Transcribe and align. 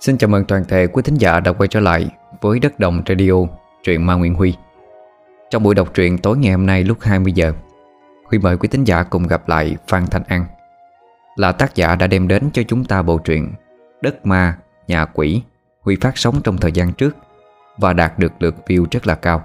Xin 0.00 0.18
chào 0.18 0.28
mừng 0.28 0.44
toàn 0.44 0.64
thể 0.64 0.86
quý 0.86 1.02
thính 1.02 1.14
giả 1.14 1.40
đã 1.40 1.52
quay 1.52 1.68
trở 1.68 1.80
lại 1.80 2.10
với 2.40 2.58
Đất 2.58 2.78
Đồng 2.78 3.02
Radio, 3.08 3.32
truyện 3.82 4.06
Ma 4.06 4.14
Nguyễn 4.14 4.34
Huy. 4.34 4.54
Trong 5.50 5.62
buổi 5.62 5.74
đọc 5.74 5.94
truyện 5.94 6.18
tối 6.18 6.36
ngày 6.36 6.52
hôm 6.52 6.66
nay 6.66 6.84
lúc 6.84 6.98
20 7.00 7.32
giờ, 7.32 7.52
Huy 8.24 8.38
mời 8.38 8.56
quý 8.56 8.68
thính 8.68 8.84
giả 8.84 9.02
cùng 9.02 9.26
gặp 9.26 9.48
lại 9.48 9.76
Phan 9.88 10.06
Thanh 10.06 10.22
An, 10.28 10.44
là 11.36 11.52
tác 11.52 11.74
giả 11.74 11.96
đã 11.96 12.06
đem 12.06 12.28
đến 12.28 12.50
cho 12.52 12.62
chúng 12.68 12.84
ta 12.84 13.02
bộ 13.02 13.18
truyện 13.18 13.52
Đất 14.00 14.26
Ma, 14.26 14.58
Nhà 14.88 15.04
Quỷ, 15.04 15.42
Huy 15.80 15.96
phát 16.00 16.18
sóng 16.18 16.40
trong 16.44 16.56
thời 16.58 16.72
gian 16.72 16.92
trước 16.92 17.16
và 17.78 17.92
đạt 17.92 18.18
được 18.18 18.32
lượt 18.38 18.54
view 18.66 18.86
rất 18.90 19.06
là 19.06 19.14
cao. 19.14 19.44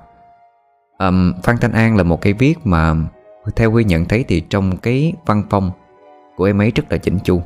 Um, 0.98 1.34
Phan 1.44 1.58
Thanh 1.58 1.72
An 1.72 1.98
là 1.98 2.04
một 2.04 2.22
cái 2.22 2.34
viết 2.34 2.56
mà 2.64 2.96
theo 3.56 3.72
Huy 3.72 3.84
nhận 3.84 4.06
thấy 4.06 4.26
thì 4.28 4.42
trong 4.50 4.78
cái 4.78 5.14
văn 5.26 5.44
phong 5.50 5.72
của 6.36 6.46
em 6.46 6.62
ấy 6.62 6.72
rất 6.76 6.84
là 6.90 6.98
chỉnh 6.98 7.20
chu 7.24 7.42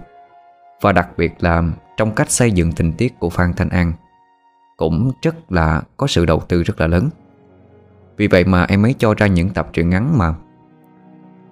và 0.82 0.92
đặc 0.92 1.10
biệt 1.18 1.34
là 1.40 1.64
trong 1.98 2.16
cách 2.16 2.32
xây 2.32 2.52
dựng 2.52 2.72
tình 2.72 2.94
tiết 2.94 3.20
của 3.20 3.30
Phan 3.30 3.54
Thanh 3.54 3.70
An 3.70 3.94
Cũng 4.78 5.12
rất 5.22 5.52
là 5.52 5.82
có 5.98 6.08
sự 6.08 6.26
đầu 6.26 6.40
tư 6.48 6.64
rất 6.64 6.82
là 6.82 6.88
lớn. 6.88 7.10
Vì 8.18 8.28
vậy 8.28 8.44
mà 8.44 8.64
em 8.64 8.86
ấy 8.86 8.96
cho 8.98 9.14
ra 9.14 9.28
những 9.28 9.50
tập 9.50 9.70
truyện 9.74 9.90
ngắn 9.90 10.18
mà. 10.18 10.34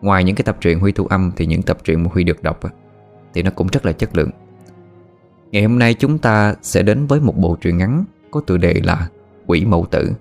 Ngoài 0.01 0.23
những 0.23 0.35
cái 0.35 0.43
tập 0.43 0.57
truyện 0.61 0.79
Huy 0.79 0.91
thu 0.91 1.05
âm 1.05 1.31
Thì 1.35 1.45
những 1.45 1.61
tập 1.61 1.77
truyện 1.83 2.03
mà 2.03 2.09
Huy 2.13 2.23
được 2.23 2.43
đọc 2.43 2.59
Thì 3.33 3.43
nó 3.43 3.51
cũng 3.55 3.67
rất 3.67 3.85
là 3.85 3.91
chất 3.91 4.15
lượng. 4.15 4.29
Ngày 5.51 5.63
hôm 5.63 5.79
nay 5.79 5.93
chúng 5.93 6.17
ta 6.17 6.55
sẽ 6.61 6.83
đến 6.83 7.05
với 7.05 7.19
một 7.19 7.37
bộ 7.37 7.57
truyện 7.61 7.77
ngắn 7.77 8.05
Có 8.31 8.39
tựa 8.39 8.57
đề 8.57 8.73
là 8.83 9.07
Quỷ 9.45 9.65
Mẫu 9.65 9.85
Tử. 9.91 10.11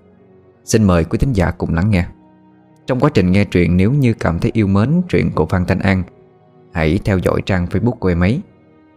Xin 0.65 0.83
mời 0.83 1.03
quý 1.03 1.17
thính 1.17 1.33
giả 1.33 1.51
cùng 1.51 1.73
lắng 1.73 1.89
nghe. 1.89 2.05
Trong 2.87 2.99
quá 2.99 3.09
trình 3.13 3.31
nghe 3.31 3.45
truyện, 3.45 3.77
nếu 3.77 3.91
như 3.91 4.13
cảm 4.13 4.39
thấy 4.39 4.51
yêu 4.53 4.67
mến 4.67 5.01
truyện 5.09 5.31
của 5.35 5.45
Phan 5.45 5.65
Thanh 5.65 5.79
An, 5.79 6.03
Hãy 6.73 6.99
theo 7.05 7.17
dõi 7.17 7.41
trang 7.45 7.65
Facebook 7.65 7.91
của 7.91 8.07
em 8.07 8.19
ấy, 8.19 8.41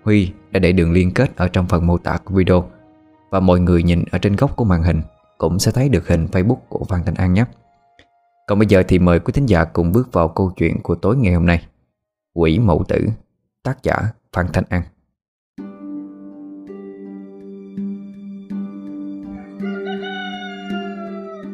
Huy 0.02 0.32
đã 0.50 0.60
để 0.60 0.72
đường 0.72 0.92
liên 0.92 1.14
kết 1.14 1.36
ở 1.36 1.48
trong 1.48 1.66
phần 1.66 1.86
mô 1.86 1.98
tả 1.98 2.18
của 2.24 2.34
video. 2.34 2.70
Và 3.30 3.40
mọi 3.40 3.60
người 3.60 3.82
nhìn 3.82 4.04
ở 4.10 4.18
trên 4.18 4.36
góc 4.36 4.56
của 4.56 4.64
màn 4.64 4.82
hình 4.82 5.00
Cũng 5.38 5.58
sẽ 5.58 5.72
thấy 5.72 5.88
được 5.88 6.08
hình 6.08 6.26
Facebook 6.26 6.58
của 6.68 6.84
Phan 6.88 7.00
Thanh 7.04 7.14
An 7.14 7.34
nhé. 7.34 7.44
Còn 8.46 8.58
bây 8.58 8.66
giờ 8.66 8.82
thì 8.88 8.98
mời 8.98 9.20
quý 9.20 9.32
thính 9.32 9.46
giả 9.46 9.64
cùng 9.64 9.92
bước 9.92 10.12
vào 10.12 10.28
câu 10.28 10.52
chuyện 10.56 10.80
của 10.82 10.94
tối 10.94 11.16
ngày 11.16 11.34
hôm 11.34 11.46
nay. 11.46 11.66
Quỷ 12.34 12.58
Mẫu 12.58 12.84
Tử, 12.88 13.08
Tác 13.62 13.82
giả 13.82 13.96
Phan 14.32 14.46
Thanh 14.52 14.64
An. 14.68 14.82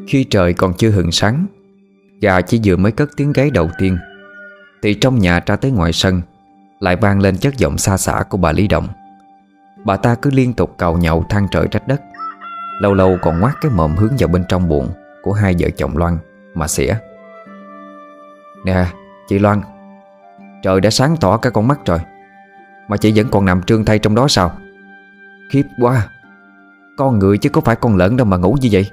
Khi 0.08 0.24
trời 0.24 0.52
còn 0.52 0.74
chưa 0.74 0.90
hừng 0.90 1.12
sáng, 1.12 1.46
Gà 2.20 2.40
chỉ 2.40 2.60
vừa 2.64 2.76
mới 2.76 2.92
cất 2.92 3.10
tiếng 3.16 3.32
gáy 3.32 3.50
đầu 3.50 3.70
tiên, 3.78 3.98
Thì 4.82 4.94
trong 4.94 5.18
nhà 5.18 5.40
ra 5.46 5.56
tới 5.56 5.70
ngoài 5.70 5.92
sân 5.92 6.20
lại 6.84 6.96
vang 6.96 7.20
lên 7.20 7.36
chất 7.36 7.56
giọng 7.56 7.78
xa 7.78 7.96
xả 7.96 8.22
của 8.28 8.38
bà 8.38 8.52
Lý 8.52 8.68
Động 8.68 8.88
Bà 9.84 9.96
ta 9.96 10.14
cứ 10.14 10.30
liên 10.30 10.52
tục 10.52 10.74
cầu 10.78 10.96
nhậu 10.96 11.24
than 11.28 11.48
trời 11.50 11.68
trách 11.68 11.88
đất. 11.88 12.00
Lâu 12.80 12.94
lâu 12.94 13.18
còn 13.22 13.40
ngoác 13.40 13.56
cái 13.60 13.70
mồm 13.74 13.96
hướng 13.96 14.12
vào 14.18 14.28
bên 14.28 14.44
trong 14.48 14.68
buồn 14.68 14.88
Của 15.22 15.32
hai 15.32 15.54
vợ 15.58 15.68
chồng 15.76 15.96
Loan 15.96 16.18
Mà 16.54 16.68
xỉa. 16.68 16.94
Nè, 18.64 18.86
chị 19.28 19.38
Loan, 19.38 19.60
Trời 20.62 20.80
đã 20.80 20.90
sáng 20.90 21.16
tỏ 21.20 21.36
cả 21.36 21.50
con 21.50 21.68
mắt 21.68 21.78
rồi. 21.86 21.98
Mà 22.88 22.96
chị 22.96 23.12
vẫn 23.16 23.28
còn 23.30 23.44
nằm 23.44 23.62
trương 23.62 23.84
thay 23.84 23.98
trong 23.98 24.14
đó 24.14 24.28
sao? 24.28 24.52
Khiếp 25.50 25.62
quá. 25.80 26.08
Con 26.96 27.18
người 27.18 27.38
chứ 27.38 27.50
có 27.50 27.60
phải 27.60 27.76
con 27.76 27.96
lợn 27.96 28.16
đâu 28.16 28.26
mà 28.26 28.36
ngủ 28.36 28.56
như 28.60 28.68
vậy. 28.72 28.90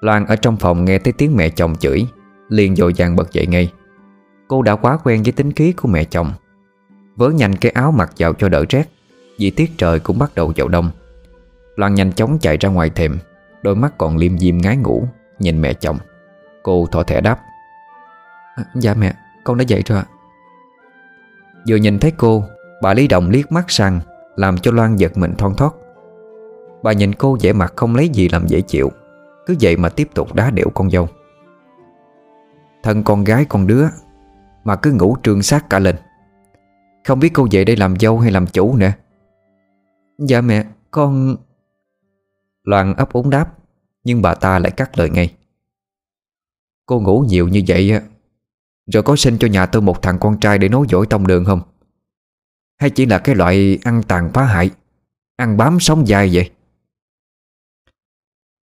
Loan 0.00 0.26
ở 0.26 0.36
trong 0.36 0.56
phòng 0.56 0.84
nghe 0.84 0.98
thấy 0.98 1.12
tiếng 1.12 1.36
mẹ 1.36 1.48
chồng 1.48 1.76
chửi, 1.76 2.06
liền 2.48 2.76
dội 2.76 2.92
vàng 2.96 3.16
bật 3.16 3.32
dậy 3.32 3.46
ngay. 3.46 3.72
Cô 4.50 4.62
đã 4.62 4.76
quá 4.76 4.98
quen 5.04 5.22
với 5.22 5.32
tính 5.32 5.52
khí 5.52 5.72
của 5.72 5.88
mẹ 5.88 6.04
chồng. 6.04 6.32
Vớ 7.16 7.30
nhanh 7.30 7.56
cái 7.56 7.72
áo 7.72 7.92
mặc 7.92 8.12
vào 8.18 8.32
cho 8.32 8.48
đỡ 8.48 8.64
rét 8.68 8.84
Vì 9.38 9.50
tiết 9.50 9.70
trời 9.78 10.00
cũng 10.00 10.18
bắt 10.18 10.34
đầu 10.34 10.52
vào 10.56 10.68
đông. 10.68 10.90
Loan 11.76 11.94
nhanh 11.94 12.12
chóng 12.12 12.38
chạy 12.38 12.56
ra 12.56 12.68
ngoài 12.68 12.90
thềm 12.90 13.18
Đôi 13.62 13.76
mắt 13.76 13.98
còn 13.98 14.16
liêm 14.16 14.38
diêm 14.38 14.58
ngái 14.58 14.76
ngủ 14.76 15.04
Nhìn 15.38 15.60
mẹ 15.60 15.72
chồng. 15.72 15.98
Cô 16.62 16.86
thỏ 16.86 17.02
thẻ 17.02 17.20
đáp 17.20 17.40
à, 18.56 18.64
Dạ 18.74 18.94
mẹ, 18.94 19.14
con 19.44 19.58
đã 19.58 19.64
dậy 19.68 19.82
rồi 19.86 19.98
ạ. 19.98 20.04
Vừa 21.68 21.76
nhìn 21.76 21.98
thấy 21.98 22.12
cô 22.16 22.44
Bà 22.82 22.94
Lý 22.94 23.08
Đồng 23.08 23.30
liếc 23.30 23.52
mắt 23.52 23.64
sang 23.68 24.00
Làm 24.36 24.58
cho 24.58 24.72
Loan 24.72 24.96
giật 24.96 25.18
mình 25.18 25.34
thon 25.34 25.54
thót. 25.54 25.72
Bà 26.82 26.92
nhìn 26.92 27.12
cô 27.12 27.38
vẻ 27.40 27.52
mặt 27.52 27.72
không 27.76 27.96
lấy 27.96 28.08
gì 28.08 28.28
làm 28.28 28.46
dễ 28.46 28.60
chịu 28.60 28.90
Cứ 29.46 29.56
vậy 29.60 29.76
mà 29.76 29.88
tiếp 29.88 30.08
tục 30.14 30.34
đá 30.34 30.50
điệu 30.50 30.70
con 30.74 30.90
dâu. 30.90 31.08
Thân 32.82 33.02
con 33.02 33.24
gái 33.24 33.44
con 33.48 33.66
đứa 33.66 33.86
mà 34.64 34.76
cứ 34.76 34.92
ngủ 34.92 35.16
trương 35.22 35.42
sát 35.42 35.70
cả 35.70 35.78
lên. 35.78 35.96
Không 37.04 37.20
biết 37.20 37.30
cô 37.34 37.48
về 37.50 37.64
đây 37.64 37.76
làm 37.76 37.98
dâu 38.00 38.18
hay 38.18 38.30
làm 38.30 38.46
chủ 38.46 38.76
nữa. 38.76 38.92
Dạ 40.18 40.40
mẹ, 40.40 40.66
Con 40.90 41.36
Loan 42.64 42.94
ấp 42.94 43.12
úng 43.12 43.30
đáp, 43.30 43.54
Nhưng 44.04 44.22
bà 44.22 44.34
ta 44.34 44.58
lại 44.58 44.70
cắt 44.70 44.98
lời 44.98 45.10
ngay. 45.10 45.34
Cô 46.86 47.00
ngủ 47.00 47.24
nhiều 47.28 47.48
như 47.48 47.62
vậy 47.68 48.00
Rồi 48.92 49.02
có 49.02 49.16
sinh 49.16 49.38
cho 49.38 49.48
nhà 49.48 49.66
tôi 49.66 49.82
một 49.82 50.02
thằng 50.02 50.18
con 50.18 50.40
trai 50.40 50.58
Để 50.58 50.68
nối 50.68 50.86
dõi 50.88 51.06
tông 51.10 51.26
đường 51.26 51.44
không? 51.44 51.60
Hay 52.78 52.90
chỉ 52.90 53.06
là 53.06 53.18
cái 53.18 53.34
loại 53.34 53.78
ăn 53.84 54.02
tàn 54.02 54.30
phá 54.32 54.44
hại, 54.44 54.70
Ăn 55.36 55.56
bám 55.56 55.80
sống 55.80 56.08
dài 56.08 56.30
vậy? 56.32 56.50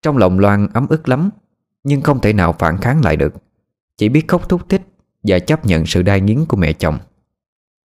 Trong 0.02 0.18
lòng 0.18 0.40
Loan 0.40 0.68
ấm 0.74 0.88
ức 0.90 1.10
lắm, 1.10 1.30
Nhưng 1.84 2.02
không 2.02 2.22
thể 2.22 2.34
nào 2.34 2.54
phản 2.60 2.78
kháng 2.78 3.02
lại 3.04 3.16
được. 3.16 3.34
Chỉ 3.98 4.10
biết 4.10 4.28
khóc 4.28 4.50
thúc 4.50 4.70
thích 4.70 4.82
và 5.28 5.40
chấp 5.40 5.66
nhận 5.66 5.86
sự 5.86 6.02
đai 6.02 6.22
nghiến 6.22 6.46
của 6.46 6.58
mẹ 6.58 6.74
chồng. 6.74 6.98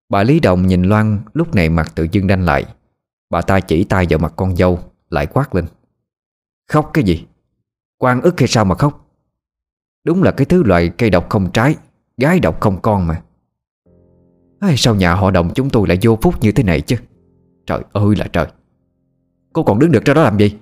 Bà 0.09 0.23
Lý 0.23 0.41
Đồng 0.41 0.67
nhìn 0.67 0.83
Loan 0.83 1.21
lúc 1.35 1.55
này 1.55 1.69
mặt 1.69 1.93
tự 1.95 2.07
dưng 2.13 2.27
đanh 2.27 2.45
lại. 2.45 2.65
Bà 3.31 3.41
ta 3.41 3.61
chỉ 3.61 3.85
tay 3.85 4.07
vào 4.11 4.19
mặt 4.19 4.33
con 4.37 4.57
dâu 4.57 4.79
Lại 5.11 5.27
quát 5.27 5.55
lên. 5.55 5.67
Khóc 6.69 6.91
cái 6.95 7.05
gì? 7.05 7.27
Quan 7.99 8.23
ức 8.23 8.41
hay 8.41 8.49
sao 8.49 8.65
mà 8.65 8.75
khóc? 8.75 9.07
Đúng 10.05 10.23
là 10.23 10.31
cái 10.31 10.45
thứ 10.45 10.63
loại 10.63 10.89
cây 10.89 11.11
độc 11.11 11.31
không 11.31 11.51
trái 11.53 11.77
Gái 12.17 12.41
độc 12.41 12.61
không 12.61 12.81
con 12.83 13.07
mà. 13.07 13.23
Ai, 14.61 14.77
Sao 14.77 14.95
nhà 14.95 15.15
họ 15.15 15.31
đồng 15.31 15.51
chúng 15.55 15.71
tôi 15.71 15.89
lại 15.89 15.99
vô 16.03 16.19
phúc 16.23 16.35
như 16.41 16.53
thế 16.53 16.63
này 16.63 16.81
chứ? 16.81 16.97
Trời 17.67 17.81
ơi 17.93 18.17
là 18.17 18.27
trời. 18.33 18.47
Cô 19.53 19.63
còn 19.63 19.79
đứng 19.79 19.93
được 19.93 20.05
ra 20.05 20.15
đó 20.15 20.23
làm 20.23 20.39
gì? 20.39 20.57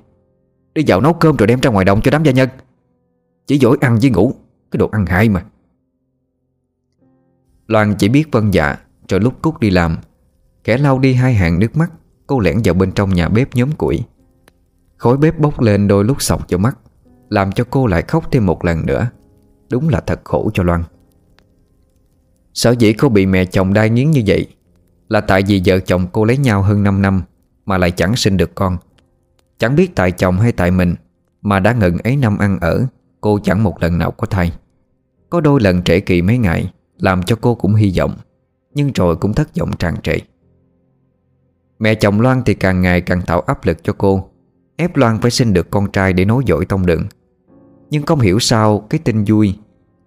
Đi 0.74 0.84
vào 0.86 1.00
nấu 1.00 1.12
cơm 1.12 1.36
rồi 1.36 1.46
đem 1.46 1.60
ra 1.60 1.70
ngoài 1.70 1.84
đồng 1.84 2.00
cho 2.00 2.10
đám 2.10 2.22
gia 2.22 2.32
nhân. 2.32 2.48
Chỉ 3.46 3.58
dỗi 3.58 3.78
ăn 3.80 3.98
với 4.02 4.10
ngủ 4.10 4.32
Cái 4.70 4.78
đồ 4.78 4.88
ăn 4.92 5.06
hại 5.06 5.28
mà. 5.28 5.44
Loan 7.68 7.94
chỉ 7.94 8.08
biết 8.08 8.24
vân 8.32 8.50
dạ 8.50 8.76
Rồi 9.08 9.20
lúc 9.20 9.42
Cúc 9.42 9.60
đi 9.60 9.70
làm. 9.70 9.96
Kẻ 10.64 10.78
lau 10.78 10.98
đi 10.98 11.14
hai 11.14 11.34
hàng 11.34 11.58
nước 11.58 11.76
mắt, 11.76 11.90
Cô 12.26 12.40
lẻn 12.40 12.60
vào 12.64 12.74
bên 12.74 12.92
trong 12.92 13.14
nhà 13.14 13.28
bếp 13.28 13.54
nhóm 13.54 13.72
củi. 13.72 14.04
Khói 14.96 15.16
bếp 15.16 15.38
bốc 15.38 15.60
lên 15.60 15.88
đôi 15.88 16.04
lúc 16.04 16.22
sọc 16.22 16.48
cho 16.48 16.58
mắt, 16.58 16.78
Làm 17.28 17.52
cho 17.52 17.64
cô 17.70 17.86
lại 17.86 18.02
khóc 18.02 18.32
thêm 18.32 18.46
một 18.46 18.64
lần 18.64 18.86
nữa. 18.86 19.10
Đúng 19.70 19.88
là 19.88 20.00
thật 20.00 20.20
khổ 20.24 20.50
cho 20.54 20.62
Loan. 20.62 20.84
Sở 22.54 22.70
dĩ 22.78 22.92
cô 22.92 23.08
bị 23.08 23.26
mẹ 23.26 23.44
chồng 23.44 23.72
đai 23.72 23.90
nghiến 23.90 24.10
như 24.10 24.22
vậy 24.26 24.46
Là 25.08 25.20
tại 25.20 25.42
vì 25.46 25.62
vợ 25.64 25.80
chồng 25.80 26.06
cô 26.12 26.24
lấy 26.24 26.36
nhau 26.36 26.62
hơn 26.62 26.82
5 26.82 27.02
năm 27.02 27.22
Mà 27.66 27.78
lại 27.78 27.90
chẳng 27.90 28.16
sinh 28.16 28.36
được 28.36 28.54
con. 28.54 28.76
Chẳng 29.58 29.76
biết 29.76 29.94
tại 29.94 30.12
chồng 30.12 30.38
hay 30.38 30.52
tại 30.52 30.70
mình 30.70 30.94
Mà 31.42 31.60
đã 31.60 31.72
ngừng 31.72 31.98
ấy 31.98 32.16
năm 32.16 32.38
ăn 32.38 32.58
ở, 32.60 32.86
Cô 33.20 33.38
chẳng 33.42 33.62
một 33.62 33.82
lần 33.82 33.98
nào 33.98 34.10
có 34.10 34.26
thai. 34.26 34.52
Có 35.30 35.40
đôi 35.40 35.60
lần 35.60 35.82
trễ 35.82 36.00
kỳ 36.00 36.22
mấy 36.22 36.38
ngày 36.38 36.72
làm 36.98 37.22
cho 37.22 37.36
cô 37.40 37.54
cũng 37.54 37.74
hy 37.74 37.92
vọng, 37.98 38.14
Nhưng 38.74 38.92
rồi 38.92 39.16
cũng 39.16 39.34
thất 39.34 39.56
vọng 39.56 39.70
tràn 39.78 39.94
trề. 40.02 40.18
Mẹ 41.78 41.94
chồng 41.94 42.20
Loan 42.20 42.42
thì 42.46 42.54
càng 42.54 42.82
ngày 42.82 43.00
càng 43.00 43.22
tạo 43.22 43.40
áp 43.40 43.66
lực 43.66 43.84
cho 43.84 43.92
cô, 43.98 44.30
Ép 44.76 44.96
Loan 44.96 45.18
phải 45.18 45.30
sinh 45.30 45.52
được 45.52 45.70
con 45.70 45.92
trai 45.92 46.12
để 46.12 46.24
nối 46.24 46.42
dõi 46.46 46.64
tông 46.64 46.86
đường. 46.86 47.06
Nhưng 47.90 48.02
không 48.02 48.20
hiểu 48.20 48.38
sao 48.38 48.78
Cái 48.90 49.00
tin 49.04 49.24
vui, 49.24 49.54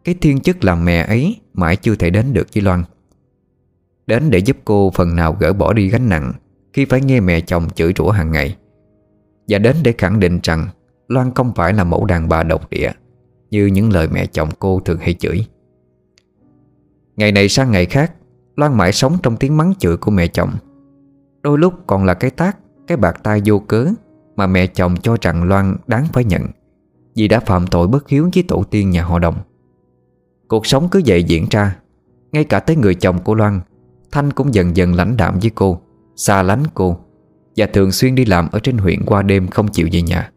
Cái 0.04 0.16
thiên 0.22 0.40
chức 0.40 0.64
làm 0.64 0.86
mẹ 0.86 1.06
ấy 1.06 1.36
Mãi 1.54 1.76
chưa 1.76 1.96
thể 1.96 2.10
đến 2.10 2.34
được 2.34 2.48
với 2.54 2.64
Loan. 2.64 2.84
Đến 4.08 4.30
để 4.30 4.40
giúp 4.40 4.58
cô 4.66 4.92
phần 4.96 5.16
nào 5.16 5.38
gỡ 5.40 5.54
bỏ 5.54 5.74
đi 5.74 5.90
gánh 5.90 6.10
nặng 6.10 6.34
Khi 6.74 6.86
phải 6.86 7.02
nghe 7.02 7.20
mẹ 7.20 7.42
chồng 7.42 7.70
chửi 7.70 7.94
rủa 7.98 8.10
hàng 8.10 8.32
ngày. 8.32 8.58
Và 9.48 9.58
đến 9.58 9.76
để 9.84 9.94
khẳng 9.98 10.20
định 10.20 10.40
rằng 10.44 10.68
Loan 11.08 11.34
không 11.34 11.54
phải 11.56 11.74
là 11.74 11.84
mẫu 11.84 12.06
đàn 12.06 12.30
bà 12.30 12.44
độc 12.44 12.70
địa, 12.70 12.92
Như 13.52 13.66
những 13.66 13.94
lời 13.94 14.08
mẹ 14.12 14.26
chồng 14.26 14.50
cô 14.60 14.80
thường 14.80 15.00
hay 15.00 15.14
chửi. 15.14 15.46
Ngày 17.16 17.32
này 17.32 17.50
sang 17.50 17.72
ngày 17.72 17.86
khác, 17.86 18.14
Loan 18.56 18.78
mãi 18.78 18.92
sống 18.92 19.18
trong 19.24 19.38
tiếng 19.38 19.58
mắng 19.58 19.74
chửi 19.80 19.98
của 19.98 20.12
mẹ 20.12 20.28
chồng. 20.28 20.50
Đôi 21.42 21.58
lúc 21.58 21.74
còn 21.88 22.06
là 22.06 22.14
cái 22.14 22.32
tác, 22.32 22.58
Cái 22.88 22.98
bạc 22.98 23.20
tai 23.24 23.42
vô 23.46 23.60
cớ 23.60 23.88
Mà 24.36 24.48
mẹ 24.48 24.68
chồng 24.68 24.96
cho 24.98 25.18
rằng 25.22 25.44
Loan 25.44 25.76
đáng 25.88 26.06
phải 26.14 26.24
nhận, 26.24 26.48
Vì 27.16 27.28
đã 27.28 27.40
phạm 27.40 27.68
tội 27.68 27.88
bất 27.88 28.10
hiếu 28.10 28.30
với 28.34 28.44
tổ 28.44 28.64
tiên 28.64 28.90
nhà 28.90 29.04
họ 29.04 29.20
đồng. 29.20 29.36
Cuộc 30.48 30.66
sống 30.66 30.90
cứ 30.90 31.02
vậy 31.06 31.24
diễn 31.24 31.46
ra, 31.50 31.76
Ngay 32.32 32.44
cả 32.44 32.60
tới 32.60 32.76
người 32.76 32.96
chồng 32.96 33.20
của 33.20 33.36
Loan, 33.36 33.60
Thanh 34.12 34.34
cũng 34.34 34.54
dần 34.54 34.76
dần 34.78 34.96
lãnh 34.96 35.18
đạm 35.18 35.40
với 35.42 35.52
cô, 35.56 35.82
Xa 36.16 36.44
lánh 36.44 36.64
cô, 36.74 36.98
Và 37.58 37.66
thường 37.66 37.92
xuyên 37.92 38.16
đi 38.16 38.26
làm 38.26 38.50
ở 38.52 38.60
trên 38.60 38.78
huyện 38.78 39.06
qua 39.06 39.22
đêm 39.22 39.48
không 39.48 39.68
chịu 39.68 39.88
về 39.92 40.02
nhà. 40.02 40.32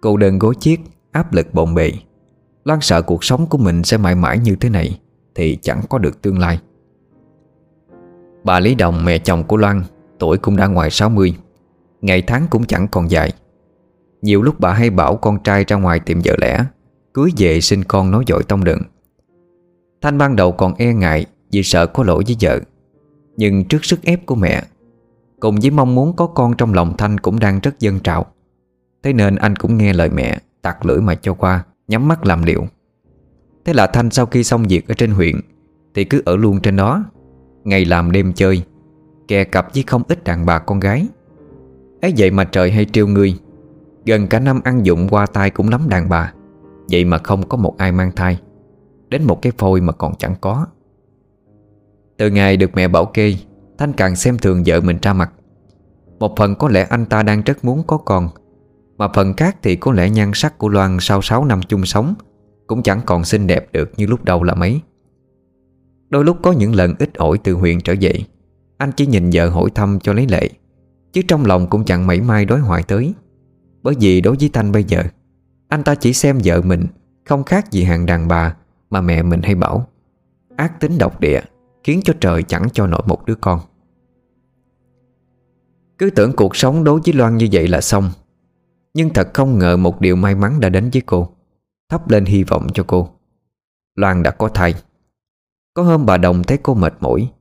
Cô 0.00 0.16
đơn 0.16 0.38
gối 0.38 0.54
chiếc, 0.60 0.80
Áp 1.12 1.32
lực 1.32 1.54
bộn 1.54 1.74
bề. 1.74 1.92
Loan 2.64 2.80
sợ 2.80 3.02
cuộc 3.02 3.24
sống 3.24 3.46
của 3.46 3.58
mình 3.58 3.84
sẽ 3.84 3.96
mãi 3.96 4.14
mãi 4.14 4.38
như 4.38 4.56
thế 4.56 4.70
này 4.70 5.00
thì 5.34 5.58
chẳng 5.62 5.82
có 5.90 5.98
được 5.98 6.22
tương 6.22 6.38
lai. 6.38 6.58
Bà 8.44 8.60
Lý 8.60 8.74
Đồng, 8.74 9.04
mẹ 9.04 9.18
chồng 9.18 9.44
của 9.44 9.56
Loan, 9.56 9.82
Tuổi 10.18 10.38
cũng 10.38 10.56
đã 10.56 10.66
ngoài 10.66 10.90
60 10.90 11.34
Ngày 12.00 12.22
tháng 12.22 12.46
cũng 12.50 12.64
chẳng 12.64 12.88
còn 12.88 13.10
dài. 13.10 13.32
Nhiều 14.22 14.42
lúc 14.42 14.60
bà 14.60 14.72
hay 14.72 14.90
bảo 14.90 15.16
con 15.16 15.42
trai 15.42 15.64
ra 15.64 15.76
ngoài 15.76 16.00
tìm 16.00 16.20
vợ 16.24 16.34
lẽ, 16.40 16.64
Cưới 17.14 17.30
về 17.36 17.60
sinh 17.60 17.84
con 17.84 18.10
nói 18.10 18.24
dội 18.28 18.42
tông 18.42 18.64
đường. 18.64 18.82
Thanh 20.00 20.18
ban 20.18 20.36
đầu 20.36 20.52
còn 20.52 20.74
e 20.74 20.94
ngại 20.94 21.26
Vì 21.52 21.62
sợ 21.62 21.86
có 21.86 22.04
lỗi 22.04 22.24
với 22.26 22.36
vợ, 22.40 22.60
Nhưng 23.36 23.64
trước 23.64 23.84
sức 23.84 24.02
ép 24.02 24.26
của 24.26 24.34
mẹ, 24.34 24.62
Cùng 25.40 25.56
với 25.60 25.70
mong 25.70 25.94
muốn 25.94 26.16
có 26.16 26.26
con 26.26 26.56
trong 26.56 26.74
lòng 26.74 26.96
Thanh 26.96 27.18
cũng 27.18 27.38
đang 27.38 27.60
rất 27.60 27.80
dân 27.80 28.00
trào. 28.00 28.26
Thế 29.02 29.12
nên 29.12 29.36
anh 29.36 29.56
cũng 29.56 29.78
nghe 29.78 29.92
lời 29.92 30.10
mẹ 30.10 30.38
Tặc 30.62 30.86
lưỡi 30.86 31.00
mà 31.00 31.14
cho 31.14 31.34
qua, 31.34 31.64
Nhắm 31.88 32.08
mắt 32.08 32.26
làm 32.26 32.42
liệu. 32.42 32.66
Thế 33.64 33.72
là 33.72 33.86
Thanh 33.86 34.10
sau 34.10 34.26
khi 34.26 34.44
xong 34.44 34.62
việc 34.62 34.88
ở 34.88 34.94
trên 34.94 35.10
huyện, 35.10 35.40
Thì 35.94 36.04
cứ 36.04 36.22
ở 36.24 36.36
luôn 36.36 36.60
trên 36.60 36.76
đó, 36.76 37.04
Ngày 37.64 37.84
làm 37.84 38.12
đêm 38.12 38.32
chơi, 38.32 38.62
Kè 39.28 39.44
cặp 39.44 39.74
với 39.74 39.84
không 39.86 40.02
ít 40.08 40.24
đàn 40.24 40.46
bà 40.46 40.58
con 40.58 40.80
gái. 40.80 41.06
Ấy 42.02 42.14
vậy 42.16 42.30
mà 42.30 42.44
trời 42.44 42.70
hay 42.70 42.84
trêu 42.84 43.06
ngươi 43.06 43.38
Gần 44.06 44.26
cả 44.26 44.38
năm 44.38 44.60
ăn 44.64 44.86
dụng 44.86 45.08
qua 45.08 45.26
tay 45.26 45.50
cũng 45.50 45.68
lắm 45.68 45.88
đàn 45.88 46.08
bà, 46.08 46.32
Vậy 46.90 47.04
mà 47.04 47.18
không 47.18 47.48
có 47.48 47.56
một 47.56 47.78
ai 47.78 47.92
mang 47.92 48.12
thai, 48.16 48.40
Đến 49.08 49.24
một 49.24 49.42
cái 49.42 49.52
phôi 49.58 49.80
mà 49.80 49.92
còn 49.92 50.14
chẳng 50.18 50.34
có. 50.40 50.66
Từ 52.16 52.30
ngày 52.30 52.56
được 52.56 52.70
mẹ 52.74 52.88
bảo 52.88 53.06
kê, 53.06 53.34
Thanh 53.78 53.92
càng 53.92 54.16
xem 54.16 54.38
thường 54.38 54.62
vợ 54.66 54.80
mình 54.80 54.98
ra 55.02 55.12
mặt. 55.12 55.32
Một 56.18 56.34
phần 56.36 56.54
có 56.54 56.68
lẽ 56.68 56.86
anh 56.90 57.06
ta 57.06 57.22
đang 57.22 57.42
rất 57.42 57.64
muốn 57.64 57.82
có 57.86 57.96
con, 57.96 58.28
Mà 58.96 59.08
phần 59.14 59.34
khác 59.34 59.56
thì 59.62 59.76
có 59.76 59.92
lẽ 59.92 60.10
nhan 60.10 60.30
sắc 60.34 60.58
của 60.58 60.68
Loan 60.68 60.96
Sau 61.00 61.22
6 61.22 61.44
năm 61.44 61.60
chung 61.62 61.84
sống. 61.84 62.14
Cũng 62.66 62.82
chẳng 62.82 63.00
còn 63.06 63.24
xinh 63.24 63.46
đẹp 63.46 63.72
được 63.72 63.92
như 63.96 64.06
lúc 64.06 64.24
đầu 64.24 64.42
là 64.42 64.54
mấy. 64.54 64.80
Đôi 66.08 66.24
lúc 66.24 66.38
có 66.42 66.52
những 66.52 66.74
lần 66.74 66.94
ít 66.98 67.14
ỏi 67.14 67.38
từ 67.44 67.52
huyện 67.52 67.80
trở 67.80 67.94
về, 68.00 68.12
Anh 68.78 68.92
chỉ 68.96 69.06
nhìn 69.06 69.30
vợ 69.32 69.48
hỏi 69.48 69.70
thăm 69.74 69.98
cho 70.02 70.12
lấy 70.12 70.26
lệ, 70.28 70.50
Chứ 71.12 71.22
trong 71.28 71.46
lòng 71.46 71.66
cũng 71.70 71.84
chẳng 71.84 72.06
mảy 72.06 72.20
may 72.20 72.44
đối 72.44 72.60
hoại 72.60 72.82
tới. 72.82 73.14
Bởi 73.82 73.94
vì 74.00 74.20
đối 74.20 74.36
với 74.40 74.50
Thanh 74.52 74.72
bây 74.72 74.84
giờ, 74.84 75.02
Anh 75.68 75.84
ta 75.84 75.94
chỉ 75.94 76.12
xem 76.12 76.38
vợ 76.44 76.62
mình 76.62 76.86
Không 77.24 77.44
khác 77.44 77.70
gì 77.70 77.84
hàng 77.84 78.06
đàn 78.06 78.28
bà 78.28 78.56
Mà 78.90 79.00
mẹ 79.00 79.22
mình 79.22 79.42
hay 79.42 79.54
bảo. 79.54 79.86
Ác 80.56 80.80
tính 80.80 80.98
độc 80.98 81.20
địa 81.20 81.40
Khiến 81.84 82.00
cho 82.04 82.14
trời 82.20 82.42
chẳng 82.42 82.68
cho 82.72 82.86
nổi 82.86 83.02
một 83.06 83.26
đứa 83.26 83.34
con. 83.34 83.60
Cứ 85.98 86.10
tưởng 86.10 86.32
cuộc 86.36 86.56
sống 86.56 86.84
đối 86.84 87.00
với 87.04 87.14
Loan 87.14 87.36
như 87.36 87.48
vậy 87.52 87.68
là 87.68 87.80
xong, 87.80 88.10
Nhưng 88.94 89.10
thật 89.10 89.34
không 89.34 89.58
ngờ 89.58 89.76
một 89.76 90.00
điều 90.00 90.16
may 90.16 90.34
mắn 90.34 90.60
đã 90.60 90.68
đến 90.68 90.90
với 90.92 91.02
cô. 91.06 91.28
Thắp 91.88 92.10
lên 92.10 92.24
hy 92.24 92.44
vọng 92.44 92.66
cho 92.74 92.84
cô. 92.86 93.08
Loan 93.94 94.22
đã 94.22 94.30
có 94.30 94.48
thai. 94.48 94.74
Có 95.74 95.82
hôm 95.82 96.06
bà 96.06 96.16
Đồng 96.16 96.42
thấy 96.42 96.58
cô 96.62 96.74
mệt 96.74 96.94
mỏi. 97.00 97.32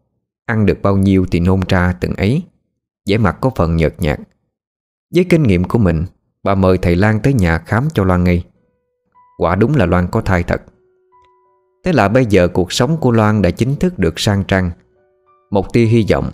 Ăn 0.45 0.66
được 0.66 0.81
bao 0.81 0.98
nhiêu 0.98 1.25
thì 1.31 1.40
nôn 1.40 1.60
ra 1.69 1.94
từng 2.00 2.16
ấy. 2.16 2.44
Vẻ 3.10 3.18
mặt 3.18 3.38
có 3.42 3.51
phần 3.56 3.75
nhợt 3.75 3.95
nhạt. 4.00 4.19
Với 5.16 5.24
kinh 5.30 5.44
nghiệm 5.44 5.63
của 5.63 5.80
mình, 5.80 6.06
Bà 6.44 6.56
mời 6.56 6.78
thầy 6.78 6.95
Lan 6.95 7.19
tới 7.19 7.34
nhà 7.34 7.57
khám 7.57 7.88
cho 7.94 8.04
Loan 8.04 8.24
ngay. 8.24 8.45
Quả 9.38 9.56
đúng 9.56 9.75
là 9.75 9.86
Loan 9.86 10.07
có 10.07 10.22
thai 10.22 10.44
thật. 10.44 10.62
Thế 11.84 11.94
là 11.94 12.07
bây 12.07 12.25
giờ 12.25 12.48
cuộc 12.48 12.72
sống 12.72 12.98
của 12.98 13.12
Loan 13.12 13.42
đã 13.42 13.50
chính 13.50 13.75
thức 13.75 14.00
được 14.00 14.19
sang 14.19 14.44
trăng 14.48 14.72
Một 15.51 15.74
tia 15.74 15.86
hy 15.86 16.06
vọng, 16.12 16.31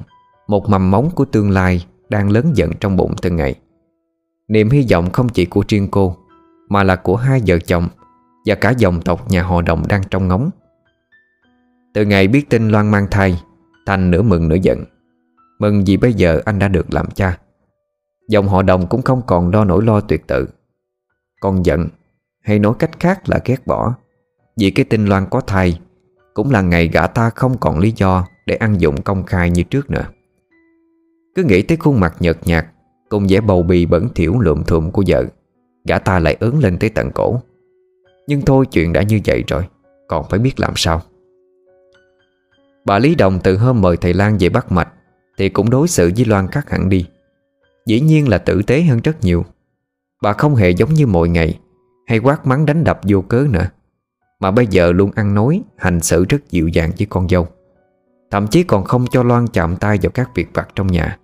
Một 0.47 0.69
mầm 0.69 0.91
móng 0.91 1.09
của 1.15 1.25
tương 1.25 1.51
lai 1.51 1.85
Đang 2.09 2.29
lớn 2.29 2.51
dần 2.53 2.71
trong 2.79 2.97
bụng 2.97 3.15
từng 3.21 3.35
ngày. 3.35 3.55
Niềm 4.47 4.69
hy 4.69 4.85
vọng 4.91 5.09
không 5.11 5.29
chỉ 5.29 5.45
của 5.45 5.63
riêng 5.67 5.87
cô, 5.91 6.17
Mà 6.69 6.83
là 6.83 6.95
của 6.95 7.15
hai 7.15 7.41
vợ 7.47 7.59
chồng. 7.59 7.87
Và 8.45 8.55
cả 8.55 8.69
dòng 8.69 9.01
tộc 9.01 9.29
nhà 9.31 9.43
họ 9.43 9.61
đồng 9.61 9.87
đang 9.87 10.01
trong 10.11 10.27
ngóng. 10.27 10.49
Từ 11.93 12.05
ngày 12.05 12.27
biết 12.27 12.49
tin 12.49 12.69
Loan 12.69 12.91
mang 12.91 13.07
thai, 13.11 13.41
Thành 13.85 14.11
nửa 14.11 14.21
mừng 14.21 14.49
nửa 14.49 14.55
giận. 14.55 14.83
Mừng 15.59 15.83
vì 15.85 15.97
bây 15.97 16.13
giờ 16.13 16.41
anh 16.45 16.59
đã 16.59 16.67
được 16.67 16.93
làm 16.93 17.11
cha. 17.11 17.37
Dòng 18.29 18.47
họ 18.47 18.61
đồng 18.61 18.87
cũng 18.87 19.01
không 19.01 19.21
còn 19.27 19.51
lo 19.51 19.65
nỗi 19.65 19.85
lo 19.85 20.01
tuyệt 20.01 20.27
tự. 20.27 20.47
Còn 21.39 21.65
giận, 21.65 21.87
Hay 22.41 22.59
nói 22.59 22.73
cách 22.79 22.99
khác 22.99 23.29
là 23.29 23.39
ghét 23.45 23.67
bỏ. 23.67 23.95
Vì 24.57 24.71
cái 24.71 24.85
tin 24.85 25.05
Loan 25.05 25.25
có 25.29 25.41
thai, 25.41 25.79
Cũng 26.33 26.51
là 26.51 26.61
ngày 26.61 26.87
gã 26.87 27.07
ta 27.07 27.29
không 27.29 27.57
còn 27.57 27.79
lý 27.79 27.93
do 27.95 28.25
Để 28.45 28.55
ăn 28.55 28.81
dụng 28.81 29.01
công 29.01 29.23
khai 29.23 29.49
như 29.49 29.63
trước 29.63 29.89
nữa. 29.89 30.05
Cứ 31.35 31.43
nghĩ 31.43 31.61
tới 31.61 31.77
khuôn 31.77 31.99
mặt 31.99 32.15
nhợt 32.19 32.37
nhạt, 32.45 32.65
Cùng 33.09 33.27
vẻ 33.29 33.41
bầu 33.41 33.63
bì 33.63 33.85
bẩn 33.85 34.07
thiểu 34.15 34.39
lượm 34.39 34.63
thượm 34.63 34.91
của 34.91 35.03
vợ 35.07 35.25
Gã 35.87 35.99
ta 35.99 36.19
lại 36.19 36.37
ớn 36.39 36.59
lên 36.59 36.77
tới 36.77 36.89
tận 36.89 37.11
cổ. 37.11 37.41
Nhưng 38.29 38.41
thôi 38.41 38.65
chuyện 38.71 38.93
đã 38.93 39.01
như 39.01 39.19
vậy 39.25 39.43
rồi, 39.47 39.63
Còn 40.07 40.25
phải 40.29 40.39
biết 40.39 40.59
làm 40.59 40.73
sao. 40.75 41.01
Bà 42.85 42.99
Lý 42.99 43.15
Đồng 43.15 43.39
từ 43.43 43.57
hôm 43.57 43.81
mời 43.81 43.97
thầy 43.97 44.13
Lan 44.13 44.37
về 44.39 44.49
bắt 44.49 44.71
mạch, 44.71 44.89
thì 45.37 45.49
cũng 45.49 45.69
đối 45.69 45.87
xử 45.87 46.11
với 46.15 46.25
Loan 46.25 46.47
khác 46.47 46.69
hẳn 46.69 46.89
đi. 46.89 47.05
Dĩ 47.85 47.99
nhiên 47.99 48.29
là 48.29 48.37
tử 48.37 48.61
tế 48.61 48.81
hơn 48.81 48.99
rất 49.03 49.23
nhiều. 49.23 49.45
Bà 50.21 50.33
không 50.33 50.55
hề 50.55 50.69
giống 50.69 50.93
như 50.93 51.07
mọi 51.07 51.29
ngày, 51.29 51.59
Hay 52.07 52.19
quát 52.19 52.47
mắng 52.47 52.65
đánh 52.65 52.83
đập 52.83 52.99
vô 53.03 53.21
cớ 53.21 53.45
nữa. 53.49 53.69
Mà 54.39 54.51
bây 54.51 54.67
giờ 54.67 54.91
luôn 54.91 55.11
ăn 55.15 55.33
nói, 55.33 55.61
Hành 55.77 55.99
xử 55.99 56.25
rất 56.29 56.49
dịu 56.51 56.67
dàng 56.67 56.91
với 56.97 57.07
con 57.09 57.29
dâu. 57.29 57.47
Thậm 58.31 58.47
chí 58.47 58.63
còn 58.63 58.83
không 58.83 59.05
cho 59.11 59.23
Loan 59.23 59.47
chạm 59.47 59.75
tay 59.75 59.99
vào 60.01 60.09
các 60.09 60.29
việc 60.35 60.49
vặt 60.53 60.69
trong 60.75 60.87
nhà. 60.87 61.17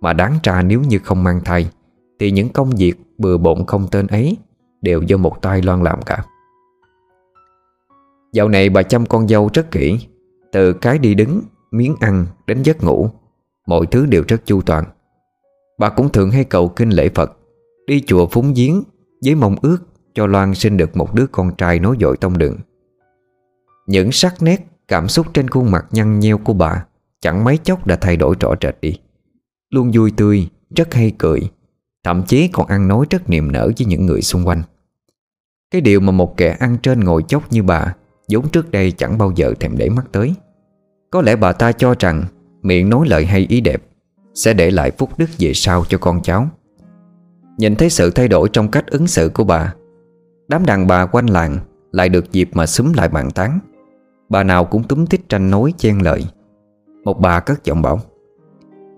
Mà 0.00 0.12
đáng 0.12 0.38
ra 0.42 0.62
nếu 0.62 0.80
như 0.80 0.98
không 0.98 1.24
mang 1.24 1.40
thai, 1.44 1.70
Thì 2.18 2.30
những 2.30 2.48
công 2.48 2.70
việc 2.70 2.94
bừa 3.18 3.36
bộn 3.38 3.66
không 3.66 3.88
tên 3.90 4.06
ấy 4.06 4.36
Đều 4.82 5.02
do 5.02 5.16
một 5.16 5.42
tay 5.42 5.62
Loan 5.62 5.82
làm 5.82 6.02
cả. 6.02 6.24
Dạo 8.32 8.48
này 8.48 8.68
bà 8.70 8.82
chăm 8.82 9.06
con 9.06 9.28
dâu 9.28 9.50
rất 9.54 9.70
kỹ. 9.70 9.98
Từ 10.52 10.72
cái 10.72 10.98
đi 10.98 11.14
đứng, 11.14 11.42
miếng 11.70 11.96
ăn 12.00 12.26
đến 12.46 12.62
giấc 12.62 12.84
ngủ 12.84 13.10
Mọi 13.66 13.86
thứ 13.86 14.06
đều 14.06 14.22
rất 14.28 14.46
chu 14.46 14.60
toàn. 14.60 14.84
Bà 15.78 15.88
cũng 15.88 16.08
thường 16.08 16.30
hay 16.30 16.44
cầu 16.44 16.68
kinh 16.68 16.90
lễ 16.90 17.08
Phật 17.14 17.38
Đi 17.86 18.02
chùa 18.06 18.26
phúng 18.26 18.54
giếng 18.54 18.82
Với 19.24 19.34
mong 19.34 19.56
ước 19.62 19.78
cho 20.14 20.26
Loan 20.26 20.54
sinh 20.54 20.76
được 20.76 20.96
một 20.96 21.14
đứa 21.14 21.26
con 21.26 21.54
trai 21.54 21.78
nối 21.80 21.96
dội 22.00 22.16
tông 22.16 22.38
đường. 22.38 22.56
Những 23.86 24.12
sắc 24.12 24.42
nét 24.42 24.66
Cảm 24.88 25.08
xúc 25.08 25.26
trên 25.34 25.50
khuôn 25.50 25.70
mặt 25.70 25.86
nhăn 25.90 26.18
nheo 26.18 26.38
của 26.38 26.52
bà 26.52 26.84
Chẳng 27.20 27.44
mấy 27.44 27.58
chốc 27.58 27.86
đã 27.86 27.96
thay 27.96 28.16
đổi 28.16 28.34
rõ 28.40 28.54
rệt 28.60 28.76
đi. 28.80 28.98
Luôn 29.70 29.90
vui 29.94 30.10
tươi 30.16 30.48
Rất 30.76 30.94
hay 30.94 31.12
cười 31.18 31.50
Thậm 32.04 32.22
chí 32.22 32.48
còn 32.48 32.66
ăn 32.66 32.88
nói 32.88 33.06
rất 33.10 33.30
niềm 33.30 33.52
nở 33.52 33.70
với 33.78 33.86
những 33.86 34.06
người 34.06 34.22
xung 34.22 34.46
quanh. 34.46 34.62
Cái 35.70 35.80
điều 35.80 36.00
mà 36.00 36.12
một 36.12 36.36
kẻ 36.36 36.56
ăn 36.60 36.76
trên 36.82 37.00
ngồi 37.00 37.22
chốc 37.28 37.52
như 37.52 37.62
bà 37.62 37.94
vốn 38.28 38.48
trước 38.48 38.70
đây 38.70 38.92
chẳng 38.92 39.18
bao 39.18 39.32
giờ 39.36 39.54
thèm 39.60 39.78
để 39.78 39.88
mắt 39.88 40.04
tới. 40.12 40.34
Có 41.10 41.22
lẽ 41.22 41.36
bà 41.36 41.52
ta 41.52 41.72
cho 41.72 41.94
rằng 41.98 42.24
Miệng 42.62 42.90
nói 42.90 43.08
lời 43.08 43.26
hay 43.26 43.46
ý 43.48 43.60
đẹp 43.60 43.82
Sẽ 44.34 44.52
để 44.52 44.70
lại 44.70 44.90
phúc 44.90 45.10
đức 45.18 45.26
về 45.38 45.52
sau 45.54 45.84
cho 45.88 45.98
con 45.98 46.22
cháu. 46.22 46.48
Nhìn 47.58 47.76
thấy 47.76 47.90
sự 47.90 48.10
thay 48.10 48.28
đổi 48.28 48.48
trong 48.48 48.70
cách 48.70 48.86
ứng 48.86 49.06
xử 49.06 49.28
của 49.28 49.44
bà, 49.44 49.74
Đám 50.48 50.66
đàn 50.66 50.86
bà 50.86 51.06
quanh 51.06 51.26
làng 51.26 51.58
Lại 51.92 52.08
được 52.08 52.32
dịp 52.32 52.50
mà 52.52 52.66
xúm 52.66 52.92
lại 52.92 53.08
bàn 53.08 53.30
tán. 53.30 53.58
Bà 54.28 54.42
nào 54.42 54.64
cũng 54.64 54.82
túm 54.82 55.06
tích 55.06 55.28
tranh 55.28 55.50
nói 55.50 55.74
chen 55.76 56.02
lợi 56.02 56.24
Một 57.04 57.20
bà 57.20 57.40
cất 57.40 57.64
giọng 57.64 57.82
bảo, 57.82 58.00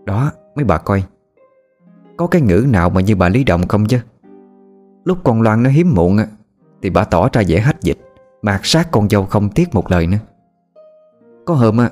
Đó, 0.05 0.33
mấy 0.57 0.65
bà 0.65 0.79
coi, 0.79 1.05
Có 2.17 2.27
cái 2.27 2.43
ngữ 2.43 2.67
nào 2.69 2.91
mà 2.91 3.01
như 3.01 3.17
bà 3.17 3.29
Lý 3.29 3.45
Động 3.45 3.69
không 3.69 3.87
chứ? 3.87 3.99
Lúc 5.05 5.19
con 5.25 5.43
Loan 5.43 5.63
nó 5.63 5.71
hiếm 5.71 5.95
muộn 5.95 6.19
Thì 6.83 6.91
bà 6.91 7.05
tỏ 7.05 7.29
ra 7.33 7.43
vẻ 7.49 7.61
hách 7.61 7.83
dịch. 7.83 7.99
Mạt 8.43 8.61
sát 8.63 8.89
con 8.91 9.09
dâu 9.09 9.27
không 9.27 9.51
tiếc 9.51 9.75
một 9.75 9.91
lời 9.91 10.07
nữa. 10.07 10.19
Có 11.47 11.55
hôm 11.55 11.79
á, 11.79 11.91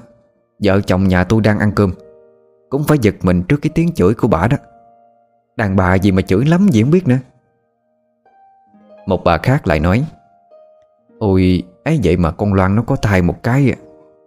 Vợ 0.58 0.80
chồng 0.80 1.08
nhà 1.08 1.24
tôi 1.24 1.40
đang 1.40 1.58
ăn 1.58 1.72
cơm. 1.72 1.92
Cũng 2.70 2.84
phải 2.84 2.98
giật 3.02 3.14
mình 3.22 3.42
trước 3.42 3.56
cái 3.62 3.70
tiếng 3.74 3.92
chửi 3.92 4.14
của 4.14 4.28
bà 4.28 4.48
đó. 4.48 4.56
Đàn 5.56 5.76
bà 5.76 5.94
gì 5.94 6.12
mà 6.12 6.22
chửi 6.22 6.44
lắm 6.44 6.68
gì 6.68 6.82
không 6.82 6.90
biết 6.90 7.08
nữa. 7.08 7.18
Một 9.06 9.24
bà 9.24 9.38
khác 9.38 9.66
lại 9.66 9.80
nói, 9.80 10.06
Ôi, 11.18 11.62
ấy 11.84 12.00
vậy 12.04 12.16
mà 12.16 12.30
con 12.30 12.54
Loan 12.54 12.76
nó 12.76 12.82
có 12.82 12.96
thai 12.96 13.22
một 13.22 13.42
cái 13.42 13.74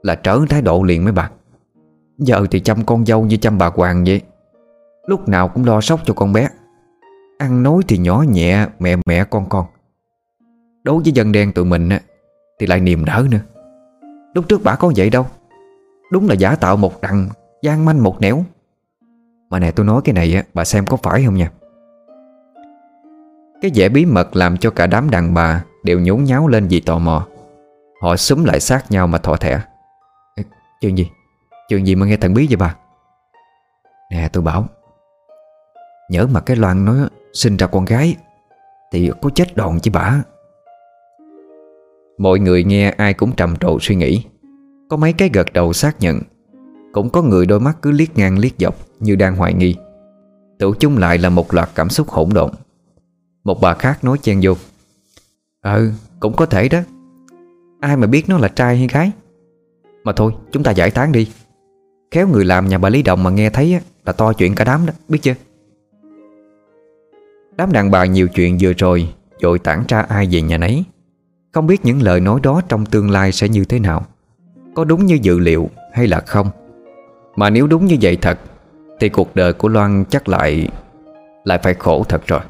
Là 0.04 0.16
trở 0.16 0.40
thái 0.50 0.62
độ 0.62 0.84
liền 0.84 1.04
mấy 1.04 1.14
bà. 1.14 1.32
Giờ 2.18 2.46
thì 2.52 2.60
chăm 2.60 2.86
con 2.86 3.06
dâu 3.06 3.26
như 3.26 3.38
chăm 3.38 3.58
bà 3.58 3.72
Hoàng 3.76 4.04
vậy. 4.04 4.22
Lúc 5.08 5.28
nào 5.28 5.48
cũng 5.48 5.66
lo 5.66 5.82
sóc 5.82 6.00
cho 6.06 6.14
con 6.14 6.34
bé. 6.34 6.50
Ăn 7.38 7.64
nói 7.64 7.82
thì 7.88 7.98
nhỏ 7.98 8.24
nhẹ, 8.30 8.68
Mẹ 8.80 8.96
mẹ 9.06 9.24
con 9.24 9.50
con. 9.50 9.66
Đối 10.84 11.04
với 11.04 11.12
dân 11.12 11.32
đen 11.32 11.52
tụi 11.52 11.66
mình 11.66 11.90
thì 12.62 12.68
lại 12.68 12.80
niềm 12.80 13.06
nở 13.06 13.26
nữa. 13.32 13.40
Lúc 14.34 14.46
trước 14.50 14.62
bà 14.64 14.76
có 14.76 14.92
vậy 14.96 15.10
đâu. 15.10 15.26
Đúng 16.12 16.28
là 16.28 16.34
giả 16.34 16.56
tạo 16.56 16.78
một 16.78 17.02
đằng, 17.02 17.30
gian 17.62 17.86
manh 17.86 18.04
một 18.04 18.22
nẻo. 18.22 18.44
Mà 19.50 19.60
nè, 19.60 19.72
tôi 19.72 19.86
nói 19.86 20.02
cái 20.06 20.14
này 20.14 20.36
á, 20.36 20.44
Bà 20.54 20.66
xem 20.66 20.86
có 20.86 20.98
phải 20.98 21.26
không 21.26 21.36
nha? 21.36 21.52
Cái 23.62 23.72
vẻ 23.76 23.90
bí 23.90 24.06
mật 24.06 24.36
làm 24.36 24.58
cho 24.58 24.70
cả 24.70 24.88
đám 24.88 25.10
đàn 25.10 25.34
bà 25.34 25.64
Đều 25.84 26.00
nhốn 26.00 26.24
nháo 26.24 26.48
lên 26.48 26.68
vì 26.68 26.80
tò 26.80 27.00
mò. 27.00 27.28
Họ 28.02 28.16
súng 28.16 28.46
lại 28.46 28.60
sát 28.60 28.92
nhau 28.92 29.08
mà 29.08 29.18
thọ 29.18 29.36
thẻ. 29.36 29.62
Chuyện 30.82 30.98
gì? 30.98 31.10
Chuyện 31.70 31.88
gì 31.88 31.96
mà 31.96 32.06
nghe 32.06 32.18
thần 32.18 32.34
bí 32.34 32.48
vậy 32.48 32.58
bà? 32.58 32.76
Nè, 34.12 34.30
tôi 34.34 34.44
bảo 34.44 34.66
Nhớ 36.10 36.28
mà 36.28 36.40
cái 36.40 36.56
Loan 36.56 36.86
nói 36.86 36.98
sinh 37.34 37.58
ra 37.58 37.68
con 37.68 37.86
gái 37.86 38.16
Thì 38.92 39.12
có 39.22 39.30
chết 39.36 39.56
đòn 39.56 39.80
chứ 39.80 39.92
bà. 39.94 40.24
Mọi 42.22 42.40
người 42.40 42.64
nghe 42.64 42.90
ai 42.90 43.14
cũng 43.14 43.32
trầm 43.32 43.56
trồ 43.56 43.80
suy 43.82 43.96
nghĩ. 43.96 44.24
Có 44.90 44.98
mấy 44.98 45.14
cái 45.14 45.30
gật 45.34 45.54
đầu 45.54 45.74
xác 45.74 46.00
nhận. 46.00 46.20
Cũng 46.92 47.10
có 47.10 47.22
người 47.22 47.46
đôi 47.46 47.60
mắt 47.60 47.78
cứ 47.82 47.92
liếc 47.92 48.18
ngang 48.18 48.40
liếc 48.40 48.52
dọc 48.60 48.76
như 49.00 49.16
đang 49.16 49.36
hoài 49.36 49.54
nghi. 49.54 49.76
Tụ 50.60 50.74
chung 50.80 50.98
lại 50.98 51.18
là 51.18 51.30
một 51.30 51.54
loạt 51.54 51.70
cảm 51.76 51.90
xúc 51.90 52.10
hỗn 52.10 52.30
độn. 52.34 52.52
Một 53.44 53.62
bà 53.62 53.74
khác 53.74 54.04
nói 54.04 54.18
chen 54.22 54.40
vô. 54.44 54.54
Ừ 55.62 55.92
cũng 56.20 56.36
có 56.36 56.46
thể 56.46 56.70
đó. 56.70 56.80
Ai 57.80 57.98
mà 57.98 58.08
biết 58.08 58.30
nó 58.30 58.38
là 58.38 58.48
trai 58.48 58.78
hay 58.78 58.88
gái? 58.88 59.12
Mà 60.04 60.12
thôi, 60.12 60.32
chúng 60.52 60.64
ta 60.64 60.72
giải 60.72 60.92
tán 60.92 61.12
đi. 61.12 61.32
Khéo 62.12 62.28
người 62.28 62.46
làm 62.46 62.68
nhà 62.68 62.78
bà 62.78 62.90
Lý 62.90 63.04
Đồng 63.04 63.24
mà 63.24 63.30
nghe 63.30 63.50
thấy 63.50 63.80
Là 64.06 64.12
to 64.12 64.34
chuyện 64.34 64.56
cả 64.56 64.64
đám 64.64 64.86
đó, 64.86 64.94
biết 65.10 65.20
chưa? 65.22 65.34
Đám 67.56 67.72
đàn 67.72 67.92
bà 67.92 68.06
nhiều 68.06 68.28
chuyện 68.28 68.58
vừa 68.62 68.74
rồi, 68.74 69.14
Dội 69.42 69.60
tản 69.60 69.84
ra 69.88 70.02
ai 70.02 70.28
về 70.32 70.42
nhà 70.42 70.58
nấy. 70.58 70.84
Không 71.52 71.68
biết 71.68 71.86
những 71.86 72.02
lời 72.02 72.20
nói 72.20 72.40
đó 72.44 72.62
trong 72.70 72.86
tương 72.86 73.12
lai 73.12 73.32
sẽ 73.32 73.50
như 73.50 73.66
thế 73.66 73.80
nào. 73.80 74.06
Có 74.76 74.84
đúng 74.84 75.06
như 75.06 75.18
dự 75.22 75.40
liệu 75.40 75.70
hay 75.94 76.08
là 76.08 76.20
không? 76.20 76.50
Mà 77.36 77.50
nếu 77.50 77.68
đúng 77.68 77.86
như 77.86 77.98
vậy 78.02 78.18
thật, 78.22 78.40
Thì 79.00 79.10
cuộc 79.10 79.36
đời 79.36 79.54
của 79.54 79.68
Loan 79.68 80.06
chắc 80.10 80.30
lại 80.30 80.68
Lại 81.44 81.60
phải 81.64 81.74
khổ 81.74 82.04
thật 82.10 82.22
rồi. 82.28 82.42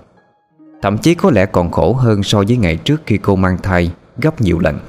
Thậm 0.81 0.97
chí 0.97 1.15
có 1.15 1.31
lẽ 1.31 1.45
còn 1.45 1.71
khổ 1.71 1.93
hơn 1.93 2.23
so 2.23 2.43
với 2.47 2.57
ngày 2.57 2.77
trước 2.77 3.01
khi 3.05 3.17
cô 3.17 3.35
mang 3.35 3.57
thai 3.63 3.91
Gấp 4.17 4.41
nhiều 4.41 4.59
lần. 4.59 4.79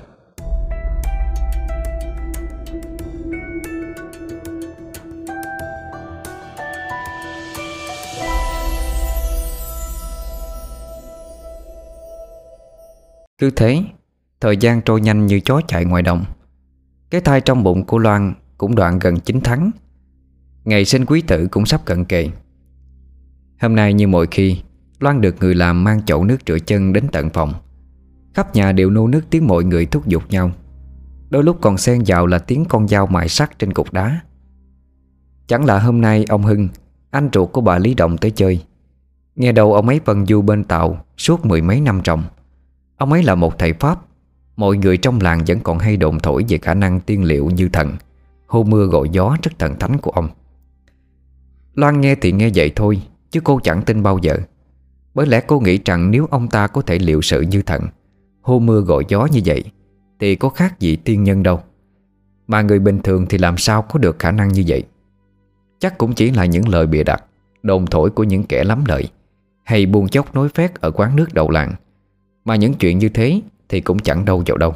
Cứ 13.39 13.51
thế 13.51 13.83
Thời 14.43 14.57
gian 14.57 14.81
trôi 14.81 15.01
nhanh 15.01 15.27
như 15.27 15.41
chó 15.41 15.61
chạy 15.69 15.85
ngoài 15.85 16.03
đồng. 16.03 16.25
Cái 17.11 17.21
thai 17.21 17.41
trong 17.41 17.63
bụng 17.63 17.87
của 17.87 17.99
Loan 17.99 18.35
Cũng 18.59 18.75
đoạn 18.75 18.99
gần 18.99 19.21
9 19.21 19.41
tháng. 19.45 19.71
Ngày 20.65 20.85
sinh 20.85 21.07
quý 21.07 21.21
tử 21.21 21.49
cũng 21.51 21.67
sắp 21.67 21.85
cận 21.85 22.05
kề. 22.05 22.29
Hôm 23.61 23.77
nay 23.77 23.93
như 23.93 24.07
mọi 24.07 24.27
khi, 24.31 24.59
Loan 24.99 25.21
được 25.21 25.37
người 25.41 25.55
làm 25.55 25.85
mang 25.85 26.05
chậu 26.05 26.25
nước 26.25 26.37
rửa 26.47 26.59
chân 26.59 26.93
đến 26.93 27.07
tận 27.13 27.31
phòng. 27.31 27.55
Khắp 28.35 28.55
nhà 28.55 28.73
đều 28.73 28.91
nô 28.91 29.07
nước 29.07 29.21
tiếng 29.31 29.47
mọi 29.47 29.65
người 29.65 29.87
thúc 29.87 30.07
giục 30.07 30.23
nhau. 30.31 30.51
Đôi 31.31 31.45
lúc 31.45 31.59
còn 31.61 31.79
xen 31.79 32.03
vào 32.07 32.27
là 32.27 32.39
tiếng 32.39 32.65
con 32.65 32.89
dao 32.89 33.07
mài 33.07 33.29
sắt 33.29 33.59
trên 33.59 33.73
cục 33.73 33.93
đá. 33.93 34.21
Chẳng 35.47 35.65
là 35.65 35.79
hôm 35.79 36.01
nay 36.01 36.25
ông 36.29 36.43
Hưng, 36.43 36.69
Anh 37.11 37.29
ruột 37.33 37.53
của 37.53 37.61
bà 37.61 37.79
Lý 37.79 37.95
Động 37.95 38.19
tới 38.19 38.31
chơi. 38.31 38.65
Nghe 39.35 39.53
đầu 39.53 39.75
ông 39.75 39.89
ấy 39.89 40.01
vần 40.05 40.27
du 40.27 40.43
bên 40.43 40.65
tàu 40.65 41.05
Suốt 41.17 41.47
mười 41.47 41.63
mấy 41.63 41.81
năm 41.81 42.01
trồng. 42.05 42.23
Ông 42.97 43.13
ấy 43.13 43.23
là 43.23 43.35
một 43.35 43.59
thầy 43.59 43.73
Pháp 43.73 43.99
Mọi 44.57 44.77
người 44.77 44.97
trong 44.97 45.21
làng 45.21 45.43
vẫn 45.47 45.61
còn 45.61 45.79
hay 45.79 45.97
đồn 45.97 46.21
thổi 46.21 46.45
Về 46.49 46.59
khả 46.59 46.75
năng 46.75 47.01
tiên 47.01 47.25
liệu 47.25 47.51
như 47.51 47.69
thần. 47.69 47.97
Hô 48.47 48.63
mưa 48.65 48.87
gọi 48.87 49.09
gió 49.13 49.37
rất 49.43 49.53
thần 49.59 49.79
thánh 49.79 49.99
của 49.99 50.11
ông. 50.11 50.29
Loan 51.75 52.01
nghe 52.01 52.15
thì 52.15 52.33
nghe 52.33 52.51
vậy 52.55 52.73
thôi, 52.77 53.03
Chứ 53.31 53.41
cô 53.45 53.61
chẳng 53.63 53.83
tin 53.83 54.03
bao 54.03 54.19
giờ. 54.19 54.37
Bởi 55.15 55.27
lẽ 55.27 55.41
cô 55.41 55.61
nghĩ 55.61 55.79
rằng 55.85 56.11
nếu 56.11 56.27
ông 56.31 56.49
ta 56.49 56.67
có 56.67 56.83
thể 56.83 56.99
liệu 56.99 57.23
sự 57.23 57.41
như 57.41 57.63
thần, 57.63 57.83
Hô 58.43 58.59
mưa 58.59 58.81
gọi 58.81 59.05
gió 59.09 59.29
như 59.33 59.41
vậy, 59.45 59.65
Thì 60.21 60.37
có 60.37 60.49
khác 60.49 60.81
gì 60.81 60.97
tiên 60.97 61.25
nhân 61.25 61.43
đâu. 61.43 61.61
Mà 62.47 62.63
người 62.63 62.79
bình 62.79 63.01
thường 63.03 63.27
thì 63.29 63.39
làm 63.39 63.57
sao 63.57 63.83
có 63.83 63.99
được 63.99 64.19
khả 64.19 64.31
năng 64.31 64.49
như 64.49 64.65
vậy? 64.67 64.83
Chắc 65.79 65.99
cũng 65.99 66.13
chỉ 66.15 66.31
là 66.31 66.45
những 66.45 66.69
lời 66.69 66.87
bịa 66.87 67.03
đặt, 67.03 67.25
Đồn 67.63 67.87
thổi 67.87 68.11
của 68.11 68.25
những 68.25 68.45
kẻ 68.45 68.65
lắm 68.65 68.85
lợi, 68.89 69.09
Hay 69.65 69.87
buôn 69.87 70.09
chốc 70.09 70.35
nói 70.35 70.49
phét 70.49 70.75
ở 70.75 70.91
quán 70.91 71.17
nước 71.17 71.35
đầu 71.35 71.51
làng. 71.51 71.75
Mà 72.45 72.57
những 72.57 72.75
chuyện 72.75 72.99
như 72.99 73.09
thế 73.09 73.41
thì 73.73 73.81
cũng 73.81 73.99
chẳng 73.99 74.25
đâu 74.25 74.43
vào 74.47 74.57
đâu. 74.57 74.75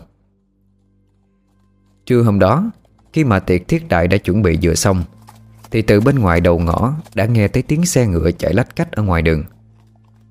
Trưa 2.07 2.23
hôm 2.23 2.38
đó, 2.38 2.71
Khi 3.12 3.25
mà 3.25 3.38
tiệc 3.38 3.69
thiết 3.69 3.88
đại 3.88 4.09
đã 4.09 4.17
chuẩn 4.17 4.43
bị 4.43 4.59
vừa 4.62 4.75
xong, 4.75 5.03
Thì 5.71 5.83
từ 5.83 6.00
bên 6.00 6.19
ngoài 6.19 6.41
đầu 6.41 6.59
ngõ 6.59 6.95
Đã 7.15 7.26
nghe 7.26 7.49
thấy 7.49 7.62
tiếng 7.62 7.87
xe 7.87 8.07
ngựa 8.07 8.31
chạy 8.31 8.55
lách 8.55 8.76
cách 8.76 8.93
ở 8.93 9.03
ngoài 9.03 9.23
đường. 9.23 9.45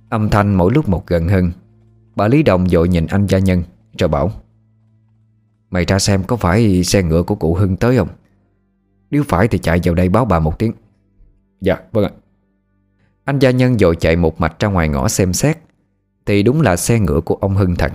Âm 0.10 0.30
thanh 0.30 0.56
mỗi 0.56 0.74
lúc 0.74 0.90
một 0.90 1.08
gần 1.08 1.28
hơn. 1.28 1.52
Bà 2.16 2.28
Lý 2.28 2.44
Đồng 2.44 2.70
dội 2.70 2.88
nhìn 2.88 3.06
anh 3.06 3.26
gia 3.26 3.40
nhân, 3.40 3.64
Rồi 4.00 4.08
bảo, 4.08 4.32
Mày 5.70 5.86
ra 5.86 6.00
xem 6.00 6.24
có 6.24 6.36
phải 6.36 6.84
xe 6.84 7.04
ngựa 7.04 7.24
của 7.24 7.36
cụ 7.36 7.54
Hưng 7.56 7.78
tới 7.78 7.98
không? 7.98 8.10
Nếu 9.12 9.24
phải 9.28 9.48
thì 9.48 9.58
chạy 9.58 9.82
vào 9.84 9.96
đây 9.96 10.10
báo 10.10 10.26
bà 10.26 10.40
một 10.40 10.60
tiếng. 10.60 10.74
Dạ 11.62 11.78
vâng 11.92 12.06
ạ. 12.06 12.12
Anh 13.26 13.40
gia 13.40 13.52
nhân 13.52 13.80
dội 13.80 13.96
chạy 13.96 14.16
một 14.16 14.42
mạch 14.42 14.60
ra 14.60 14.68
ngoài 14.68 14.90
ngõ 14.90 15.08
xem 15.08 15.34
xét, 15.34 15.58
Thì 16.26 16.44
đúng 16.44 16.62
là 16.62 16.76
xe 16.76 17.00
ngựa 17.00 17.22
của 17.22 17.36
ông 17.36 17.56
Hưng 17.56 17.76
thật 17.76 17.92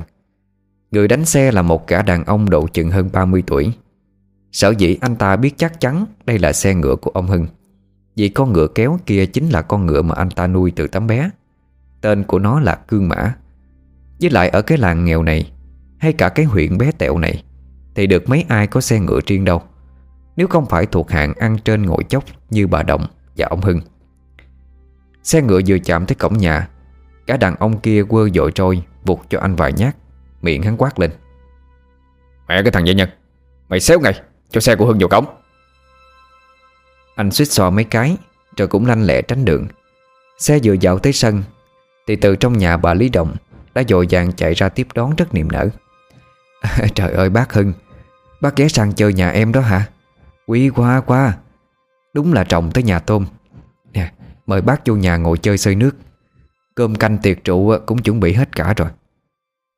Người 0.90 1.09
đánh 1.09 1.25
xe 1.25 1.52
là 1.52 1.62
một 1.62 1.88
gã 1.88 2.02
đàn 2.02 2.25
ông 2.25 2.50
độ 2.50 2.66
chừng 2.66 2.90
hơn 2.90 3.11
30 3.12 3.42
tuổi. 3.47 3.73
Sở 4.52 4.75
dĩ 4.78 4.99
anh 5.00 5.16
ta 5.16 5.37
biết 5.37 5.54
chắc 5.56 5.80
chắn 5.80 6.06
đây 6.26 6.38
là 6.38 6.52
xe 6.52 6.75
ngựa 6.75 6.97
của 6.97 7.11
ông 7.11 7.26
Hưng. 7.26 7.47
Vì 8.16 8.28
con 8.28 8.52
ngựa 8.52 8.66
kéo 8.75 8.99
kia 9.06 9.26
chính 9.26 9.49
là 9.49 9.62
con 9.62 9.87
ngựa 9.87 10.02
mà 10.02 10.14
anh 10.14 10.30
ta 10.30 10.47
nuôi 10.47 10.73
từ 10.76 10.87
tấm 10.87 11.06
bé. 11.06 11.30
Tên 12.00 12.25
của 12.25 12.38
nó 12.38 12.61
là 12.61 12.75
Cương 12.75 13.09
Mã. 13.09 13.35
Với 14.20 14.30
lại 14.30 14.49
ở 14.49 14.62
cái 14.62 14.78
làng 14.78 15.04
nghèo 15.04 15.23
này, 15.23 15.52
Hay 15.99 16.12
cả 16.12 16.28
cái 16.28 16.47
huyện 16.47 16.78
bé 16.78 16.92
tẹo 16.99 17.18
này, 17.18 17.44
Thì 17.94 18.06
được 18.06 18.28
mấy 18.28 18.44
ai 18.49 18.66
có 18.66 18.80
xe 18.80 19.00
ngựa 19.00 19.20
riêng 19.26 19.44
đâu. 19.44 19.62
Nếu 20.37 20.47
không 20.47 20.66
phải 20.66 20.87
thuộc 20.87 21.11
hạng 21.11 21.35
ăn 21.35 21.59
trên 21.64 21.82
ngồi 21.82 22.04
chốc 22.09 22.25
Như 22.50 22.66
bà 22.66 22.82
Động 22.82 23.06
và 23.37 23.47
ông 23.50 23.61
Hưng. 23.61 23.80
Xe 25.23 25.42
ngựa 25.42 25.61
vừa 25.66 25.78
chạm 25.78 26.06
tới 26.06 26.14
cổng 26.14 26.38
nhà 26.38 26.68
Cả 27.26 27.37
đàn 27.37 27.56
ông 27.56 27.80
kia 27.80 28.04
quơ 28.04 28.28
dội 28.35 28.52
trôi 28.54 28.82
Vụt 29.04 29.18
cho 29.28 29.40
anh 29.40 29.56
vài 29.56 29.73
nhát. 29.73 29.97
Miệng 30.42 30.62
hắn 30.62 30.76
quát 30.76 30.99
lên. 30.99 31.11
Mẹ 32.49 32.62
cái 32.62 32.73
thằng 32.73 32.87
dạy 32.87 32.94
nhân, 32.94 33.09
Mày 33.68 33.80
xéo 33.80 34.00
ngay 34.00 34.20
cho 34.50 34.61
xe 34.61 34.76
của 34.76 34.87
Hưng 34.87 34.99
vào 34.99 35.09
cổng. 35.09 35.26
Anh 37.14 37.30
suýt 37.30 37.44
xò 37.44 37.70
mấy 37.70 37.85
cái, 37.85 38.16
Rồi 38.56 38.68
cũng 38.68 38.87
lanh 38.87 39.02
lẹ 39.02 39.23
tránh 39.23 39.44
đường. 39.44 39.66
Xe 40.38 40.59
vừa 40.64 40.73
dạo 40.73 40.99
tới 40.99 41.12
sân, 41.12 41.42
Thì 42.06 42.16
từ 42.16 42.37
trong 42.37 42.59
nhà 42.59 42.76
bà 42.76 42.94
Lý 42.94 43.09
Đồng 43.09 43.37
Đã 43.75 43.82
dội 43.88 44.06
vàng 44.11 44.32
chạy 44.32 44.54
ra 44.54 44.68
tiếp 44.68 44.87
đón 44.94 45.14
rất 45.16 45.35
niềm 45.35 45.50
nở. 45.52 45.68
Trời 46.94 47.12
ơi, 47.12 47.30
bác 47.30 47.52
Hưng, 47.52 47.73
Bác 48.40 48.56
ghé 48.56 48.68
sang 48.68 48.92
chơi 48.92 49.12
nhà 49.12 49.30
em 49.30 49.52
đó 49.52 49.61
hả? 49.61 49.88
Quý 50.47 50.68
quá 50.68 51.00
quá. 51.00 51.37
Đúng 52.14 52.32
là 52.32 52.44
trọng 52.44 52.70
tới 52.70 52.85
nhà 52.85 52.99
tôm. 52.99 53.26
Nè, 53.92 54.12
mời 54.47 54.62
bác 54.62 54.87
vô 54.87 54.97
nhà 54.97 55.16
ngồi 55.16 55.38
chơi 55.38 55.59
xơi 55.59 55.75
nước. 55.75 55.97
Cơm 56.75 56.94
canh 56.94 57.18
tiệc 57.18 57.44
rượu 57.44 57.78
cũng 57.87 58.02
chuẩn 58.02 58.20
bị 58.20 58.32
hết 58.32 58.56
cả 58.56 58.75
rồi. 58.76 58.88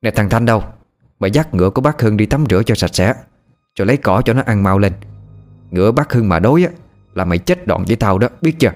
Nè 0.02 0.10
thằng 0.10 0.28
Thanh 0.28 0.44
đâu? 0.44 0.62
Mày 1.18 1.30
dắt 1.30 1.54
ngựa 1.54 1.70
của 1.70 1.80
bác 1.80 2.02
Hưng 2.02 2.16
đi 2.16 2.26
tắm 2.26 2.44
rửa 2.50 2.62
cho 2.62 2.74
sạch 2.74 2.94
sẽ 2.94 3.14
Rồi 3.78 3.86
lấy 3.86 3.96
cỏ 3.96 4.22
cho 4.24 4.32
nó 4.32 4.42
ăn 4.46 4.62
mau 4.62 4.78
lên. 4.78 4.92
Ngựa 5.70 5.92
bác 5.92 6.12
Hưng 6.12 6.28
mà 6.28 6.38
đối 6.38 6.64
á 6.64 6.70
Là 7.14 7.24
mày 7.24 7.38
chết 7.38 7.66
đoạn 7.66 7.84
với 7.86 7.96
tao 7.96 8.18
đó 8.18 8.28
biết 8.42 8.54
chưa? 8.58 8.72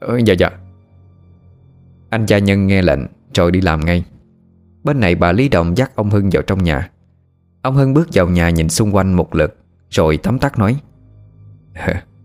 Ừ, 0.00 0.16
Dạ 0.16 0.34
dạ. 0.34 0.50
Anh 2.10 2.26
gia 2.26 2.38
nhân 2.38 2.66
nghe 2.66 2.82
lệnh 2.82 3.00
Rồi 3.34 3.50
đi 3.50 3.60
làm 3.60 3.80
ngay. 3.80 4.04
Bên 4.84 5.00
này 5.00 5.14
bà 5.14 5.32
Lý 5.32 5.48
Đồng 5.48 5.76
dắt 5.76 5.92
ông 5.94 6.10
Hưng 6.10 6.30
vào 6.32 6.42
trong 6.42 6.64
nhà. 6.64 6.90
Ông 7.62 7.74
Hưng 7.74 7.94
bước 7.94 8.08
vào 8.12 8.28
nhà 8.28 8.50
nhìn 8.50 8.68
xung 8.68 8.94
quanh 8.96 9.12
một 9.14 9.34
lượt 9.34 9.56
Rồi 9.90 10.16
tắm 10.16 10.38
tắt 10.38 10.58
nói 10.58 10.80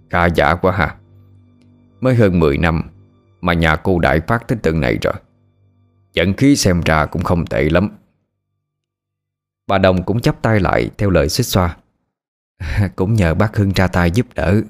Khá 0.09 0.25
giả 0.25 0.55
quá 0.55 0.71
ha. 0.71 0.95
Mới 2.01 2.15
hơn 2.15 2.39
10 2.39 2.57
năm 2.57 2.81
Mà 3.41 3.53
nhà 3.53 3.75
cô 3.75 3.99
đại 3.99 4.19
phát 4.19 4.47
tới 4.47 4.57
tượng 4.61 4.81
này 4.81 4.97
rồi. 5.01 5.13
Dẫn 6.13 6.33
khí 6.33 6.55
xem 6.55 6.81
ra 6.81 7.05
cũng 7.05 7.23
không 7.23 7.45
tệ 7.45 7.69
lắm. 7.69 7.89
Bà 9.67 9.77
Đồng 9.77 10.03
cũng 10.03 10.19
chắp 10.19 10.41
tay 10.41 10.59
lại 10.59 10.89
Theo 10.97 11.09
lời 11.09 11.29
xích 11.29 11.45
xoa. 11.45 11.77
Cũng 12.95 13.13
nhờ 13.13 13.33
bác 13.33 13.57
Hưng 13.57 13.71
ra 13.75 13.87
tay 13.87 14.11
giúp 14.11 14.27
đỡ, 14.35 14.61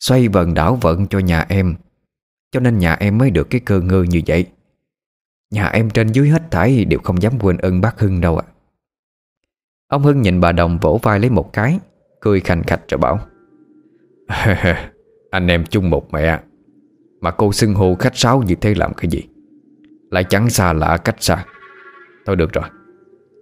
Xoay 0.00 0.28
vần 0.28 0.54
đảo 0.54 0.78
vận 0.80 1.06
cho 1.06 1.18
nhà 1.18 1.46
em, 1.48 1.74
Cho 2.52 2.60
nên 2.60 2.78
nhà 2.78 2.94
em 2.94 3.18
mới 3.18 3.30
được 3.30 3.50
cái 3.50 3.60
cơ 3.60 3.80
ngơ 3.80 4.02
như 4.02 4.20
vậy. 4.26 4.46
Nhà 5.50 5.66
em 5.66 5.90
trên 5.90 6.08
dưới 6.08 6.28
hết 6.28 6.42
thảy 6.50 6.84
Đều 6.84 7.00
không 7.04 7.22
dám 7.22 7.38
quên 7.40 7.56
ơn 7.56 7.80
bác 7.80 8.00
Hưng 8.00 8.20
đâu 8.20 8.38
ạ. 8.38 8.46
Ông 9.88 10.02
Hưng 10.02 10.22
nhìn 10.22 10.40
bà 10.40 10.52
Đồng 10.52 10.78
vỗ 10.78 11.00
vai 11.02 11.20
lấy 11.20 11.30
một 11.30 11.52
cái, 11.52 11.78
Cười 12.20 12.40
khành 12.40 12.62
khạch 12.62 12.88
rồi 12.88 12.98
bảo, 12.98 13.18
Anh 15.30 15.46
em 15.46 15.64
chung 15.66 15.90
một 15.90 16.12
mẹ, 16.12 16.40
Mà 17.20 17.30
cô 17.30 17.52
xưng 17.52 17.74
hô 17.74 17.94
khách 17.94 18.16
sáo 18.16 18.42
như 18.42 18.54
thế 18.54 18.74
làm 18.74 18.94
cái 18.94 19.10
gì? 19.10 19.22
Lại 20.10 20.24
chẳng 20.24 20.50
xa 20.50 20.72
lạ 20.72 20.96
cách 20.96 21.16
xa. 21.18 21.44
Thôi 22.26 22.36
được 22.36 22.52
rồi. 22.52 22.64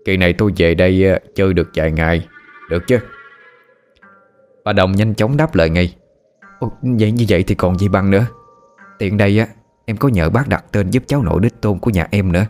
Kỳ 0.05 0.17
này 0.17 0.33
tôi 0.33 0.53
về 0.57 0.75
đây 0.75 1.05
ờ, 1.13 1.19
chơi 1.35 1.55
được 1.55 1.71
vài 1.75 1.93
ngày. 1.93 2.29
Được 2.71 2.87
chứ? 2.87 2.99
Bà 4.65 4.73
Đồng 4.73 4.93
nhanh 4.93 5.15
chóng 5.15 5.37
đáp 5.37 5.55
lời 5.55 5.71
ngay. 5.71 5.97
Ồ, 6.59 6.73
Vậy 6.83 7.13
như 7.13 7.25
vậy 7.29 7.43
thì 7.43 7.55
còn 7.55 7.79
gì 7.79 7.89
bằng 7.89 8.11
nữa? 8.11 8.27
Tiện 8.99 9.17
đây 9.17 9.39
á 9.39 9.47
Em 9.85 9.97
có 9.97 10.09
nhờ 10.09 10.31
bác 10.31 10.49
đặt 10.49 10.65
tên 10.73 10.91
giúp 10.91 11.03
cháu 11.07 11.23
nội 11.23 11.41
đích 11.43 11.61
tôn 11.61 11.79
của 11.79 11.91
nhà 11.91 12.07
em 12.11 12.33
nữa. 12.33 12.45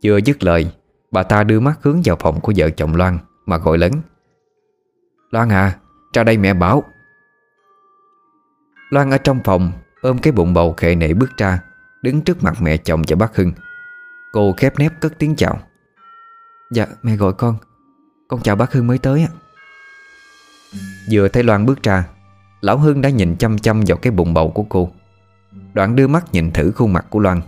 Chưa 0.00 0.16
dứt 0.16 0.44
lời 0.44 0.72
Bà 1.10 1.22
ta 1.22 1.44
đưa 1.44 1.60
mắt 1.60 1.78
hướng 1.82 2.02
vào 2.04 2.16
phòng 2.20 2.40
của 2.40 2.52
vợ 2.56 2.70
chồng 2.70 2.96
Loan 2.96 3.18
Mà 3.46 3.58
gọi 3.58 3.78
lớn. 3.78 3.92
Loan 5.30 5.48
à 5.48 5.78
Ra 6.12 6.24
đây 6.24 6.36
mẹ 6.36 6.54
bảo. 6.54 6.84
Loan 8.90 9.10
ở 9.10 9.18
trong 9.18 9.40
phòng 9.44 9.72
Ôm 10.02 10.18
cái 10.18 10.32
bụng 10.32 10.54
bầu 10.54 10.74
khệ 10.76 10.94
nệ 10.94 11.14
bước 11.14 11.30
ra. 11.36 11.58
Đứng 12.02 12.22
trước 12.22 12.42
mặt 12.42 12.54
mẹ 12.62 12.76
chồng 12.76 13.02
và 13.08 13.16
bác 13.16 13.36
Hưng. 13.36 13.52
Cô 14.32 14.54
khép 14.56 14.78
nép 14.78 15.00
cất 15.00 15.12
tiếng 15.18 15.36
chào. 15.36 15.58
Dạ 16.70 16.86
mẹ 17.02 17.16
gọi 17.16 17.32
con. 17.32 17.56
Con 18.28 18.42
chào 18.42 18.56
bác 18.56 18.72
Hưng 18.72 18.86
mới 18.86 18.98
tới 18.98 19.22
ạ. 19.22 19.32
Vừa 21.10 21.28
thấy 21.28 21.42
Loan 21.42 21.66
bước 21.66 21.82
ra 21.82 22.04
Lão 22.60 22.78
Hưng 22.78 23.00
đã 23.00 23.08
nhìn 23.08 23.36
chăm 23.36 23.58
chăm 23.58 23.82
vào 23.86 23.96
cái 23.96 24.10
bụng 24.10 24.34
bầu 24.34 24.50
của 24.50 24.62
cô. 24.68 24.90
Đoạn 25.74 25.96
đưa 25.96 26.08
mắt 26.08 26.24
nhìn 26.32 26.50
thử 26.50 26.72
khuôn 26.72 26.92
mặt 26.92 27.06
của 27.10 27.18
Loan. 27.18 27.40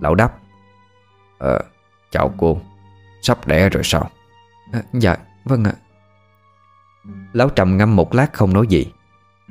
Lão 0.00 0.14
đáp 0.14 0.32
Ờ, 1.38 1.60
chào 2.10 2.34
cô. 2.38 2.60
Sắp 3.22 3.46
đẻ 3.46 3.68
rồi 3.68 3.82
sao? 3.84 4.10
À, 4.72 4.82
Dạ, 4.92 5.16
vâng 5.44 5.64
ạ. 5.64 5.72
Lão 7.32 7.48
trầm 7.48 7.76
ngâm 7.76 7.96
một 7.96 8.14
lát 8.14 8.32
không 8.32 8.52
nói 8.52 8.66
gì 8.66 8.92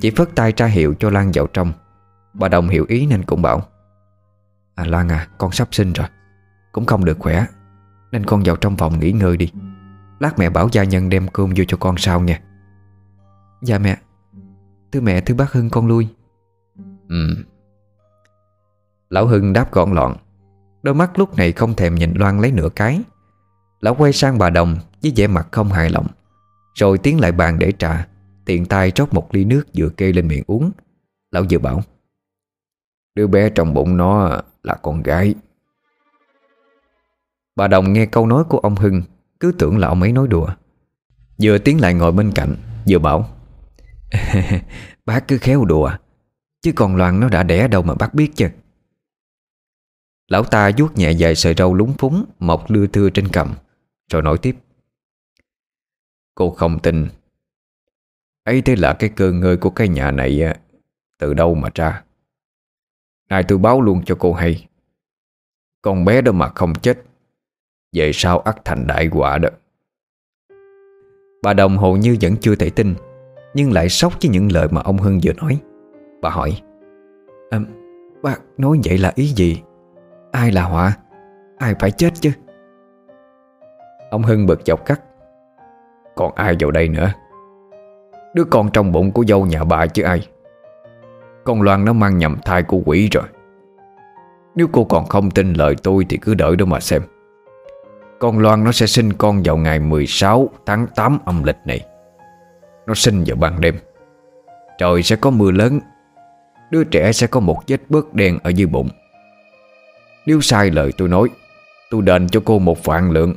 Chỉ 0.01 0.11
phất 0.11 0.29
tay 0.35 0.51
tra 0.51 0.65
hiệu 0.65 0.95
cho 0.99 1.09
Lan 1.09 1.31
vào 1.33 1.47
trong. 1.47 1.73
Bà 2.33 2.47
Đồng 2.47 2.69
hiểu 2.69 2.85
ý 2.89 3.05
nên 3.05 3.23
cũng 3.23 3.41
bảo 3.41 3.67
À 4.75 4.85
Lan 4.85 5.09
à, 5.09 5.27
con 5.37 5.51
sắp 5.51 5.67
sinh 5.71 5.93
rồi. 5.93 6.07
Cũng 6.71 6.85
không 6.85 7.05
được 7.05 7.19
khỏe 7.19 7.45
Nên 8.11 8.25
con 8.25 8.43
vào 8.45 8.55
trong 8.55 8.77
phòng 8.77 8.99
nghỉ 8.99 9.11
ngơi 9.11 9.37
đi. 9.37 9.51
Lát 10.19 10.39
mẹ 10.39 10.49
bảo 10.49 10.69
gia 10.71 10.83
nhân 10.83 11.09
đem 11.09 11.27
cơm 11.27 11.53
vô 11.55 11.63
cho 11.67 11.77
con 11.77 11.97
sau 11.97 12.21
nha. 12.21 12.41
Dạ 13.61 13.77
mẹ. 13.77 13.97
Thưa 14.91 15.01
mẹ 15.01 15.21
thưa 15.21 15.35
bác 15.35 15.51
Hưng 15.51 15.69
con 15.69 15.87
lui. 15.87 16.07
Ừ. 17.09 17.35
Lão 19.09 19.27
Hưng 19.27 19.53
đáp 19.53 19.71
gọn 19.71 19.93
lọn. 19.93 20.15
Đôi 20.83 20.95
mắt 20.95 21.19
lúc 21.19 21.37
này 21.37 21.51
không 21.51 21.75
thèm 21.75 21.95
nhìn 21.95 22.13
Loan 22.15 22.39
lấy 22.39 22.51
nửa 22.51 22.69
cái. 22.75 23.01
Lão 23.81 23.95
quay 23.95 24.13
sang 24.13 24.37
bà 24.37 24.49
Đồng 24.49 24.77
Với 25.03 25.13
vẻ 25.15 25.27
mặt 25.27 25.47
không 25.51 25.69
hài 25.69 25.89
lòng. 25.89 26.07
Rồi 26.73 26.97
tiến 26.97 27.19
lại 27.19 27.31
bàn 27.31 27.59
để 27.59 27.71
trà 27.71 28.07
Tiện 28.45 28.65
tay 28.65 28.91
rót 28.95 29.13
một 29.13 29.35
ly 29.35 29.45
nước 29.45 29.63
vừa 29.77 29.89
kê 29.89 30.11
lên 30.11 30.27
miệng 30.27 30.43
uống. 30.47 30.71
Lão 31.31 31.43
vừa 31.49 31.59
bảo 31.59 31.81
Đứa 33.15 33.27
bé 33.27 33.49
trong 33.49 33.73
bụng 33.73 33.97
nó 33.97 34.41
là 34.63 34.75
con 34.81 35.03
gái. 35.03 35.35
Bà 37.55 37.67
Đồng 37.67 37.93
nghe 37.93 38.05
câu 38.05 38.27
nói 38.27 38.43
của 38.49 38.57
ông 38.57 38.75
Hưng, 38.75 39.01
Cứ 39.39 39.51
tưởng 39.59 39.77
là 39.77 39.87
ông 39.87 40.01
ấy 40.01 40.11
nói 40.11 40.27
đùa. 40.27 40.47
Vừa 41.41 41.57
tiến 41.57 41.81
lại 41.81 41.93
ngồi 41.93 42.11
bên 42.11 42.31
cạnh, 42.35 42.55
Vừa 42.87 42.99
bảo, 42.99 43.29
Bác 45.05 45.27
cứ 45.27 45.37
khéo 45.37 45.65
đùa, 45.65 45.91
Chứ 46.61 46.71
còn 46.75 46.95
Loan 46.95 47.19
nó 47.19 47.29
đã 47.29 47.43
đẻ 47.43 47.67
đâu 47.67 47.81
mà 47.81 47.93
bác 47.93 48.13
biết 48.13 48.31
chứ. 48.35 48.49
Lão 50.27 50.43
ta 50.43 50.71
vuốt 50.77 50.97
nhẹ 50.97 51.11
dài 51.11 51.35
sợi 51.35 51.53
râu 51.53 51.73
lúng 51.73 51.93
phúng, 51.97 52.25
Mọc 52.39 52.71
lưa 52.71 52.87
thưa 52.87 53.09
trên 53.09 53.27
cầm, 53.27 53.53
Rồi 54.11 54.21
nói 54.21 54.37
tiếp, 54.37 54.55
Cô 56.35 56.49
không 56.49 56.79
tin. 56.79 57.07
Ấy 58.43 58.61
thế 58.61 58.75
là 58.75 58.93
cái 58.93 59.09
cơ 59.09 59.31
ngơi 59.31 59.57
của 59.57 59.69
cái 59.69 59.87
nhà 59.87 60.11
này 60.11 60.41
Từ 61.19 61.33
đâu 61.33 61.55
mà 61.55 61.69
ra? 61.75 62.03
Này 63.29 63.43
tôi 63.43 63.57
báo 63.57 63.81
luôn 63.81 64.01
cho 64.05 64.15
cô 64.19 64.33
hay. 64.33 64.67
Con 65.81 66.05
bé 66.05 66.21
đó 66.21 66.31
mà 66.31 66.49
không 66.49 66.73
chết 66.75 66.97
Về 67.93 68.11
sau 68.13 68.39
ắt 68.39 68.65
thành 68.65 68.87
đại 68.87 69.09
quả 69.11 69.37
đó. 69.37 69.49
Bà 71.43 71.53
Đồng 71.53 71.77
hồ 71.77 71.95
như 71.95 72.17
vẫn 72.21 72.35
chưa 72.37 72.55
thể 72.55 72.69
tin 72.69 72.95
Nhưng 73.53 73.71
lại 73.71 73.89
sốc 73.89 74.13
với 74.21 74.29
những 74.29 74.51
lời 74.51 74.67
mà 74.71 74.81
ông 74.81 74.97
Hưng 74.97 75.19
vừa 75.23 75.33
nói. 75.33 75.59
Bà 76.21 76.29
hỏi 76.29 76.61
à, 77.49 77.59
Bác 78.23 78.41
nói 78.57 78.79
vậy 78.83 78.97
là 78.97 79.11
ý 79.15 79.25
gì? 79.25 79.61
Ai 80.31 80.51
là 80.51 80.63
họa? 80.63 80.97
Ai 81.57 81.75
phải 81.79 81.91
chết 81.91 82.13
chứ? 82.21 82.31
Ông 84.11 84.23
Hưng 84.23 84.45
bực 84.45 84.61
dọc 84.65 84.85
cắt 84.85 85.01
Còn 86.15 86.35
ai 86.35 86.55
vào 86.59 86.71
đây 86.71 86.87
nữa? 86.87 87.13
Đứa 88.33 88.43
con 88.43 88.69
trong 88.71 88.91
bụng 88.91 89.11
của 89.11 89.25
dâu 89.27 89.45
nhà 89.45 89.63
bà 89.63 89.87
chứ 89.87 90.03
ai? 90.03 90.27
Con 91.43 91.61
Loan 91.61 91.85
nó 91.85 91.93
mang 91.93 92.17
nhầm 92.17 92.37
thai 92.45 92.63
của 92.63 92.81
quỷ 92.85 93.09
rồi. 93.11 93.23
Nếu 94.55 94.67
cô 94.71 94.83
còn 94.83 95.05
không 95.05 95.31
tin 95.31 95.53
lời 95.53 95.75
tôi 95.83 96.05
Thì 96.09 96.17
cứ 96.17 96.33
đợi 96.33 96.55
đó 96.55 96.65
mà 96.65 96.79
xem. 96.79 97.01
Con 98.19 98.39
Loan 98.39 98.63
nó 98.63 98.71
sẽ 98.71 98.85
sinh 98.85 99.13
con 99.13 99.43
vào 99.43 99.57
ngày 99.57 99.79
16 99.79 100.49
tháng 100.65 100.87
8 100.95 101.17
âm 101.25 101.43
lịch 101.43 101.57
này. 101.65 101.85
Nó 102.87 102.93
sinh 102.93 103.23
vào 103.27 103.35
ban 103.35 103.61
đêm. 103.61 103.75
Trời 104.77 105.03
sẽ 105.03 105.15
có 105.15 105.29
mưa 105.29 105.51
lớn. 105.51 105.79
Đứa 106.71 106.83
trẻ 106.83 107.11
sẽ 107.11 107.27
có 107.27 107.39
một 107.39 107.59
vết 107.67 107.81
bớt 107.89 108.13
đen 108.13 108.39
ở 108.43 108.49
dưới 108.49 108.67
bụng. 108.67 108.89
Nếu 110.25 110.41
sai 110.41 110.71
lời 110.71 110.91
tôi 110.97 111.07
nói, 111.07 111.29
Tôi 111.93 112.01
đền 112.01 112.29
cho 112.29 112.41
cô 112.45 112.59
một 112.59 112.83
vạn 112.83 113.11
lượng. 113.11 113.33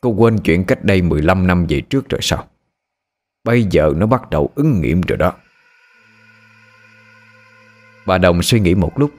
Cô 0.00 0.10
quên 0.10 0.38
chuyện 0.38 0.64
cách 0.64 0.84
đây 0.84 1.02
15 1.02 1.46
năm 1.46 1.66
về 1.68 1.80
trước 1.80 2.08
rồi 2.08 2.18
sao? 2.22 2.44
Bây 3.44 3.62
giờ 3.62 3.92
nó 3.96 4.06
bắt 4.06 4.30
đầu 4.30 4.50
ứng 4.54 4.80
nghiệm 4.80 5.00
rồi 5.00 5.16
đó. 5.16 5.32
Bà 8.08 8.18
Đồng 8.18 8.42
suy 8.42 8.60
nghĩ 8.60 8.74
một 8.74 8.98
lúc. 8.98 9.10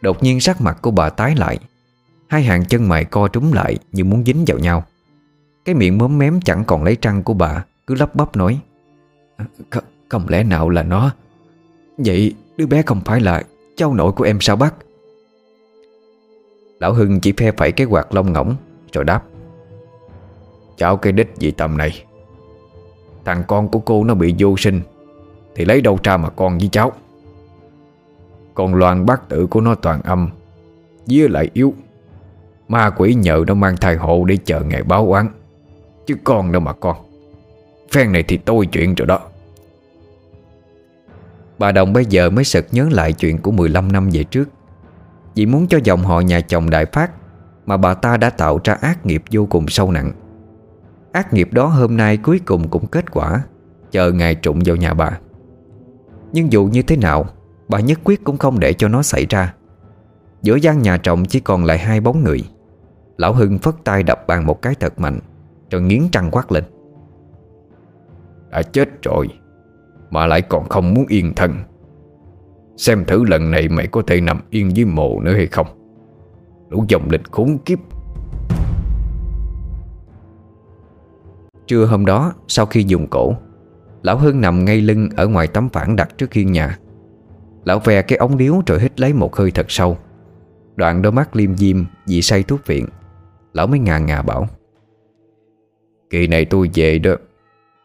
Đột 0.00 0.22
nhiên 0.22 0.40
sắc 0.40 0.60
mặt 0.60 0.78
của 0.82 0.90
bà 0.90 1.10
tái 1.10 1.34
lại. 1.36 1.58
Hai 2.28 2.42
hàng 2.42 2.64
chân 2.64 2.88
mày 2.88 3.04
co 3.04 3.28
trúng 3.28 3.52
lại 3.52 3.78
Như 3.92 4.04
muốn 4.04 4.24
dính 4.24 4.44
vào 4.46 4.58
nhau. 4.58 4.84
Cái 5.64 5.74
miệng 5.74 5.98
móm 5.98 6.18
mém 6.18 6.40
chẳng 6.40 6.64
còn 6.64 6.84
lấy 6.84 6.96
trăng 6.96 7.22
của 7.22 7.34
bà 7.34 7.64
Cứ 7.86 7.94
lắp 7.94 8.14
bắp 8.14 8.36
nói. 8.36 8.60
Không, 9.70 9.84
không 10.08 10.28
lẽ 10.28 10.44
nào 10.44 10.68
là 10.68 10.82
nó? 10.82 11.10
Vậy 11.98 12.34
đứa 12.56 12.66
bé 12.66 12.82
không 12.82 13.00
phải 13.04 13.20
là 13.20 13.42
Cháu 13.76 13.94
nội 13.94 14.12
của 14.12 14.24
em 14.24 14.40
sao 14.40 14.56
bác? 14.56 14.74
Lão 16.80 16.92
Hưng 16.92 17.20
chỉ 17.20 17.32
phe 17.36 17.52
phẩy 17.52 17.72
cái 17.72 17.86
quạt 17.86 18.14
lông 18.14 18.32
ngỗng 18.32 18.56
Rồi 18.92 19.04
đáp. 19.04 19.22
Cháu 20.76 20.96
cái 20.96 21.12
đích 21.12 21.34
gì 21.38 21.50
tầm 21.50 21.76
này? 21.76 22.04
Thằng 23.24 23.42
con 23.48 23.68
của 23.68 23.78
cô 23.78 24.04
nó 24.04 24.14
bị 24.14 24.34
vô 24.38 24.56
sinh 24.58 24.80
Thì 25.54 25.64
lấy 25.64 25.80
đâu 25.80 25.98
ra 26.02 26.16
mà 26.16 26.30
con 26.30 26.58
với 26.58 26.68
cháu? 26.72 26.92
Còn 28.54 28.74
loàn 28.74 29.06
bát 29.06 29.28
tự 29.28 29.46
của 29.46 29.60
nó 29.60 29.74
toàn 29.74 30.02
âm, 30.02 30.30
Với 31.06 31.28
lại 31.28 31.50
yếu. 31.52 31.74
Ma 32.68 32.90
quỷ 32.90 33.14
nhờ 33.14 33.44
nó 33.46 33.54
mang 33.54 33.76
thai 33.76 33.96
hộ 33.96 34.24
Để 34.24 34.36
chờ 34.44 34.60
ngày 34.60 34.82
báo 34.82 35.12
oán, 35.12 35.28
Chứ 36.06 36.14
con 36.24 36.52
đâu 36.52 36.60
mà 36.60 36.72
con. 36.72 36.96
Phen 37.92 38.12
này 38.12 38.22
thì 38.22 38.36
tôi 38.36 38.66
chuyện 38.66 38.94
rồi 38.94 39.06
đó. 39.06 39.20
Bà 41.58 41.72
Đồng 41.72 41.92
bây 41.92 42.06
giờ 42.06 42.30
mới 42.30 42.44
sực 42.44 42.66
nhớ 42.72 42.88
lại 42.90 43.12
chuyện 43.12 43.38
của 43.38 43.50
15 43.50 43.92
năm 43.92 44.10
về 44.12 44.24
trước. 44.24 44.48
Vì 45.34 45.46
muốn 45.46 45.66
cho 45.66 45.78
dòng 45.84 46.04
họ 46.04 46.20
nhà 46.20 46.40
chồng 46.40 46.70
đại 46.70 46.86
phát, 46.86 47.10
Mà 47.66 47.76
bà 47.76 47.94
ta 47.94 48.16
đã 48.16 48.30
tạo 48.30 48.60
ra 48.64 48.74
ác 48.74 49.06
nghiệp 49.06 49.22
vô 49.30 49.46
cùng 49.50 49.68
sâu 49.68 49.90
nặng. 49.90 50.12
Ác 51.12 51.32
nghiệp 51.32 51.48
đó 51.52 51.66
hôm 51.66 51.96
nay 51.96 52.16
cuối 52.16 52.40
cùng 52.44 52.68
cũng 52.68 52.86
kết 52.86 53.10
quả, 53.10 53.42
Chờ 53.90 54.12
ngày 54.12 54.34
trụng 54.34 54.60
vào 54.64 54.76
nhà 54.76 54.94
bà. 54.94 55.18
Nhưng 56.32 56.52
dù 56.52 56.64
như 56.72 56.82
thế 56.82 56.96
nào 56.96 57.26
Bà 57.68 57.80
nhất 57.80 58.00
quyết 58.04 58.24
cũng 58.24 58.38
không 58.38 58.60
để 58.60 58.72
cho 58.72 58.88
nó 58.88 59.02
xảy 59.02 59.26
ra. 59.30 59.54
Giữa 60.42 60.56
gian 60.56 60.82
nhà 60.82 60.96
trọng 60.96 61.24
chỉ 61.24 61.40
còn 61.40 61.64
lại 61.64 61.78
hai 61.78 62.00
bóng 62.00 62.24
người. 62.24 62.40
Lão 63.16 63.32
Hưng 63.32 63.58
phất 63.58 63.74
tay 63.84 64.02
đập 64.02 64.26
bàn 64.26 64.46
một 64.46 64.62
cái 64.62 64.74
thật 64.80 65.00
mạnh, 65.00 65.20
Rồi 65.70 65.82
nghiến 65.82 66.02
trăng 66.12 66.30
quát 66.30 66.52
lên. 66.52 66.64
Đã 68.50 68.62
chết 68.62 69.02
rồi, 69.02 69.28
Mà 70.10 70.26
lại 70.26 70.42
còn 70.42 70.68
không 70.68 70.94
muốn 70.94 71.04
yên 71.08 71.34
thân. 71.34 71.54
Xem 72.76 73.04
thử 73.04 73.24
lần 73.24 73.50
này 73.50 73.68
mày 73.68 73.86
có 73.86 74.02
thể 74.06 74.20
nằm 74.20 74.40
yên 74.50 74.76
dưới 74.76 74.86
mộ 74.86 75.20
nữa 75.20 75.34
hay 75.34 75.46
không. 75.46 75.66
Lũ 76.70 76.84
dòng 76.88 77.10
lịch 77.10 77.32
khốn 77.32 77.58
kiếp. 77.58 77.78
Trưa 81.66 81.86
hôm 81.86 82.06
đó, 82.06 82.32
sau 82.48 82.66
khi 82.66 82.82
dùng 82.82 83.06
cổ, 83.06 83.34
Lão 84.02 84.18
Hưng 84.18 84.40
nằm 84.40 84.64
ngay 84.64 84.80
lưng 84.80 85.08
ở 85.16 85.28
ngoài 85.28 85.46
tấm 85.46 85.68
phản 85.68 85.96
đặt 85.96 86.18
trước 86.18 86.30
khiên 86.30 86.52
nhà. 86.52 86.78
Lão 87.64 87.78
ve 87.78 88.02
cái 88.02 88.18
ống 88.18 88.38
điếu 88.38 88.62
rồi 88.66 88.80
hít 88.80 89.00
lấy 89.00 89.12
một 89.12 89.36
hơi 89.36 89.50
thật 89.50 89.66
sâu. 89.68 89.98
Đoạn 90.76 91.02
đôi 91.02 91.12
mắt 91.12 91.36
liêm 91.36 91.56
diêm 91.56 91.84
vì 92.06 92.22
say 92.22 92.42
thuốc 92.42 92.66
viện. 92.66 92.86
Lão 93.52 93.66
mới 93.66 93.78
ngà 93.78 93.98
ngà 93.98 94.22
bảo, 94.22 94.48
Kỳ 96.10 96.26
này 96.26 96.44
tôi 96.44 96.70
về 96.74 96.98
đó 96.98 97.16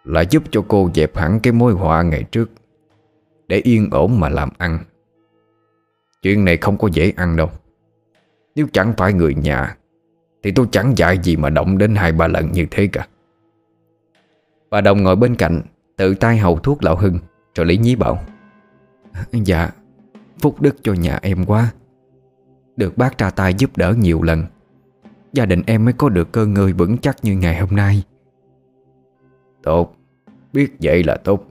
Là 0.04 0.22
giúp 0.22 0.44
cho 0.52 0.65
cô 0.68 0.89
dẹp 0.96 1.18
hẳn 1.18 1.39
cái 1.39 1.54
mối 1.54 1.74
họa 1.74 2.02
ngày 2.02 2.24
trước, 2.24 2.52
Để 3.48 3.62
yên 3.63 3.89
ổn 3.92 4.20
mà 4.20 4.30
làm 4.30 4.50
ăn. 4.58 4.80
Chuyện 6.22 6.46
này 6.46 6.58
không 6.58 6.78
có 6.78 6.89
dễ 6.92 7.13
ăn 7.15 7.36
đâu. 7.36 7.50
Nếu 8.56 8.68
chẳng 8.74 8.94
phải 8.98 9.13
người 9.13 9.36
nhà, 9.36 9.78
Thì 10.44 10.52
tôi 10.52 10.68
chẳng 10.72 10.98
dạy 10.98 11.20
gì 11.24 11.36
mà 11.36 11.50
động 11.50 11.78
đến 11.78 11.96
hai 11.96 12.12
ba 12.12 12.28
lần 12.28 12.52
như 12.52 12.65
thế 12.72 12.88
cả. 12.88 13.08
Bà 14.70 14.82
Đồng 14.82 15.04
ngồi 15.04 15.15
bên 15.15 15.36
cạnh, 15.36 15.62
Tự 15.98 16.15
tay 16.15 16.38
hầu 16.38 16.60
thuốc 16.60 16.84
lão 16.84 16.96
Hưng, 16.96 17.20
Rồi 17.56 17.65
lý 17.65 17.78
nhí 17.78 17.96
bảo 17.96 18.20
Dạ 19.32 19.69
Phúc 20.41 20.62
đức 20.62 20.75
cho 20.84 20.93
nhà 20.93 21.19
em 21.21 21.45
quá. 21.45 21.71
Được 22.77 22.97
bác 22.97 23.17
ra 23.17 23.29
tay 23.29 23.53
giúp 23.53 23.77
đỡ 23.77 23.93
nhiều 23.97 24.21
lần 24.21 24.43
Gia 25.34 25.45
đình 25.45 25.62
em 25.65 25.86
mới 25.86 25.93
có 25.93 26.10
được 26.10 26.32
cơ 26.32 26.45
ngơi 26.45 26.73
vững 26.73 26.97
chắc 26.97 27.17
như 27.23 27.38
ngày 27.38 27.60
hôm 27.60 27.75
nay. 27.75 28.03
Tốt 29.63 29.95
Biết 30.53 30.75
vậy 30.82 31.03
là 31.03 31.17
tốt. 31.23 31.47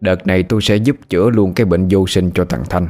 Đợt 0.00 0.26
này 0.26 0.42
tôi 0.42 0.62
sẽ 0.62 0.76
giúp 0.76 0.96
chữa 1.08 1.30
luôn 1.30 1.52
cái 1.54 1.64
bệnh 1.64 1.88
vô 1.90 2.06
sinh 2.06 2.30
cho 2.34 2.44
thằng 2.44 2.62
Thanh. 2.70 2.88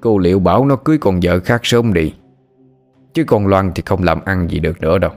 Cô 0.00 0.18
liệu 0.18 0.40
bảo 0.40 0.66
nó 0.66 0.76
cưới 0.76 0.98
con 0.98 1.20
vợ 1.22 1.40
khác 1.40 1.60
sớm 1.64 1.92
đi 1.92 2.14
Chứ 3.14 3.24
con 3.24 3.46
Loan 3.46 3.72
thì 3.74 3.82
không 3.86 4.04
làm 4.04 4.20
ăn 4.24 4.48
gì 4.50 4.58
được 4.58 4.80
nữa 4.80 4.98
đâu. 4.98 5.12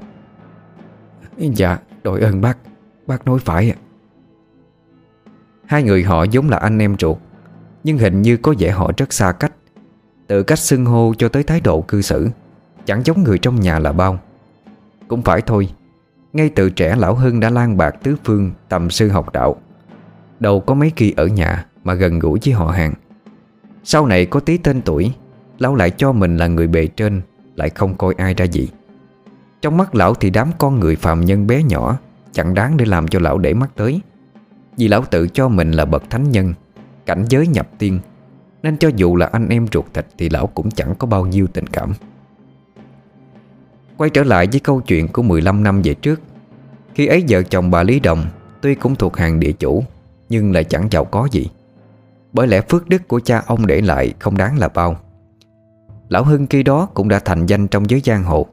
Dạ 1.38 1.78
Đội 2.04 2.22
ơn 2.22 2.42
bác 2.42 2.58
Bác 3.08 3.26
nói 3.26 3.40
phải 3.40 3.70
ạ 3.70 3.78
Hai 5.74 5.84
người 5.84 6.04
họ 6.04 6.24
giống 6.24 6.50
là 6.50 6.58
anh 6.58 6.80
em 6.80 6.96
ruột, 7.00 7.18
Nhưng 7.84 7.98
hình 7.98 8.22
như 8.22 8.38
có 8.38 8.54
vẻ 8.60 8.72
họ 8.72 8.92
rất 8.98 9.14
xa 9.14 9.32
cách. 9.32 9.52
Từ 10.28 10.44
cách 10.44 10.60
xưng 10.60 10.86
hô 10.86 11.14
cho 11.18 11.30
tới 11.30 11.44
thái 11.44 11.62
độ 11.62 11.82
cư 11.82 12.02
xử, 12.02 12.30
Chẳng 12.86 13.02
giống 13.06 13.24
người 13.24 13.38
trong 13.40 13.60
nhà 13.60 13.80
là 13.80 13.92
bao. 13.92 14.20
Cũng 15.08 15.22
phải 15.22 15.42
thôi, 15.42 15.70
Ngay 16.34 16.50
từ 16.50 16.70
trẻ 16.70 16.96
Lão 16.96 17.16
Hưng 17.16 17.40
đã 17.40 17.50
lan 17.50 17.78
bạc 17.78 17.96
tứ 18.04 18.16
phương, 18.24 18.52
Tầm 18.70 18.90
sư 18.90 19.10
học 19.10 19.34
đạo. 19.34 19.56
Đâu 20.40 20.60
có 20.60 20.74
mấy 20.74 20.92
khi 20.96 21.14
ở 21.18 21.28
nhà 21.28 21.66
Mà 21.84 21.94
gần 21.94 22.20
gũi 22.20 22.40
với 22.46 22.54
họ 22.54 22.68
hàng. 22.68 22.94
Sau 23.84 24.06
này 24.06 24.26
có 24.26 24.40
tí 24.40 24.58
tên 24.58 24.82
tuổi, 24.82 25.14
Lão 25.60 25.76
lại 25.76 25.90
cho 25.90 26.12
mình 26.12 26.38
là 26.38 26.48
người 26.48 26.68
bề 26.68 26.88
trên, 26.88 27.22
Lại 27.56 27.70
không 27.70 27.98
coi 27.98 28.14
ai 28.18 28.34
ra 28.34 28.46
gì. 28.46 28.70
Trong 29.62 29.78
mắt 29.78 29.96
lão 29.96 30.14
thì 30.14 30.30
đám 30.30 30.52
con 30.58 30.80
người 30.80 30.96
phàm 30.96 31.22
nhân 31.22 31.48
bé 31.48 31.64
nhỏ 31.64 31.98
Chẳng 32.32 32.54
đáng 32.54 32.78
để 32.78 32.86
làm 32.86 33.08
cho 33.08 33.20
lão 33.20 33.38
để 33.38 33.54
mắt 33.54 33.70
tới. 33.76 34.02
Vì 34.78 34.88
lão 34.88 35.06
tự 35.06 35.28
cho 35.28 35.48
mình 35.48 35.72
là 35.72 35.86
bậc 35.86 36.10
thánh 36.10 36.32
nhân, 36.32 36.54
Cảnh 37.06 37.26
giới 37.30 37.48
nhập 37.48 37.70
tiên, 37.78 38.00
Nên 38.64 38.78
cho 38.78 38.90
dù 38.96 39.16
là 39.16 39.26
anh 39.32 39.50
em 39.50 39.68
ruột 39.74 39.86
thịt 39.94 40.06
Thì 40.18 40.30
lão 40.30 40.48
cũng 40.48 40.72
chẳng 40.72 40.96
có 40.96 41.08
bao 41.08 41.26
nhiêu 41.26 41.48
tình 41.48 41.68
cảm. 41.68 41.94
Quay 43.98 44.10
trở 44.10 44.24
lại 44.24 44.48
với 44.52 44.60
câu 44.60 44.82
chuyện 44.82 45.08
của 45.08 45.22
15 45.22 45.64
năm 45.64 45.82
về 45.82 45.94
trước, 45.94 46.22
Khi 46.94 47.08
ấy 47.08 47.24
vợ 47.30 47.44
chồng 47.44 47.72
bà 47.72 47.84
Lý 47.84 48.00
Đồng 48.00 48.26
Tuy 48.62 48.76
cũng 48.76 48.96
thuộc 48.96 49.18
hàng 49.18 49.40
địa 49.40 49.52
chủ, 49.52 49.84
Nhưng 50.30 50.52
lại 50.52 50.64
chẳng 50.64 50.88
giàu 50.92 51.06
có 51.06 51.28
gì. 51.32 51.48
Bởi 52.34 52.48
lẽ 52.48 52.62
phước 52.62 52.90
đức 52.90 53.08
của 53.08 53.20
cha 53.20 53.44
ông 53.48 53.68
để 53.68 53.82
lại 53.82 54.14
Không 54.20 54.38
đáng 54.38 54.60
là 54.60 54.68
bao. 54.68 54.98
Lão 56.10 56.24
Hưng 56.24 56.48
khi 56.48 56.64
đó 56.64 56.90
cũng 56.94 57.10
đã 57.10 57.20
thành 57.20 57.46
danh 57.46 57.68
trong 57.68 57.90
giới 57.90 58.02
giang 58.06 58.24
hồ. 58.24 58.48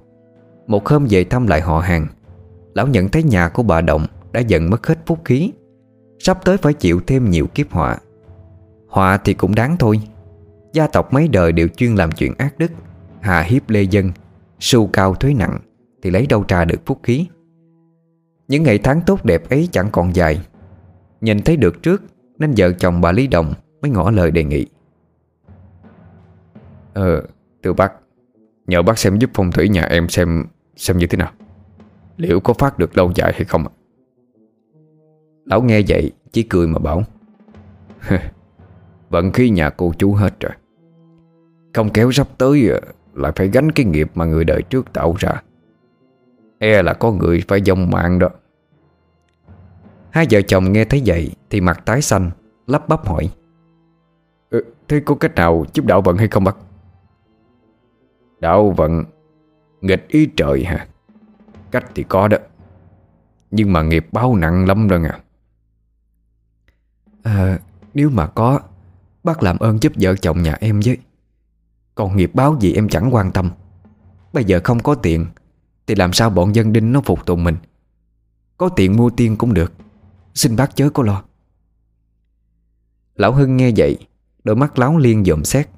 Một 0.66 0.88
hôm 0.88 1.06
về 1.10 1.24
thăm 1.24 1.46
lại 1.46 1.60
họ 1.60 1.80
hàng, 1.80 2.06
Lão 2.74 2.86
nhận 2.86 3.08
thấy 3.08 3.22
nhà 3.22 3.48
của 3.48 3.62
bà 3.62 3.80
Đồng 3.80 4.06
Đã 4.32 4.40
dần 4.40 4.70
mất 4.70 4.86
hết 4.86 4.98
phúc 5.06 5.18
khí 5.24 5.52
Sắp 6.22 6.44
tới 6.44 6.56
phải 6.56 6.74
chịu 6.74 7.00
thêm 7.06 7.30
nhiều 7.30 7.46
kiếp 7.46 7.70
họa. 7.70 7.98
Họa 8.88 9.16
thì 9.16 9.34
cũng 9.34 9.54
đáng 9.54 9.76
thôi. 9.78 10.00
Gia 10.72 10.86
tộc 10.86 11.12
mấy 11.12 11.28
đời 11.28 11.52
đều 11.52 11.68
chuyên 11.68 11.94
làm 11.94 12.12
chuyện 12.12 12.34
ác 12.38 12.58
đức 12.58 12.70
Hà 13.20 13.40
hiếp 13.40 13.70
lê 13.70 13.82
dân, 13.82 14.12
Sưu 14.58 14.86
cao 14.86 15.14
thuế 15.14 15.34
nặng 15.34 15.58
Thì 16.02 16.10
lấy 16.10 16.26
đâu 16.26 16.44
ra 16.48 16.64
được 16.64 16.86
phúc 16.86 17.00
khí. 17.02 17.26
Những 18.48 18.62
ngày 18.62 18.78
tháng 18.78 19.00
tốt 19.06 19.24
đẹp 19.24 19.50
ấy 19.50 19.68
chẳng 19.72 19.88
còn 19.92 20.14
dài. 20.14 20.40
Nhìn 21.20 21.42
thấy 21.42 21.56
được 21.56 21.82
trước, 21.82 22.02
Nên 22.38 22.54
vợ 22.56 22.72
chồng 22.72 23.00
bà 23.00 23.12
Lý 23.12 23.26
Đồng 23.26 23.54
Mới 23.82 23.90
ngỏ 23.90 24.10
lời 24.10 24.30
đề 24.30 24.44
nghị. 24.44 24.66
Ờ 26.94 27.22
Thưa 27.62 27.72
bác, 27.72 27.92
Nhờ 28.66 28.82
bác 28.82 28.98
xem 28.98 29.18
giúp 29.18 29.30
phong 29.34 29.52
thủy 29.52 29.68
nhà 29.68 29.82
em 29.82 30.08
xem 30.08 30.46
Xem 30.76 30.98
như 30.98 31.06
thế 31.06 31.18
nào. 31.18 31.32
Liệu 32.16 32.40
có 32.40 32.54
phát 32.54 32.78
được 32.78 32.96
lâu 32.96 33.12
dài 33.14 33.32
hay 33.34 33.44
không 33.44 33.66
ạ? 33.66 33.72
Lão 35.44 35.62
nghe 35.62 35.82
vậy 35.88 36.12
Chỉ 36.32 36.42
cười 36.42 36.66
mà 36.66 36.78
bảo 36.78 37.02
Vận 39.10 39.32
khí 39.32 39.50
nhà 39.50 39.70
cô 39.70 39.92
chú 39.98 40.14
hết 40.14 40.40
rồi. 40.40 40.52
Không 41.74 41.90
kéo 41.90 42.12
sắp 42.12 42.28
tới 42.38 42.68
ờ, 42.68 42.80
Lại 43.14 43.32
phải 43.36 43.48
gánh 43.48 43.72
cái 43.72 43.86
nghiệp 43.86 44.10
mà 44.14 44.24
người 44.24 44.44
đời 44.44 44.62
trước 44.62 44.92
tạo 44.92 45.14
ra. 45.18 45.42
E 46.58 46.82
là 46.82 46.92
có 46.92 47.12
người 47.12 47.42
phải 47.48 47.60
dông 47.66 47.90
mạng 47.90 48.18
đó. 48.18 48.28
Hai 50.10 50.26
vợ 50.30 50.42
chồng 50.42 50.72
nghe 50.72 50.84
thấy 50.84 51.02
vậy 51.06 51.30
Thì 51.50 51.60
mặt 51.60 51.82
tái 51.84 52.02
xanh 52.02 52.30
Lắp 52.66 52.88
bắp 52.88 53.06
hỏi 53.06 53.30
ừ, 54.50 54.64
Thế 54.88 55.00
có 55.00 55.14
cách 55.14 55.34
nào 55.34 55.64
giúp 55.74 55.84
đạo 55.86 56.00
vận 56.00 56.16
hay 56.16 56.28
không 56.28 56.44
bác? 56.44 56.56
Đạo 58.40 58.70
vận 58.70 59.04
Nghịch 59.80 60.08
ý 60.08 60.28
trời 60.36 60.64
hả? 60.64 60.86
Cách 61.70 61.84
thì 61.94 62.02
có 62.02 62.28
đó 62.28 62.36
Nhưng 63.50 63.72
mà 63.72 63.82
nghiệp 63.82 64.06
báo 64.12 64.36
nặng 64.36 64.66
lắm 64.66 64.88
rồi 64.88 65.00
à 65.04 65.20
À 67.30 67.58
Nếu 67.94 68.10
mà 68.10 68.26
có, 68.26 68.60
Bác 69.22 69.42
làm 69.42 69.58
ơn 69.58 69.78
giúp 69.82 69.92
vợ 69.96 70.14
chồng 70.16 70.42
nhà 70.42 70.56
em 70.60 70.80
với. 70.84 70.98
Còn 71.94 72.16
nghiệp 72.16 72.30
báo 72.34 72.56
gì 72.60 72.72
em 72.72 72.88
chẳng 72.88 73.14
quan 73.14 73.32
tâm. 73.32 73.50
Bây 74.32 74.44
giờ 74.44 74.60
không 74.64 74.82
có 74.82 74.94
tiền, 74.94 75.26
Thì 75.86 75.94
làm 75.94 76.12
sao 76.12 76.30
bọn 76.30 76.54
dân 76.54 76.72
đinh 76.72 76.92
nó 76.92 77.00
phục 77.00 77.26
tùng 77.26 77.44
mình? 77.44 77.56
Có 78.56 78.68
tiền 78.68 78.96
mua 78.96 79.10
tiên 79.10 79.36
cũng 79.36 79.54
được. 79.54 79.72
Xin 80.34 80.56
bác 80.56 80.76
chớ 80.76 80.90
có 80.90 81.02
lo. 81.02 81.24
Lão 83.14 83.32
Hưng 83.32 83.56
nghe 83.56 83.72
vậy, 83.76 83.98
Đôi 84.44 84.56
mắt 84.56 84.78
láo 84.78 84.98
liên 84.98 85.24
dòm 85.24 85.44
xét. 85.44 85.68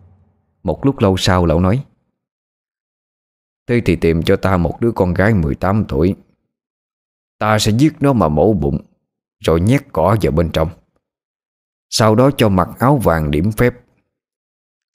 Một 0.62 0.87
lúc 0.87 0.99
lâu 0.99 1.17
sau 1.17 1.47
lão 1.47 1.61
nói, 1.61 1.85
Thế 3.67 3.81
thì 3.85 3.97
tìm 3.97 4.23
cho 4.23 4.37
ta 4.37 4.57
một 4.57 4.81
đứa 4.81 4.93
con 4.93 5.15
gái 5.15 5.35
18 5.35 5.85
tuổi. 5.88 6.15
Ta 7.38 7.59
sẽ 7.59 7.73
giết 7.73 7.93
nó 8.01 8.12
mà 8.12 8.29
mổ 8.29 8.53
bụng, 8.53 8.79
Rồi 9.45 9.61
nhét 9.61 9.93
cỏ 9.93 10.17
vào 10.23 10.33
bên 10.33 10.51
trong. 10.53 10.71
Sau 11.95 12.15
đó 12.15 12.31
cho 12.37 12.49
mặc 12.49 12.69
áo 12.79 12.97
vàng 12.97 13.31
điểm 13.31 13.53
phép. 13.53 13.75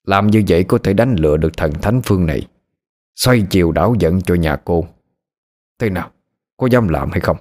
Làm 0.04 0.28
như 0.28 0.44
vậy 0.48 0.64
có 0.64 0.78
thể 0.78 0.94
đánh 0.94 1.16
lừa 1.20 1.38
được 1.38 1.58
thần 1.58 1.74
thánh 1.74 2.02
phương 2.02 2.26
này. 2.26 2.48
Xoay 3.16 3.42
chiều 3.50 3.72
đảo 3.72 3.96
giận 4.00 4.22
cho 4.22 4.36
nhà 4.36 4.56
cô. 4.56 4.86
Thế 5.80 5.90
nào? 5.90 6.12
Có 6.58 6.68
dám 6.68 6.88
làm 6.88 7.12
hay 7.12 7.20
không? 7.20 7.38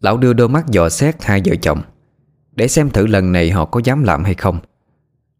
Lão 0.00 0.16
đưa 0.16 0.32
đôi 0.32 0.48
mắt 0.48 0.66
dò 0.66 0.88
xét 0.88 1.24
hai 1.24 1.42
vợ 1.44 1.54
chồng, 1.62 1.82
Để 2.52 2.68
xem 2.68 2.90
thử 2.90 3.06
lần 3.06 3.32
này 3.32 3.50
họ 3.50 3.64
có 3.64 3.80
dám 3.84 4.02
làm 4.02 4.24
hay 4.24 4.34
không. 4.34 4.58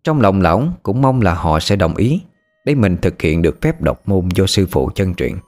Trong 0.05 0.21
lòng 0.21 0.41
lão 0.41 0.69
cũng 0.83 1.03
mong 1.03 1.23
là 1.23 1.35
họ 1.35 1.61
sẽ 1.61 1.77
đồng 1.77 1.97
ý, 1.97 2.21
Để 2.65 2.75
mình 2.75 2.97
thực 3.03 3.23
hiện 3.23 3.43
được 3.43 3.61
phép 3.63 3.81
độc 3.81 4.09
môn 4.09 4.29
do 4.35 4.47
sư 4.47 4.67
phụ 4.71 4.91
chân 4.95 5.15
truyện 5.15 5.39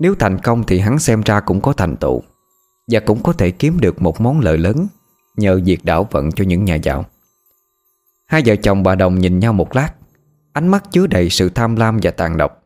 Nếu 0.00 0.14
thành 0.14 0.38
công 0.38 0.64
thì 0.66 0.78
hắn 0.78 0.98
xem 0.98 1.22
ra 1.24 1.40
cũng 1.40 1.60
có 1.60 1.72
thành 1.72 1.96
tựu, 1.96 2.22
Và 2.90 3.00
cũng 3.00 3.22
có 3.22 3.32
thể 3.32 3.50
kiếm 3.50 3.80
được 3.80 4.02
một 4.02 4.20
món 4.20 4.40
lợi 4.40 4.58
lớn. 4.58 4.86
Nhờ 5.38 5.60
việc 5.64 5.84
đảo 5.84 6.08
vận 6.10 6.32
cho 6.32 6.44
những 6.44 6.64
nhà 6.64 6.74
giàu. 6.74 7.04
Hai 8.26 8.42
vợ 8.46 8.56
chồng 8.56 8.82
bà 8.82 8.94
Đồng 8.94 9.18
nhìn 9.18 9.38
nhau 9.38 9.52
một 9.52 9.76
lát, 9.76 9.90
Ánh 10.52 10.68
mắt 10.68 10.84
chứa 10.90 11.06
đầy 11.06 11.30
sự 11.30 11.48
tham 11.48 11.76
lam 11.76 11.98
và 12.02 12.10
tàn 12.10 12.36
độc. 12.36 12.64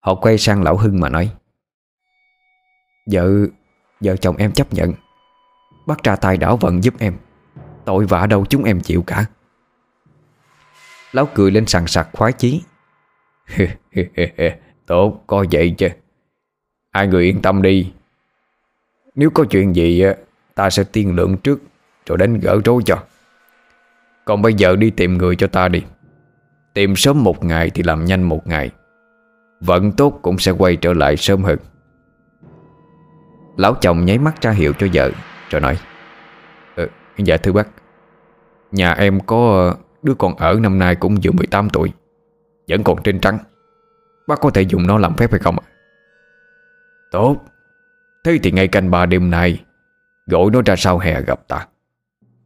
Họ 0.00 0.14
quay 0.14 0.38
sang 0.38 0.62
lão 0.62 0.76
Hưng 0.76 1.00
mà 1.00 1.08
nói, 1.08 1.30
Vợ 3.06 3.46
Vợ 4.00 4.16
chồng 4.16 4.36
em 4.36 4.52
chấp 4.52 4.72
nhận. 4.72 4.92
Bắt 5.86 6.02
ra 6.02 6.16
tay 6.16 6.36
đảo 6.36 6.56
vận 6.56 6.84
giúp 6.84 6.94
em. 6.98 7.16
Tội 7.84 8.06
vạ 8.06 8.26
đâu 8.26 8.46
chúng 8.48 8.64
em 8.64 8.80
chịu 8.80 9.02
cả. 9.02 9.24
Lão 11.12 11.28
cười 11.34 11.50
lên 11.50 11.66
sằng 11.66 11.86
sặc 11.86 12.08
khoái 12.12 12.32
chí, 12.32 12.62
Tốt 14.86 15.24
coi 15.26 15.46
vậy 15.52 15.74
chứ. 15.78 15.88
Hai 16.92 17.06
người 17.06 17.24
yên 17.24 17.42
tâm 17.42 17.62
đi. 17.62 17.92
Nếu 19.14 19.30
có 19.30 19.44
chuyện 19.50 19.74
gì 19.76 20.02
Ta 20.54 20.70
sẽ 20.70 20.84
tiên 20.84 21.14
lượng 21.14 21.36
trước. 21.36 21.60
Rồi 22.10 22.18
đến 22.18 22.40
gỡ 22.40 22.60
rối 22.64 22.82
cho. 22.86 22.98
Còn 24.24 24.42
bây 24.42 24.54
giờ 24.54 24.76
đi 24.76 24.90
tìm 24.90 25.18
người 25.18 25.36
cho 25.36 25.46
ta 25.46 25.68
đi. 25.68 25.82
Tìm 26.74 26.96
sớm 26.96 27.24
một 27.24 27.44
ngày 27.44 27.70
thì 27.70 27.82
làm 27.82 28.04
nhanh 28.04 28.22
một 28.22 28.46
ngày. 28.46 28.70
Vận 29.60 29.92
tốt 29.92 30.18
cũng 30.22 30.38
sẽ 30.38 30.52
quay 30.52 30.76
trở 30.76 30.92
lại 30.92 31.16
sớm 31.16 31.42
hơn. 31.42 31.58
Lão 33.56 33.74
chồng 33.74 34.04
nháy 34.04 34.18
mắt 34.18 34.42
ra 34.42 34.50
hiệu 34.50 34.72
cho 34.78 34.86
vợ 34.92 35.10
Rồi 35.50 35.60
nói 35.60 35.78
ừ, 36.76 36.88
Dạ 37.16 37.36
thưa 37.36 37.52
bác. 37.52 37.68
Nhà 38.72 38.92
em 38.92 39.20
có 39.20 39.36
ờ, 39.36 39.76
đứa 40.02 40.14
con 40.14 40.36
ở 40.36 40.58
năm 40.60 40.78
nay 40.78 40.96
cũng 40.96 41.16
vừa 41.22 41.32
18 41.32 41.70
tuổi 41.70 41.92
Vẫn 42.68 42.84
còn 42.84 43.02
trên 43.02 43.20
trắng. 43.20 43.38
Bác 44.26 44.40
có 44.40 44.50
thể 44.50 44.62
dùng 44.62 44.86
nó 44.86 44.98
làm 44.98 45.16
phép 45.16 45.30
hay 45.30 45.38
không 45.38 45.58
ạ? 45.58 45.66
Tốt. 47.10 47.36
Thế 48.24 48.38
thì 48.42 48.50
ngay 48.50 48.68
canh 48.68 48.90
ba 48.90 49.06
đêm 49.06 49.30
nay 49.30 49.64
Gọi 50.26 50.50
nó 50.52 50.62
ra 50.66 50.76
sau 50.76 50.98
hè 50.98 51.22
gặp 51.22 51.48
ta. 51.48 51.66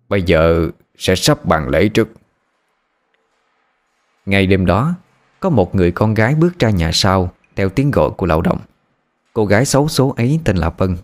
Bây 0.09 0.23
giờ 0.23 0.69
sẽ 0.99 1.15
sắp 1.15 1.45
bàn 1.45 1.69
lễ 1.69 1.89
trước. 1.89 2.09
Ngày 4.27 4.47
đêm 4.47 4.67
đó, 4.67 4.95
Có 5.41 5.51
một 5.51 5.75
người 5.75 5.91
con 5.91 6.15
gái 6.15 6.35
bước 6.35 6.59
ra 6.59 6.71
nhà 6.71 6.91
sau 6.93 7.33
Theo 7.57 7.69
tiếng 7.69 7.91
gọi 7.91 8.11
của 8.11 8.27
lão 8.27 8.43
động. 8.43 8.59
Cô 9.33 9.47
gái 9.47 9.65
xấu 9.65 9.89
số 9.89 10.15
ấy 10.17 10.41
tên 10.45 10.57
là 10.57 10.71
Vân. 10.71 10.97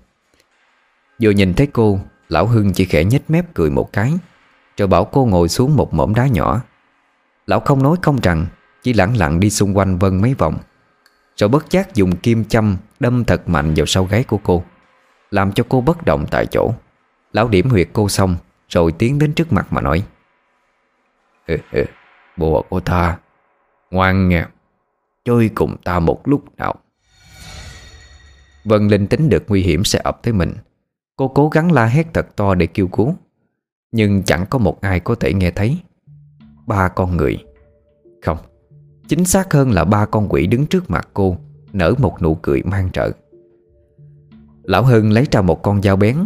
Vừa 1.23 1.31
nhìn 1.31 1.55
thấy 1.55 1.67
cô, 1.67 2.01
Lão 2.29 2.47
Hưng 2.47 2.73
chỉ 2.73 2.85
khẽ 2.85 3.05
nhếch 3.05 3.31
mép 3.31 3.55
cười 3.55 3.71
một 3.71 3.93
cái, 3.93 4.13
Rồi 4.77 4.89
bảo 4.89 5.05
cô 5.05 5.25
ngồi 5.25 5.49
xuống 5.49 5.77
một 5.77 5.95
mỏm 5.95 6.15
đá 6.15 6.27
nhỏ. 6.27 6.61
Lão 7.47 7.61
không 7.61 7.83
nói 7.83 7.97
không 8.03 8.19
rằng, 8.23 8.47
Chỉ 8.83 8.93
lặng 8.93 9.17
lặng 9.17 9.41
đi 9.41 9.51
xung 9.51 9.77
quanh 9.77 9.99
Vân 9.99 10.21
mấy 10.21 10.35
vòng, 10.35 10.59
Rồi 11.37 11.49
bất 11.49 11.71
giác 11.71 11.95
dùng 11.95 12.17
kim 12.17 12.45
châm 12.45 12.77
Đâm 13.01 13.25
thật 13.25 13.49
mạnh 13.49 13.75
vào 13.77 13.87
sau 13.87 14.05
gáy 14.05 14.25
của 14.25 14.39
cô, 14.43 14.65
Làm 15.31 15.53
cho 15.53 15.65
cô 15.69 15.81
bất 15.81 16.05
động 16.05 16.27
tại 16.31 16.47
chỗ. 16.47 16.75
Lão 17.33 17.49
điểm 17.49 17.71
huyệt 17.71 17.89
cô 17.93 18.09
xong 18.09 18.37
rồi 18.71 18.93
tiến 18.93 19.19
đến 19.19 19.33
trước 19.33 19.53
mặt 19.53 19.67
mà 19.71 19.81
nói. 19.81 20.05
Bùa 22.37 22.63
của 22.63 22.81
ta, 22.81 23.19
Ngoan 23.91 24.29
nghe, 24.29 24.47
Chơi 25.25 25.51
cùng 25.55 25.77
ta 25.85 26.01
một 26.01 26.29
lúc 26.29 26.57
nào. 26.57 26.75
Vân 28.65 28.89
linh 28.89 29.07
tính 29.07 29.29
được 29.29 29.45
nguy 29.49 29.63
hiểm 29.63 29.85
sẽ 29.85 30.01
ập 30.05 30.23
tới 30.23 30.33
mình. 30.33 30.55
Cô 31.17 31.29
cố 31.29 31.49
gắng 31.49 31.73
la 31.73 31.87
hét 31.87 32.07
thật 32.15 32.37
to 32.37 32.55
để 32.55 32.67
kêu 32.67 32.89
cứu, 32.89 33.15
Nhưng 33.93 34.23
chẳng 34.23 34.47
có 34.51 34.59
một 34.59 34.81
ai 34.81 35.01
có 35.01 35.15
thể 35.15 35.35
nghe 35.35 35.51
thấy. 35.51 35.79
Ba 36.67 36.89
con 36.89 37.17
người. 37.17 37.39
Không, 38.23 38.39
Chính 39.09 39.25
xác 39.25 39.53
hơn 39.53 39.71
là 39.71 39.85
ba 39.85 40.07
con 40.07 40.29
quỷ 40.29 40.47
đứng 40.47 40.67
trước 40.67 40.91
mặt 40.91 41.09
cô, 41.15 41.37
Nở 41.73 41.95
một 41.99 42.23
nụ 42.23 42.35
cười 42.35 42.63
mang 42.63 42.91
trợ. 42.91 43.11
Lão 44.63 44.85
Hưng 44.85 45.13
lấy 45.13 45.27
ra 45.31 45.43
một 45.43 45.63
con 45.63 45.83
dao 45.83 45.97
bén 45.97 46.17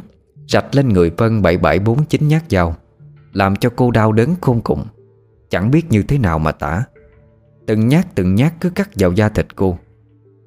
Rạch 0.49 0.75
lên 0.75 0.89
người 0.89 1.11
Vân 1.11 1.43
bảy 1.43 1.59
bảy 1.59 1.79
bốn 1.79 2.05
chín 2.05 2.29
nhát 2.29 2.43
dao, 2.49 2.77
Làm 3.33 3.57
cho 3.57 3.71
cô 3.77 3.91
đau 3.91 4.13
đớn 4.13 4.35
khôn 4.41 4.61
cùng. 4.61 4.87
Chẳng 5.51 5.71
biết 5.71 5.91
như 5.91 6.03
thế 6.03 6.19
nào 6.19 6.39
mà 6.39 6.53
tả. 6.53 6.85
Từng 7.67 7.89
nhát 7.89 8.15
từng 8.15 8.35
nhát 8.35 8.53
cứ 8.61 8.71
cắt 8.71 8.91
vào 8.95 9.13
da 9.13 9.29
thịt 9.29 9.57
cô. 9.57 9.79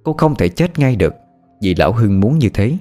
Cô 0.04 0.14
không 0.14 0.36
thể 0.36 0.50
chết 0.50 0.80
ngay 0.80 0.96
được 0.96 1.14
Vì 1.62 1.76
lão 1.76 1.94
Hưng 1.94 2.20
muốn 2.20 2.40
như 2.40 2.50
thế. 2.50 2.78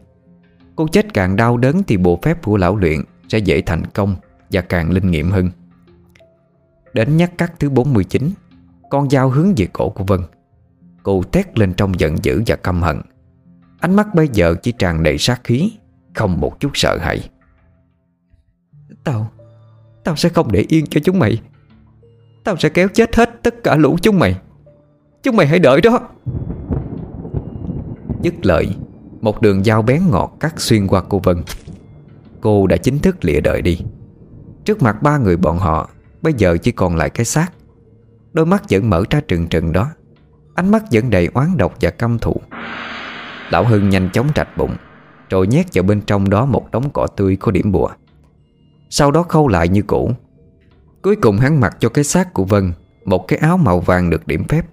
Cô 0.76 0.88
chết 0.88 1.14
càng 1.14 1.36
đau 1.36 1.56
đớn 1.56 1.82
thì 1.86 1.96
bộ 1.96 2.18
phép 2.22 2.42
của 2.42 2.56
lão 2.56 2.76
luyện 2.76 3.00
Sẽ 3.28 3.38
dễ 3.38 3.60
thành 3.60 3.86
công 3.86 4.16
Và 4.50 4.60
càng 4.60 4.90
linh 4.90 5.10
nghiệm 5.10 5.30
hơn. 5.30 5.50
Đến 6.92 7.16
nhát 7.16 7.38
cắt 7.38 7.52
thứ 7.58 7.70
49 7.70 8.30
Con 8.90 9.10
dao 9.10 9.30
hướng 9.30 9.54
về 9.56 9.68
cổ 9.72 9.90
của 9.90 10.04
Vân. 10.04 10.20
Cô 11.02 11.22
thét 11.22 11.58
lên 11.58 11.74
trong 11.74 12.00
giận 12.00 12.16
dữ 12.22 12.42
và 12.46 12.56
căm 12.56 12.82
hận. 12.82 13.00
Ánh 13.80 13.96
mắt 13.96 14.14
bây 14.14 14.28
giờ 14.32 14.54
chỉ 14.62 14.72
tràn 14.72 15.02
đầy 15.02 15.18
sát 15.18 15.40
khí. 15.44 15.72
Không 16.16 16.40
một 16.40 16.60
chút 16.60 16.70
sợ 16.74 16.98
hãi. 17.00 17.28
Tao 19.04 19.30
Tao 20.04 20.16
sẽ 20.16 20.28
không 20.28 20.52
để 20.52 20.64
yên 20.68 20.86
cho 20.86 21.00
chúng 21.04 21.18
mày. 21.18 21.42
Tao 22.44 22.56
sẽ 22.56 22.68
kéo 22.68 22.88
chết 22.94 23.16
hết 23.16 23.30
tất 23.42 23.54
cả 23.64 23.76
lũ 23.76 23.96
chúng 24.02 24.18
mày. 24.18 24.40
Chúng 25.22 25.36
mày 25.36 25.46
hãy 25.46 25.58
đợi 25.58 25.80
đó. 25.80 26.00
Dứt 28.22 28.34
lời 28.46 28.68
Một 29.20 29.42
đường 29.42 29.64
dao 29.64 29.82
bén 29.82 30.02
ngọt 30.10 30.36
cắt 30.40 30.60
xuyên 30.60 30.86
qua 30.86 31.02
cô 31.08 31.18
Vân. 31.18 31.42
Cô 32.40 32.66
đã 32.66 32.76
chính 32.76 32.98
thức 32.98 33.24
lìa 33.24 33.40
đời 33.40 33.62
đi. 33.62 33.80
Trước 34.64 34.82
mặt 34.82 35.02
ba 35.02 35.18
người 35.18 35.36
bọn 35.36 35.58
họ 35.58 35.90
Bây 36.22 36.32
giờ 36.32 36.56
chỉ 36.62 36.72
còn 36.72 36.96
lại 36.96 37.10
cái 37.10 37.24
xác. 37.24 37.52
Đôi 38.32 38.46
mắt 38.46 38.62
vẫn 38.70 38.90
mở 38.90 39.04
ra 39.10 39.20
trừng 39.28 39.48
trừng 39.48 39.72
đó. 39.72 39.90
Ánh 40.54 40.70
mắt 40.70 40.84
vẫn 40.92 41.10
đầy 41.10 41.28
oán 41.34 41.56
độc 41.56 41.74
và 41.80 41.90
căm 41.90 42.18
thù. 42.18 42.36
Lão 43.50 43.64
Hưng 43.64 43.88
nhanh 43.88 44.10
chóng 44.12 44.32
trạch 44.34 44.56
bụng 44.56 44.76
rồi 45.30 45.46
nhét 45.46 45.66
vào 45.74 45.84
bên 45.84 46.00
trong 46.00 46.30
đó 46.30 46.46
một 46.46 46.70
đống 46.72 46.90
cỏ 46.90 47.06
tươi 47.16 47.36
có 47.36 47.52
điểm 47.52 47.72
bùa. 47.72 47.88
Sau 48.90 49.10
đó 49.10 49.22
khâu 49.22 49.48
lại 49.48 49.68
như 49.68 49.82
cũ. 49.82 50.10
Cuối 51.02 51.16
cùng 51.16 51.36
hắn 51.36 51.60
mặc 51.60 51.76
cho 51.80 51.88
cái 51.88 52.04
xác 52.04 52.34
của 52.34 52.44
Vân 52.44 52.72
Một 53.04 53.28
cái 53.28 53.38
áo 53.38 53.56
màu 53.56 53.80
vàng 53.80 54.10
được 54.10 54.26
điểm 54.26 54.44
phép 54.44 54.66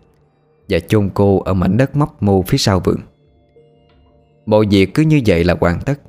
Và 0.70 0.80
chôn 0.80 1.10
cô 1.14 1.40
ở 1.40 1.54
mảnh 1.54 1.78
đất 1.78 1.96
mấp 1.96 2.24
mô 2.24 2.42
phía 2.42 2.58
sau 2.58 2.80
vườn. 2.80 2.98
Mọi 4.46 4.66
việc 4.70 4.94
cứ 4.94 5.04
như 5.04 5.22
vậy 5.26 5.44
là 5.44 5.56
hoàn 5.60 5.80
tất. 5.82 6.00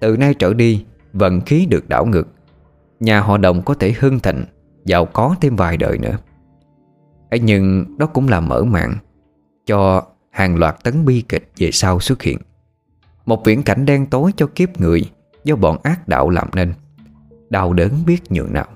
Từ 0.00 0.16
nay 0.16 0.34
trở 0.34 0.54
đi, 0.54 0.84
Vận 1.12 1.40
khí 1.40 1.66
được 1.70 1.88
đảo 1.88 2.06
ngược. 2.06 2.28
Nhà 3.00 3.20
họ 3.20 3.36
đồng 3.36 3.62
có 3.62 3.74
thể 3.74 3.94
hưng 3.98 4.20
thịnh, 4.20 4.44
Giàu 4.84 5.04
có 5.04 5.36
thêm 5.40 5.56
vài 5.56 5.76
đời 5.76 5.98
nữa. 5.98 6.18
Ấy 7.30 7.40
Nhưng 7.40 7.84
đó 7.98 8.06
cũng 8.06 8.28
là 8.28 8.40
mở 8.40 8.64
mạng 8.64 8.96
Cho 9.66 10.06
hàng 10.30 10.56
loạt 10.56 10.84
tấn 10.84 11.04
bi 11.04 11.24
kịch 11.28 11.50
về 11.56 11.70
sau 11.70 12.00
xuất 12.00 12.22
hiện. 12.22 12.38
Một 13.26 13.44
viễn 13.44 13.62
cảnh 13.62 13.84
đen 13.84 14.06
tối 14.06 14.32
cho 14.36 14.46
kiếp 14.54 14.80
người 14.80 15.10
Do 15.44 15.56
bọn 15.56 15.78
ác 15.82 16.08
đạo 16.08 16.30
làm 16.30 16.48
nên. 16.54 16.74
Đau 17.50 17.72
đớn 17.72 17.90
biết 18.06 18.32
nhường 18.32 18.52
nào. 18.52 18.66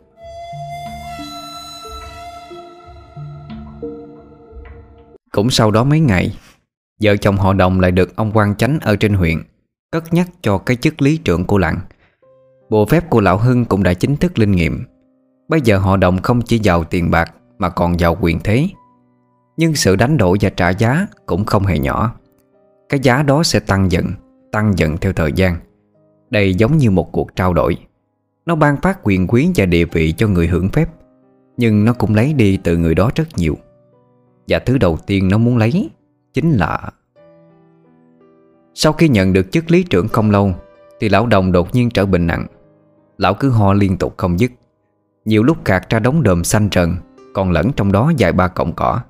Cũng 5.33 5.51
sau 5.51 5.71
đó 5.71 5.85
mấy 5.85 6.01
ngày, 6.01 6.37
Vợ 7.03 7.17
chồng 7.17 7.37
họ 7.37 7.53
đồng 7.53 7.81
lại 7.81 7.93
được 7.93 8.17
ông 8.17 8.31
quan 8.35 8.55
chánh 8.57 8.79
ở 8.83 8.97
trên 8.97 9.15
huyện, 9.15 9.43
Cất 9.93 10.15
nhắc 10.15 10.29
cho 10.43 10.59
cái 10.59 10.77
chức 10.77 11.03
lý 11.03 11.17
trưởng 11.17 11.45
của 11.45 11.59
làng. 11.59 11.79
Bộ 12.71 12.87
phép 12.87 13.11
của 13.11 13.21
Lão 13.21 13.39
Hưng 13.39 13.65
cũng 13.65 13.83
đã 13.83 13.95
chính 13.95 14.17
thức 14.17 14.39
linh 14.39 14.53
nghiệm. 14.53 14.85
Bây 15.49 15.61
giờ 15.61 15.79
họ 15.79 15.97
đồng 15.97 16.23
không 16.23 16.43
chỉ 16.43 16.59
giàu 16.59 16.85
tiền 16.85 17.11
bạc 17.11 17.35
Mà 17.59 17.69
còn 17.69 18.01
giàu 18.01 18.17
quyền 18.21 18.41
thế. 18.45 18.69
Nhưng 19.57 19.75
sự 19.75 19.97
đánh 19.97 20.17
đổi 20.17 20.39
và 20.41 20.51
trả 20.51 20.71
giá 20.71 21.07
cũng 21.27 21.45
không 21.45 21.67
hề 21.67 21.79
nhỏ. 21.79 22.15
Cái 22.89 23.01
giá 23.01 23.23
đó 23.23 23.43
sẽ 23.43 23.61
tăng 23.61 23.93
dần. 23.93 24.07
Tăng 24.53 24.79
dần 24.79 24.97
theo 24.97 25.13
thời 25.13 25.33
gian. 25.33 25.57
Đây 26.31 26.55
giống 26.55 26.77
như 26.77 26.91
một 26.91 27.13
cuộc 27.13 27.37
trao 27.37 27.55
đổi. 27.55 27.77
Nó 28.47 28.55
ban 28.55 28.77
phát 28.77 28.99
quyền 29.03 29.27
quý 29.27 29.51
và 29.57 29.67
địa 29.67 29.85
vị 29.85 30.13
cho 30.13 30.29
người 30.29 30.47
hưởng 30.47 30.69
phép, 30.69 30.89
Nhưng 31.57 31.85
nó 31.85 31.93
cũng 31.93 32.15
lấy 32.15 32.33
đi 32.33 32.57
từ 32.57 32.77
người 32.77 32.95
đó 32.95 33.11
rất 33.15 33.29
nhiều. 33.37 33.57
Và 34.49 34.59
thứ 34.59 34.79
đầu 34.79 34.99
tiên 35.07 35.29
nó 35.29 35.39
muốn 35.39 35.57
lấy 35.57 35.91
Chính 36.35 36.53
là 36.53 36.91
Sau 38.75 38.93
khi 38.93 39.09
nhận 39.09 39.33
được 39.33 39.53
chức 39.53 39.71
lý 39.71 39.83
trưởng 39.83 40.09
không 40.09 40.31
lâu, 40.31 40.53
Thì 41.01 41.09
lão 41.09 41.27
đồng 41.27 41.53
đột 41.53 41.75
nhiên 41.75 41.91
trở 41.91 42.07
bệnh 42.07 42.27
nặng. 42.27 42.47
Lão 43.19 43.35
cứ 43.35 43.51
ho 43.51 43.73
liên 43.73 43.97
tục 43.97 44.15
không 44.17 44.41
dứt. 44.41 44.53
Nhiều 45.25 45.43
lúc 45.43 45.65
cạt 45.65 45.91
ra 45.91 45.99
đống 45.99 46.23
đờm 46.23 46.45
xanh 46.45 46.69
trần, 46.69 46.97
Còn 47.35 47.51
lẫn 47.51 47.73
trong 47.73 47.93
đó 47.93 48.13
vài 48.19 48.33
ba 48.33 48.49
cọng 48.49 48.73
cỏ. 48.73 49.01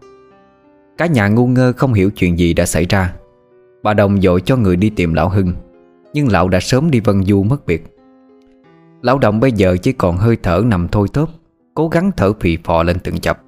Cả 0.99 1.07
nhà 1.07 1.29
ngu 1.29 1.47
ngơ 1.47 1.73
không 1.77 1.93
hiểu 1.93 2.11
chuyện 2.11 2.39
gì 2.39 2.55
đã 2.55 2.67
xảy 2.67 2.85
ra. 2.85 3.15
Bà 3.89 3.95
đồng 3.95 4.21
dội 4.21 4.41
cho 4.41 4.57
người 4.57 4.77
đi 4.77 4.91
tìm 4.91 5.15
lão 5.15 5.29
Hưng. 5.29 5.53
Nhưng 6.13 6.29
lão 6.29 6.49
đã 6.49 6.61
sớm 6.61 6.91
đi 6.91 7.01
Vân 7.01 7.25
Du 7.25 7.43
mất 7.43 7.67
biệt 7.67 7.85
Lão 9.03 9.19
đồng 9.19 9.41
bây 9.41 9.53
giờ 9.53 9.77
chỉ 9.83 9.93
còn 9.93 10.17
hơi 10.17 10.37
thở 10.43 10.63
nằm 10.65 10.89
thôi 10.89 11.09
tớp, 11.13 11.27
Cố 11.75 11.89
gắng 11.89 12.11
thở 12.17 12.33
phì 12.41 12.59
phò 12.65 12.83
lên 12.83 12.99
từng 12.99 13.19
chập. 13.19 13.43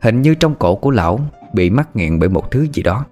Hình 0.00 0.22
như 0.22 0.34
trong 0.34 0.54
cổ 0.54 0.74
của 0.74 0.90
lão 0.90 1.20
Bị 1.52 1.70
mắc 1.70 1.88
nghẹn 1.96 2.18
bởi 2.18 2.28
một 2.28 2.50
thứ 2.50 2.66
gì 2.72 2.82
đó. 2.82 3.04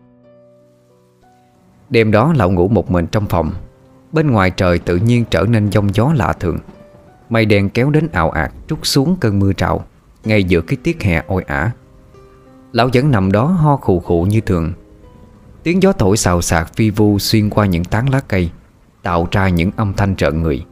Đêm 1.90 2.10
đó 2.10 2.32
lão 2.36 2.50
ngủ 2.50 2.68
một 2.68 2.90
mình 2.90 3.06
trong 3.06 3.26
phòng. 3.26 3.52
Bên 4.12 4.30
ngoài 4.30 4.50
trời 4.50 4.78
tự 4.78 4.96
nhiên 4.96 5.24
trở 5.30 5.44
nên 5.48 5.70
giông 5.70 5.94
gió 5.94 6.12
lạ 6.16 6.32
thường. 6.40 6.58
Mây 7.28 7.46
đen 7.46 7.68
kéo 7.68 7.90
đến 7.90 8.08
ảo 8.12 8.30
ạt, 8.30 8.52
Trút 8.68 8.78
xuống 8.82 9.16
cơn 9.20 9.38
mưa 9.38 9.52
trào, 9.52 9.84
Ngay 10.24 10.44
giữa 10.44 10.60
cái 10.60 10.76
tiết 10.82 11.02
hè 11.02 11.22
ôi 11.26 11.42
ả. 11.46 11.70
Lão 12.72 12.88
vẫn 12.94 13.10
nằm 13.10 13.32
đó 13.32 13.44
ho 13.44 13.76
khù 13.76 14.00
khụ 14.00 14.22
như 14.22 14.40
thường. 14.40 14.72
Tiếng 15.68 15.82
gió 15.82 15.92
thổi 15.92 16.16
xào 16.16 16.42
xạc 16.42 16.74
phi 16.74 16.90
vu 16.90 17.18
Xuyên 17.18 17.50
qua 17.50 17.66
những 17.66 17.84
tán 17.84 18.08
lá 18.08 18.20
cây, 18.28 18.50
Tạo 19.02 19.28
ra 19.30 19.48
những 19.48 19.70
âm 19.76 19.92
thanh 19.94 20.16
trợn 20.16 20.42
người. 20.42 20.64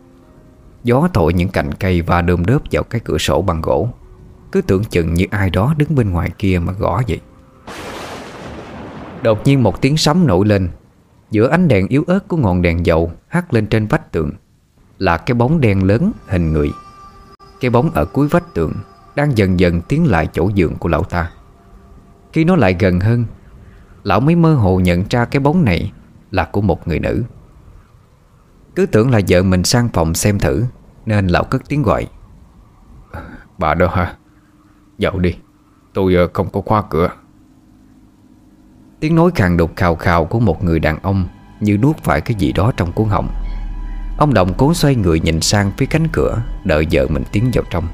Gió 0.84 1.08
thổi 1.14 1.32
những 1.32 1.48
cành 1.48 1.74
cây 1.74 2.02
và 2.02 2.22
đơm 2.22 2.44
đớp 2.44 2.62
vào 2.72 2.82
cái 2.82 3.00
cửa 3.04 3.18
sổ 3.18 3.42
bằng 3.42 3.60
gỗ. 3.60 3.88
Cứ 4.52 4.62
tưởng 4.62 4.84
chừng 4.84 5.14
như 5.14 5.26
ai 5.30 5.50
đó 5.50 5.74
đứng 5.76 5.94
bên 5.94 6.10
ngoài 6.10 6.30
kia 6.38 6.58
mà 6.58 6.72
gõ 6.72 7.02
vậy. 7.08 7.20
Đột 9.22 9.46
nhiên 9.46 9.62
một 9.62 9.80
tiếng 9.80 9.96
sấm 9.96 10.26
nổi 10.26 10.46
lên. 10.46 10.68
Giữa 11.30 11.48
ánh 11.48 11.68
đèn 11.68 11.88
yếu 11.88 12.04
ớt 12.06 12.28
của 12.28 12.36
ngọn 12.36 12.62
đèn 12.62 12.86
dầu 12.86 13.12
hắt 13.28 13.54
lên 13.54 13.66
trên 13.66 13.86
vách 13.86 14.12
tường 14.12 14.30
Là 14.98 15.16
cái 15.16 15.34
bóng 15.34 15.60
đen 15.60 15.84
lớn 15.84 16.12
hình 16.26 16.52
người. 16.52 16.70
Cái 17.60 17.70
bóng 17.70 17.90
ở 17.90 18.04
cuối 18.04 18.28
vách 18.28 18.54
tường 18.54 18.72
Đang 19.16 19.38
dần 19.38 19.60
dần 19.60 19.80
tiến 19.82 20.06
lại 20.06 20.28
chỗ 20.32 20.50
giường 20.54 20.76
của 20.76 20.88
lão 20.88 21.02
ta. 21.02 21.30
Khi 22.32 22.44
nó 22.44 22.56
lại 22.56 22.76
gần 22.78 23.00
hơn 23.00 23.24
Lão 24.06 24.20
mới 24.20 24.34
mơ 24.36 24.54
hồ 24.54 24.80
nhận 24.80 25.04
ra 25.10 25.24
cái 25.24 25.40
bóng 25.40 25.64
này 25.64 25.92
Là 26.30 26.44
của 26.44 26.60
một 26.60 26.88
người 26.88 26.98
nữ. 26.98 27.24
Cứ 28.76 28.86
tưởng 28.86 29.10
là 29.10 29.20
vợ 29.28 29.42
mình 29.42 29.64
sang 29.64 29.88
phòng 29.88 30.14
xem 30.14 30.38
thử 30.38 30.64
Nên 31.06 31.26
lão 31.26 31.44
cất 31.44 31.62
tiếng 31.68 31.82
gọi. 31.82 32.08
Bà 33.58 33.74
đâu 33.74 33.88
hả? 33.88 34.16
Dậu 34.98 35.18
đi 35.18 35.34
Tôi 35.94 36.14
ờ, 36.14 36.28
không 36.32 36.48
có 36.52 36.60
khóa 36.60 36.82
cửa. 36.90 37.10
Tiếng 39.00 39.14
nói 39.14 39.30
khàn 39.34 39.56
đục 39.56 39.72
khào 39.76 39.96
khào 39.96 40.24
của 40.24 40.40
một 40.40 40.64
người 40.64 40.78
đàn 40.78 40.98
ông 41.02 41.26
Như 41.60 41.78
nuốt 41.78 41.96
phải 41.96 42.20
cái 42.20 42.34
gì 42.34 42.52
đó 42.52 42.72
trong 42.76 42.92
cuốn 42.92 43.08
họng. 43.08 43.28
Ông 44.18 44.34
Đồng 44.34 44.54
cố 44.54 44.74
xoay 44.74 44.94
người 44.94 45.20
nhìn 45.20 45.40
sang 45.40 45.72
phía 45.76 45.86
cánh 45.86 46.08
cửa 46.12 46.42
Đợi 46.64 46.86
vợ 46.92 47.06
mình 47.10 47.24
tiến 47.32 47.50
vào 47.54 47.64
trong. 47.70 47.88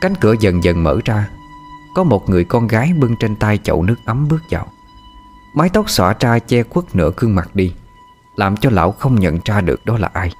Cánh 0.00 0.14
cửa 0.20 0.34
dần 0.40 0.64
dần 0.64 0.82
mở 0.82 0.98
ra 1.04 1.28
Có 1.94 2.04
một 2.04 2.30
người 2.30 2.44
con 2.44 2.66
gái 2.66 2.92
bưng 2.98 3.16
trên 3.16 3.36
tay 3.36 3.58
chậu 3.58 3.82
nước 3.82 3.96
ấm 4.04 4.28
bước 4.28 4.42
vào 4.50 4.66
Mái 5.54 5.68
tóc 5.68 5.90
xõa 5.90 6.14
ra 6.20 6.38
che 6.38 6.62
khuất 6.62 6.84
nửa 6.94 7.10
gương 7.16 7.34
mặt 7.34 7.50
đi 7.54 7.74
Làm 8.36 8.56
cho 8.56 8.70
lão 8.70 8.92
không 8.92 9.14
nhận 9.14 9.38
ra 9.44 9.60
được 9.60 9.84
đó 9.84 9.98
là 9.98 10.10
ai. 10.12 10.30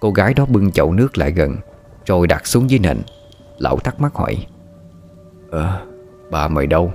Cô 0.00 0.10
gái 0.10 0.34
đó 0.34 0.46
bưng 0.46 0.72
chậu 0.72 0.92
nước 0.92 1.18
lại 1.18 1.32
gần 1.32 1.56
Rồi 2.06 2.26
đặt 2.26 2.46
xuống 2.46 2.70
dưới 2.70 2.78
nền. 2.78 3.02
Lão 3.58 3.78
thắc 3.78 4.00
mắc 4.00 4.14
hỏi 4.14 4.46
Ờ, 5.50 5.86
bà 6.30 6.48
mày 6.48 6.66
đâu? 6.66 6.92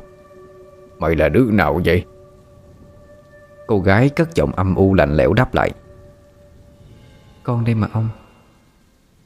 Mày 0.98 1.16
là 1.16 1.30
đứa 1.30 1.52
nào 1.52 1.82
vậy? 1.86 2.06
Cô 3.68 3.80
gái 3.80 4.10
cất 4.10 4.36
giọng 4.36 4.52
âm 4.52 4.76
u 4.76 4.94
lạnh 4.94 5.18
lẽo 5.18 5.34
đáp 5.34 5.54
lại 5.54 5.72
Con 7.44 7.66
đây 7.66 7.76
mà 7.76 7.88
ông. 7.94 8.10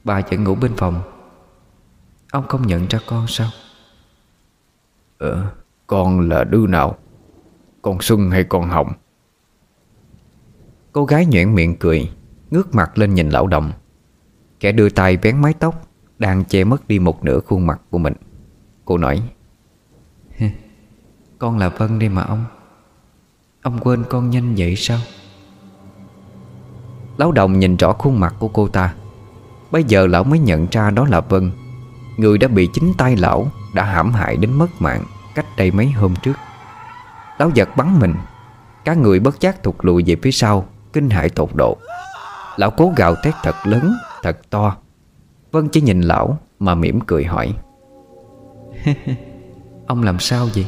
Bà 0.04 0.20
vẫn 0.30 0.44
ngủ 0.44 0.54
bên 0.54 0.76
phòng. 0.76 1.02
Ông 2.32 2.48
không 2.48 2.66
nhận 2.66 2.86
ra 2.88 2.98
con 3.06 3.26
sao? 3.28 3.48
Ờ 5.18 5.46
Con 5.86 6.28
là 6.28 6.44
đứa 6.44 6.66
nào? 6.66 6.96
Con 7.84 8.00
Xuân 8.00 8.30
hay 8.30 8.44
con 8.44 8.68
Hồng? 8.68 8.92
Cô 10.92 11.04
gái 11.04 11.26
nhoẻn 11.26 11.54
miệng 11.54 11.76
cười, 11.76 12.10
Ngước 12.50 12.74
mặt 12.74 12.98
lên 12.98 13.14
nhìn 13.14 13.30
lão 13.30 13.46
đồng. 13.46 13.72
Kẻ 14.60 14.72
đưa 14.72 14.88
tay 14.88 15.16
vén 15.16 15.42
mái 15.42 15.52
tóc, 15.52 15.88
Đang 16.18 16.44
che 16.44 16.64
mất 16.64 16.88
đi 16.88 16.98
một 16.98 17.24
nửa 17.24 17.40
khuôn 17.40 17.66
mặt 17.66 17.80
của 17.90 17.98
mình. 17.98 18.14
Cô 18.84 18.98
nói 18.98 19.22
con 21.38 21.58
là 21.58 21.68
Vân 21.68 21.98
đây 21.98 22.08
mà 22.08 22.22
ông. 22.22 22.44
Ông 23.62 23.78
quên 23.78 24.04
con 24.08 24.30
nhanh 24.30 24.54
vậy 24.54 24.76
sao? 24.76 24.98
Lão 27.16 27.32
đồng 27.32 27.58
nhìn 27.58 27.76
rõ 27.76 27.92
khuôn 27.92 28.20
mặt 28.20 28.34
của 28.38 28.48
cô 28.48 28.68
ta. 28.68 28.94
Bây 29.70 29.84
giờ 29.84 30.06
lão 30.06 30.24
mới 30.24 30.38
nhận 30.38 30.66
ra 30.70 30.90
đó 30.90 31.06
là 31.10 31.20
Vân. 31.20 31.50
Người 32.16 32.38
đã 32.38 32.48
bị 32.48 32.68
chính 32.72 32.92
tay 32.98 33.16
lão 33.16 33.46
Đã 33.74 33.84
hãm 33.84 34.12
hại 34.12 34.36
đến 34.36 34.52
mất 34.52 34.68
mạng 34.78 35.04
Cách 35.34 35.46
đây 35.56 35.70
mấy 35.70 35.90
hôm 35.90 36.14
trước. 36.22 36.36
Lão 37.38 37.50
giật 37.54 37.68
bắn 37.76 37.98
mình. 37.98 38.14
Các 38.84 38.98
người 38.98 39.20
bất 39.20 39.40
giác 39.40 39.62
thụt 39.62 39.74
lùi 39.82 40.04
về 40.06 40.16
phía 40.22 40.30
sau 40.30 40.66
Kinh 40.92 41.10
hại 41.10 41.28
tột 41.28 41.50
độ. 41.54 41.76
Lão 42.56 42.70
cố 42.70 42.92
gào 42.96 43.14
thét 43.22 43.34
thật 43.42 43.54
lớn, 43.64 43.94
thật 44.22 44.50
to. 44.50 44.76
Vân 45.52 45.68
chỉ 45.68 45.80
nhìn 45.80 46.00
lão 46.00 46.38
Mà 46.58 46.74
mỉm 46.74 47.00
cười 47.00 47.24
hỏi. 47.24 47.54
Ông 49.86 50.02
làm 50.02 50.18
sao 50.18 50.48
vậy? 50.54 50.66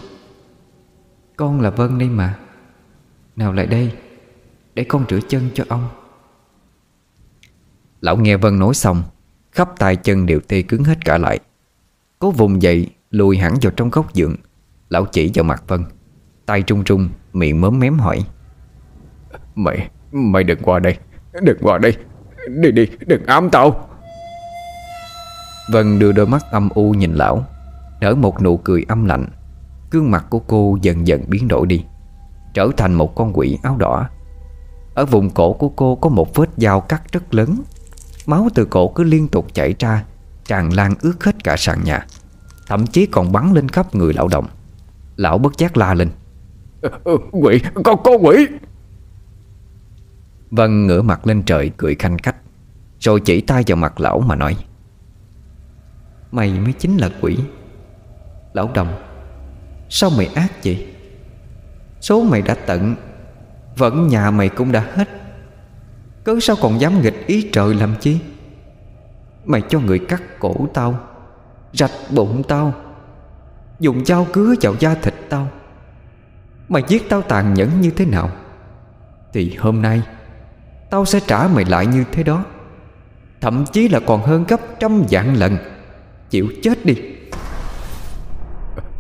Con 1.37 1.61
là 1.61 1.71
Vân 1.71 1.99
đây 1.99 2.09
mà. 2.09 2.39
Nào 3.37 3.53
lại 3.53 3.67
đây 3.67 3.93
Để 4.75 4.85
con 4.85 5.05
rửa 5.09 5.21
chân 5.29 5.51
cho 5.55 5.65
ông. 5.69 5.89
Lão 8.01 8.17
nghe 8.17 8.37
Vân 8.37 8.59
nói 8.59 8.75
xong 8.75 9.03
Khắp 9.53 9.79
tay 9.79 9.97
chân 9.97 10.27
đều 10.27 10.41
tê 10.49 10.63
cứng 10.63 10.85
hết 10.85 10.99
cả 11.05 11.19
lại. 11.19 11.39
Cố 12.19 12.31
vùng 12.31 12.63
dậy 12.63 12.91
Lùi 13.11 13.39
hẳn 13.39 13.55
vào 13.63 13.73
trong 13.77 13.91
góc 13.91 14.15
giường. 14.15 14.37
Lão 14.89 15.05
chỉ 15.05 15.31
vào 15.35 15.45
mặt 15.45 15.65
Vân. 15.69 15.85
Tay 16.47 16.63
trung 16.63 16.85
trung 16.85 17.09
Miệng 17.33 17.61
mớm 17.61 17.79
mém 17.79 17.99
hỏi. 17.99 18.25
Mày 19.55 19.89
Mày 20.13 20.45
đừng 20.45 20.59
qua 20.63 20.79
đây 20.79 20.97
Đừng 21.43 21.59
qua 21.61 21.79
đây. 21.79 21.97
Đi 22.49 22.71
đi 22.71 22.89
Đừng 23.07 23.27
ám 23.27 23.51
tao 23.51 23.89
Vân 25.73 25.99
đưa 25.99 26.13
đôi 26.13 26.27
mắt 26.27 26.43
âm 26.51 26.69
u 26.69 26.93
nhìn 26.93 27.15
lão 27.15 27.45
Nở 28.01 28.15
một 28.15 28.43
nụ 28.43 28.57
cười 28.57 28.85
âm 28.89 29.05
lạnh. 29.05 29.27
Gương 29.91 30.11
mặt 30.11 30.27
của 30.31 30.39
cô 30.39 30.79
dần 30.83 31.07
dần 31.07 31.25
biến 31.29 31.49
đổi 31.49 31.67
đi 31.67 31.85
Trở 32.55 32.69
thành 32.77 32.95
một 32.95 33.15
con 33.15 33.33
quỷ 33.33 33.59
áo 33.63 33.77
đỏ. 33.77 34.09
Ở 34.95 35.07
vùng 35.07 35.31
cổ 35.31 35.53
của 35.53 35.69
cô 35.69 35.97
có 35.97 36.09
một 36.09 36.35
vết 36.35 36.49
dao 36.57 36.81
cắt 36.81 37.03
rất 37.13 37.35
lớn. 37.35 37.63
Máu 38.27 38.49
từ 38.55 38.65
cổ 38.65 38.89
cứ 38.89 39.05
liên 39.05 39.29
tục 39.29 39.47
chảy 39.55 39.75
ra 39.79 40.05
Tràn 40.45 40.73
lan 40.73 40.95
ướt 41.01 41.25
hết 41.25 41.45
cả 41.45 41.57
sàn 41.59 41.85
nhà 41.85 42.07
Thậm 42.67 42.87
chí 42.87 43.07
còn 43.07 43.33
bắn 43.33 43.53
lên 43.53 43.69
khắp 43.69 43.95
người 43.95 44.13
lão 44.13 44.29
động. 44.29 44.47
Lão 45.17 45.39
bất 45.39 45.59
giác 45.59 45.77
la 45.77 45.95
lên 45.95 46.11
Ờ, 47.05 47.13
quỷ, 47.33 47.61
có, 47.85 47.97
có 47.97 48.13
quỷ. 48.21 48.47
Vân 50.51 50.87
ngửa 50.87 51.03
mặt 51.03 51.27
lên 51.27 51.43
trời 51.43 51.71
cười 51.77 51.95
khanh 51.95 52.19
khách 52.19 52.37
Rồi 53.01 53.21
chỉ 53.21 53.41
tay 53.41 53.65
vào 53.67 53.77
mặt 53.77 54.01
lão 54.01 54.21
mà 54.21 54.35
nói 54.37 54.57
Mày 56.33 56.59
mới 56.61 56.73
chính 56.73 56.97
là 56.97 57.11
quỷ. 57.21 57.39
Lão 58.53 58.71
đồng 58.75 59.03
Sao 59.89 60.11
mày 60.17 60.27
ác 60.27 60.53
vậy? 60.65 60.87
Số 62.01 62.23
mày 62.23 62.43
đã 62.43 62.55
tận 62.55 62.95
Vẫn 63.77 64.09
nhà 64.09 64.31
mày 64.31 64.49
cũng 64.49 64.73
đã 64.73 64.87
hết. 64.95 65.09
Cớ 66.25 66.39
sao 66.43 66.57
còn 66.63 66.81
dám 66.81 67.03
nghịch 67.03 67.27
ý 67.27 67.49
trời 67.53 67.75
làm 67.75 67.95
chi? 68.01 68.19
Mày 69.45 69.63
cho 69.69 69.81
người 69.81 69.99
cắt 69.99 70.23
cổ 70.39 70.55
tao 70.75 70.99
Rạch 71.73 71.93
bụng 72.11 72.43
tao 72.49 72.75
Dùng 73.81 74.05
dao 74.05 74.27
cứa 74.33 74.55
vào 74.61 74.75
da 74.81 74.95
thịt 74.95 75.15
tao. 75.29 75.49
Mày 76.69 76.83
giết 76.89 77.09
tao 77.09 77.23
tàn 77.23 77.55
nhẫn 77.55 77.81
như 77.81 77.91
thế 77.91 78.07
nào? 78.07 78.31
Thì 79.33 79.57
hôm 79.59 79.83
nay 79.83 80.03
Tao 80.91 81.05
sẽ 81.05 81.21
trả 81.27 81.49
mày 81.55 81.65
lại 81.65 81.87
như 81.87 82.05
thế 82.13 82.23
đó. 82.23 82.45
Thậm 83.41 83.65
chí 83.73 83.89
là 83.89 84.01
còn 84.07 84.23
hơn 84.23 84.45
gấp 84.49 84.61
trăm 84.81 85.03
vạn 85.11 85.35
lần. 85.35 85.57
Chịu 86.31 86.49
chết 86.63 86.87
đi. 86.87 86.95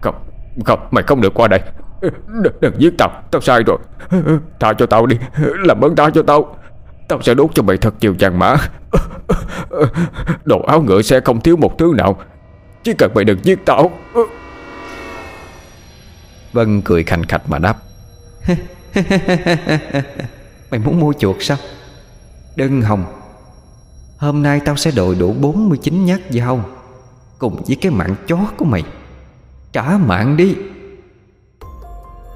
Không, 0.01 0.15
không, 0.65 0.89
mày 0.91 1.05
không 1.05 1.21
được 1.21 1.35
qua 1.35 1.49
đây. 1.49 1.61
Đừng, 2.43 2.55
đừng 2.61 2.75
giết 2.79 2.95
tao, 2.99 3.23
tao 3.31 3.41
sai 3.41 3.63
rồi. 3.63 3.79
Tha 4.61 4.73
cho 4.73 4.87
tao 4.87 5.07
đi, 5.07 5.19
làm 5.39 5.85
ơn 5.85 5.97
tha 5.97 6.11
cho 6.11 6.23
tao. 6.23 6.57
Tao 7.09 7.23
sẽ 7.23 7.35
đốt 7.35 7.51
cho 7.55 7.63
mày 7.63 7.77
thật 7.77 7.95
nhiều 8.01 8.15
vàng 8.19 8.39
mã. 8.39 8.57
Đồ 10.45 10.63
áo 10.63 10.83
ngựa 10.83 11.03
sẽ 11.03 11.21
không 11.21 11.41
thiếu 11.41 11.57
một 11.57 11.79
thứ 11.79 11.93
nào. 11.97 12.21
Chỉ 12.83 12.93
cần 12.99 13.13
mày 13.15 13.25
đừng 13.25 13.39
giết 13.43 13.59
tao. 13.67 13.91
Vân 16.57 16.81
cười 16.81 17.05
khành 17.05 17.25
khạch 17.25 17.43
mà 17.49 17.59
đáp. 17.59 17.77
Mày 20.71 20.81
muốn 20.85 21.01
mua 21.01 21.13
chuột 21.13 21.37
sao? 21.41 21.57
Đừng 22.57 22.83
hồng 22.83 23.05
Hôm 24.19 24.43
nay 24.43 24.61
tao 24.65 24.77
sẽ 24.77 24.91
đội 24.91 25.15
đủ 25.15 25.33
49 25.33 26.05
nhát 26.05 26.21
dao 26.31 26.61
Cùng 27.39 27.63
với 27.67 27.77
cái 27.77 27.93
mạng 27.93 28.15
chó 28.27 28.39
của 28.57 28.65
mày. 28.65 28.85
Trả 29.73 29.83
mạng 29.83 30.37
đi. 30.37 30.57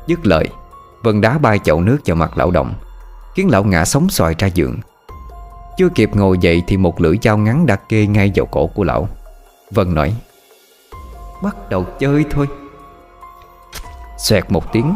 Dứt 0.07 0.27
lời 0.27 0.49
Vân 1.03 1.21
đá 1.21 1.39
bay 1.39 1.59
chậu 1.59 1.81
nước 1.81 1.99
vào 2.07 2.17
mặt 2.17 2.39
lão 2.39 2.51
động 2.51 2.75
Khiến 3.35 3.51
lão 3.51 3.65
ngã 3.65 3.85
sóng 3.85 4.09
xoài 4.11 4.35
ra 4.39 4.47
giường. 4.47 4.81
Chưa 5.79 5.89
kịp 5.89 6.11
ngồi 6.15 6.39
dậy 6.41 6.63
Thì 6.67 6.77
một 6.77 7.01
lưỡi 7.01 7.17
dao 7.23 7.39
ngắn 7.39 7.67
đã 7.67 7.77
kê 7.77 8.07
ngay 8.07 8.33
vào 8.35 8.47
cổ 8.47 8.67
của 8.67 8.85
lão. 8.85 9.09
Vân 9.71 9.95
nói 9.95 10.15
Bắt 11.43 11.71
đầu 11.71 11.87
chơi 11.99 12.25
thôi 12.31 12.47
Xoẹt 14.21 14.45
một 14.49 14.73
tiếng, 14.73 14.95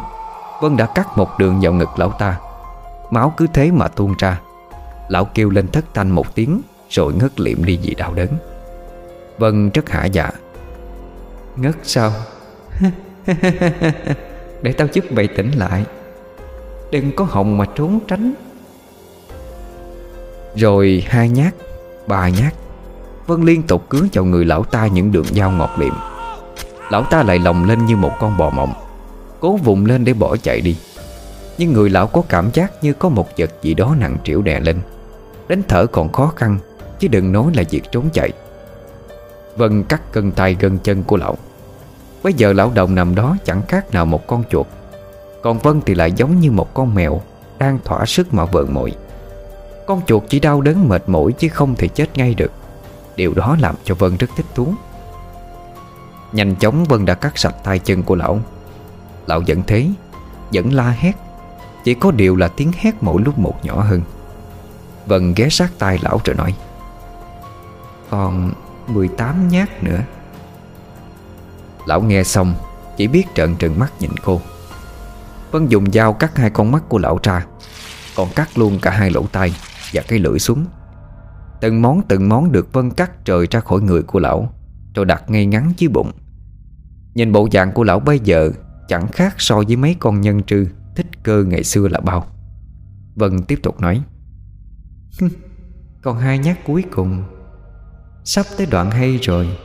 Vân 0.61 0.77
đã 0.77 0.87
cắt 0.87 1.19
một 1.19 1.39
đường 1.39 1.61
vào 1.61 1.73
ngực 1.73 1.99
lão 1.99 2.11
ta. 2.11 2.41
Máu 3.11 3.35
cứ 3.37 3.47
thế 3.47 3.71
mà 3.71 3.89
tuôn 3.89 4.15
ra. 4.19 4.41
Lão 5.09 5.25
kêu 5.25 5.51
lên 5.51 5.69
thất 5.69 5.85
thanh 5.95 6.11
một 6.11 6.35
tiếng, 6.35 6.61
Rồi 6.91 7.13
ngất 7.15 7.41
liệm 7.41 7.65
đi 7.65 7.79
vì 7.83 7.95
đau 7.95 8.15
đớn. 8.15 8.29
Vân 9.39 9.71
rất 9.71 9.89
hả 9.89 10.05
dạ. 10.05 10.31
Ngất 11.57 11.75
sao? 11.83 12.13
Để 14.63 14.73
tao 14.73 14.89
giúp 14.93 15.13
mày 15.13 15.29
tỉnh 15.29 15.51
lại. 15.51 15.85
Đừng 16.91 17.17
có 17.17 17.25
hồng 17.25 17.59
mà 17.59 17.65
trốn 17.75 18.01
tránh. 18.09 18.35
Rồi 20.57 21.05
hai 21.07 21.29
nhát, 21.29 21.55
Ba 22.07 22.29
nhát, 22.29 22.55
Vân 23.27 23.43
liên 23.43 23.63
tục 23.63 23.89
cứa 23.89 24.03
vào 24.13 24.25
người 24.25 24.45
lão 24.45 24.65
ta 24.65 24.87
những 24.87 25.13
đường 25.13 25.27
dao 25.35 25.51
ngọt 25.51 25.71
liệm. 25.79 25.95
Lão 26.91 27.05
ta 27.05 27.23
lại 27.23 27.39
lồng 27.39 27.65
lên 27.65 27.87
như 27.87 27.97
một 27.97 28.13
con 28.21 28.37
bò 28.37 28.51
mộng. 28.51 28.84
Cố 29.45 29.57
vùng 29.57 29.87
lên 29.87 30.05
để 30.05 30.13
bỏ 30.13 30.37
chạy 30.37 30.61
đi. 30.61 30.77
Nhưng 31.59 31.73
người 31.73 31.91
lão 31.91 32.07
có 32.07 32.23
cảm 32.29 32.51
giác 32.53 32.85
như 32.85 32.93
có 32.93 33.09
một 33.09 33.29
vật 33.39 33.51
gì 33.63 33.75
đó 33.75 33.97
nặng 33.99 34.17
trĩu 34.25 34.43
đè 34.43 34.61
lên. 34.61 34.81
Đến 35.49 35.63
thở 35.69 35.87
còn 35.87 36.13
khó 36.13 36.33
khăn, 36.37 36.59
Chứ 36.99 37.09
đừng 37.09 37.33
nói 37.33 37.53
là 37.55 37.63
việc 37.71 37.83
trốn 37.93 38.09
chạy. 38.13 38.31
Vân 39.57 39.85
cắt 39.85 40.13
cân 40.13 40.33
tay 40.33 40.57
gân 40.61 40.79
chân 40.79 41.03
của 41.03 41.17
lão. 41.17 41.37
Bây 42.23 42.33
giờ 42.33 42.53
lão 42.53 42.73
đồng 42.75 42.95
nằm 42.95 43.15
đó 43.15 43.37
chẳng 43.45 43.63
khác 43.69 43.95
nào 43.95 44.07
một 44.07 44.27
con 44.27 44.45
chuột. 44.51 44.67
Còn 45.43 45.59
Vân 45.59 45.81
thì 45.87 45.95
lại 45.95 46.13
giống 46.13 46.41
như 46.41 46.51
một 46.51 46.75
con 46.75 46.95
mèo, 46.95 47.21
Đang 47.59 47.79
thỏa 47.85 48.07
sức 48.07 48.35
mà 48.35 48.45
vợn 48.45 48.73
mồi. 48.73 48.93
Con 49.87 50.01
chuột 50.07 50.23
chỉ 50.29 50.41
đau 50.41 50.61
đớn 50.61 50.89
mệt 50.89 51.03
mỏi 51.07 51.33
Chứ 51.33 51.49
không 51.49 51.75
thể 51.75 51.89
chết 51.89 52.19
ngay 52.19 52.35
được. 52.35 52.53
Điều 53.17 53.35
đó 53.35 53.57
làm 53.61 53.75
cho 53.85 53.95
Vân 53.95 54.17
rất 54.17 54.31
thích 54.37 54.47
thú. 54.55 54.75
Nhanh 56.33 56.57
chóng 56.57 56.85
Vân 56.85 57.05
đã 57.05 57.15
cắt 57.15 57.39
sạch 57.39 57.55
tay 57.65 57.79
chân 57.79 58.03
của 58.03 58.15
lão. 58.15 58.41
Lão 59.27 59.43
vẫn 59.47 59.63
thế, 59.67 59.89
Vẫn 60.53 60.73
la 60.73 60.91
hét. 60.91 61.13
Chỉ 61.85 61.95
có 61.95 62.11
điều 62.11 62.37
là 62.37 62.49
tiếng 62.49 62.73
hét 62.79 62.95
mỗi 63.01 63.23
lúc 63.23 63.39
một 63.39 63.55
nhỏ 63.63 63.83
hơn. 63.83 64.01
Vân 65.07 65.35
ghé 65.35 65.49
sát 65.49 65.73
tai 65.79 65.99
lão 66.03 66.21
rồi 66.25 66.37
nói, 66.37 66.55
Còn 68.11 68.53
18 68.87 69.49
nhát 69.49 69.85
nữa. 69.85 70.01
Lão 71.87 72.03
nghe 72.03 72.25
xong, 72.25 72.55
Chỉ 72.97 73.09
biết 73.09 73.25
trợn 73.35 73.57
trừng 73.57 73.79
mắt 73.79 73.93
nhìn 74.01 74.11
cô. 74.25 74.41
Vân 75.51 75.69
dùng 75.69 75.93
dao 75.93 76.13
cắt 76.13 76.37
hai 76.37 76.51
con 76.51 76.73
mắt 76.73 76.83
của 76.89 76.99
lão 76.99 77.19
ra, 77.23 77.47
Còn 78.17 78.29
cắt 78.37 78.59
luôn 78.59 78.79
cả 78.83 78.91
hai 78.91 79.11
lỗ 79.11 79.27
tai 79.33 79.55
Và 79.93 80.03
cái 80.09 80.19
lưỡi 80.19 80.39
xuống. 80.39 80.65
Từng 81.61 81.83
món 81.83 82.03
từng 82.09 82.29
món 82.29 82.53
được 82.53 82.73
Vân 82.73 82.91
cắt 82.91 83.25
trời 83.25 83.47
ra 83.51 83.61
khỏi 83.61 83.81
người 83.81 84.03
của 84.03 84.19
lão, 84.19 84.53
Rồi 84.95 85.05
đặt 85.05 85.31
ngay 85.31 85.47
ngắn 85.47 85.73
dưới 85.77 85.89
bụng. 85.89 86.13
Nhìn 87.15 87.33
bộ 87.33 87.49
dạng 87.53 87.73
của 87.73 87.85
lão 87.85 88.01
bây 88.01 88.19
giờ 88.19 88.51
Chẳng 88.89 89.09
khác 89.09 89.35
so 89.39 89.63
với 89.67 89.77
mấy 89.77 89.97
con 90.01 90.21
nhân 90.21 90.43
trư 90.43 90.67
Thích 90.97 91.07
cơ 91.23 91.45
ngày 91.45 91.65
xưa 91.65 91.89
là 91.89 92.01
bao. 92.01 92.27
Vân 93.15 93.43
tiếp 93.43 93.59
tục 93.63 93.81
nói 93.81 94.03
Còn 96.03 96.19
hai 96.19 96.39
nhát 96.39 96.59
cuối 96.67 96.85
cùng, 96.93 97.25
Sắp 98.25 98.47
tới 98.59 98.67
đoạn 98.71 98.91
hay 98.91 99.19
rồi. 99.23 99.59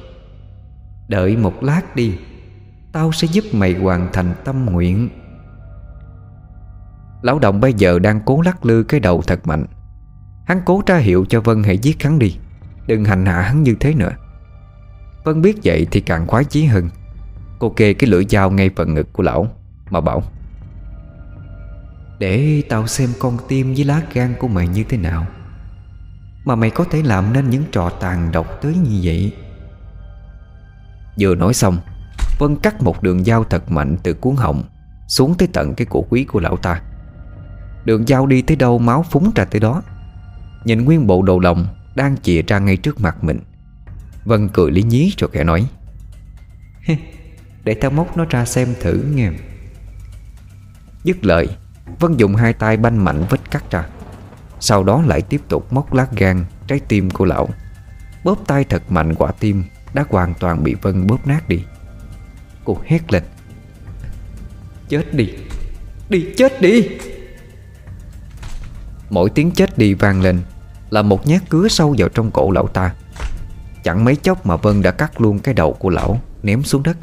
Đợi 1.08 1.38
một 1.38 1.64
lát 1.64 1.96
đi, 1.96 2.18
Tao 2.92 3.12
sẽ 3.12 3.28
giúp 3.32 3.44
mày 3.54 3.74
hoàn 3.74 4.10
thành 4.14 4.36
tâm 4.46 4.66
nguyện. 4.66 5.10
Lão 7.22 7.40
động 7.40 7.60
bây 7.62 7.74
giờ 7.74 8.00
đang 8.00 8.22
cố 8.26 8.42
lắc 8.42 8.66
lư 8.66 8.84
cái 8.84 9.00
đầu 9.00 9.22
thật 9.28 9.48
mạnh. 9.48 9.66
Hắn 10.48 10.62
cố 10.66 10.82
tra 10.86 10.98
hiệu 10.98 11.26
cho 11.30 11.42
Vân 11.42 11.64
hãy 11.64 11.78
giết 11.78 12.04
hắn 12.04 12.20
đi, 12.20 12.38
Đừng 12.88 13.06
hành 13.06 13.26
hạ 13.26 13.42
hắn 13.42 13.64
như 13.64 13.76
thế 13.80 13.94
nữa. 13.94 14.12
Vân 15.24 15.42
biết 15.42 15.58
vậy 15.64 15.88
thì 15.92 16.02
càng 16.02 16.28
khoái 16.28 16.46
chí 16.46 16.66
hơn. 16.66 16.90
Cô 17.60 17.70
kê 17.70 17.94
cái 17.94 18.10
lưỡi 18.10 18.26
dao 18.30 18.52
ngay 18.52 18.70
phần 18.76 18.94
ngực 18.94 19.14
của 19.14 19.24
lão, 19.24 19.48
Mà 19.90 20.02
bảo, 20.02 20.24
Để 22.20 22.64
tao 22.70 22.88
xem 22.88 23.10
con 23.20 23.38
tim 23.48 23.74
với 23.74 23.86
lá 23.86 24.02
gan 24.14 24.34
của 24.40 24.48
mày 24.48 24.68
như 24.68 24.84
thế 24.84 24.98
nào. 24.98 25.26
Mà 26.46 26.56
mày 26.56 26.70
có 26.70 26.84
thể 26.84 27.02
làm 27.04 27.34
nên 27.34 27.50
những 27.50 27.64
trò 27.72 27.90
tàn 27.90 28.32
độc 28.32 28.62
tới 28.62 28.76
như 28.76 29.00
vậy. 29.04 29.34
Vừa 31.20 31.36
nói 31.36 31.54
xong, 31.54 31.78
Vân 32.40 32.56
cắt 32.56 32.82
một 32.82 33.04
đường 33.04 33.24
dao 33.24 33.44
thật 33.44 33.72
mạnh 33.72 33.98
từ 34.04 34.14
cuốn 34.14 34.36
họng 34.36 34.64
Xuống 35.08 35.36
tới 35.38 35.48
tận 35.54 35.74
cái 35.74 35.88
cổ 35.90 36.06
quý 36.10 36.24
của 36.24 36.40
lão 36.40 36.58
ta. 36.58 36.82
Đường 37.86 38.06
dao 38.08 38.26
đi 38.26 38.42
tới 38.42 38.58
đâu 38.58 38.80
máu 38.80 39.06
phúng 39.10 39.32
ra 39.36 39.46
tới 39.46 39.60
đó. 39.60 39.82
Nhìn 40.66 40.86
nguyên 40.86 41.08
bộ 41.08 41.22
đầu 41.22 41.40
lòng 41.40 41.68
Đang 41.96 42.18
chìa 42.18 42.42
ra 42.42 42.60
ngay 42.60 42.78
trước 42.78 43.02
mặt 43.02 43.24
mình, 43.24 43.40
Vân 44.26 44.50
cười 44.50 44.72
lý 44.72 44.84
nhí 44.84 45.14
rồi 45.18 45.30
kẻ 45.34 45.44
nói 45.44 45.68
Để 47.64 47.74
tao 47.74 47.92
móc 47.92 48.18
nó 48.18 48.26
ra 48.30 48.46
xem 48.46 48.76
thử 48.80 49.04
nghe. 49.16 49.32
Dứt 51.04 51.26
lời, 51.26 51.48
Vân 52.00 52.18
dùng 52.18 52.36
hai 52.36 52.54
tay 52.54 52.78
banh 52.78 53.04
mạnh 53.04 53.26
vết 53.30 53.52
cắt 53.52 53.72
ra. 53.72 53.88
Sau 54.60 54.84
đó 54.84 55.04
lại 55.08 55.22
tiếp 55.22 55.42
tục 55.50 55.74
móc 55.74 55.94
lát 55.94 56.08
gan, 56.12 56.46
Trái 56.68 56.80
tim 56.88 57.10
của 57.10 57.26
lão. 57.26 57.50
Bóp 58.24 58.38
tay 58.48 58.64
thật 58.64 58.92
mạnh 58.92 59.16
quả 59.16 59.32
tim 59.40 59.64
Đã 59.94 60.06
hoàn 60.10 60.34
toàn 60.34 60.64
bị 60.64 60.76
Vân 60.82 61.08
bóp 61.08 61.28
nát 61.28 61.50
đi. 61.50 61.64
Cô 62.66 62.78
hét 62.86 63.14
lên. 63.14 63.24
Chết 64.90 65.14
đi. 65.14 65.34
Đi 66.10 66.26
chết 66.38 66.62
đi. 66.62 66.90
Mỗi 69.10 69.30
tiếng 69.30 69.52
chết 69.52 69.78
đi 69.78 69.94
vang 69.94 70.22
lên 70.22 70.42
Là 70.90 71.02
một 71.02 71.28
nhát 71.28 71.50
cứa 71.50 71.68
sâu 71.68 71.96
vào 71.98 72.10
trong 72.10 72.32
cổ 72.32 72.52
lão 72.52 72.68
ta. 72.68 72.94
Chẳng 73.84 74.06
mấy 74.06 74.16
chốc 74.16 74.46
mà 74.46 74.56
Vân 74.56 74.82
đã 74.82 74.92
cắt 74.92 75.22
luôn 75.22 75.40
cái 75.40 75.54
đầu 75.54 75.74
của 75.74 75.90
lão, 75.90 76.22
Ném 76.44 76.64
xuống 76.64 76.84
đất. 76.84 76.98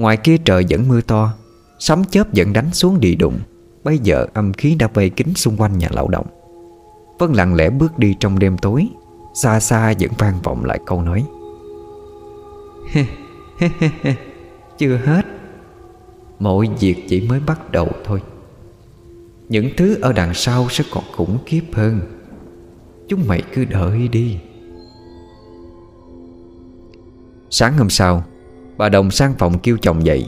Ngoài 0.00 0.16
kia 0.16 0.36
trời 0.44 0.66
vẫn 0.70 0.88
mưa 0.88 1.00
to, 1.00 1.32
Sấm 1.78 2.04
chớp 2.04 2.26
vẫn 2.32 2.52
đánh 2.52 2.72
xuống 2.72 3.00
địa 3.00 3.14
đụng. 3.14 3.38
Bây 3.84 3.98
giờ 3.98 4.26
âm 4.34 4.52
khí 4.52 4.74
đã 4.74 4.88
vây 4.94 5.10
kín 5.10 5.34
xung 5.34 5.56
quanh 5.56 5.78
nhà 5.78 5.88
lão 5.90 6.08
động. 6.08 6.26
Vân 7.18 7.32
lặng 7.32 7.54
lẽ 7.54 7.70
bước 7.70 7.98
đi 7.98 8.14
trong 8.20 8.38
đêm 8.38 8.58
tối, 8.58 8.88
Xa 9.34 9.60
xa 9.60 9.94
vẫn 10.00 10.10
vang 10.18 10.40
vọng 10.42 10.64
lại 10.64 10.80
câu 10.86 11.02
nói. 11.02 11.24
Chưa 14.78 14.96
hết. 14.96 15.22
Mọi 16.38 16.68
việc 16.80 17.04
chỉ 17.08 17.20
mới 17.20 17.40
bắt 17.40 17.72
đầu 17.72 17.88
thôi. 18.04 18.22
Những 19.48 19.68
thứ 19.76 19.98
ở 20.00 20.12
đằng 20.12 20.34
sau 20.34 20.66
sẽ 20.70 20.84
còn 20.90 21.04
khủng 21.16 21.38
khiếp 21.46 21.62
hơn. 21.72 22.00
Chúng 23.08 23.28
mày 23.28 23.42
cứ 23.54 23.64
đợi 23.64 24.08
đi. 24.08 24.38
Sáng 27.50 27.78
hôm 27.78 27.90
sau 27.90 28.24
Bà 28.80 28.88
Đồng 28.88 29.10
sang 29.10 29.34
phòng 29.38 29.58
kêu 29.58 29.76
chồng 29.82 30.06
dậy. 30.06 30.26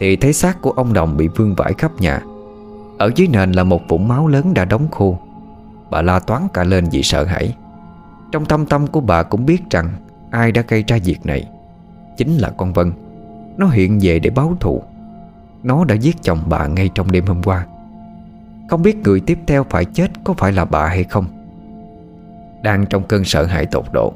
Thì 0.00 0.16
thấy 0.16 0.32
xác 0.32 0.62
của 0.62 0.70
ông 0.70 0.92
Đồng 0.92 1.16
bị 1.16 1.28
vương 1.28 1.54
vãi 1.54 1.74
khắp 1.78 1.92
nhà. 2.00 2.20
Ở 2.98 3.10
dưới 3.16 3.28
nền 3.28 3.52
là 3.52 3.64
một 3.64 3.80
vũng 3.88 4.08
máu 4.08 4.28
lớn 4.28 4.54
đã 4.54 4.64
đóng 4.64 4.88
khô. 4.90 5.18
Bà 5.90 6.02
la 6.02 6.18
toán 6.18 6.42
cả 6.54 6.64
lên 6.64 6.88
vì 6.92 7.02
sợ 7.02 7.24
hãi. 7.24 7.56
Trong 8.32 8.44
tâm 8.44 8.66
tâm 8.66 8.86
của 8.86 9.00
bà 9.00 9.22
cũng 9.22 9.46
biết 9.46 9.70
rằng 9.70 9.90
Ai 10.30 10.52
đã 10.52 10.62
gây 10.68 10.84
ra 10.86 10.98
việc 11.04 11.26
này 11.26 11.48
Chính 12.16 12.38
là 12.38 12.50
con 12.50 12.72
Vân. 12.72 12.92
Nó 13.56 13.66
hiện 13.66 13.98
về 14.02 14.18
để 14.18 14.30
báo 14.30 14.56
thù. 14.60 14.82
Nó 15.62 15.84
đã 15.84 15.94
giết 15.94 16.16
chồng 16.22 16.38
bà 16.48 16.66
ngay 16.66 16.90
trong 16.94 17.12
đêm 17.12 17.26
hôm 17.26 17.42
qua. 17.42 17.66
Không 18.70 18.82
biết 18.82 18.96
người 18.96 19.20
tiếp 19.20 19.38
theo 19.46 19.64
phải 19.70 19.84
chết 19.84 20.10
Có 20.24 20.32
phải 20.32 20.52
là 20.52 20.64
bà 20.64 20.86
hay 20.86 21.04
không. 21.04 21.24
Đang 22.62 22.86
trong 22.86 23.02
cơn 23.02 23.24
sợ 23.24 23.44
hãi 23.44 23.66
tột 23.66 23.84
độ, 23.92 24.12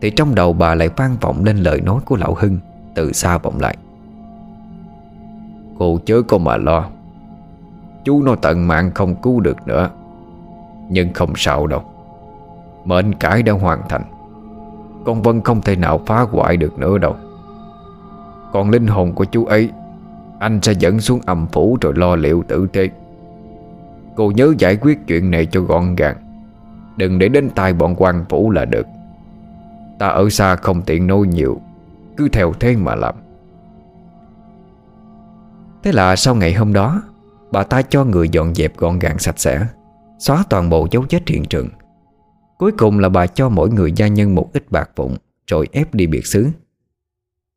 Thì 0.00 0.10
trong 0.10 0.34
đầu 0.34 0.52
bà 0.52 0.74
lại 0.74 0.88
vang 0.96 1.16
vọng 1.20 1.44
lên 1.44 1.56
lời 1.56 1.80
nói 1.80 2.00
của 2.04 2.16
lão 2.16 2.34
Hưng. 2.34 2.58
Từ 2.98 3.12
xa 3.12 3.38
vọng 3.38 3.60
lại. 3.60 3.76
Cô 5.78 5.98
chớ 6.06 6.22
có 6.22 6.38
mà 6.38 6.56
lo. 6.56 6.88
Chú 8.04 8.22
nó 8.22 8.34
tận 8.34 8.66
mạng 8.66 8.90
không 8.94 9.14
cứu 9.22 9.40
được 9.40 9.56
nữa. 9.66 9.90
Nhưng 10.90 11.12
không 11.12 11.32
sao 11.36 11.66
đâu. 11.66 11.82
Mệnh 12.84 13.14
cải 13.14 13.42
đã 13.42 13.52
hoàn 13.52 13.80
thành. 13.88 14.02
Con 15.04 15.22
Vân 15.22 15.40
không 15.40 15.60
thể 15.60 15.76
nào 15.76 16.00
phá 16.06 16.20
hoại 16.20 16.56
được 16.56 16.78
nữa 16.78 16.98
đâu. 16.98 17.16
Còn 18.52 18.70
linh 18.70 18.86
hồn 18.86 19.12
của 19.12 19.24
chú 19.24 19.44
ấy, 19.44 19.70
Anh 20.38 20.58
sẽ 20.62 20.72
dẫn 20.72 21.00
xuống 21.00 21.20
âm 21.26 21.46
phủ 21.46 21.78
rồi 21.80 21.92
lo 21.96 22.16
liệu 22.16 22.44
tử 22.48 22.66
tế. 22.72 22.88
Cô 24.16 24.32
nhớ 24.34 24.54
giải 24.58 24.76
quyết 24.76 25.06
chuyện 25.06 25.30
này 25.30 25.46
cho 25.46 25.60
gọn 25.60 25.96
gàng. 25.96 26.16
Đừng 26.96 27.18
để 27.18 27.28
đến 27.28 27.50
tai 27.50 27.72
bọn 27.72 27.94
quan 27.96 28.24
phủ 28.28 28.50
là 28.50 28.64
được. 28.64 28.86
Ta 29.98 30.06
ở 30.08 30.28
xa 30.30 30.56
không 30.56 30.82
tiện 30.82 31.06
nói 31.06 31.26
nhiều. 31.26 31.60
Cứ 32.18 32.28
theo 32.28 32.52
thế 32.60 32.76
mà 32.76 32.94
làm. 32.94 33.14
Thế 35.82 35.92
là 35.92 36.16
sau 36.16 36.34
ngày 36.34 36.54
hôm 36.54 36.72
đó, 36.72 37.02
Bà 37.52 37.62
ta 37.62 37.82
cho 37.82 38.04
người 38.04 38.28
dọn 38.28 38.54
dẹp 38.54 38.76
gọn 38.76 38.98
gàng 38.98 39.18
sạch 39.18 39.38
sẽ, 39.38 39.66
Xóa 40.18 40.44
toàn 40.50 40.70
bộ 40.70 40.86
dấu 40.90 41.04
vết 41.10 41.28
hiện 41.28 41.44
trường. 41.44 41.68
Cuối 42.58 42.72
cùng 42.78 42.98
là 42.98 43.08
bà 43.08 43.26
cho 43.26 43.48
mỗi 43.48 43.70
người 43.70 43.92
gia 43.92 44.06
nhân 44.06 44.34
một 44.34 44.50
ít 44.52 44.70
bạc 44.70 44.90
vụn, 44.96 45.16
Rồi 45.46 45.68
ép 45.72 45.94
đi 45.94 46.06
biệt 46.06 46.26
xứ. 46.26 46.48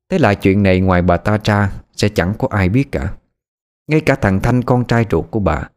Thế 0.10 0.20
là 0.20 0.34
chuyện 0.34 0.64
này 0.64 0.80
ngoài 0.80 1.02
bà 1.02 1.18
ta 1.18 1.40
ra, 1.44 1.72
Sẽ 1.96 2.10
chẳng 2.10 2.34
có 2.40 2.48
ai 2.52 2.70
biết 2.70 2.92
cả. 2.92 3.14
Ngay 3.88 4.02
cả 4.02 4.16
thằng 4.16 4.40
Thanh 4.40 4.62
con 4.62 4.86
trai 4.86 5.06
ruột 5.12 5.26
của 5.32 5.40
bà, 5.40 5.70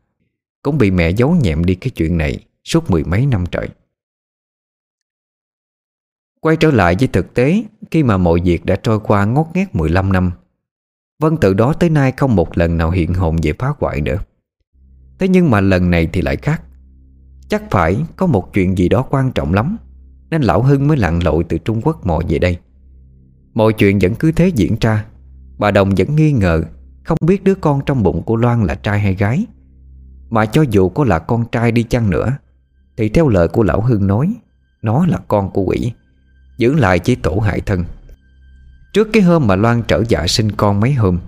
Cũng 0.62 0.78
bị 0.78 0.90
mẹ 0.90 1.10
giấu 1.10 1.36
nhẹm 1.42 1.64
đi 1.64 1.74
cái 1.74 1.90
chuyện 1.90 2.18
này 2.18 2.38
Suốt 2.64 2.90
mười 2.90 3.04
mấy 3.04 3.26
năm 3.26 3.44
trời. 3.50 3.68
Quay 6.44 6.56
trở 6.56 6.70
lại 6.70 6.96
với 6.98 7.08
thực 7.08 7.34
tế, 7.34 7.64
Khi 7.90 8.02
mà 8.02 8.16
mọi 8.16 8.40
việc 8.44 8.64
đã 8.64 8.76
trôi 8.76 9.00
qua 9.00 9.24
ngót 9.24 9.46
nghét 9.54 9.74
15 9.74 10.12
năm, 10.12 10.30
Vân 11.20 11.36
từ 11.36 11.54
đó 11.54 11.72
tới 11.72 11.90
nay 11.90 12.12
không 12.16 12.36
một 12.36 12.58
lần 12.58 12.76
nào 12.76 12.90
hiện 12.90 13.14
hồn 13.14 13.36
về 13.42 13.52
phá 13.58 13.72
hoại 13.78 14.00
nữa. 14.00 14.16
Thế 15.18 15.28
nhưng 15.28 15.50
mà 15.50 15.60
lần 15.60 15.90
này 15.90 16.08
thì 16.12 16.22
lại 16.22 16.36
khác. 16.36 16.62
Chắc 17.48 17.70
phải 17.70 17.96
có 18.16 18.26
một 18.26 18.52
chuyện 18.54 18.78
gì 18.78 18.88
đó 18.88 19.02
quan 19.10 19.32
trọng 19.32 19.54
lắm, 19.54 19.76
Nên 20.30 20.42
Lão 20.42 20.62
Hưng 20.62 20.88
mới 20.88 20.96
lặn 20.96 21.18
lội 21.18 21.44
từ 21.44 21.58
Trung 21.58 21.80
Quốc 21.82 22.06
mò 22.06 22.20
về 22.28 22.38
đây. 22.38 22.58
Mọi 23.54 23.72
chuyện 23.72 23.98
vẫn 23.98 24.14
cứ 24.14 24.32
thế 24.32 24.48
diễn 24.48 24.76
ra. 24.80 25.06
Bà 25.58 25.70
Đồng 25.70 25.94
vẫn 25.96 26.16
nghi 26.16 26.32
ngờ, 26.32 26.62
Không 27.04 27.18
biết 27.26 27.44
đứa 27.44 27.54
con 27.54 27.80
trong 27.86 28.02
bụng 28.02 28.22
của 28.22 28.36
Loan 28.36 28.64
là 28.64 28.74
trai 28.74 29.00
hay 29.00 29.14
gái. 29.14 29.46
Mà 30.30 30.46
cho 30.46 30.64
dù 30.70 30.88
có 30.88 31.04
là 31.04 31.18
con 31.18 31.44
trai 31.52 31.72
đi 31.72 31.82
chăng 31.82 32.10
nữa, 32.10 32.36
Thì 32.96 33.08
theo 33.08 33.28
lời 33.28 33.48
của 33.48 33.62
Lão 33.62 33.80
Hưng 33.80 34.06
nói, 34.06 34.34
Nó 34.82 35.06
là 35.06 35.18
con 35.28 35.50
của 35.50 35.62
quỷ. 35.62 35.92
Giữ 36.56 36.74
lại 36.74 36.98
chỉ 36.98 37.14
tổ 37.14 37.38
hại 37.38 37.60
thân. 37.60 37.84
Trước 38.92 39.08
cái 39.12 39.22
hôm 39.22 39.46
mà 39.46 39.56
Loan 39.56 39.82
trở 39.82 40.02
dạ 40.08 40.26
sinh 40.26 40.52
con 40.52 40.80
mấy 40.80 40.92
hôm, 40.92 41.18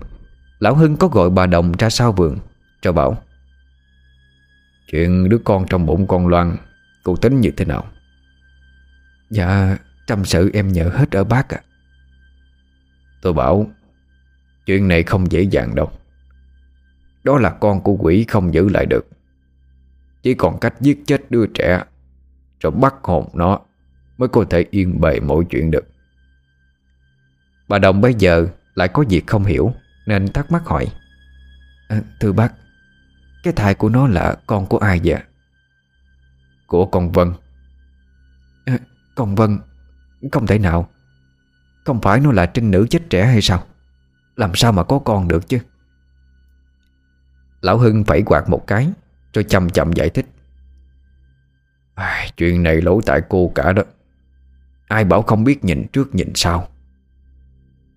Lão 0.59 0.75
Hưng 0.75 0.97
có 0.97 1.07
gọi 1.07 1.29
bà 1.29 1.45
Đồng 1.45 1.71
ra 1.71 1.89
sau 1.89 2.11
vườn, 2.11 2.37
Rồi 2.81 2.93
bảo, 2.93 3.23
Chuyện 4.91 5.29
đứa 5.29 5.37
con 5.37 5.65
trong 5.69 5.85
bụng 5.85 6.07
con 6.07 6.27
Loan, 6.27 6.57
Cô 7.03 7.15
tính 7.15 7.41
như 7.41 7.51
thế 7.51 7.65
nào? 7.65 7.87
Dạ 9.29 9.77
Trăm 10.07 10.25
sự 10.25 10.49
em 10.53 10.73
nhờ 10.73 10.91
hết 10.93 11.11
ở 11.11 11.23
bác 11.23 11.49
ạ. 11.49 11.59
Tôi 13.21 13.33
bảo, 13.33 13.67
Chuyện 14.65 14.87
này 14.87 15.03
không 15.03 15.31
dễ 15.31 15.41
dàng 15.41 15.75
đâu. 15.75 15.91
Đó 17.23 17.37
là 17.37 17.49
con 17.49 17.81
của 17.81 17.93
quỷ 17.93 18.25
không 18.27 18.53
giữ 18.53 18.69
lại 18.69 18.85
được. 18.85 19.07
Chỉ 20.23 20.33
còn 20.33 20.59
cách 20.59 20.73
giết 20.81 21.03
chết 21.05 21.21
đứa 21.31 21.45
trẻ, 21.53 21.83
Rồi 22.59 22.71
bắt 22.71 22.95
hồn 23.03 23.29
nó. 23.33 23.59
Mới 24.17 24.29
có 24.29 24.45
thể 24.49 24.65
yên 24.71 25.01
bề 25.01 25.19
mọi 25.19 25.43
chuyện 25.49 25.71
được. 25.71 25.85
Bà 27.67 27.79
Đồng 27.79 28.01
bây 28.01 28.13
giờ 28.13 28.47
lại 28.75 28.87
có 28.87 29.03
việc 29.09 29.27
không 29.27 29.43
hiểu 29.43 29.73
Nên 30.05 30.27
thắc 30.27 30.51
mắc 30.51 30.65
hỏi. 30.65 30.87
À, 31.89 32.01
Thưa 32.19 32.31
bác 32.31 32.53
Cái 33.43 33.53
thai 33.53 33.75
của 33.75 33.89
nó 33.89 34.07
là 34.07 34.35
con 34.47 34.65
của 34.65 34.77
ai 34.77 35.01
vậy? 35.03 35.21
Của 36.67 36.85
con 36.85 37.11
Vân. 37.11 37.33
À, 38.65 38.77
Con 39.15 39.35
Vân 39.35 39.59
Không 40.31 40.47
thể 40.47 40.59
nào. 40.59 40.89
Không 41.85 42.01
phải 42.01 42.19
nó 42.19 42.31
là 42.31 42.45
trinh 42.45 42.71
nữ 42.71 42.87
chết 42.89 43.09
trẻ 43.09 43.25
hay 43.25 43.41
sao? 43.41 43.63
Làm 44.35 44.55
sao 44.55 44.71
mà 44.71 44.83
có 44.83 44.99
con 44.99 45.27
được 45.27 45.47
chứ? 45.47 45.59
Lão 47.61 47.77
Hưng 47.77 48.03
phải 48.03 48.21
quạt 48.25 48.49
một 48.49 48.67
cái 48.67 48.89
Rồi 49.33 49.43
chậm 49.43 49.69
chậm 49.69 49.93
giải 49.93 50.09
thích. 50.09 50.25
À, 51.95 52.27
Chuyện 52.37 52.63
này 52.63 52.81
lỗi 52.81 53.01
tại 53.05 53.21
cô 53.29 53.51
cả 53.55 53.73
đó. 53.73 53.83
Ai 54.87 55.03
bảo 55.03 55.21
không 55.21 55.43
biết 55.43 55.65
nhìn 55.65 55.87
trước 55.93 56.15
nhìn 56.15 56.31
sau. 56.35 56.67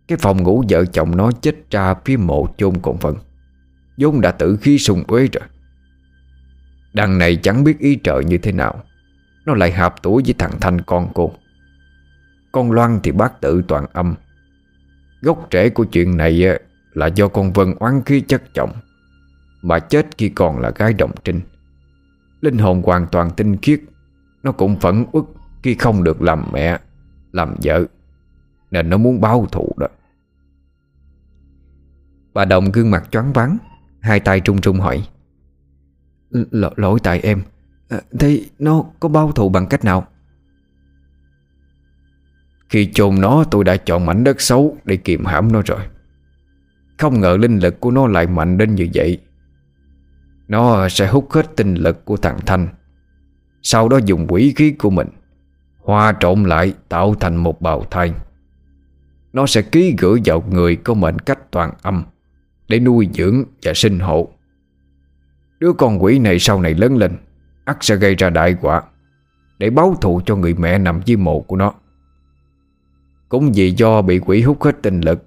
Cái 0.08 0.18
phòng 0.18 0.42
ngủ 0.42 0.64
vợ 0.68 0.84
chồng 0.84 1.16
nó 1.16 1.32
chết 1.32 1.70
ra 1.70 1.94
phía 2.04 2.16
mộ 2.16 2.48
chôn 2.56 2.74
còn 2.82 2.98
phận, 2.98 3.16
vốn 3.98 4.20
đã 4.20 4.30
tử 4.30 4.58
khí 4.60 4.78
sùng 4.78 5.04
uế 5.08 5.28
rồi. 5.32 5.48
Đằng 6.92 7.18
này 7.18 7.36
chẳng 7.36 7.64
biết 7.64 7.78
ý 7.78 7.98
trợ 8.04 8.20
như 8.20 8.38
thế 8.38 8.52
nào. 8.52 8.82
Nó 9.46 9.54
lại 9.54 9.72
hợp 9.72 9.94
tuổi 10.02 10.22
với 10.24 10.34
thằng 10.38 10.60
Thanh 10.60 10.80
con 10.80 11.08
cô. 11.14 11.32
Con 12.52 12.72
Loan 12.72 13.00
thì 13.02 13.12
bác 13.12 13.40
tự 13.40 13.62
toàn 13.68 13.86
âm. 13.92 14.14
Gốc 15.20 15.48
rễ 15.52 15.70
của 15.70 15.84
chuyện 15.84 16.16
này 16.16 16.44
ờ, 16.44 16.58
Là 16.94 17.06
do 17.06 17.28
con 17.28 17.52
Vân 17.52 17.74
oán 17.78 18.02
khí 18.06 18.20
chất 18.20 18.42
chồng 18.54 18.72
Mà 19.62 19.78
chết 19.78 20.06
khi 20.18 20.28
còn 20.28 20.58
là 20.58 20.70
gái 20.70 20.92
đồng 20.92 21.12
trinh. 21.24 21.40
Linh 22.40 22.58
hồn 22.58 22.82
hoàn 22.82 23.06
toàn 23.06 23.30
tinh 23.36 23.56
khiết. 23.56 23.80
Nó 24.42 24.52
cũng 24.52 24.80
phẫn 24.80 25.04
uất. 25.12 25.24
Khi 25.62 25.74
không 25.74 26.04
được 26.04 26.22
làm 26.22 26.44
mẹ 26.52 26.78
Làm 27.32 27.54
vợ 27.62 27.84
Nên 28.70 28.90
nó 28.90 28.96
muốn 28.96 29.20
báo 29.20 29.46
thù 29.52 29.72
đó. 29.76 29.86
Bà 32.34 32.44
Đồng 32.44 32.72
gương 32.72 32.90
mặt 32.90 33.08
choáng 33.10 33.32
váng 33.32 33.58
Hai 34.00 34.20
tay 34.20 34.40
trung 34.40 34.60
trung 34.60 34.80
hỏi 34.80 35.08
L 36.30 36.64
Lỗi 36.76 36.98
tại 37.02 37.20
em. 37.20 37.42
À, 37.88 38.00
Thế 38.18 38.44
nó 38.58 38.84
có 39.00 39.08
bao 39.08 39.32
thù 39.32 39.48
bằng 39.48 39.66
cách 39.66 39.84
nào? 39.84 40.06
Khi 42.68 42.90
chôn 42.94 43.20
nó 43.20 43.44
tôi 43.50 43.64
đã 43.64 43.76
chọn 43.76 44.06
mảnh 44.06 44.24
đất 44.24 44.40
xấu 44.40 44.76
Để 44.84 44.96
kiềm 44.96 45.24
hãm 45.24 45.52
nó 45.52 45.62
rồi. 45.66 45.80
Không 46.98 47.20
ngờ 47.20 47.36
linh 47.40 47.58
lực 47.58 47.80
của 47.80 47.90
nó 47.90 48.06
lại 48.06 48.26
mạnh 48.26 48.58
đến 48.58 48.74
như 48.74 48.88
vậy. 48.94 49.18
Nó 50.48 50.88
sẽ 50.88 51.08
hút 51.08 51.26
hết 51.30 51.56
tinh 51.56 51.74
lực 51.74 52.04
của 52.04 52.16
thằng 52.16 52.38
Thanh. 52.46 52.68
Sau 53.62 53.88
đó 53.88 53.98
dùng 54.04 54.26
quỷ 54.28 54.52
khí 54.56 54.70
của 54.70 54.90
mình 54.90 55.08
Hòa 55.90 56.14
trộn 56.20 56.44
lại 56.44 56.74
tạo 56.88 57.14
thành 57.14 57.36
một 57.36 57.60
bào 57.60 57.84
thai. 57.90 58.12
Nó 59.32 59.46
sẽ 59.46 59.62
ký 59.62 59.94
gửi 59.98 60.20
vào 60.24 60.44
người 60.50 60.76
có 60.76 60.94
mệnh 60.94 61.18
cách 61.18 61.50
toàn 61.50 61.72
âm 61.82 62.04
để 62.68 62.80
nuôi 62.80 63.08
dưỡng 63.14 63.44
và 63.62 63.72
sinh 63.74 64.00
hộ. 64.00 64.28
Đứa 65.58 65.72
con 65.72 66.02
quỷ 66.02 66.18
này 66.18 66.38
sau 66.38 66.60
này 66.60 66.74
lớn 66.74 66.96
lên, 66.96 67.16
ắt 67.64 67.76
sẽ 67.80 67.96
gây 67.96 68.14
ra 68.14 68.30
đại 68.30 68.56
quả 68.60 68.82
Để 69.58 69.70
báo 69.70 69.96
thù 70.00 70.20
cho 70.26 70.36
người 70.36 70.54
mẹ 70.54 70.78
nằm 70.78 71.00
dưới 71.04 71.16
mộ 71.16 71.40
của 71.40 71.56
nó. 71.56 71.72
Cũng 73.28 73.52
vì 73.54 73.70
do 73.70 74.02
bị 74.02 74.18
quỷ 74.18 74.42
hút 74.42 74.62
hết 74.62 74.82
tinh 74.82 75.00
lực, 75.00 75.24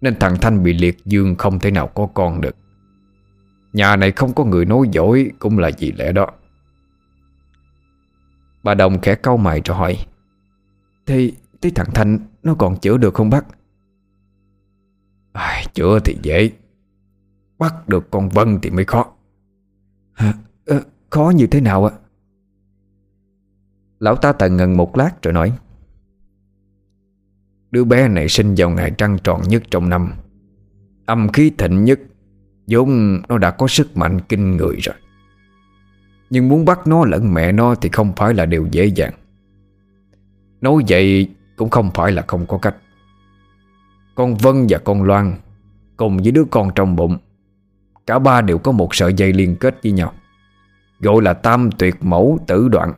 Nên 0.00 0.18
thằng 0.18 0.36
Thanh 0.40 0.62
bị 0.62 0.72
liệt 0.72 0.96
dương 1.04 1.34
không 1.34 1.58
thể 1.58 1.70
nào 1.70 1.86
có 1.86 2.08
con 2.14 2.40
được. 2.40 2.56
Nhà 3.72 3.96
này 3.96 4.10
không 4.10 4.32
có 4.32 4.44
người 4.44 4.64
nói 4.64 4.88
dối 4.90 5.30
Cũng 5.38 5.58
là 5.58 5.70
vì 5.78 5.92
lẽ 5.92 6.12
đó. 6.12 6.26
Bà 8.62 8.74
Đồng 8.74 9.00
khẽ 9.00 9.14
câu 9.14 9.36
mày 9.36 9.60
rồi 9.64 9.76
hỏi 9.76 10.06
Thế, 11.06 11.32
thế 11.60 11.70
thằng 11.74 11.90
Thanh 11.94 12.18
nó 12.42 12.54
còn 12.54 12.80
chữa 12.80 12.96
được 12.96 13.14
không 13.14 13.30
bác? 13.30 13.44
À, 15.32 15.64
chữa 15.74 15.98
thì 16.04 16.16
dễ 16.22 16.50
Bắt 17.58 17.88
được 17.88 18.10
con 18.10 18.28
Vân 18.28 18.58
thì 18.62 18.70
mới 18.70 18.84
khó 18.84 19.12
Hả? 20.12 20.34
À, 20.66 20.80
khó 21.10 21.32
như 21.36 21.46
thế 21.46 21.60
nào 21.60 21.84
ạ? 21.84 21.92
Lão 23.98 24.16
ta 24.16 24.32
tần 24.32 24.56
ngần 24.56 24.76
một 24.76 24.96
lát 24.96 25.22
rồi 25.22 25.34
nói 25.34 25.52
Đứa 27.70 27.84
bé 27.84 28.08
này 28.08 28.28
sinh 28.28 28.54
vào 28.56 28.70
ngày 28.70 28.92
trăng 28.98 29.18
tròn 29.24 29.42
nhất 29.48 29.62
trong 29.70 29.88
năm 29.88 30.12
Âm 31.06 31.32
khí 31.32 31.52
thịnh 31.58 31.84
nhất 31.84 32.00
vốn 32.66 33.20
nó 33.28 33.38
đã 33.38 33.50
có 33.50 33.66
sức 33.68 33.96
mạnh 33.96 34.20
kinh 34.28 34.56
người 34.56 34.76
rồi 34.76 34.96
nhưng 36.32 36.48
muốn 36.48 36.64
bắt 36.64 36.86
nó 36.86 37.04
lẫn 37.04 37.34
mẹ 37.34 37.52
nó 37.52 37.74
Thì 37.74 37.88
không 37.88 38.12
phải 38.16 38.34
là 38.34 38.46
điều 38.46 38.68
dễ 38.70 38.84
dàng. 38.84 39.12
Nói 40.60 40.82
vậy 40.88 41.28
cũng 41.56 41.70
không 41.70 41.90
phải 41.94 42.12
là 42.12 42.24
không 42.26 42.46
có 42.46 42.58
cách. 42.58 42.76
Con 44.14 44.34
Vân 44.34 44.66
và 44.68 44.78
con 44.78 45.02
Loan 45.02 45.34
Cùng 45.96 46.16
với 46.16 46.30
đứa 46.30 46.44
con 46.44 46.70
trong 46.74 46.96
bụng, 46.96 47.18
Cả 48.06 48.18
ba 48.18 48.40
đều 48.40 48.58
có 48.58 48.72
một 48.72 48.94
sợi 48.94 49.14
dây 49.14 49.32
liên 49.32 49.56
kết 49.56 49.82
với 49.82 49.92
nhau, 49.92 50.12
Gọi 51.00 51.22
là 51.22 51.32
tam 51.32 51.70
tuyệt 51.72 51.94
mẫu 52.00 52.38
tử 52.46 52.68
đoạn. 52.68 52.92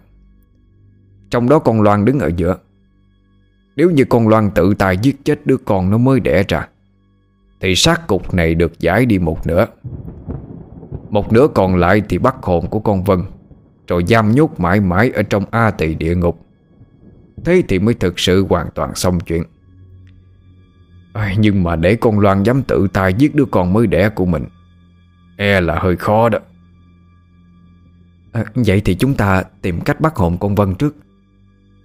Trong 1.30 1.49
đó 1.49 1.59
con 1.59 1.82
Loan 1.82 2.05
đứng 2.05 2.18
ở 2.18 2.30
giữa. 2.37 2.57
Nếu 3.76 3.91
như 3.91 4.05
con 4.05 4.28
Loan 4.28 4.51
tự 4.51 4.74
tài 4.74 4.97
giết 4.97 5.24
chết 5.24 5.47
đứa 5.47 5.57
con 5.57 5.91
nó 5.91 5.99
mới 5.99 6.20
đẻ 6.20 6.45
ra, 6.49 6.68
Thì 7.61 7.74
sát 7.74 8.07
cục 8.07 8.35
này 8.35 8.55
được 8.55 8.80
giải 8.80 9.07
đi 9.07 9.18
một 9.18 9.47
nửa. 9.47 9.66
Một 11.14 11.32
nửa 11.32 11.46
còn 11.54 11.76
lại 11.76 12.02
thì 12.08 12.18
bắt 12.18 12.34
hồn 12.42 12.68
của 12.68 12.80
con 12.80 13.04
Vân 13.04 13.22
Rồi 13.88 14.04
giam 14.08 14.32
nhốt 14.32 14.60
mãi 14.60 14.80
mãi 14.80 15.10
ở 15.10 15.22
trong 15.22 15.44
A 15.50 15.70
tỳ 15.70 15.94
địa 15.94 16.14
ngục. 16.14 16.46
Thế 17.44 17.62
thì 17.68 17.78
mới 17.78 17.94
thực 17.94 18.18
sự 18.18 18.46
hoàn 18.48 18.66
toàn 18.74 18.94
xong 18.94 19.20
chuyện. 19.20 19.42
À, 21.12 21.34
Nhưng 21.38 21.62
mà 21.62 21.76
để 21.76 21.96
con 21.96 22.18
Loan 22.18 22.42
dám 22.42 22.62
tự 22.62 22.88
tay 22.92 23.14
giết 23.14 23.34
đứa 23.34 23.44
con 23.44 23.72
mới 23.72 23.86
đẻ 23.86 24.08
của 24.08 24.26
mình 24.26 24.44
E 25.36 25.60
là 25.60 25.78
hơi 25.78 25.96
khó 25.96 26.28
đó. 26.28 26.38
À, 28.32 28.44
Vậy 28.54 28.80
thì 28.80 28.94
chúng 28.94 29.14
ta 29.14 29.42
tìm 29.62 29.80
cách 29.80 30.00
bắt 30.00 30.16
hồn 30.16 30.38
con 30.38 30.54
Vân 30.54 30.74
trước. 30.74 30.96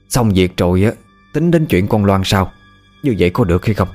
Xong 0.07 0.29
việc 0.29 0.57
rồi 0.57 0.83
á 0.83 0.91
Tính 1.33 1.51
đến 1.51 1.65
chuyện 1.65 1.87
con 1.87 2.05
Loan 2.05 2.21
sau 2.25 2.51
Như 3.03 3.15
vậy 3.19 3.29
có 3.29 3.43
được 3.43 3.65
hay 3.65 3.73
không? 3.73 3.89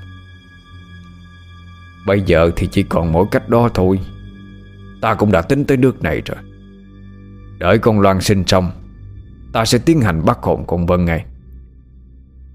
Bây 2.07 2.21
giờ 2.21 2.51
thì 2.57 2.69
chỉ 2.73 2.83
còn 2.83 3.13
mỗi 3.13 3.27
cách 3.31 3.49
đó 3.49 3.69
thôi. 3.75 4.01
Ta 5.05 5.15
cũng 5.15 5.33
đã 5.33 5.43
tính 5.43 5.65
tới 5.65 5.77
nước 5.77 6.03
này 6.03 6.23
rồi. 6.25 6.37
Đợi 7.59 7.79
con 7.79 8.01
Loan 8.01 8.21
sinh 8.21 8.45
xong, 8.47 8.71
Ta 9.53 9.65
sẽ 9.65 9.79
tiến 9.79 10.01
hành 10.01 10.25
bắt 10.25 10.39
hồn 10.43 10.65
con 10.67 10.87
Vân 10.87 11.05
ngay. 11.05 11.25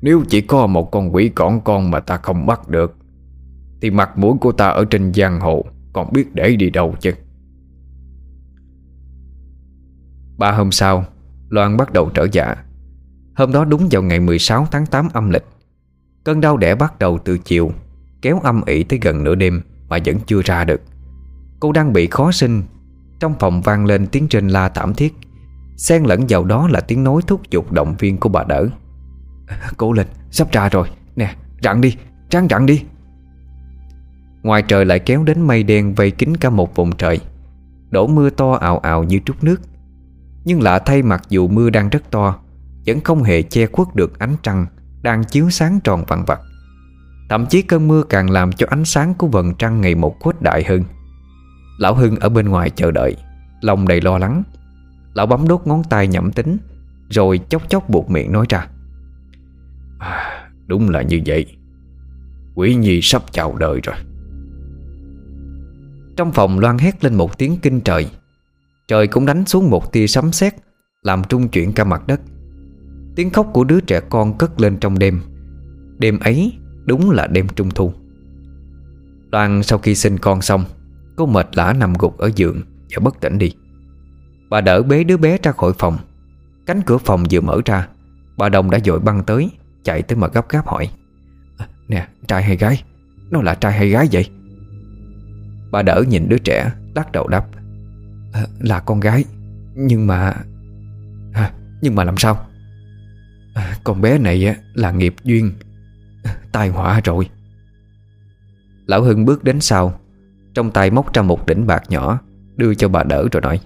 Nếu 0.02 0.24
chỉ 0.30 0.42
có 0.42 0.68
một 0.68 0.92
con 0.92 1.16
quỷ 1.16 1.30
cỏn 1.30 1.60
con 1.66 1.92
mà 1.92 2.00
ta 2.00 2.18
không 2.18 2.46
bắt 2.46 2.70
được, 2.70 2.96
Thì 3.82 3.92
mặt 3.92 4.18
mũi 4.18 4.38
của 4.42 4.52
ta 4.52 4.68
ở 4.68 4.86
trên 4.86 5.14
giang 5.14 5.40
hồ 5.40 5.66
Còn 5.94 6.14
biết 6.14 6.36
để 6.36 6.56
đi 6.56 6.70
đâu 6.70 6.96
chứ? 7.00 7.12
Ba 10.38 10.52
hôm 10.52 10.72
sau, 10.72 11.06
Loan 11.50 11.78
bắt 11.78 11.94
đầu 11.94 12.10
trở 12.14 12.28
dạ. 12.32 12.56
Hôm 13.36 13.52
đó 13.52 13.66
đúng 13.66 13.88
vào 13.92 14.04
ngày 14.04 14.20
16 14.20 14.68
tháng 14.72 14.86
8 14.86 15.10
âm 15.14 15.30
lịch, 15.30 15.46
Cơn 16.24 16.42
đau 16.42 16.58
đẻ 16.58 16.76
bắt 16.76 17.00
đầu 17.00 17.20
từ 17.26 17.38
chiều, 17.38 17.72
Kéo 18.22 18.40
âm 18.40 18.62
ỉ 18.66 18.84
tới 18.84 19.00
gần 19.02 19.24
nửa 19.24 19.36
đêm 19.36 19.62
Mà 19.90 19.98
vẫn 20.06 20.16
chưa 20.28 20.42
ra 20.42 20.64
được. 20.64 20.82
Cô 21.60 21.72
đang 21.72 21.94
bị 21.94 22.08
khó 22.08 22.32
sinh. 22.32 22.64
Trong 23.20 23.36
phòng 23.40 23.62
vang 23.62 23.86
lên 23.86 24.08
tiếng 24.08 24.28
trên 24.28 24.48
la 24.48 24.70
thảm 24.70 24.94
thiết. 24.94 25.14
Xen 25.78 26.04
lẫn 26.04 26.26
vào 26.30 26.44
đó 26.44 26.68
là 26.68 26.82
tiếng 26.82 27.04
nói 27.04 27.22
thúc 27.28 27.42
giục 27.50 27.72
động 27.72 27.96
viên 28.00 28.18
của 28.18 28.30
bà 28.30 28.44
đỡ. 28.44 28.68
Cố 29.78 29.94
lên, 29.94 30.08
sắp 30.32 30.52
ra 30.52 30.70
rồi. 30.70 30.88
Nè, 31.16 31.36
rặn 31.64 31.82
đi, 31.82 31.96
tráng 32.30 32.48
rặn 32.50 32.66
đi. 32.66 32.84
Ngoài 34.44 34.62
trời 34.62 34.86
lại 34.86 35.00
kéo 35.00 35.24
đến 35.24 35.42
mây 35.42 35.64
đen 35.64 35.94
vây 35.94 36.12
kín 36.12 36.38
cả 36.38 36.50
một 36.50 36.76
vùng 36.76 36.96
trời. 36.96 37.20
Đổ 37.90 38.08
mưa 38.08 38.30
to 38.30 38.52
ào 38.52 38.78
ào 38.78 39.04
như 39.04 39.20
trút 39.26 39.44
nước. 39.44 39.62
Nhưng 40.46 40.62
lạ 40.62 40.80
thay 40.80 41.02
mặc 41.02 41.24
dù 41.30 41.48
mưa 41.48 41.70
đang 41.70 41.90
rất 41.90 42.12
to 42.12 42.36
Vẫn 42.86 43.02
không 43.02 43.24
hề 43.24 43.42
che 43.42 43.66
khuất 43.66 43.96
được 43.96 44.20
ánh 44.20 44.36
trăng 44.44 44.66
Đang 45.02 45.24
chiếu 45.24 45.50
sáng 45.50 45.80
tròn 45.84 46.04
vặn 46.08 46.26
vặt. 46.26 46.40
Thậm 47.30 47.46
chí 47.46 47.62
cơn 47.62 47.88
mưa 47.88 48.04
càng 48.04 48.30
làm 48.30 48.52
cho 48.52 48.68
ánh 48.70 48.86
sáng 48.86 49.14
của 49.14 49.28
vầng 49.28 49.54
trăng 49.56 49.82
ngày 49.82 49.96
một 49.96 50.20
khuếch 50.20 50.42
đại 50.42 50.64
hơn. 50.64 50.84
Lão 51.80 51.96
Hưng 51.96 52.16
ở 52.16 52.30
bên 52.30 52.50
ngoài 52.50 52.70
chờ 52.70 52.92
đợi. 52.92 53.16
Lòng 53.62 53.88
đầy 53.88 54.02
lo 54.02 54.18
lắng. 54.18 54.44
Lão 55.14 55.26
bấm 55.26 55.48
đốt 55.48 55.62
ngón 55.66 55.84
tay 55.84 56.08
nhẩm 56.08 56.32
tính 56.32 56.58
Rồi 57.10 57.40
chốc 57.50 57.70
chốc 57.70 57.90
buộc 57.90 58.10
miệng 58.10 58.32
nói 58.32 58.46
ra. 58.50 58.68
À, 60.00 60.50
Đúng 60.68 60.90
là 60.90 61.02
như 61.02 61.22
vậy. 61.26 61.46
Quỷ 62.56 62.76
nhi 62.76 63.00
sắp 63.02 63.24
chào 63.32 63.56
đời 63.56 63.80
rồi. 63.84 63.96
Trong 66.18 66.32
phòng 66.32 66.60
loan 66.60 66.78
hét 66.78 67.04
lên 67.04 67.16
một 67.16 67.38
tiếng 67.38 67.58
kinh 67.62 67.82
trời. 67.82 68.10
Trời 68.88 69.08
cũng 69.08 69.26
đánh 69.26 69.46
xuống 69.46 69.70
một 69.70 69.92
tia 69.92 70.08
sấm 70.08 70.32
sét 70.32 70.56
Làm 71.04 71.24
trung 71.30 71.48
chuyển 71.48 71.74
cả 71.74 71.84
mặt 71.84 72.08
đất. 72.08 72.22
Tiếng 73.16 73.30
khóc 73.30 73.50
của 73.54 73.64
đứa 73.64 73.80
trẻ 73.80 74.02
con 74.10 74.38
cất 74.38 74.62
lên 74.62 74.78
trong 74.78 75.00
đêm. 75.00 75.22
Đêm 75.98 76.20
ấy 76.20 76.54
đúng 76.86 77.12
là 77.12 77.28
đêm 77.28 77.48
trung 77.56 77.70
thu. 77.70 77.94
Loan 79.32 79.64
sau 79.64 79.80
khi 79.80 79.96
sinh 79.96 80.18
con 80.18 80.42
xong 80.42 80.66
Cô 81.20 81.26
mệt 81.26 81.48
lã 81.54 81.74
nằm 81.74 81.94
gục 81.94 82.18
ở 82.18 82.32
giường 82.36 82.62
Và 82.90 83.00
bất 83.04 83.22
tỉnh 83.22 83.38
đi. 83.38 83.52
Bà 84.50 84.62
đỡ 84.62 84.84
bế 84.84 85.04
đứa 85.04 85.18
bé 85.18 85.38
ra 85.44 85.52
khỏi 85.52 85.74
phòng. 85.78 85.98
Cánh 86.66 86.82
cửa 86.82 86.98
phòng 86.98 87.24
vừa 87.32 87.42
mở 87.42 87.62
ra 87.66 87.88
Bà 88.38 88.50
Đồng 88.50 88.72
đã 88.72 88.80
dội 88.86 89.00
băng 89.00 89.24
tới 89.24 89.52
Chạy 89.84 90.02
tới 90.02 90.16
mà 90.16 90.28
gấp 90.28 90.50
gáp 90.50 90.68
hỏi. 90.68 90.90
Ờ, 91.58 91.66
nè 91.88 92.08
trai 92.28 92.44
hay 92.44 92.58
gái? 92.58 92.84
Nó 93.30 93.42
là 93.42 93.56
trai 93.56 93.74
hay 93.74 93.90
gái 93.90 94.08
vậy? 94.12 94.30
Bà 95.72 95.82
đỡ 95.82 96.04
nhìn 96.08 96.30
đứa 96.30 96.38
trẻ 96.38 96.72
Lắc 96.96 97.12
đầu 97.12 97.28
đáp. 97.28 97.46
À, 98.34 98.48
Là 98.60 98.80
con 98.80 99.00
gái 99.00 99.26
Nhưng 99.76 100.08
mà 100.08 100.34
à, 101.34 101.52
Nhưng 101.82 101.96
mà 101.96 102.04
làm 102.04 102.18
sao? 102.18 102.48
À, 103.54 103.78
Con 103.84 104.02
bé 104.02 104.18
này 104.18 104.56
là 104.74 104.92
nghiệp 104.92 105.16
duyên. 105.24 105.54
Tai 106.52 106.70
họa 106.70 107.02
rồi. 107.04 107.30
Lão 108.86 109.02
Hưng 109.02 109.26
bước 109.26 109.44
đến 109.44 109.60
sau 109.60 110.00
trong 110.54 110.72
tay 110.72 110.92
móc 110.92 111.14
ra 111.14 111.22
một 111.22 111.46
đỉnh 111.46 111.68
bạc 111.68 111.84
nhỏ, 111.90 112.20
Đưa 112.56 112.74
cho 112.74 112.90
bà 112.90 113.04
đỡ 113.04 113.28
rồi 113.32 113.42
nói, 113.42 113.60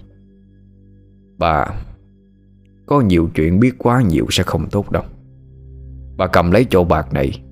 Bà, 1.38 1.66
Có 2.86 3.00
nhiều 3.00 3.30
chuyện 3.34 3.60
biết 3.60 3.74
quá 3.78 4.02
nhiều 4.02 4.26
sẽ 4.30 4.42
không 4.42 4.68
tốt 4.70 4.90
đâu. 4.90 5.02
Bà 6.16 6.26
cầm 6.26 6.50
lấy 6.50 6.66
chỗ 6.70 6.84
bạc 6.84 7.12
này, 7.12 7.42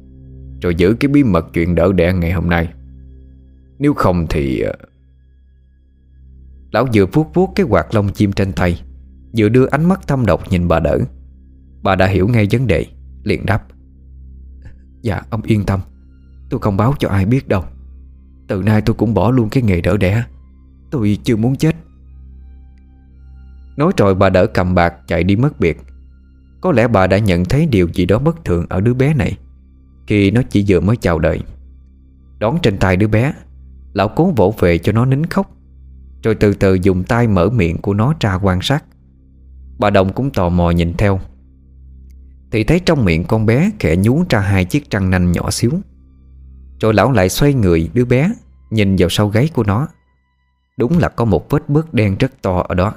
Rồi 0.61 0.75
giữ 0.75 0.95
cái 1.01 1.09
bí 1.09 1.25
mật 1.25 1.47
chuyện 1.53 1.75
đỡ 1.75 1.93
đẻ 1.93 2.13
ngày 2.13 2.33
hôm 2.33 2.49
nay. 2.49 2.69
Nếu 3.79 3.95
không 3.95 4.27
thì 4.31 4.61
ờ, 4.61 4.75
Lão 6.73 6.87
vừa 6.95 7.07
vuốt 7.07 7.35
vuốt 7.35 7.53
cái 7.55 7.67
quạt 7.69 7.95
lông 7.95 8.09
chim 8.09 8.33
trên 8.33 8.53
tay, 8.53 8.83
Vừa 9.37 9.49
đưa 9.49 9.67
ánh 9.67 9.85
mắt 9.85 10.07
thâm 10.07 10.27
độc 10.27 10.51
nhìn 10.51 10.69
bà 10.69 10.81
đỡ. 10.81 10.99
Bà 11.83 11.95
đã 11.95 12.07
hiểu 12.07 12.29
ngay 12.29 12.49
vấn 12.51 12.67
đề, 12.67 12.87
Liền 13.23 13.47
đáp 13.47 13.65
Dạ 15.03 15.23
ông 15.31 15.43
yên 15.43 15.65
tâm, 15.65 15.81
Tôi 16.51 16.61
không 16.61 16.77
báo 16.77 16.95
cho 16.99 17.09
ai 17.09 17.27
biết 17.27 17.49
đâu. 17.49 17.65
Từ 18.53 18.63
nay 18.63 18.83
tôi 18.83 18.95
cũng 18.95 19.15
bỏ 19.15 19.31
luôn 19.31 19.49
cái 19.51 19.63
nghề 19.63 19.81
đỡ 19.81 19.97
đẻ. 19.97 20.25
Tôi 20.91 21.19
chưa 21.25 21.37
muốn 21.37 21.57
chết. 21.57 21.77
Nói 23.77 23.93
rồi 23.97 24.15
bà 24.15 24.31
đỡ 24.31 24.47
cầm 24.47 24.75
bạc 24.75 24.95
chạy 25.07 25.25
đi 25.25 25.37
mất 25.37 25.61
biệt. 25.61 25.81
Có 26.61 26.73
lẽ 26.73 26.89
bà 26.89 27.07
đã 27.07 27.19
nhận 27.19 27.45
thấy 27.45 27.67
điều 27.67 27.89
gì 27.89 28.07
đó 28.07 28.19
bất 28.19 28.45
thường 28.45 28.67
ở 28.69 28.81
đứa 28.81 28.95
bé 28.95 29.15
này, 29.15 29.39
Khi 30.07 30.31
nó 30.31 30.43
chỉ 30.51 30.65
vừa 30.69 30.81
mới 30.81 30.97
chào 30.97 31.19
đời. 31.19 31.41
Đón 32.39 32.59
trên 32.63 32.79
tay 32.79 32.97
đứa 32.97 33.07
bé, 33.07 33.35
Lão 33.93 34.09
cố 34.09 34.33
vỗ 34.37 34.55
về 34.59 34.79
cho 34.79 34.93
nó 34.93 35.05
nín 35.05 35.27
khóc, 35.27 35.57
Rồi 36.23 36.35
từ 36.35 36.55
từ 36.55 36.75
dùng 36.75 37.05
tay 37.05 37.29
mở 37.29 37.51
miệng 37.51 37.79
của 37.79 37.95
nó 37.95 38.15
ra 38.21 38.35
quan 38.35 38.63
sát. 38.63 38.85
Bà 39.79 39.91
Đồng 39.91 40.13
cũng 40.13 40.31
tò 40.31 40.49
mò 40.49 40.71
nhìn 40.71 40.95
theo. 40.99 41.21
Thì 42.51 42.65
thấy 42.65 42.81
trong 42.81 43.05
miệng 43.05 43.25
con 43.25 43.47
bé 43.47 43.71
khẽ 43.79 43.97
nhú 43.97 44.25
ra 44.29 44.41
hai 44.41 44.65
chiếc 44.65 44.91
răng 44.91 45.11
nanh 45.11 45.33
nhỏ 45.33 45.51
xíu. 45.51 45.73
Rồi 46.81 46.95
lão 46.95 47.13
lại 47.13 47.29
xoay 47.29 47.55
người 47.55 47.91
đứa 47.95 48.05
bé 48.05 48.33
Nhìn 48.73 48.97
vào 48.99 49.09
sau 49.09 49.29
gáy 49.29 49.49
của 49.55 49.65
nó, 49.65 49.89
Đúng 50.77 50.99
là 50.99 51.09
có 51.09 51.25
một 51.25 51.51
vết 51.51 51.69
bước 51.69 51.95
đen 51.95 52.17
rất 52.19 52.43
to 52.43 52.65
ở 52.69 52.75
đó. 52.75 52.95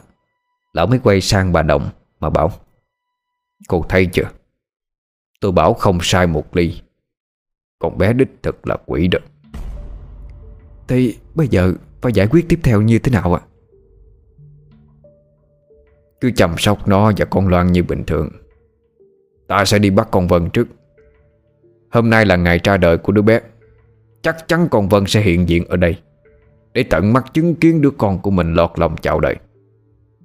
Lão 0.73 0.87
mới 0.87 0.99
quay 0.99 1.21
sang 1.21 1.53
bà 1.53 1.61
Đồng 1.61 1.89
Mà 2.19 2.29
bảo, 2.29 2.51
Cô 3.67 3.85
thấy 3.89 4.05
chưa? 4.05 4.29
Tôi 5.41 5.51
bảo 5.51 5.73
không 5.73 5.99
sai 6.01 6.27
một 6.27 6.55
ly. 6.55 6.81
Con 7.79 7.97
bé 7.97 8.13
đích 8.13 8.27
thực 8.43 8.67
là 8.67 8.77
quỷ 8.85 9.07
đó. 9.07 9.19
Thì 10.87 11.17
bây 11.35 11.47
giờ 11.47 11.73
Phải 12.01 12.13
giải 12.13 12.27
quyết 12.27 12.45
tiếp 12.49 12.59
theo 12.63 12.81
như 12.81 12.99
thế 12.99 13.11
nào 13.11 13.33
ạ? 13.33 13.41
Cứ 16.21 16.31
chăm 16.35 16.55
sóc 16.57 16.87
nó 16.87 17.11
và 17.17 17.25
con 17.25 17.47
Loan 17.47 17.71
như 17.71 17.83
bình 17.83 18.03
thường. 18.05 18.29
Ta 19.47 19.65
sẽ 19.65 19.79
đi 19.79 19.89
bắt 19.89 20.07
con 20.11 20.27
Vân 20.27 20.49
trước. 20.49 20.67
Hôm 21.91 22.09
nay 22.09 22.25
là 22.25 22.35
ngày 22.35 22.59
ra 22.63 22.77
đời 22.77 22.97
của 22.97 23.11
đứa 23.11 23.21
bé. 23.21 23.41
Chắc 24.25 24.47
chắn 24.47 24.67
con 24.71 24.89
Vân 24.89 25.05
sẽ 25.07 25.21
hiện 25.21 25.49
diện 25.49 25.65
ở 25.67 25.77
đây, 25.77 25.97
Để 26.73 26.83
tận 26.83 27.13
mắt 27.13 27.33
chứng 27.33 27.55
kiến 27.55 27.81
đứa 27.81 27.89
con 27.91 28.19
của 28.19 28.31
mình 28.31 28.53
lọt 28.53 28.71
lòng 28.75 28.95
chào 29.01 29.19
đời 29.19 29.35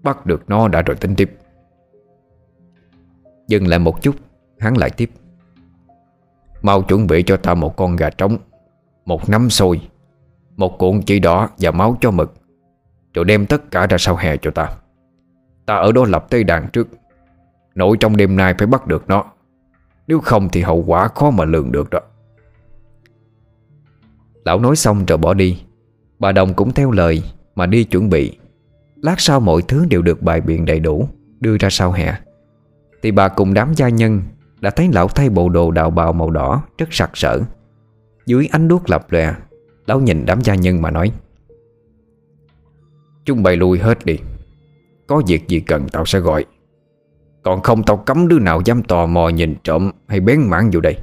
Bắt 0.03 0.26
được 0.26 0.42
nó 0.48 0.68
đã 0.68 0.82
rồi, 0.82 0.96
tính 0.96 1.14
tiếp. 1.16 1.36
Dừng 3.48 3.66
lại 3.68 3.78
một 3.78 4.03
chút, 4.03 4.14
Hắn 4.59 4.76
lại 4.76 4.90
tiếp. 4.90 5.11
Mau 6.62 6.82
chuẩn 6.82 7.07
bị 7.07 7.22
cho 7.22 7.36
ta 7.36 7.55
một 7.55 7.76
con 7.76 7.96
gà 7.96 8.11
trống, 8.11 8.38
Một 9.05 9.28
nắm 9.28 9.51
xôi, 9.51 9.80
Một 10.57 10.78
cuộn 10.78 11.03
chỉ 11.03 11.18
đỏ 11.18 11.48
và 11.59 11.70
máu 11.70 11.96
cho 12.01 12.11
mực, 12.11 12.34
Rồi 13.14 13.24
đem 13.24 13.46
tất 13.46 13.70
cả 13.70 13.86
ra 13.86 13.98
sau 13.98 14.16
hè 14.16 14.36
cho 14.36 14.51
ta. 14.51 14.70
Ta 15.66 15.74
ở 15.74 15.92
đó 15.92 16.05
lập 16.05 16.26
tới 16.30 16.44
đàn 16.44 16.68
trước 16.72 16.88
Nội 17.74 17.96
trong 18.01 18.16
đêm 18.16 18.36
nay 18.36 18.55
phải 18.59 18.66
bắt 18.66 18.86
được 18.86 19.09
nó. 19.09 19.24
Nếu 20.07 20.20
không 20.20 20.48
thì 20.48 20.62
hậu 20.62 20.84
quả 20.86 21.09
khó 21.09 21.30
mà 21.30 21.44
lường 21.44 21.72
được 21.72 21.90
đó. 21.90 22.01
Lão 24.45 24.61
nói 24.61 24.76
xong 24.76 25.07
rồi 25.07 25.18
bỏ 25.18 25.34
đi. 25.34 25.62
Bà 26.18 26.32
Đồng 26.32 26.55
cũng 26.55 26.72
theo 26.72 26.91
lời 26.91 27.22
Mà 27.55 27.66
đi 27.66 27.84
chuẩn 27.84 28.11
bị. 28.11 28.38
Lát 29.03 29.20
sau 29.20 29.41
mọi 29.41 29.62
thứ 29.62 29.86
đều 29.91 30.03
được 30.03 30.22
bài 30.22 30.41
biện 30.41 30.64
đầy 30.64 30.80
đủ, 30.80 31.09
Đưa 31.41 31.57
ra 31.57 31.68
sau 31.70 31.93
hè. 31.93 32.14
Thì 33.03 33.11
bà 33.11 33.28
cùng 33.28 33.55
đám 33.55 33.74
gia 33.74 33.88
nhân 33.88 34.22
Đã 34.61 34.70
thấy 34.70 34.88
lão 34.93 35.09
thay 35.09 35.28
bộ 35.28 35.49
đồ 35.49 35.70
đạo 35.70 35.91
bào 35.91 36.12
màu 36.12 36.30
đỏ 36.30 36.62
Rất 36.78 36.88
sặc 36.91 37.11
sỡ. 37.14 37.41
Dưới 38.26 38.49
ánh 38.53 38.68
đuốc 38.68 38.91
lập 38.91 39.07
lòe, 39.11 39.34
Lão 39.86 40.01
nhìn 40.01 40.26
đám 40.26 40.41
gia 40.41 40.55
nhân 40.55 40.82
mà 40.82 40.91
nói, 40.91 41.12
Chúng 43.24 43.43
bày 43.43 43.57
lui 43.57 43.78
hết 43.78 44.07
đi. 44.07 44.18
Có 45.07 45.22
việc 45.26 45.49
gì 45.49 45.61
cần 45.61 45.88
tao 45.93 46.07
sẽ 46.07 46.20
gọi. 46.20 46.45
Còn 47.43 47.62
không 47.62 47.82
tao 47.82 47.97
cấm 47.97 48.28
đứa 48.28 48.38
nào 48.38 48.62
dám 48.64 48.82
tò 48.82 49.07
mò 49.07 49.28
nhìn 49.28 49.55
trộm 49.64 49.91
Hay 50.07 50.20
bén 50.20 50.41
mảng 50.41 50.70
vô 50.72 50.80
đây. 50.80 50.99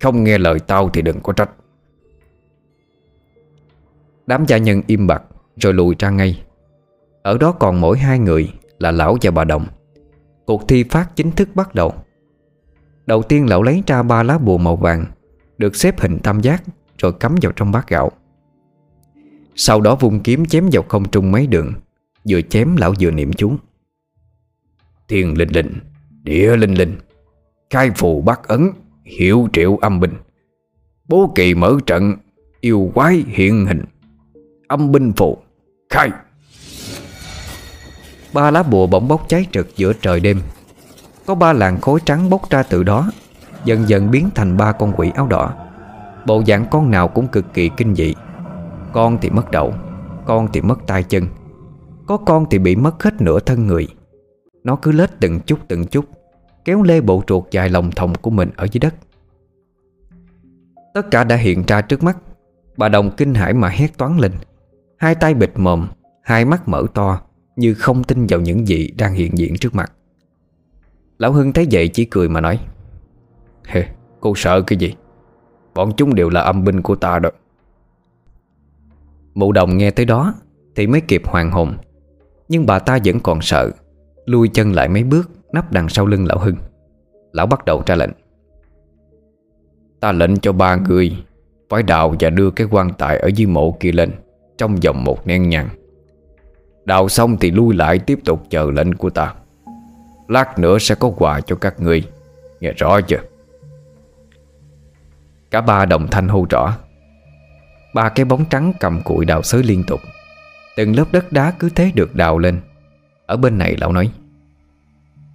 Không 0.00 0.24
nghe 0.24 0.38
lời 0.38 0.60
tao 0.60 0.88
thì 0.88 1.02
đừng 1.02 1.20
có 1.20 1.32
trách. 1.32 1.50
Đám 4.32 4.44
gia 4.46 4.58
nhân 4.58 4.82
im 4.86 5.06
bặt, 5.06 5.22
Rồi 5.56 5.74
lùi 5.74 5.94
ra 5.98 6.10
ngay. 6.10 6.42
Ở 7.22 7.38
đó 7.38 7.52
còn 7.52 7.80
mỗi 7.80 7.98
hai 7.98 8.18
người 8.18 8.52
là 8.78 8.90
lão 8.90 9.16
và 9.22 9.30
bà 9.30 9.44
Đồng. 9.44 9.66
Cuộc 10.46 10.68
thi 10.68 10.84
phát 10.90 11.16
chính 11.16 11.30
thức 11.30 11.48
bắt 11.54 11.74
đầu. 11.74 11.94
Đầu 13.06 13.22
tiên 13.22 13.48
lão 13.48 13.62
lấy 13.62 13.82
ra 13.86 14.02
ba 14.02 14.22
lá 14.22 14.38
bùa 14.38 14.58
màu 14.58 14.76
vàng, 14.76 15.04
Được 15.58 15.76
xếp 15.76 16.00
hình 16.00 16.18
tam 16.18 16.40
giác, 16.40 16.62
Rồi 16.98 17.12
cắm 17.12 17.34
vào 17.42 17.52
trong 17.52 17.70
bát 17.72 17.88
gạo. 17.88 18.10
Sau 19.54 19.80
đó 19.80 19.94
vung 19.94 20.20
kiếm 20.20 20.46
chém 20.46 20.68
vào 20.72 20.82
không 20.88 21.10
trung 21.10 21.32
mấy 21.32 21.46
đường, 21.46 21.72
Vừa 22.28 22.40
chém 22.42 22.76
lão 22.76 22.94
vừa 23.00 23.10
niệm 23.10 23.32
chú. 23.32 23.56
Thiên 25.08 25.38
linh 25.38 25.50
linh, 25.50 25.72
Địa 26.22 26.56
linh 26.56 26.74
linh, 26.74 26.98
Khai 27.70 27.90
phù 27.96 28.20
bắt 28.22 28.40
ấn 28.48 28.70
Hiệu 29.04 29.48
triệu 29.52 29.76
âm 29.76 30.00
binh 30.00 30.12
Bố 31.08 31.32
kỳ 31.34 31.54
mở 31.54 31.76
trận, 31.86 32.16
Yêu 32.60 32.90
quái 32.94 33.24
hiện 33.26 33.66
hình. 33.66 33.84
Âm 34.72 34.92
binh 34.92 35.12
phụ. 35.16 35.38
Khai! 35.90 36.10
Ba 38.34 38.50
lá 38.50 38.62
bùa 38.62 38.86
bỗng 38.86 39.08
bốc 39.08 39.28
cháy 39.28 39.46
trực 39.52 39.76
giữa 39.76 39.92
trời 39.92 40.20
đêm. 40.20 40.40
Có 41.26 41.34
ba 41.34 41.52
làn 41.52 41.80
khối 41.80 42.00
trắng 42.04 42.30
bốc 42.30 42.50
ra 42.50 42.62
từ 42.62 42.82
đó, 42.82 43.10
Dần 43.64 43.88
dần 43.88 44.10
biến 44.10 44.28
thành 44.34 44.56
ba 44.56 44.72
con 44.72 44.92
quỷ 44.96 45.10
áo 45.14 45.26
đỏ. 45.26 45.54
Bộ 46.26 46.42
dạng 46.46 46.66
con 46.70 46.90
nào 46.90 47.08
cũng 47.08 47.28
cực 47.28 47.54
kỳ 47.54 47.70
kinh 47.76 47.94
dị. 47.94 48.14
Con 48.92 49.18
thì 49.20 49.30
mất 49.30 49.50
đầu, 49.50 49.74
Con 50.26 50.48
thì 50.52 50.60
mất 50.60 50.86
tay 50.86 51.02
chân. 51.02 51.26
Có 52.06 52.16
con 52.16 52.46
thì 52.50 52.58
bị 52.58 52.76
mất 52.76 53.02
hết 53.02 53.20
nửa 53.20 53.40
thân 53.40 53.66
người. 53.66 53.88
Nó 54.64 54.76
cứ 54.76 54.92
lết 54.92 55.20
từng 55.20 55.40
chút 55.40 55.58
từng 55.68 55.86
chút, 55.86 56.04
Kéo 56.64 56.82
lê 56.82 57.00
bộ 57.00 57.22
chuột 57.26 57.44
dài 57.50 57.68
lòng 57.68 57.90
thòng 57.90 58.14
của 58.14 58.30
mình 58.30 58.50
ở 58.56 58.66
dưới 58.72 58.80
đất. 58.80 58.94
Tất 60.94 61.10
cả 61.10 61.24
đã 61.24 61.36
hiện 61.36 61.64
ra 61.66 61.80
trước 61.80 62.02
mắt. 62.02 62.16
Bà 62.76 62.88
Đồng 62.88 63.10
kinh 63.16 63.34
hãi 63.34 63.54
mà 63.54 63.68
hét 63.68 63.98
toán 63.98 64.18
lên. 64.18 64.32
Hai 65.02 65.14
tay 65.14 65.34
bịt 65.34 65.50
mồm 65.56 65.86
Hai 66.22 66.44
mắt 66.44 66.68
mở 66.68 66.86
to 66.94 67.20
Như 67.56 67.74
không 67.74 68.04
tin 68.04 68.26
vào 68.28 68.40
những 68.40 68.68
gì 68.68 68.90
đang 68.98 69.14
hiện 69.14 69.38
diện 69.38 69.56
trước 69.56 69.74
mặt. 69.74 69.92
Lão 71.18 71.32
Hưng 71.32 71.52
thấy 71.52 71.66
vậy 71.70 71.88
chỉ 71.88 72.04
cười 72.04 72.28
mà 72.28 72.40
nói 72.40 72.60
Hề, 73.66 73.84
cô 74.20 74.32
sợ 74.36 74.62
cái 74.62 74.76
gì? 74.76 74.94
Bọn 75.74 75.92
chúng 75.96 76.14
đều 76.14 76.30
là 76.30 76.40
âm 76.40 76.64
binh 76.64 76.82
của 76.82 76.96
ta 76.96 77.18
đó. 77.18 77.30
Mụ 79.34 79.52
đồng 79.52 79.76
nghe 79.76 79.90
tới 79.90 80.06
đó 80.06 80.34
Thì 80.76 80.86
mới 80.86 81.00
kịp 81.00 81.22
hoàng 81.26 81.50
hồn 81.50 81.76
Nhưng 82.48 82.66
bà 82.66 82.78
ta 82.78 82.98
vẫn 83.04 83.20
còn 83.20 83.42
sợ 83.42 83.70
Lui 84.26 84.48
chân 84.48 84.72
lại 84.72 84.88
mấy 84.88 85.04
bước 85.04 85.30
Nắp 85.52 85.72
đằng 85.72 85.88
sau 85.88 86.06
lưng 86.06 86.26
lão 86.26 86.38
Hưng. 86.38 86.56
Lão 87.32 87.46
bắt 87.46 87.64
đầu 87.64 87.82
ra 87.86 87.94
lệnh 87.94 88.12
Ta 90.00 90.12
lệnh 90.12 90.36
cho 90.36 90.52
ba 90.52 90.76
người 90.76 91.24
Phải 91.70 91.82
đào 91.82 92.14
và 92.20 92.30
đưa 92.30 92.50
cái 92.50 92.66
quan 92.70 92.90
tài 92.98 93.18
ở 93.18 93.28
dưới 93.28 93.46
mộ 93.46 93.76
kia 93.80 93.92
lên. 93.92 94.10
Trong 94.62 94.76
vòng 94.76 95.04
một 95.04 95.26
nén 95.26 95.48
nhang. 95.48 95.68
Đào 96.84 97.08
xong 97.08 97.36
thì 97.36 97.50
lui 97.50 97.74
lại 97.74 97.98
tiếp 97.98 98.18
tục 98.24 98.46
chờ 98.50 98.70
lệnh 98.70 98.94
của 98.94 99.10
ta. 99.10 99.34
Lát 100.28 100.58
nữa 100.58 100.78
sẽ 100.78 100.94
có 100.94 101.12
quà 101.16 101.40
cho 101.40 101.56
các 101.56 101.80
ngươi. 101.80 102.02
Nghe 102.60 102.72
rõ 102.72 103.00
chưa? 103.00 103.20
Cả 105.50 105.60
ba 105.60 105.84
đồng 105.84 106.08
thanh 106.08 106.28
hô 106.28 106.46
rõ. 106.50 106.76
Ba 107.94 108.08
cái 108.08 108.24
bóng 108.24 108.44
trắng 108.44 108.72
cầm 108.80 109.02
cụi 109.04 109.24
đào 109.24 109.42
xới 109.42 109.62
liên 109.62 109.84
tục. 109.86 110.00
Từng 110.76 110.96
lớp 110.96 111.04
đất 111.12 111.32
đá 111.32 111.52
cứ 111.58 111.68
thế 111.68 111.92
được 111.94 112.14
đào 112.14 112.38
lên. 112.38 112.60
Ở 113.26 113.36
bên 113.36 113.58
này 113.58 113.76
lão 113.76 113.92
nói. 113.92 114.10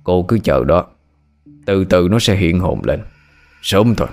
Cô 0.04 0.24
cứ 0.24 0.40
chờ 0.40 0.64
đó. 0.64 0.86
Từ 1.66 1.86
từ 1.86 2.08
nó 2.12 2.20
sẽ 2.20 2.36
hiện 2.36 2.60
hồn 2.60 2.82
lên. 2.84 3.00
Sớm 3.62 3.96
thôi. 3.96 4.08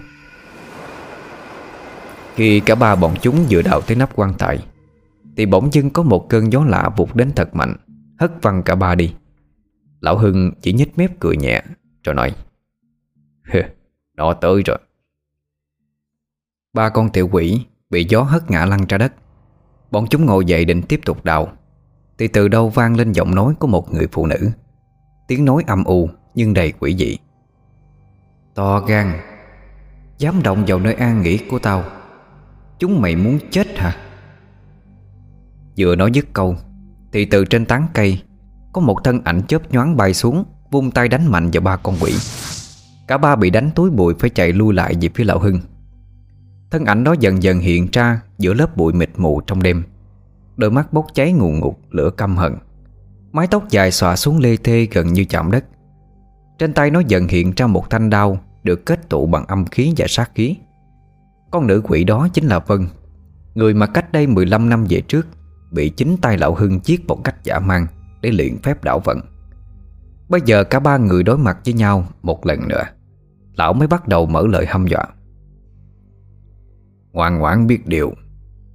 Khi 2.34 2.60
cả 2.60 2.74
ba 2.74 2.94
bọn 2.94 3.14
chúng 3.22 3.46
vừa 3.50 3.62
đào 3.62 3.80
tới 3.80 3.96
nắp 3.96 4.16
quan 4.16 4.34
tài 4.38 4.58
thì 5.36 5.46
bỗng 5.46 5.72
dưng 5.72 5.90
có 5.90 6.02
một 6.02 6.28
cơn 6.28 6.52
gió 6.52 6.64
lạ 6.64 6.90
vụt 6.96 7.14
đến 7.14 7.32
thật 7.36 7.54
mạnh, 7.54 7.76
Hất 8.18 8.42
văng 8.42 8.62
cả 8.62 8.74
ba 8.74 8.94
đi. 8.94 9.14
Lão 10.00 10.18
Hưng 10.18 10.52
chỉ 10.60 10.72
nhếch 10.72 10.98
mép 10.98 11.20
cười 11.20 11.36
nhẹ, 11.36 11.62
Rồi 12.02 12.14
nói 12.14 12.32
Nó 14.16 14.32
tới 14.32 14.62
rồi. 14.62 14.78
Ba 16.72 16.88
con 16.88 17.10
tiểu 17.10 17.28
quỷ 17.32 17.66
Bị 17.90 18.06
gió 18.08 18.22
hất 18.22 18.50
ngã 18.50 18.66
lăn 18.66 18.86
ra 18.88 18.98
đất. 18.98 19.12
Bọn 19.90 20.06
chúng 20.10 20.26
ngồi 20.26 20.44
dậy 20.44 20.64
định 20.64 20.82
tiếp 20.82 21.00
tục 21.04 21.24
đào, 21.24 21.52
Thì 22.18 22.28
từ 22.28 22.48
đâu 22.48 22.68
vang 22.68 22.96
lên 22.96 23.12
giọng 23.12 23.34
nói 23.34 23.54
của 23.58 23.66
một 23.66 23.92
người 23.92 24.08
phụ 24.12 24.26
nữ. 24.26 24.50
Tiếng 25.28 25.44
nói 25.44 25.64
âm 25.66 25.84
u 25.84 26.08
Nhưng 26.34 26.54
đầy 26.54 26.72
quỷ 26.72 26.96
dị. 26.96 27.18
To 28.54 28.80
gan, 28.80 29.12
Dám 30.18 30.42
động 30.42 30.64
vào 30.66 30.78
nơi 30.78 30.94
an 30.94 31.22
nghỉ 31.22 31.38
của 31.50 31.58
tao, 31.58 31.84
Chúng 32.78 33.00
mày 33.00 33.16
muốn 33.16 33.38
chết 33.50 33.78
hả? 33.78 34.03
Vừa 35.78 35.96
nói 35.96 36.10
dứt 36.12 36.26
câu, 36.32 36.56
Thì 37.12 37.24
từ 37.24 37.44
trên 37.44 37.66
tán 37.66 37.86
cây, 37.94 38.22
Có 38.72 38.80
một 38.80 39.04
thân 39.04 39.20
ảnh 39.24 39.42
chớp 39.48 39.72
nhoáng 39.72 39.96
bay 39.96 40.14
xuống, 40.14 40.44
Vung 40.70 40.90
tay 40.90 41.08
đánh 41.08 41.30
mạnh 41.30 41.50
vào 41.52 41.60
ba 41.60 41.76
con 41.76 41.94
quỷ. 42.00 42.12
Cả 43.08 43.18
ba 43.18 43.36
bị 43.36 43.50
đánh 43.50 43.70
túi 43.74 43.90
bụi 43.90 44.14
phải 44.18 44.30
chạy 44.30 44.52
lui 44.52 44.74
lại 44.74 44.94
về 45.00 45.08
phía 45.14 45.24
lão 45.24 45.38
Hưng. 45.38 45.60
Thân 46.70 46.84
ảnh 46.84 47.04
đó 47.04 47.14
dần 47.20 47.42
dần 47.42 47.58
hiện 47.58 47.88
ra 47.92 48.20
Giữa 48.38 48.54
lớp 48.54 48.76
bụi 48.76 48.92
mịt 48.92 49.10
mù 49.16 49.40
trong 49.40 49.62
đêm. 49.62 49.82
Đôi 50.56 50.70
mắt 50.70 50.92
bốc 50.92 51.06
cháy 51.14 51.32
ngù 51.32 51.50
ngụt, 51.50 51.74
lửa 51.90 52.10
căm 52.10 52.36
hận. 52.36 52.54
Mái 53.32 53.46
tóc 53.46 53.64
dài 53.70 53.92
xòa 53.92 54.16
xuống 54.16 54.38
lê 54.38 54.56
thê 54.56 54.88
gần 54.92 55.12
như 55.12 55.24
chạm 55.24 55.50
đất. 55.50 55.64
Trên 56.58 56.72
tay 56.72 56.90
nó 56.90 57.00
dần 57.06 57.28
hiện 57.28 57.52
ra 57.56 57.66
một 57.66 57.90
thanh 57.90 58.10
đao 58.10 58.38
Được 58.62 58.86
kết 58.86 59.08
tụ 59.08 59.26
bằng 59.26 59.46
âm 59.46 59.66
khí 59.66 59.92
và 59.96 60.06
sát 60.08 60.30
khí. 60.34 60.56
Con 61.50 61.66
nữ 61.66 61.82
quỷ 61.84 62.04
đó 62.04 62.28
chính 62.32 62.46
là 62.46 62.58
Vân, 62.58 62.86
Người 63.54 63.74
mà 63.74 63.86
cách 63.86 64.12
đây 64.12 64.26
15 64.26 64.68
năm 64.68 64.86
về 64.88 65.00
trước 65.00 65.26
Bị 65.74 65.88
chính 65.88 66.16
tay 66.22 66.38
lão 66.38 66.54
Hưng 66.54 66.80
giết 66.84 67.06
một 67.06 67.24
cách 67.24 67.44
giả 67.44 67.58
mang 67.58 67.86
Để 68.20 68.30
luyện 68.30 68.58
phép 68.62 68.84
đảo 68.84 69.00
vận. 69.04 69.20
Bây 70.28 70.40
giờ 70.44 70.64
cả 70.64 70.80
ba 70.80 70.96
người 70.96 71.22
đối 71.22 71.38
mặt 71.38 71.58
với 71.64 71.74
nhau 71.74 72.06
Một 72.22 72.46
lần 72.46 72.68
nữa 72.68 72.82
Lão 73.56 73.72
mới 73.72 73.88
bắt 73.88 74.08
đầu 74.08 74.26
mở 74.26 74.46
lời 74.46 74.66
hăm 74.66 74.86
dọa. 74.86 75.06
Ngoan 77.12 77.38
ngoãn 77.38 77.66
biết 77.66 77.86
điều 77.86 78.12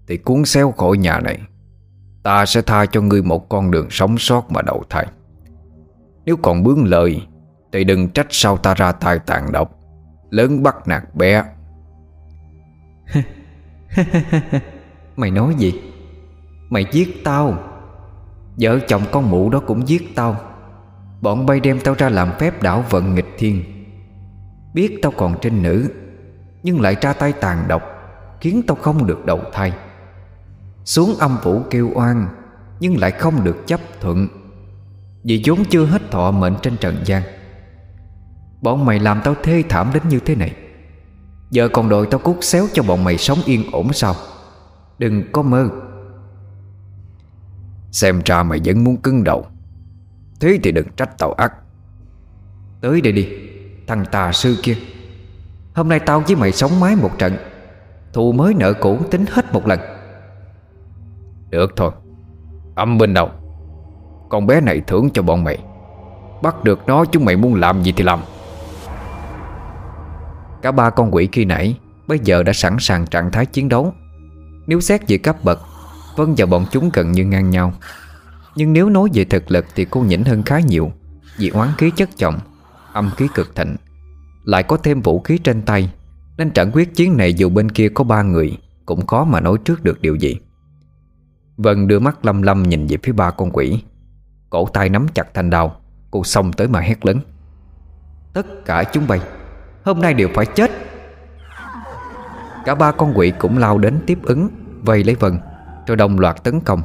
Thì 0.07 0.17
cuốn 0.17 0.45
xéo 0.45 0.71
khỏi 0.71 0.97
nhà 0.97 1.19
này 1.19 1.39
Ta 2.23 2.45
sẽ 2.45 2.61
tha 2.61 2.85
cho 2.85 3.01
ngươi 3.01 3.21
một 3.21 3.49
con 3.49 3.71
đường 3.71 3.87
sống 3.89 4.17
sót 4.17 4.51
mà 4.51 4.61
đầu 4.61 4.83
thai. 4.89 5.07
Nếu 6.25 6.37
còn 6.37 6.63
bướng 6.63 6.85
lời 6.85 7.27
Thì 7.71 7.83
đừng 7.83 8.09
trách 8.09 8.27
sao 8.29 8.57
ta 8.57 8.73
ra 8.73 8.91
tay 8.91 9.19
tàn 9.19 9.51
độc 9.51 9.75
Lớn 10.29 10.63
bắt 10.63 10.87
nạt 10.87 11.15
bé. 11.15 11.43
Mày 15.15 15.31
nói 15.31 15.55
gì 15.57 15.88
Mày 16.69 16.85
giết 16.91 17.23
tao. 17.23 17.57
Vợ 18.59 18.79
chồng 18.87 19.03
con 19.11 19.31
mụ 19.31 19.49
đó 19.49 19.59
cũng 19.59 19.87
giết 19.87 20.15
tao. 20.15 20.35
Bọn 21.21 21.45
bay 21.45 21.59
đem 21.59 21.79
tao 21.79 21.95
ra 21.97 22.09
làm 22.09 22.31
phép 22.39 22.63
đảo 22.63 22.85
vận 22.89 23.15
nghịch 23.15 23.35
thiên. 23.37 23.63
Biết 24.73 24.99
tao 25.01 25.11
còn 25.17 25.35
trinh 25.41 25.63
nữ, 25.63 25.89
Nhưng 26.63 26.81
lại 26.81 26.95
ra 27.01 27.13
tay 27.13 27.33
tàn 27.33 27.67
độc, 27.67 27.81
Khiến 28.41 28.61
tao 28.67 28.75
không 28.75 29.07
được 29.07 29.25
đầu 29.25 29.39
thai. 29.53 29.73
Xuống 30.85 31.15
âm 31.19 31.37
phủ 31.41 31.61
kêu 31.69 31.91
oan, 31.95 32.27
Nhưng 32.79 32.97
lại 32.97 33.11
không 33.11 33.43
được 33.43 33.67
chấp 33.67 33.79
thuận. 34.01 34.27
Vì 35.23 35.41
vốn 35.45 35.65
chưa 35.65 35.85
hết 35.85 36.11
thọ 36.11 36.31
mệnh 36.31 36.55
trên 36.61 36.77
trần 36.77 36.95
gian. 37.05 37.23
Bọn 38.61 38.85
mày 38.85 38.99
làm 38.99 39.21
tao 39.23 39.35
thê 39.43 39.63
thảm 39.69 39.91
đến 39.93 40.03
như 40.09 40.19
thế 40.19 40.35
này. 40.35 40.55
Giờ 41.51 41.69
còn 41.73 41.89
đòi 41.89 42.07
tao 42.11 42.19
cút 42.19 42.37
xéo 42.41 42.67
cho 42.73 42.83
bọn 42.83 43.03
mày 43.03 43.17
sống 43.17 43.39
yên 43.45 43.63
ổn 43.71 43.93
sao? 43.93 44.15
Đừng 44.97 45.23
có 45.31 45.41
mơ. 45.41 45.69
Xem 47.91 48.21
ra 48.25 48.43
mày 48.43 48.59
vẫn 48.65 48.83
muốn 48.83 48.97
cứng 48.97 49.23
đầu. 49.23 49.45
Thế 50.39 50.59
thì 50.63 50.71
đừng 50.71 50.87
trách 50.97 51.17
tao 51.17 51.33
ác. 51.33 51.53
Tới 52.81 53.01
đây 53.01 53.13
đi, 53.13 53.29
Thằng 53.87 54.05
tà 54.11 54.31
sư 54.31 54.57
kia. 54.63 54.75
Hôm 55.75 55.89
nay 55.89 55.99
tao 55.99 56.19
với 56.19 56.35
mày 56.35 56.51
sống 56.51 56.79
mái 56.79 56.95
một 56.95 57.11
trận. 57.17 57.37
Thù 58.13 58.31
mới 58.31 58.53
nợ 58.53 58.73
cũ 58.73 58.99
tính 59.11 59.25
hết 59.29 59.53
một 59.53 59.67
lần. 59.67 59.79
Được 61.49 61.73
thôi, 61.75 61.91
Âm 62.75 62.97
bên 62.97 63.13
đầu. 63.13 63.29
Con 64.29 64.47
bé 64.47 64.61
này 64.61 64.81
thưởng 64.87 65.09
cho 65.13 65.21
bọn 65.21 65.43
mày. 65.43 65.57
Bắt 66.41 66.63
được 66.63 66.79
nó 66.87 67.05
chúng 67.05 67.25
mày 67.25 67.35
muốn 67.35 67.55
làm 67.55 67.83
gì 67.83 67.91
thì 67.91 68.03
làm. 68.03 68.19
Cả 70.61 70.71
ba 70.71 70.89
con 70.89 71.15
quỷ 71.15 71.29
khi 71.31 71.45
nãy, 71.45 71.75
Bây 72.09 72.19
giờ 72.19 72.43
đã 72.43 72.53
sẵn 72.53 72.77
sàng 72.79 73.07
trạng 73.07 73.31
thái 73.31 73.45
chiến 73.45 73.69
đấu. 73.69 73.93
Nếu 74.67 74.79
xét 74.79 75.07
về 75.07 75.17
cấp 75.17 75.35
bậc 75.43 75.59
Vân 76.19 76.33
và 76.37 76.45
bọn 76.45 76.65
chúng 76.71 76.89
gần 76.93 77.11
như 77.11 77.25
ngang 77.25 77.49
nhau. 77.49 77.73
Nhưng 78.55 78.73
nếu 78.73 78.89
nói 78.89 79.09
về 79.13 79.25
thực 79.25 79.51
lực 79.51 79.65
Thì 79.75 79.85
cô 79.89 80.01
nhỉnh 80.01 80.23
hơn 80.23 80.43
khá 80.43 80.59
nhiều 80.59 80.91
Vì 81.37 81.49
oán 81.49 81.69
khí 81.77 81.91
chất 81.95 82.09
trọng, 82.17 82.39
Âm 82.93 83.11
khí 83.17 83.27
cực 83.35 83.55
thịnh 83.55 83.75
Lại 84.43 84.63
có 84.63 84.77
thêm 84.77 85.01
vũ 85.01 85.19
khí 85.19 85.37
trên 85.37 85.61
tay 85.61 85.93
Nên 86.37 86.51
trận 86.51 86.71
quyết 86.73 86.95
chiến 86.95 87.17
này 87.17 87.33
dù 87.33 87.49
bên 87.49 87.71
kia 87.71 87.89
có 87.89 88.03
ba 88.03 88.23
người 88.23 88.57
Cũng 88.85 89.07
khó 89.07 89.23
mà 89.23 89.39
nói 89.39 89.57
trước 89.65 89.83
được 89.83 90.01
điều 90.01 90.15
gì. 90.15 90.37
Vân 91.57 91.87
đưa 91.87 91.99
mắt 91.99 92.25
lâm 92.25 92.41
lâm 92.41 92.63
nhìn 92.63 92.87
về 92.87 92.97
phía 93.03 93.11
ba 93.11 93.31
con 93.31 93.49
quỷ 93.53 93.83
Cổ 94.49 94.67
tay 94.73 94.89
nắm 94.89 95.07
chặt 95.07 95.33
thanh 95.33 95.49
đao 95.49 95.75
Cô 96.11 96.23
xông 96.23 96.53
tới 96.53 96.67
mà 96.67 96.79
hét 96.79 97.05
lớn. 97.05 97.19
Tất 98.33 98.65
cả 98.65 98.83
chúng 98.93 99.07
bay 99.07 99.19
Hôm 99.83 100.01
nay 100.01 100.13
đều 100.13 100.29
phải 100.33 100.45
chết. 100.45 100.71
Cả 102.65 102.75
ba 102.75 102.91
con 102.91 103.13
quỷ 103.15 103.31
cũng 103.39 103.57
lao 103.57 103.77
đến 103.77 103.99
tiếp 104.07 104.19
ứng 104.23 104.49
Vây 104.81 105.03
lấy 105.03 105.15
Vân. 105.15 105.39
Rồi 105.89 105.95
đồng 105.95 106.19
loạt 106.19 106.43
tấn 106.43 106.59
công. 106.59 106.81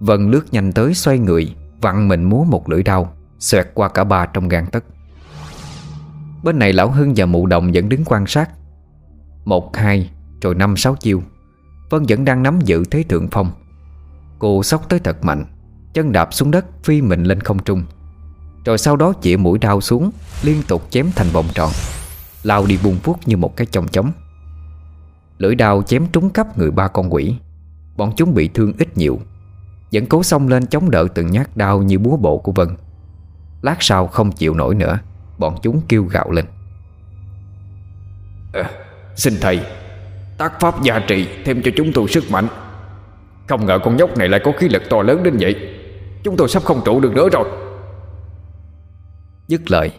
Vân 0.00 0.30
lướt 0.30 0.52
nhanh 0.52 0.72
tới 0.72 0.94
xoay 0.94 1.18
người 1.18 1.54
Vặn 1.80 2.08
mình 2.08 2.22
múa 2.24 2.44
một 2.44 2.68
lưỡi 2.68 2.82
đao 2.82 3.12
Xoẹt 3.38 3.70
qua 3.74 3.88
cả 3.88 4.04
ba 4.04 4.26
trong 4.26 4.48
gan 4.48 4.66
tất 4.66 4.84
Bên 6.42 6.58
này 6.58 6.72
Lão 6.72 6.90
Hưng 6.90 7.12
và 7.16 7.26
Mụ 7.26 7.46
Đồng 7.46 7.72
vẫn 7.72 7.88
đứng 7.88 8.04
quan 8.04 8.26
sát. 8.26 8.50
Một, 9.44 9.76
hai, 9.76 10.10
rồi 10.42 10.54
năm, 10.54 10.76
sáu 10.76 10.94
chiêu. 10.94 11.22
Vân 11.90 12.02
vẫn 12.08 12.24
đang 12.24 12.42
nắm 12.42 12.60
giữ 12.60 12.84
thế 12.90 13.02
thượng 13.02 13.28
phong. 13.30 13.50
Cô 14.38 14.62
sóc 14.62 14.88
tới 14.88 14.98
thật 14.98 15.24
mạnh 15.24 15.44
Chân 15.94 16.12
đạp 16.12 16.34
xuống 16.34 16.50
đất 16.50 16.64
phi 16.84 17.02
mình 17.02 17.24
lên 17.24 17.40
không 17.40 17.58
trung. 17.58 17.82
Rồi 18.64 18.78
sau 18.78 18.96
đó 18.96 19.12
chĩa 19.22 19.36
mũi 19.36 19.58
đao 19.58 19.80
xuống 19.80 20.10
Liên 20.42 20.62
tục 20.68 20.86
chém 20.90 21.10
thành 21.16 21.28
vòng 21.32 21.46
tròn. 21.54 21.70
Lao 22.42 22.66
đi 22.66 22.78
buông 22.84 22.96
vuốt 23.04 23.18
như 23.26 23.36
một 23.36 23.56
cái 23.56 23.66
chồng 23.66 23.88
chống 23.88 24.12
Lưỡi 25.38 25.54
đao 25.54 25.82
chém 25.82 26.06
trúng 26.12 26.32
khắp 26.32 26.58
người 26.58 26.70
ba 26.70 26.88
con 26.88 27.14
quỷ. 27.14 27.36
Bọn 27.96 28.12
chúng 28.16 28.34
bị 28.34 28.48
thương 28.48 28.72
ít 28.78 28.98
nhiều. 28.98 29.18
Vẫn 29.92 30.06
cố 30.06 30.22
xông 30.22 30.48
lên 30.48 30.66
chống 30.66 30.90
đỡ 30.90 31.06
từng 31.14 31.26
nhát 31.26 31.56
đao 31.56 31.82
như 31.82 31.98
búa 31.98 32.16
bộ 32.16 32.38
của 32.38 32.52
Vân. 32.52 32.68
Lát 33.62 33.76
sau 33.80 34.06
không 34.06 34.32
chịu 34.32 34.54
nổi 34.54 34.74
nữa 34.74 34.98
Bọn 35.38 35.56
chúng 35.62 35.80
kêu 35.88 36.04
gạo 36.04 36.30
lên. 36.30 36.44
À, 38.52 38.70
Xin 39.16 39.34
thầy 39.40 39.60
Tác 40.38 40.60
pháp 40.60 40.82
gia 40.82 40.98
trị 40.98 41.28
thêm 41.44 41.62
cho 41.64 41.70
chúng 41.76 41.92
tôi 41.92 42.08
sức 42.08 42.24
mạnh. 42.30 42.48
Không 43.48 43.66
ngờ 43.66 43.78
con 43.84 43.96
nhóc 43.96 44.18
này 44.18 44.28
lại 44.28 44.40
có 44.44 44.52
khí 44.58 44.68
lực 44.68 44.82
to 44.90 45.02
lớn 45.02 45.22
đến 45.22 45.36
vậy. 45.40 45.56
Chúng 46.24 46.36
tôi 46.36 46.48
sắp 46.48 46.62
không 46.64 46.82
trụ 46.84 47.00
được 47.00 47.14
nữa 47.14 47.28
rồi. 47.32 47.48
Dứt 49.48 49.70
lời 49.70 49.92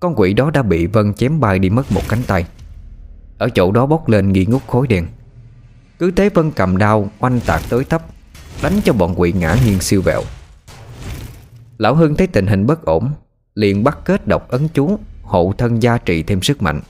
Con 0.00 0.14
quỷ 0.16 0.32
đó 0.32 0.50
đã 0.50 0.62
bị 0.62 0.86
Vân 0.86 1.14
chém 1.14 1.40
bay 1.40 1.58
đi 1.58 1.70
mất 1.70 1.92
một 1.92 2.02
cánh 2.08 2.22
tay. 2.26 2.46
Ở 3.38 3.48
chỗ 3.48 3.72
đó 3.72 3.86
bốc 3.86 4.08
lên 4.08 4.32
nghi 4.32 4.46
ngút 4.46 4.62
khối 4.66 4.86
đen 4.86 5.06
cứ 5.98 6.10
thế 6.10 6.28
Vân 6.28 6.50
cầm 6.50 6.76
đao, 6.76 7.08
Oanh 7.20 7.40
tạc 7.40 7.62
tới 7.68 7.84
thấp, 7.84 8.02
Đánh 8.62 8.80
cho 8.84 8.92
bọn 8.92 9.14
quỷ 9.16 9.32
ngã 9.32 9.56
nghiêng 9.64 9.80
siêu 9.80 10.02
vẹo. 10.02 10.22
Lão 11.78 11.94
Hưng 11.94 12.14
thấy 12.14 12.26
tình 12.26 12.46
hình 12.46 12.66
bất 12.66 12.84
ổn, 12.84 13.10
Liền 13.54 13.84
bắt 13.84 13.98
kết 14.04 14.26
độc 14.26 14.48
ấn 14.48 14.68
chú, 14.68 14.98
Hộ 15.22 15.54
thân 15.58 15.82
gia 15.82 15.98
trị 15.98 16.22
thêm 16.22 16.42
sức 16.42 16.62
mạnh. 16.62 16.80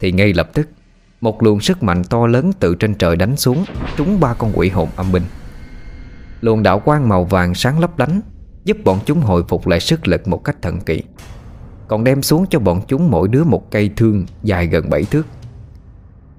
Thì 0.00 0.12
ngay 0.12 0.32
lập 0.32 0.50
tức, 0.54 0.68
Một 1.20 1.42
luồng 1.42 1.60
sức 1.60 1.82
mạnh 1.82 2.04
to 2.04 2.26
lớn 2.26 2.52
từ 2.60 2.74
trên 2.74 2.94
trời 2.94 3.16
đánh 3.16 3.36
xuống, 3.36 3.64
Trúng 3.96 4.20
ba 4.20 4.34
con 4.34 4.52
quỷ 4.54 4.68
hồn 4.68 4.88
âm 4.96 5.12
binh. 5.12 5.24
Luồng 6.40 6.62
đạo 6.62 6.80
quang 6.80 7.08
màu 7.08 7.24
vàng 7.24 7.54
sáng 7.54 7.80
lấp 7.80 7.98
lánh, 7.98 8.20
Giúp 8.64 8.76
bọn 8.84 8.98
chúng 9.04 9.20
hồi 9.20 9.44
phục 9.48 9.66
lại 9.66 9.80
sức 9.80 10.08
lực 10.08 10.28
một 10.28 10.44
cách 10.44 10.56
thần 10.62 10.80
kỳ. 10.80 11.02
Còn 11.88 12.04
đem 12.04 12.22
xuống 12.22 12.46
cho 12.50 12.58
bọn 12.58 12.80
chúng 12.88 13.10
mỗi 13.10 13.28
đứa 13.28 13.44
một 13.44 13.70
cây 13.70 13.90
thương 13.96 14.26
Dài 14.42 14.66
gần 14.66 14.90
7 14.90 15.04
thước. 15.04 15.26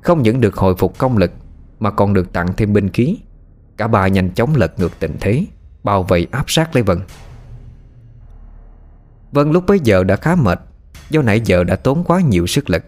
Không 0.01 0.23
những 0.23 0.41
được 0.41 0.55
hồi 0.55 0.75
phục 0.75 0.97
công 0.97 1.17
lực 1.17 1.31
mà 1.79 1.91
còn 1.91 2.13
được 2.13 2.33
tặng 2.33 2.47
thêm 2.57 2.73
binh 2.73 2.89
khí. 2.89 3.17
Cả 3.77 3.87
ba 3.87 4.07
nhanh 4.07 4.29
chóng 4.29 4.55
lật 4.55 4.79
ngược 4.79 4.99
tình 4.99 5.17
thế, 5.19 5.45
Bao 5.83 6.03
vây 6.03 6.27
áp 6.31 6.45
sát 6.47 6.75
lấy 6.75 6.83
Vân. 6.83 6.99
Vân 9.31 9.51
lúc 9.51 9.63
bấy 9.67 9.79
giờ 9.79 10.03
đã 10.03 10.15
khá 10.15 10.35
mệt, 10.35 10.59
Do 11.09 11.21
nãy 11.21 11.41
giờ 11.45 11.63
đã 11.63 11.75
tốn 11.75 12.03
quá 12.03 12.21
nhiều 12.21 12.47
sức 12.47 12.69
lực, 12.69 12.83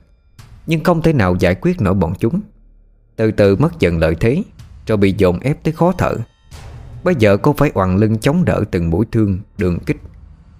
Nhưng 0.68 0.84
không 0.84 1.02
thể 1.02 1.14
nào 1.14 1.36
giải 1.40 1.56
quyết 1.56 1.82
nổi 1.82 1.94
bọn 1.94 2.14
chúng. 2.20 2.42
Từ 3.16 3.32
từ 3.32 3.56
mất 3.56 3.80
dần 3.80 3.98
lợi 3.98 4.16
thế 4.20 4.44
Rồi 4.88 4.98
bị 4.98 5.16
dồn 5.18 5.40
ép 5.40 5.64
tới 5.64 5.74
khó 5.74 5.92
thở. 5.98 6.16
Bây 7.04 7.16
giờ 7.16 7.38
cô 7.38 7.54
phải 7.58 7.72
oằn 7.74 7.98
lưng 7.98 8.18
chống 8.18 8.46
đỡ 8.46 8.64
từng 8.72 8.90
mũi 8.90 9.06
thương, 9.12 9.40
Đường 9.58 9.80
kích. 9.80 9.98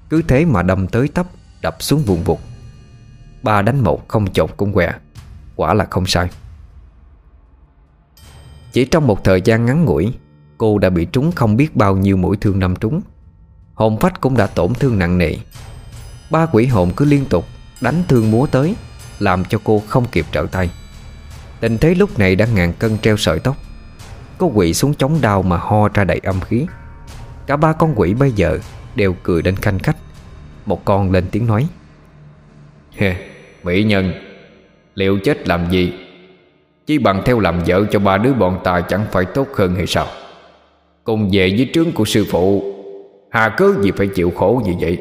Cứ 0.10 0.22
thế 0.22 0.46
mà 0.46 0.64
đâm 0.64 0.88
tới 0.88 1.08
tấp, 1.08 1.26
Đập 1.62 1.76
xuống 1.80 2.02
vùng 2.02 2.24
vụt. 2.24 2.40
Ba 3.44 3.62
đánh 3.62 3.84
một 3.84 4.08
không 4.08 4.34
chột 4.34 4.50
cũng 4.58 4.74
què, 4.74 4.94
Quả 5.56 5.74
là 5.74 5.86
không 5.86 6.06
sai. 6.06 6.30
Chỉ 8.72 8.86
trong 8.86 9.08
một 9.08 9.24
thời 9.24 9.42
gian 9.42 9.66
ngắn 9.66 9.86
ngủi, 9.86 10.14
Cô 10.58 10.78
đã 10.78 10.90
bị 10.90 11.06
trúng 11.06 11.32
không 11.32 11.58
biết 11.58 11.76
bao 11.76 11.96
nhiêu 11.96 12.18
mũi 12.18 12.38
thương 12.42 12.60
đâm 12.60 12.76
trúng. 12.76 13.02
Hồn 13.74 14.00
phách 14.00 14.22
cũng 14.22 14.38
đã 14.38 14.48
tổn 14.48 14.74
thương 14.74 15.00
nặng 15.00 15.18
nề. 15.18 15.36
Ba 16.32 16.46
quỷ 16.46 16.66
hồn 16.66 16.92
cứ 16.96 17.06
liên 17.06 17.26
tục 17.26 17.46
Đánh 17.82 18.04
thương 18.08 18.32
múa 18.32 18.46
tới, 18.46 18.76
Làm 19.20 19.46
cho 19.46 19.60
cô 19.64 19.84
không 19.88 20.06
kịp 20.12 20.26
trở 20.32 20.46
tay. 20.52 20.70
Tình 21.60 21.78
thế 21.78 21.96
lúc 21.96 22.20
này 22.20 22.36
đã 22.36 22.46
ngàn 22.46 22.74
cân 22.74 22.98
treo 22.98 23.18
sợi 23.18 23.40
tóc. 23.40 23.56
Cô 24.38 24.52
quỷ 24.54 24.74
xuống 24.74 24.94
chống 24.94 25.22
đau 25.22 25.42
mà 25.42 25.58
ho 25.58 25.90
ra 25.94 26.04
đầy 26.04 26.20
âm 26.24 26.42
khí. 26.42 26.66
Cả 27.48 27.58
ba 27.58 27.74
con 27.74 27.94
quỷ 27.96 28.14
bây 28.14 28.32
giờ 28.32 28.60
Đều 28.96 29.16
cười 29.24 29.42
đến 29.42 29.56
khanh 29.56 29.80
khách. 29.80 29.98
Một 30.66 30.86
con 30.86 31.12
lên 31.12 31.26
tiếng 31.32 31.48
nói 31.48 31.68
Mỹ 33.64 33.84
nhân, 33.84 34.14
Liệu 34.96 35.20
chết 35.24 35.48
làm 35.48 35.72
gì? 35.72 35.94
Chỉ 36.88 36.98
bằng 36.98 37.22
theo 37.26 37.40
làm 37.40 37.60
vợ 37.68 37.86
cho 37.92 38.00
ba 38.00 38.18
đứa 38.18 38.34
bọn 38.34 38.60
ta 38.64 38.82
Chẳng 38.82 39.06
phải 39.12 39.26
tốt 39.26 39.48
hơn 39.54 39.76
hay 39.76 39.88
sao? 39.88 40.08
Cùng 41.04 41.30
về 41.34 41.50
với 41.58 41.70
trướng 41.74 41.92
của 41.92 42.06
sư 42.06 42.26
phụ, 42.30 42.74
Hà 43.30 43.50
cớ 43.50 43.74
gì 43.82 43.92
phải 43.92 44.08
chịu 44.08 44.32
khổ 44.36 44.62
như 44.66 44.74
vậy? 44.80 44.98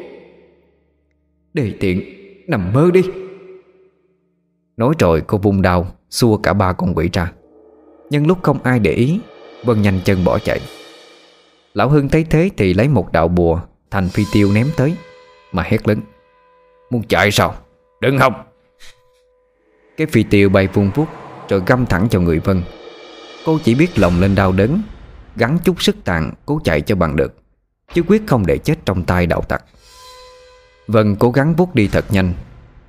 Đề 1.53 1.73
tiện, 1.79 2.01
Nằm 2.47 2.73
mơ 2.73 2.89
đi. 2.93 3.01
Nói 4.77 4.93
rồi 4.99 5.21
cô 5.27 5.37
vung 5.37 5.61
đau 5.61 5.87
Xua 6.09 6.37
cả 6.37 6.53
ba 6.53 6.73
con 6.73 6.93
quỷ 6.95 7.09
ra. 7.13 7.31
Nhưng 8.09 8.27
lúc 8.27 8.37
không 8.43 8.63
ai 8.63 8.79
để 8.79 8.91
ý, 8.91 9.19
Vân 9.63 9.81
nhanh 9.81 9.99
chân 10.05 10.23
bỏ 10.25 10.39
chạy. 10.39 10.59
Lão 11.73 11.89
Hưng 11.89 12.09
thấy 12.09 12.25
thế 12.29 12.49
thì 12.57 12.73
lấy 12.73 12.87
một 12.87 13.11
đạo 13.11 13.27
bùa, 13.27 13.59
Thành 13.91 14.09
phi 14.09 14.23
tiêu 14.33 14.51
ném 14.53 14.67
tới, 14.77 14.95
Mà 15.51 15.63
hét 15.63 15.87
lớn. 15.87 15.99
Muốn 16.89 17.03
chạy 17.03 17.31
sao? 17.31 17.55
Đừng 18.01 18.17
hòng 18.17 18.33
Cái 19.97 20.07
phi 20.07 20.23
tiêu 20.23 20.49
bay 20.49 20.67
vung 20.67 20.91
vút 20.95 21.07
rồi 21.49 21.61
găm 21.65 21.85
thẳng 21.85 22.07
cho 22.09 22.19
người 22.19 22.39
Vân. 22.39 22.63
Cô 23.45 23.59
chỉ 23.63 23.75
biết 23.75 23.99
lòng 23.99 24.21
lên 24.21 24.35
đau 24.35 24.51
đớn 24.51 24.81
Gắn 25.35 25.57
chút 25.63 25.83
sức 25.83 25.95
tàn, 26.03 26.33
cố 26.45 26.61
chạy 26.63 26.81
cho 26.81 26.95
bằng 26.95 27.15
được, 27.15 27.33
Chứ 27.93 28.03
quyết 28.07 28.23
không 28.27 28.45
để 28.45 28.57
chết 28.57 28.75
trong 28.85 29.03
tay 29.03 29.25
đạo 29.25 29.41
tặc. 29.41 29.63
Vân 30.87 31.15
cố 31.15 31.31
gắng 31.31 31.55
vuốt 31.55 31.75
đi 31.75 31.87
thật 31.87 32.05
nhanh, 32.09 32.33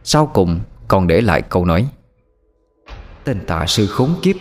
Sau 0.05 0.27
cùng 0.27 0.61
còn 0.89 1.07
để 1.07 1.21
lại 1.21 1.43
câu 1.43 1.65
nói, 1.65 1.89
Tên 3.25 3.47
tà 3.47 3.67
sư 3.67 3.87
khốn 3.87 4.15
kiếp, 4.23 4.37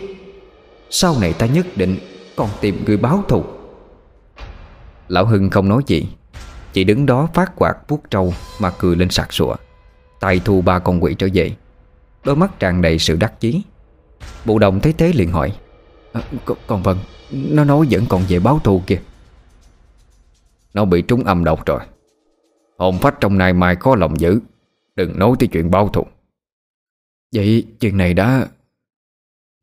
Sau 0.90 1.16
này 1.20 1.32
ta 1.32 1.46
nhất 1.46 1.66
định 1.76 1.98
Còn 2.36 2.48
tìm 2.60 2.84
người 2.84 2.96
báo 2.96 3.24
thù. 3.28 3.44
Lão 5.08 5.26
Hưng 5.26 5.50
không 5.50 5.68
nói 5.68 5.82
gì, 5.86 6.08
Chỉ 6.72 6.84
đứng 6.84 7.06
đó 7.06 7.28
phát 7.34 7.52
quạt 7.56 7.76
vuốt 7.88 8.10
trâu 8.10 8.34
Mà 8.58 8.70
cười 8.70 8.96
lên 8.96 9.10
sặc 9.10 9.32
sụa, 9.32 9.56
Tay 10.20 10.40
thu 10.44 10.62
ba 10.62 10.78
con 10.78 11.04
quỷ 11.04 11.14
trở 11.18 11.28
về, 11.34 11.52
Đôi 12.24 12.36
mắt 12.36 12.58
tràn 12.58 12.82
đầy 12.82 12.98
sự 12.98 13.16
đắc 13.16 13.40
chí. 13.40 13.62
Bộ 14.44 14.58
đồng 14.58 14.80
thấy 14.80 14.92
thế 14.92 15.12
liền 15.12 15.30
hỏi 15.30 15.58
à, 16.12 16.22
Còn 16.66 16.82
Vân 16.82 16.96
Nó 17.30 17.64
nói 17.64 17.86
vẫn 17.90 18.06
còn 18.08 18.22
về 18.28 18.38
báo 18.38 18.58
thù 18.58 18.82
kìa. 18.86 19.00
Nó 20.74 20.84
bị 20.84 21.02
trúng 21.02 21.24
âm 21.24 21.44
độc 21.44 21.66
rồi. 21.66 21.80
Hồn 22.78 22.98
phách 22.98 23.14
trong 23.20 23.38
này 23.38 23.52
mai 23.52 23.76
có 23.76 23.96
lòng 23.96 24.20
dữ 24.20 24.40
Đừng 24.96 25.18
nói 25.18 25.32
tới 25.38 25.48
chuyện 25.52 25.70
báo 25.70 25.88
thù. 25.88 26.06
Vậy 27.34 27.66
chuyện 27.80 27.96
này 27.96 28.14
đã 28.14 28.46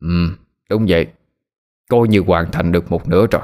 Ừ 0.00 0.36
đúng 0.70 0.86
vậy. 0.88 1.06
Coi 1.88 2.08
như 2.08 2.20
hoàn 2.26 2.50
thành 2.52 2.72
được 2.72 2.90
một 2.90 3.08
nửa 3.08 3.26
rồi. 3.30 3.42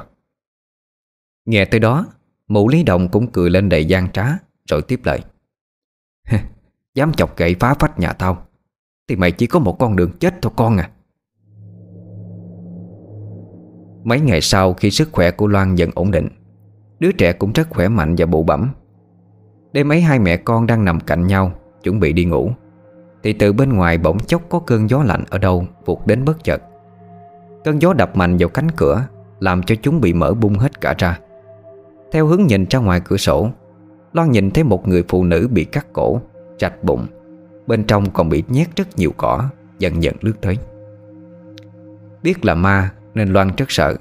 Nghe 1.45 1.65
tới 1.65 1.79
đó 1.79 2.05
Mụ 2.47 2.69
Lý 2.69 2.83
Đồng 2.83 3.09
cũng 3.09 3.31
cười 3.31 3.49
lên 3.49 3.69
đầy 3.69 3.85
gian 3.85 4.11
trá 4.11 4.25
Rồi 4.69 4.81
tiếp 4.81 4.99
lời. 5.03 5.19
Dám 6.95 7.13
chọc 7.13 7.37
gậy 7.37 7.55
phá 7.59 7.73
phách 7.73 7.99
nhà 7.99 8.13
tao 8.13 8.47
Thì 9.07 9.15
mày 9.15 9.31
chỉ 9.31 9.47
có 9.47 9.59
một 9.59 9.79
con 9.79 9.95
đường 9.95 10.11
chết 10.19 10.33
thôi 10.41 10.51
con 10.55 10.77
à. 10.77 10.91
Mấy 14.03 14.19
ngày 14.19 14.41
sau 14.41 14.73
khi 14.73 14.91
sức 14.91 15.09
khỏe 15.11 15.31
của 15.31 15.47
Loan 15.47 15.75
dần 15.75 15.89
ổn 15.95 16.11
định, 16.11 16.27
Đứa 16.99 17.11
trẻ 17.11 17.33
cũng 17.33 17.51
rất 17.53 17.69
khỏe 17.69 17.87
mạnh 17.87 18.15
và 18.17 18.25
bụ 18.25 18.43
bẩm. 18.43 18.69
Đêm 19.73 19.91
ấy 19.91 20.01
hai 20.01 20.19
mẹ 20.19 20.37
con 20.37 20.67
đang 20.67 20.85
nằm 20.85 20.99
cạnh 20.99 21.27
nhau, 21.27 21.51
Chuẩn 21.83 21.99
bị 21.99 22.13
đi 22.13 22.25
ngủ. 22.25 22.51
Thì 23.23 23.33
từ 23.33 23.53
bên 23.53 23.73
ngoài 23.73 23.97
bỗng 23.97 24.19
chốc 24.19 24.41
có 24.49 24.59
cơn 24.59 24.89
gió 24.89 25.03
lạnh 25.03 25.23
ở 25.29 25.37
đâu 25.37 25.65
Vụt 25.85 26.07
đến 26.07 26.25
bất 26.25 26.43
chợt. 26.43 26.61
Cơn 27.63 27.81
gió 27.81 27.93
đập 27.93 28.15
mạnh 28.15 28.37
vào 28.37 28.49
cánh 28.49 28.71
cửa, 28.71 29.07
Làm 29.39 29.63
cho 29.63 29.75
chúng 29.81 30.01
bị 30.01 30.13
mở 30.13 30.33
bung 30.33 30.53
hết 30.53 30.81
cả 30.81 30.95
ra. 30.97 31.19
Theo 32.11 32.25
hướng 32.25 32.45
nhìn 32.47 32.65
ra 32.69 32.79
ngoài 32.79 33.01
cửa 33.05 33.17
sổ, 33.17 33.49
Loan 34.13 34.31
nhìn 34.31 34.51
thấy 34.51 34.63
một 34.63 34.87
người 34.87 35.03
phụ 35.07 35.23
nữ 35.23 35.47
bị 35.51 35.63
cắt 35.65 35.87
cổ 35.93 36.21
Rạch 36.59 36.83
bụng. 36.83 37.07
Bên 37.67 37.83
trong 37.83 38.11
còn 38.11 38.29
bị 38.29 38.43
nhét 38.47 38.75
rất 38.75 38.87
nhiều 38.97 39.11
cỏ, 39.17 39.49
Dần 39.79 40.03
dần 40.03 40.15
lướt 40.21 40.41
tới. 40.41 40.57
Biết 42.23 42.45
là 42.45 42.55
ma 42.55 42.91
nên 43.15 43.33
Loan 43.33 43.49
rất 43.57 43.71
sợ. 43.71 43.95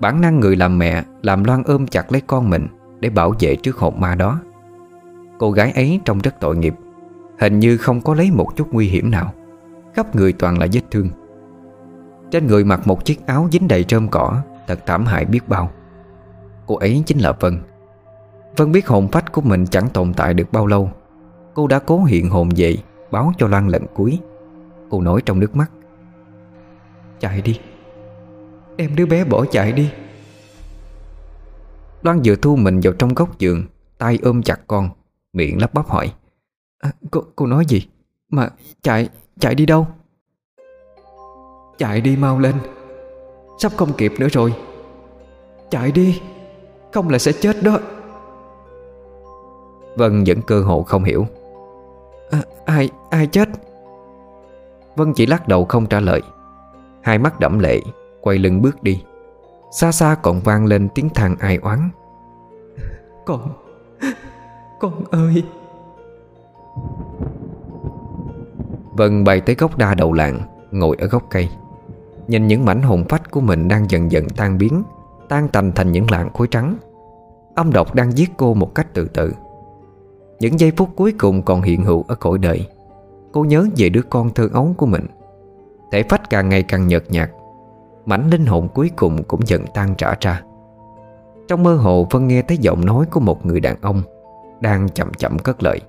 Bản 0.00 0.20
năng 0.20 0.40
người 0.40 0.56
làm 0.56 0.78
mẹ 0.78 1.04
Làm 1.22 1.44
Loan 1.44 1.62
ôm 1.62 1.86
chặt 1.86 2.12
lấy 2.12 2.22
con 2.26 2.50
mình 2.50 2.66
Để 3.00 3.10
bảo 3.10 3.34
vệ 3.40 3.56
trước 3.56 3.76
hồn 3.76 4.00
ma 4.00 4.14
đó. 4.14 4.40
Cô 5.38 5.50
gái 5.50 5.72
ấy 5.72 6.00
trông 6.04 6.18
rất 6.18 6.40
tội 6.40 6.56
nghiệp, 6.56 6.74
Hình 7.38 7.58
như 7.58 7.76
không 7.76 8.00
có 8.00 8.14
lấy 8.14 8.30
một 8.30 8.56
chút 8.56 8.68
nguy 8.72 8.88
hiểm 8.88 9.10
nào. 9.10 9.32
Khắp 9.94 10.16
người 10.16 10.32
toàn 10.32 10.58
là 10.58 10.66
vết 10.72 10.82
thương. 10.90 11.08
Trên 12.30 12.46
người 12.46 12.64
mặc 12.64 12.86
một 12.86 13.04
chiếc 13.04 13.26
áo 13.26 13.48
dính 13.52 13.68
đầy 13.68 13.84
trơm 13.84 14.08
cỏ, 14.08 14.42
Thật 14.66 14.80
thảm 14.86 15.06
hại 15.06 15.24
biết 15.24 15.48
bao. 15.48 15.70
Cô 16.66 16.76
ấy 16.76 17.02
chính 17.06 17.18
là 17.18 17.32
Vân. 17.32 17.58
Vân 18.56 18.72
biết 18.72 18.88
hồn 18.88 19.08
phách 19.08 19.32
của 19.32 19.40
mình 19.40 19.66
chẳng 19.66 19.88
tồn 19.88 20.12
tại 20.14 20.34
được 20.34 20.52
bao 20.52 20.66
lâu. 20.66 20.90
Cô 21.54 21.66
đã 21.66 21.78
cố 21.78 22.04
hiện 22.04 22.30
hồn 22.30 22.56
dậy 22.56 22.78
Báo 23.10 23.32
cho 23.38 23.46
Loan 23.46 23.68
lần 23.68 23.86
cuối. 23.94 24.18
Cô 24.90 25.00
nói 25.00 25.22
trong 25.26 25.40
nước 25.40 25.56
mắt, 25.56 25.70
Chạy 27.20 27.42
đi. 27.42 27.60
Đem 28.78 28.96
đứa 28.96 29.06
bé 29.06 29.24
bỏ 29.24 29.44
chạy 29.44 29.72
đi. 29.72 29.90
Loan 32.02 32.20
vừa 32.24 32.36
thu 32.36 32.56
mình 32.56 32.80
vào 32.82 32.92
trong 32.92 33.14
góc 33.14 33.38
giường 33.38 33.64
tay 33.98 34.18
ôm 34.22 34.42
chặt 34.42 34.60
con 34.66 34.90
Miệng 35.32 35.60
lắp 35.60 35.74
bắp 35.74 35.88
hỏi 35.88 36.12
à, 36.78 36.92
cô, 37.10 37.22
cô 37.36 37.46
nói 37.46 37.64
gì? 37.68 37.88
Mà 38.30 38.48
chạy, 38.82 39.08
chạy 39.40 39.54
đi 39.54 39.66
đâu? 39.66 39.86
Chạy 41.78 42.00
đi 42.00 42.16
mau 42.16 42.38
lên. 42.38 42.54
Sắp 43.58 43.72
không 43.76 43.92
kịp 43.92 44.12
nữa 44.18 44.28
rồi. 44.28 44.54
Chạy 45.70 45.92
đi 45.92 46.20
Không 46.92 47.08
là 47.08 47.18
sẽ 47.18 47.32
chết 47.32 47.62
đó. 47.62 47.78
Vân 49.96 50.24
vẫn 50.26 50.42
cơ 50.46 50.62
hồ 50.62 50.82
không 50.82 51.04
hiểu. 51.04 51.26
À, 52.30 52.42
Ai, 52.64 52.90
ai 53.10 53.26
chết? 53.26 53.48
Vân 54.96 55.12
chỉ 55.12 55.26
lắc 55.26 55.48
đầu 55.48 55.64
không 55.64 55.86
trả 55.86 56.00
lời. 56.00 56.22
Hai 57.02 57.18
mắt 57.18 57.40
đẫm 57.40 57.58
lệ 57.58 57.80
Quay 58.20 58.38
lưng 58.38 58.62
bước 58.62 58.82
đi. 58.82 59.02
Xa 59.70 59.92
xa 59.92 60.14
còn 60.22 60.40
vang 60.40 60.66
lên 60.66 60.88
tiếng 60.94 61.08
than 61.08 61.36
ai 61.38 61.56
oán. 61.56 61.90
Con 63.26 63.48
Con 64.80 65.04
ơi. 65.10 65.44
Vân 68.92 69.24
bay 69.24 69.40
tới 69.40 69.54
gốc 69.54 69.78
đa 69.78 69.94
đầu 69.94 70.12
làng 70.12 70.40
Ngồi 70.70 70.96
ở 71.00 71.06
gốc 71.06 71.22
cây. 71.30 71.48
Nhìn 72.28 72.46
những 72.46 72.64
mảnh 72.64 72.82
hồn 72.82 73.04
phách 73.08 73.30
của 73.30 73.40
mình 73.40 73.68
đang 73.68 73.90
dần 73.90 74.12
dần 74.12 74.28
tan 74.36 74.58
biến 74.58 74.82
Tan 75.28 75.48
tành 75.48 75.72
thành 75.72 75.92
những 75.92 76.10
lạng 76.10 76.32
khối 76.32 76.46
trắng. 76.50 76.76
Âm 77.54 77.72
độc 77.72 77.94
đang 77.94 78.16
giết 78.16 78.30
cô 78.36 78.54
một 78.54 78.74
cách 78.74 78.86
từ 78.94 79.08
từ 79.14 79.32
Những 80.40 80.60
giây 80.60 80.72
phút 80.76 80.88
cuối 80.96 81.12
cùng 81.18 81.42
còn 81.42 81.62
hiện 81.62 81.84
hữu 81.84 82.04
ở 82.08 82.14
cõi 82.14 82.38
đời. 82.38 82.66
Cô 83.32 83.44
nhớ 83.44 83.66
về 83.76 83.88
đứa 83.88 84.02
con 84.02 84.34
thơ 84.34 84.48
ấu 84.52 84.74
của 84.76 84.86
mình. 84.86 85.06
Thể 85.92 86.02
phách 86.02 86.30
càng 86.30 86.48
ngày 86.48 86.62
càng 86.62 86.86
nhợt 86.86 87.04
nhạt 87.10 87.30
Mảnh 88.08 88.30
linh 88.30 88.46
hồn 88.46 88.68
cuối 88.74 88.90
cùng 88.96 89.22
cũng 89.22 89.40
dần 89.46 89.64
tan 89.74 89.94
trả 89.98 90.14
ra. 90.20 90.42
Trong 91.48 91.62
mơ 91.62 91.74
hồ 91.74 92.06
Vân 92.10 92.26
nghe 92.26 92.42
thấy 92.42 92.56
giọng 92.56 92.84
nói 92.84 93.06
của 93.10 93.20
một 93.20 93.46
người 93.46 93.60
đàn 93.60 93.76
ông 93.80 94.02
Đang 94.60 94.88
chậm 94.88 95.14
chậm 95.14 95.38
cất 95.38 95.62
lời. 95.62 95.80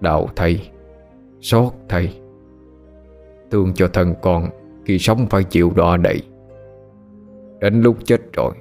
Đạo 0.00 0.28
thầy 0.36 0.70
Xót 1.40 1.72
thầy. 1.88 2.20
Thương 3.50 3.72
cho 3.74 3.88
thân 3.88 4.14
con 4.22 4.48
Khi 4.84 4.98
sống 4.98 5.26
phải 5.30 5.44
chịu 5.44 5.72
đọa 5.76 5.96
đầy 5.96 6.22
Đến 7.60 7.82
lúc 7.82 7.96
chết 8.04 8.32
rồi 8.32 8.52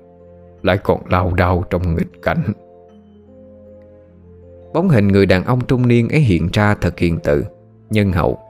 Lại 0.61 0.77
còn 0.77 1.01
lao 1.09 1.33
đao 1.33 1.63
trong 1.69 1.95
nghịch 1.95 2.21
cảnh. 2.21 2.43
Bóng 4.73 4.89
hình 4.89 5.07
người 5.07 5.25
đàn 5.25 5.43
ông 5.43 5.65
trung 5.65 5.87
niên 5.87 6.09
ấy 6.09 6.19
hiện 6.19 6.49
ra 6.53 6.75
thật 6.81 6.99
hiện 6.99 7.19
tự 7.23 7.45
Nhân 7.89 8.11
hậu 8.11 8.44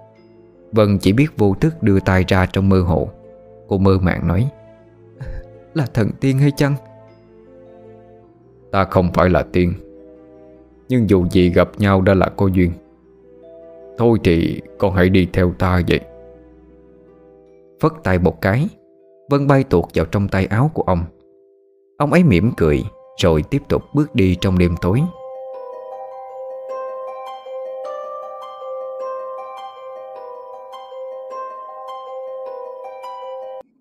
Vân 0.76 0.98
chỉ 0.98 1.14
biết 1.14 1.28
vô 1.38 1.56
thức 1.62 1.84
đưa 1.84 2.00
tay 2.00 2.24
ra 2.28 2.46
trong 2.46 2.70
mơ 2.70 2.82
hồ. 2.82 3.10
Cô 3.68 3.78
mơ 3.78 3.98
màng 4.02 4.28
nói, 4.28 4.50
Là 5.74 5.86
thần 5.94 6.10
tiên 6.20 6.40
hay 6.40 6.52
chăng? 6.52 6.76
Ta 8.72 8.86
không 8.86 9.14
phải 9.14 9.30
là 9.30 9.44
tiên, 9.44 9.74
Nhưng 10.90 11.10
dù 11.10 11.28
gì 11.28 11.50
gặp 11.50 11.70
nhau 11.78 12.02
đã 12.02 12.14
là 12.14 12.30
có 12.38 12.48
duyên. 12.48 12.72
Thôi 13.98 14.20
thì 14.24 14.62
con 14.78 14.94
hãy 14.94 15.10
đi 15.10 15.28
theo 15.34 15.54
ta 15.60 15.82
vậy. 15.88 16.00
Phất 17.80 17.92
tay 18.04 18.20
một 18.20 18.42
cái, 18.42 18.70
Vân 19.30 19.48
bay 19.48 19.64
tuột 19.64 19.86
vào 19.94 20.06
trong 20.06 20.28
tay 20.28 20.46
áo 20.46 20.72
của 20.74 20.84
ông. 20.84 21.04
Ông 21.98 22.14
ấy 22.14 22.24
mỉm 22.24 22.52
cười, 22.58 22.84
Rồi 23.22 23.44
tiếp 23.50 23.62
tục 23.70 23.84
bước 23.94 24.16
đi 24.16 24.38
trong 24.42 24.58
đêm 24.58 24.76
tối. 24.82 25.02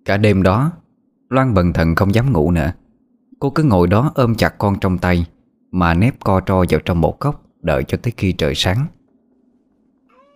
Cả 0.05 0.17
đêm 0.17 0.43
đó, 0.43 0.73
Loan 1.29 1.55
bần 1.55 1.73
thần 1.73 1.95
không 1.95 2.15
dám 2.15 2.33
ngủ 2.33 2.51
nữa. 2.51 2.73
Cô 3.39 3.51
cứ 3.51 3.63
ngồi 3.63 3.87
đó 3.87 4.13
ôm 4.15 4.35
chặt 4.35 4.59
con 4.59 4.79
trong 4.81 4.99
tay, 4.99 5.27
Mà 5.71 5.95
nép 5.95 6.15
co 6.21 6.41
tro 6.41 6.65
vào 6.69 6.81
trong 6.85 7.01
một 7.01 7.21
góc, 7.21 7.43
Đợi 7.63 7.85
cho 7.85 7.99
tới 8.03 8.13
khi 8.17 8.33
trời 8.33 8.55
sáng. 8.55 8.87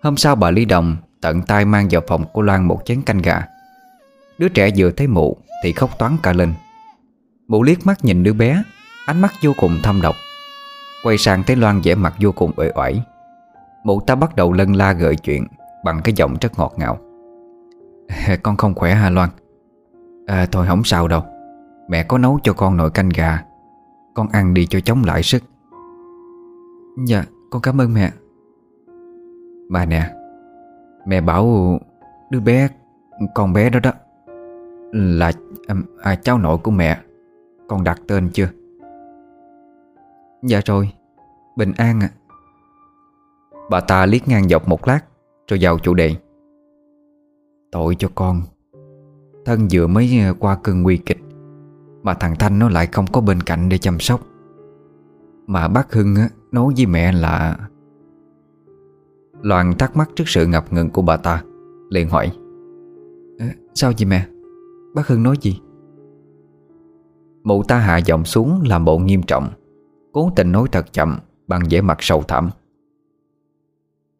Hôm 0.02 0.16
sau 0.16 0.36
bà 0.36 0.50
Lý 0.50 0.64
Đồng 0.64 0.96
Tận 1.20 1.42
tay 1.42 1.64
mang 1.64 1.88
vào 1.90 2.02
phòng 2.08 2.24
của 2.32 2.42
Loan 2.42 2.64
một 2.64 2.80
chén 2.84 3.02
canh 3.02 3.18
gà. 3.18 3.46
Đứa 4.38 4.48
trẻ 4.48 4.70
vừa 4.76 4.90
thấy 4.90 5.06
mụ 5.06 5.36
Thì 5.64 5.72
khóc 5.72 5.98
toán 5.98 6.16
cả 6.22 6.32
lên. 6.32 6.52
Mụ 7.48 7.62
liếc 7.62 7.86
mắt 7.86 8.04
nhìn 8.04 8.22
đứa 8.22 8.32
bé, 8.32 8.62
Ánh 9.06 9.20
mắt 9.20 9.32
vô 9.42 9.52
cùng 9.56 9.78
thâm 9.82 10.00
độc. 10.02 10.16
Quay 11.04 11.18
sang 11.18 11.42
thấy 11.42 11.56
Loan 11.56 11.80
vẻ 11.80 11.94
mặt 11.94 12.14
vô 12.20 12.32
cùng 12.32 12.52
uể 12.56 12.70
oải. 12.74 13.02
Mụ 13.84 14.00
ta 14.00 14.14
bắt 14.14 14.36
đầu 14.36 14.52
lân 14.52 14.76
la 14.76 14.92
gợi 14.92 15.16
chuyện 15.16 15.46
Bằng 15.84 16.00
cái 16.04 16.12
giọng 16.16 16.36
rất 16.40 16.58
ngọt 16.58 16.74
ngào. 16.76 16.98
Con 18.42 18.56
không 18.56 18.74
khỏe 18.74 18.94
hả 18.94 19.10
Loan? 19.10 19.30
À 20.28 20.46
thôi 20.52 20.66
không 20.66 20.84
sao 20.84 21.08
đâu. 21.08 21.22
Mẹ 21.88 22.02
có 22.02 22.18
nấu 22.18 22.38
cho 22.42 22.52
con 22.52 22.76
nồi 22.76 22.90
canh 22.90 23.08
gà. 23.08 23.44
Con 24.14 24.28
ăn 24.28 24.54
đi 24.54 24.66
cho 24.66 24.80
chống 24.80 25.02
lại 25.04 25.22
sức. 25.22 25.42
Dạ 27.06 27.24
con 27.50 27.62
cảm 27.62 27.80
ơn 27.80 27.94
mẹ. 27.94 28.10
Bà 29.70 29.84
nè 29.84 30.10
Mẹ 31.06 31.20
bảo 31.20 31.78
đứa 32.30 32.40
bé 32.40 32.68
Con 33.34 33.52
bé 33.52 33.70
đó 33.70 33.80
đó 33.82 33.92
Là 34.92 35.32
à, 36.02 36.14
cháu 36.14 36.38
nội 36.38 36.58
của 36.58 36.70
mẹ. 36.70 36.98
Con 37.68 37.84
đặt 37.84 38.00
tên 38.06 38.28
chưa? 38.32 38.48
Dạ 40.42 40.60
rồi 40.64 40.92
Bình 41.56 41.72
an 41.76 42.00
à 42.00 42.10
Bà 43.70 43.80
ta 43.80 44.06
liếc 44.06 44.28
ngang 44.28 44.48
dọc 44.48 44.68
một 44.68 44.88
lát 44.88 45.00
Rồi 45.48 45.58
vào 45.62 45.78
chủ 45.78 45.94
đề. 45.94 46.14
Tội 47.72 47.96
cho 47.98 48.08
con. 48.14 48.42
Thân 49.48 49.68
vừa 49.72 49.86
mới 49.86 50.20
ờ, 50.26 50.34
qua 50.38 50.58
cơn 50.62 50.82
nguy 50.82 50.96
kịch 50.96 51.18
Mà 52.02 52.14
thằng 52.14 52.34
Thanh 52.38 52.58
nó 52.58 52.68
lại 52.68 52.86
không 52.86 53.06
có 53.12 53.20
bên 53.20 53.42
cạnh 53.42 53.68
để 53.68 53.78
chăm 53.78 54.00
sóc 54.00 54.20
Mà 55.46 55.68
bác 55.68 55.92
Hưng 55.92 56.14
á, 56.14 56.28
nói 56.52 56.72
với 56.76 56.86
mẹ 56.86 57.12
là 57.12 57.56
Loan 59.42 59.74
thắc 59.78 59.96
mắc 59.96 60.10
trước 60.16 60.24
sự 60.26 60.46
ngập 60.46 60.72
ngừng 60.72 60.90
của 60.90 61.02
bà 61.02 61.16
ta 61.16 61.42
liền 61.90 62.08
hỏi 62.08 62.32
Sao 63.74 63.92
vậy 63.98 64.06
mẹ? 64.06 64.26
Bác 64.94 65.06
Hưng 65.06 65.22
nói 65.22 65.36
gì? 65.40 65.60
Mụ 67.44 67.62
ta 67.62 67.78
hạ 67.78 67.96
giọng 67.96 68.24
xuống 68.24 68.62
làm 68.66 68.84
bộ 68.84 68.98
nghiêm 68.98 69.22
trọng 69.22 69.48
Cố 70.12 70.30
tình 70.36 70.52
nói 70.52 70.68
thật 70.72 70.92
chậm 70.92 71.18
Bằng 71.46 71.62
vẻ 71.70 71.80
mặt 71.80 71.98
sầu 72.00 72.22
thảm 72.22 72.50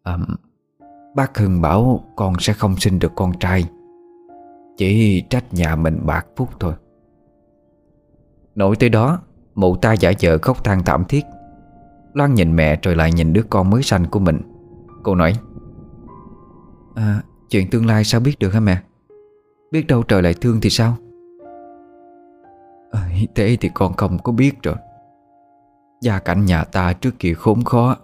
à, 0.03 0.19
Bác 1.17 1.39
Hưng 1.39 1.61
bảo 1.61 2.05
con 2.17 2.35
sẽ 2.39 2.53
không 2.53 2.77
sinh 2.77 2.99
được 2.99 3.13
con 3.17 3.33
trai 3.39 3.69
chỉ 4.79 5.23
trách 5.31 5.55
nhà 5.55 5.77
mình 5.77 6.01
bạc 6.07 6.27
phúc 6.37 6.49
thôi. 6.61 6.75
Nổi 8.55 8.77
tới 8.77 8.89
đó 8.89 9.19
Mụ 9.59 9.77
ta 9.77 9.93
giả 9.93 10.13
vờ 10.23 10.39
khóc 10.39 10.65
than 10.65 10.85
thảm 10.85 11.05
thiết. 11.09 11.25
Loan 12.13 12.35
nhìn 12.35 12.57
mẹ 12.57 12.79
rồi 12.83 12.97
lại 12.97 13.13
nhìn 13.13 13.33
đứa 13.33 13.43
con 13.51 13.71
mới 13.71 13.83
sanh 13.83 14.05
của 14.11 14.19
mình. 14.19 14.41
Cô 15.03 15.15
nói 15.15 15.33
À 16.95 17.23
chuyện 17.51 17.71
tương 17.71 17.87
lai 17.87 18.05
sao 18.05 18.21
biết 18.21 18.39
được 18.39 18.55
hả 18.55 18.61
mẹ? 18.61 18.83
Biết 19.71 19.87
đâu 19.87 20.03
trời 20.03 20.23
lại 20.23 20.35
thương 20.35 20.61
thì 20.61 20.71
sao? 20.71 20.97
À, 22.91 23.09
Thế 23.35 23.57
thì 23.61 23.71
con 23.75 23.93
không 23.93 24.19
có 24.19 24.33
biết 24.33 24.63
rồi. 24.63 24.77
Gia 26.03 26.19
cảnh 26.19 26.45
nhà 26.45 26.65
ta 26.65 26.93
trước 26.93 27.19
kia 27.19 27.35
khốn 27.35 27.65
khó. 27.65 27.97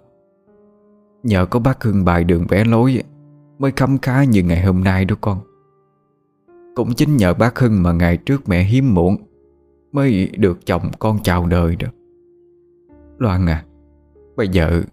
Nhờ 1.23 1.45
có 1.45 1.59
bác 1.59 1.83
Hưng 1.83 2.05
bài 2.05 2.23
đường 2.23 2.45
vẽ 2.49 2.63
lối 2.63 3.03
Mới 3.59 3.71
khấm 3.71 3.97
khá 3.97 4.23
như 4.23 4.43
ngày 4.43 4.65
hôm 4.65 4.83
nay 4.83 5.05
đó 5.05 5.15
con 5.21 5.39
cũng 6.75 6.93
chính 6.93 7.17
nhờ 7.17 7.33
bác 7.33 7.59
Hưng 7.59 7.83
mà 7.83 7.93
ngày 7.93 8.17
trước 8.17 8.49
mẹ 8.49 8.63
hiếm 8.63 8.93
muộn 8.93 9.17
Mới 9.91 10.29
được 10.37 10.65
chồng 10.65 10.91
con 10.99 11.19
chào 11.23 11.45
đời 11.45 11.75
đó. 11.75 11.87
Loan 13.17 13.45
à 13.45 13.65
Bây 14.35 14.47
giờ 14.47 14.83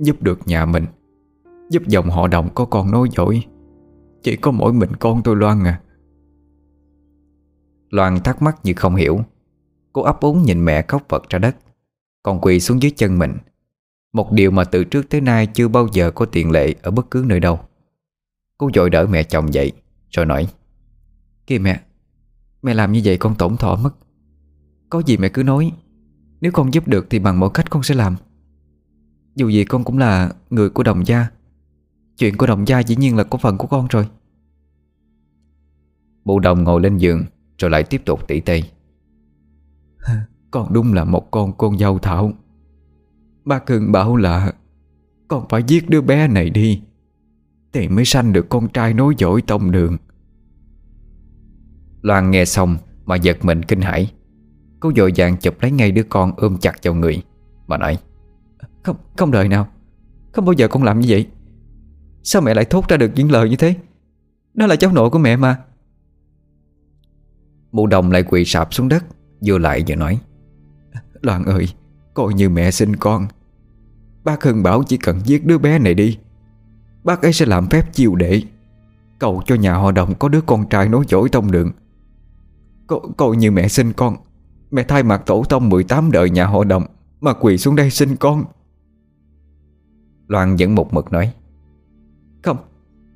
giúp 0.00 0.22
được 0.22 0.38
nhà 0.46 0.66
mình, 0.66 0.86
Giúp 1.70 1.82
dòng 1.86 2.10
họ 2.10 2.28
đồng 2.28 2.48
có 2.54 2.64
con 2.64 2.90
nối 2.90 3.08
dõi 3.16 3.44
Chỉ 4.22 4.36
có 4.36 4.50
mỗi 4.50 4.72
mình 4.72 4.96
con 4.96 5.22
tôi 5.22 5.36
Loan 5.36 5.64
à. 5.64 5.80
Loan 7.90 8.20
thắc 8.20 8.42
mắc 8.42 8.56
như 8.64 8.72
không 8.76 8.94
hiểu. 8.94 9.20
Cô 9.92 10.02
ấp 10.02 10.20
úng 10.20 10.42
nhìn 10.42 10.64
mẹ 10.64 10.82
khóc 10.82 11.02
vật 11.08 11.22
ra 11.28 11.38
đất. 11.38 11.56
Còn 12.22 12.40
quỳ 12.40 12.60
xuống 12.60 12.82
dưới 12.82 12.90
chân 12.90 13.18
mình. 13.18 13.32
Một 14.12 14.32
điều 14.32 14.50
mà 14.50 14.64
từ 14.64 14.84
trước 14.84 15.10
tới 15.10 15.20
nay 15.20 15.46
Chưa 15.46 15.68
bao 15.68 15.86
giờ 15.92 16.10
có 16.10 16.24
tiền 16.24 16.50
lệ 16.50 16.74
ở 16.82 16.90
bất 16.90 17.10
cứ 17.10 17.24
nơi 17.26 17.40
đâu. 17.40 17.60
Cô 18.58 18.70
dội 18.74 18.90
đỡ 18.90 19.06
mẹ 19.06 19.22
chồng 19.22 19.54
dậy, 19.54 19.72
Rồi 20.10 20.26
nói. 20.26 20.48
Kìa 21.52 21.58
mẹ 21.58 21.80
Mẹ 22.62 22.74
làm 22.74 22.92
như 22.92 23.00
vậy 23.04 23.16
con 23.16 23.34
tổn 23.34 23.56
thọ 23.56 23.76
mất. 23.76 23.94
Có 24.90 25.02
gì 25.06 25.16
mẹ 25.16 25.28
cứ 25.28 25.42
nói 25.42 25.72
Nếu 26.40 26.52
con 26.52 26.74
giúp 26.74 26.88
được 26.88 27.06
thì 27.10 27.18
bằng 27.18 27.40
mọi 27.40 27.50
cách 27.54 27.70
con 27.70 27.82
sẽ 27.82 27.94
làm. 27.94 28.16
Dù 29.34 29.48
gì 29.48 29.64
con 29.64 29.84
cũng 29.84 29.98
là 29.98 30.32
người 30.50 30.70
của 30.70 30.82
đồng 30.82 31.06
gia 31.06 31.26
Chuyện 32.18 32.36
của 32.36 32.46
đồng 32.46 32.68
gia 32.68 32.80
dĩ 32.80 32.96
nhiên 32.96 33.16
là 33.16 33.24
có 33.24 33.38
phần 33.38 33.58
của 33.58 33.66
con 33.66 33.86
rồi. 33.90 34.08
Mụ 36.24 36.38
đồng 36.40 36.64
ngồi 36.64 36.80
lên 36.80 36.98
giường 36.98 37.24
Rồi 37.58 37.70
lại 37.70 37.84
tiếp 37.84 38.02
tục 38.04 38.28
tỉ 38.28 38.40
tê. 38.40 38.62
Con 40.50 40.72
đúng 40.72 40.92
là 40.92 41.04
một 41.04 41.30
con 41.30 41.52
con 41.58 41.78
dâu 41.78 41.98
thảo. 41.98 42.32
Ba 43.44 43.58
Cường 43.58 43.92
bảo 43.92 44.16
là 44.16 44.52
Con 45.28 45.48
phải 45.48 45.62
giết 45.66 45.90
đứa 45.90 46.00
bé 46.00 46.28
này 46.28 46.50
đi 46.50 46.82
Thì 47.72 47.88
mới 47.88 48.04
sanh 48.04 48.32
được 48.32 48.48
con 48.48 48.68
trai 48.68 48.94
nối 48.94 49.14
dõi 49.18 49.42
tông 49.42 49.70
đường 49.70 49.96
Loan 52.02 52.30
nghe 52.30 52.44
xong 52.44 52.76
Mà 53.04 53.16
giật 53.16 53.44
mình 53.44 53.62
kinh 53.62 53.80
hãi. 53.80 54.12
Cô 54.80 54.92
dội 54.96 55.12
vàng 55.16 55.36
chụp 55.36 55.54
lấy 55.60 55.70
ngay 55.70 55.92
đứa 55.92 56.02
con 56.02 56.32
ôm 56.36 56.58
chặt 56.60 56.72
vào 56.82 56.94
người. 56.94 57.22
Mà 57.66 57.78
nói 57.78 57.98
Không, 58.82 58.96
không 59.16 59.30
đời 59.30 59.48
nào. 59.48 59.68
Không 60.32 60.44
bao 60.44 60.52
giờ 60.52 60.68
con 60.68 60.82
làm 60.82 61.00
như 61.00 61.06
vậy. 61.10 61.26
Sao 62.22 62.42
mẹ 62.42 62.54
lại 62.54 62.64
thốt 62.64 62.88
ra 62.88 62.96
được 62.96 63.10
những 63.14 63.30
lời 63.30 63.50
như 63.50 63.56
thế? 63.56 63.74
Đó 64.54 64.66
là 64.66 64.76
cháu 64.76 64.92
nội 64.92 65.10
của 65.10 65.18
mẹ 65.18 65.36
mà. 65.36 65.58
Mụ 67.72 67.86
đồng 67.86 68.12
lại 68.12 68.22
quỳ 68.22 68.44
sạp 68.44 68.74
xuống 68.74 68.88
đất 68.88 69.04
Vừa 69.46 69.58
lại 69.58 69.84
vừa 69.88 69.94
nói 69.94 70.20
Loan 71.22 71.44
ơi 71.44 71.68
Coi 72.14 72.34
như 72.34 72.48
mẹ 72.48 72.70
sinh 72.70 72.96
con. 72.96 73.26
Bác 74.24 74.44
Hưng 74.44 74.62
bảo 74.62 74.82
chỉ 74.82 74.96
cần 74.96 75.20
giết 75.24 75.46
đứa 75.46 75.58
bé 75.58 75.78
này 75.78 75.94
đi 75.94 76.18
Bác 77.04 77.22
ấy 77.22 77.32
sẽ 77.32 77.46
làm 77.46 77.68
phép 77.68 77.92
chiêu 77.92 78.14
đệ. 78.14 78.42
Cầu 79.18 79.42
cho 79.46 79.54
nhà 79.54 79.74
họ 79.74 79.92
đồng 79.92 80.14
có 80.14 80.28
đứa 80.28 80.40
con 80.40 80.68
trai 80.68 80.88
nối 80.88 81.04
dõi 81.08 81.28
tông 81.28 81.50
đường. 81.50 81.70
Co 82.92 83.00
Coi 83.16 83.36
như 83.36 83.50
mẹ 83.50 83.68
sinh 83.68 83.92
con. 83.92 84.16
Mẹ 84.70 84.82
thay 84.82 85.02
mặt 85.02 85.22
tổ 85.26 85.44
tông 85.48 85.68
18 85.68 86.12
đời 86.12 86.30
nhà 86.30 86.46
họ 86.46 86.64
đồng 86.64 86.86
Mà 87.20 87.32
quỳ 87.32 87.58
xuống 87.58 87.76
đây 87.76 87.90
sinh 87.90 88.16
con. 88.16 88.44
Loan 90.26 90.56
vẫn 90.58 90.74
một 90.74 90.94
mực 90.94 91.12
nói, 91.12 91.32
Không 92.42 92.56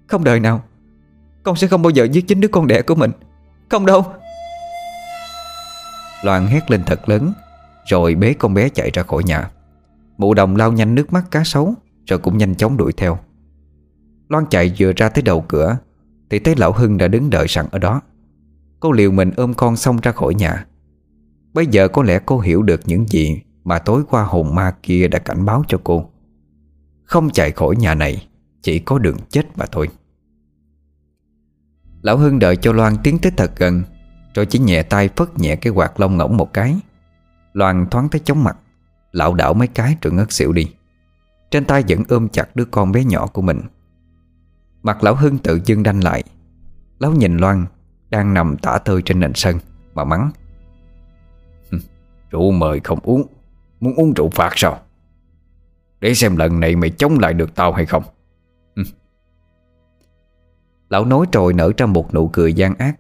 Không 0.07 0.25
đời 0.25 0.41
nào. 0.41 0.63
Con 1.43 1.57
sẽ 1.57 1.67
không 1.67 1.83
bao 1.83 1.91
giờ 1.91 2.05
giết 2.05 2.29
chính 2.29 2.41
đứa 2.41 2.49
con 2.49 2.67
đẻ 2.67 2.83
của 2.83 2.95
mình. 2.95 3.11
Không 3.69 3.87
đâu. 3.87 4.05
Loan 6.23 6.47
hét 6.47 6.71
lên 6.71 6.83
thật 6.87 7.09
lớn, 7.09 7.33
Rồi 7.87 8.15
bế 8.15 8.33
con 8.33 8.55
bé 8.55 8.69
chạy 8.69 8.91
ra 8.91 9.03
khỏi 9.03 9.25
nhà. 9.25 9.51
Mụ 10.19 10.35
đồng 10.35 10.57
lau 10.57 10.73
nhanh 10.73 10.95
nước 10.95 11.13
mắt 11.13 11.25
cá 11.31 11.45
sấu, 11.45 11.75
Rồi 12.07 12.19
cũng 12.19 12.39
nhanh 12.39 12.55
chóng 12.55 12.77
đuổi 12.77 12.93
theo. 12.93 13.19
Loan 14.29 14.47
chạy 14.51 14.73
vừa 14.79 14.93
ra 14.93 15.09
tới 15.09 15.23
đầu 15.23 15.45
cửa, 15.49 15.79
Thì 16.31 16.39
thấy 16.39 16.55
lão 16.57 16.73
Hưng 16.73 16.99
đã 16.99 17.09
đứng 17.09 17.31
đợi 17.31 17.49
sẵn 17.49 17.67
ở 17.71 17.79
đó. 17.79 18.01
Cô 18.81 18.93
liều 18.93 19.11
mình 19.11 19.31
ôm 19.37 19.55
con 19.55 19.77
xong 19.77 19.97
ra 20.03 20.13
khỏi 20.13 20.35
nhà. 20.35 20.67
Bây 21.55 21.67
giờ 21.67 21.89
có 21.89 22.03
lẽ 22.03 22.21
cô 22.27 22.41
hiểu 22.41 22.63
được 22.63 22.81
những 22.85 23.07
gì 23.09 23.43
Mà 23.65 23.79
tối 23.79 24.03
qua 24.11 24.23
hồn 24.23 24.55
ma 24.55 24.75
kia 24.83 25.09
đã 25.09 25.19
cảnh 25.19 25.45
báo 25.45 25.65
cho 25.69 25.81
cô. 25.85 26.11
Không 27.05 27.31
chạy 27.31 27.51
khỏi 27.51 27.77
nhà 27.77 27.95
này, 27.95 28.29
Chỉ 28.63 28.79
có 28.79 28.99
đường 28.99 29.17
chết 29.31 29.59
mà 29.59 29.67
thôi. 29.73 29.89
Lão 32.03 32.17
Hưng 32.17 32.39
đợi 32.39 32.57
cho 32.57 32.73
Loan 32.73 32.97
tiến 33.03 33.19
tới 33.19 33.33
thật 33.37 33.53
gần, 33.57 33.83
Rồi 34.35 34.47
chỉ 34.47 34.59
nhẹ 34.59 34.83
tay 34.83 35.09
phất 35.17 35.39
nhẹ 35.39 35.57
cái 35.57 35.73
quạt 35.73 36.01
lông 36.01 36.17
ngỗng 36.17 36.37
một 36.37 36.53
cái. 36.53 36.77
Loan 37.53 37.87
thoáng 37.91 38.09
tới 38.09 38.21
chóng 38.25 38.45
mặt, 38.45 38.57
Lão 39.13 39.35
đảo 39.35 39.55
mấy 39.55 39.69
cái 39.69 39.97
rồi 40.03 40.13
ngất 40.13 40.33
xỉu 40.33 40.53
đi. 40.53 40.67
Trên 41.51 41.65
tay 41.65 41.85
vẫn 41.89 42.03
ôm 42.09 42.29
chặt 42.29 42.57
đứa 42.57 42.65
con 42.65 42.93
bé 42.93 43.05
nhỏ 43.05 43.27
của 43.27 43.43
mình. 43.43 43.61
Mặt 44.83 45.05
lão 45.05 45.15
Hưng 45.15 45.39
tự 45.39 45.61
dưng 45.65 45.83
đanh 45.83 46.05
lại. 46.05 46.23
Lão 46.99 47.13
nhìn 47.13 47.37
Loan 47.37 47.67
đang 48.11 48.35
nằm 48.35 48.57
tả 48.57 48.79
tơi 48.79 49.03
trên 49.03 49.21
nền 49.21 49.33
sân 49.35 49.59
Mà 49.95 50.05
mắng. 50.05 50.31
Rượu 52.31 52.53
mời 52.53 52.81
không 52.81 52.99
uống. 53.03 53.23
Muốn 53.81 53.95
uống 53.95 54.15
rượu 54.15 54.31
phạt 54.31 54.53
sao? 54.57 54.79
Để 56.01 56.15
xem 56.15 56.37
lần 56.37 56.61
này 56.61 56.77
mày 56.77 56.91
chống 56.91 57.19
lại 57.19 57.35
được 57.35 57.55
tao 57.55 57.73
hay 57.73 57.87
không. 57.87 58.03
Lão 60.89 61.05
nói 61.05 61.27
rồi 61.33 61.53
nở 61.53 61.73
ra 61.77 61.87
một 61.87 62.15
nụ 62.15 62.29
cười 62.29 62.53
gian 62.53 62.75
ác. 62.75 62.97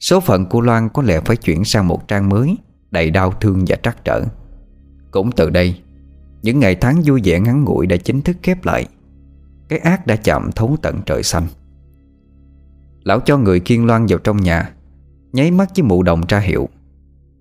Số 0.00 0.20
phận 0.20 0.46
của 0.46 0.60
Loan 0.60 0.88
có 0.88 1.02
lẽ 1.02 1.20
phải 1.20 1.36
chuyển 1.36 1.64
sang 1.64 1.88
một 1.88 2.08
trang 2.08 2.28
mới, 2.28 2.56
Đầy 2.90 3.10
đau 3.10 3.32
thương 3.32 3.64
và 3.66 3.76
trắc 3.76 4.04
trở. 4.04 4.22
Cũng 5.10 5.32
từ 5.32 5.50
đây, 5.50 5.82
Những 6.42 6.60
ngày 6.60 6.74
tháng 6.74 7.02
vui 7.04 7.20
vẻ 7.24 7.40
ngắn 7.40 7.64
ngủi 7.64 7.86
đã 7.86 7.96
chính 7.96 8.22
thức 8.22 8.36
khép 8.42 8.64
lại. 8.64 8.86
Cái 9.68 9.78
ác 9.78 10.06
đã 10.06 10.16
chạm 10.16 10.50
thấu 10.52 10.76
tận 10.82 11.00
trời 11.06 11.22
xanh. 11.22 11.46
Lão 13.04 13.20
cho 13.20 13.38
người 13.38 13.60
kiên 13.60 13.86
loan 13.86 14.06
vào 14.06 14.18
trong 14.18 14.36
nhà, 14.36 14.74
Nháy 15.32 15.50
mắt 15.50 15.70
với 15.76 15.82
mụ 15.82 16.02
đồng 16.02 16.20
ra 16.28 16.38
hiệu. 16.38 16.68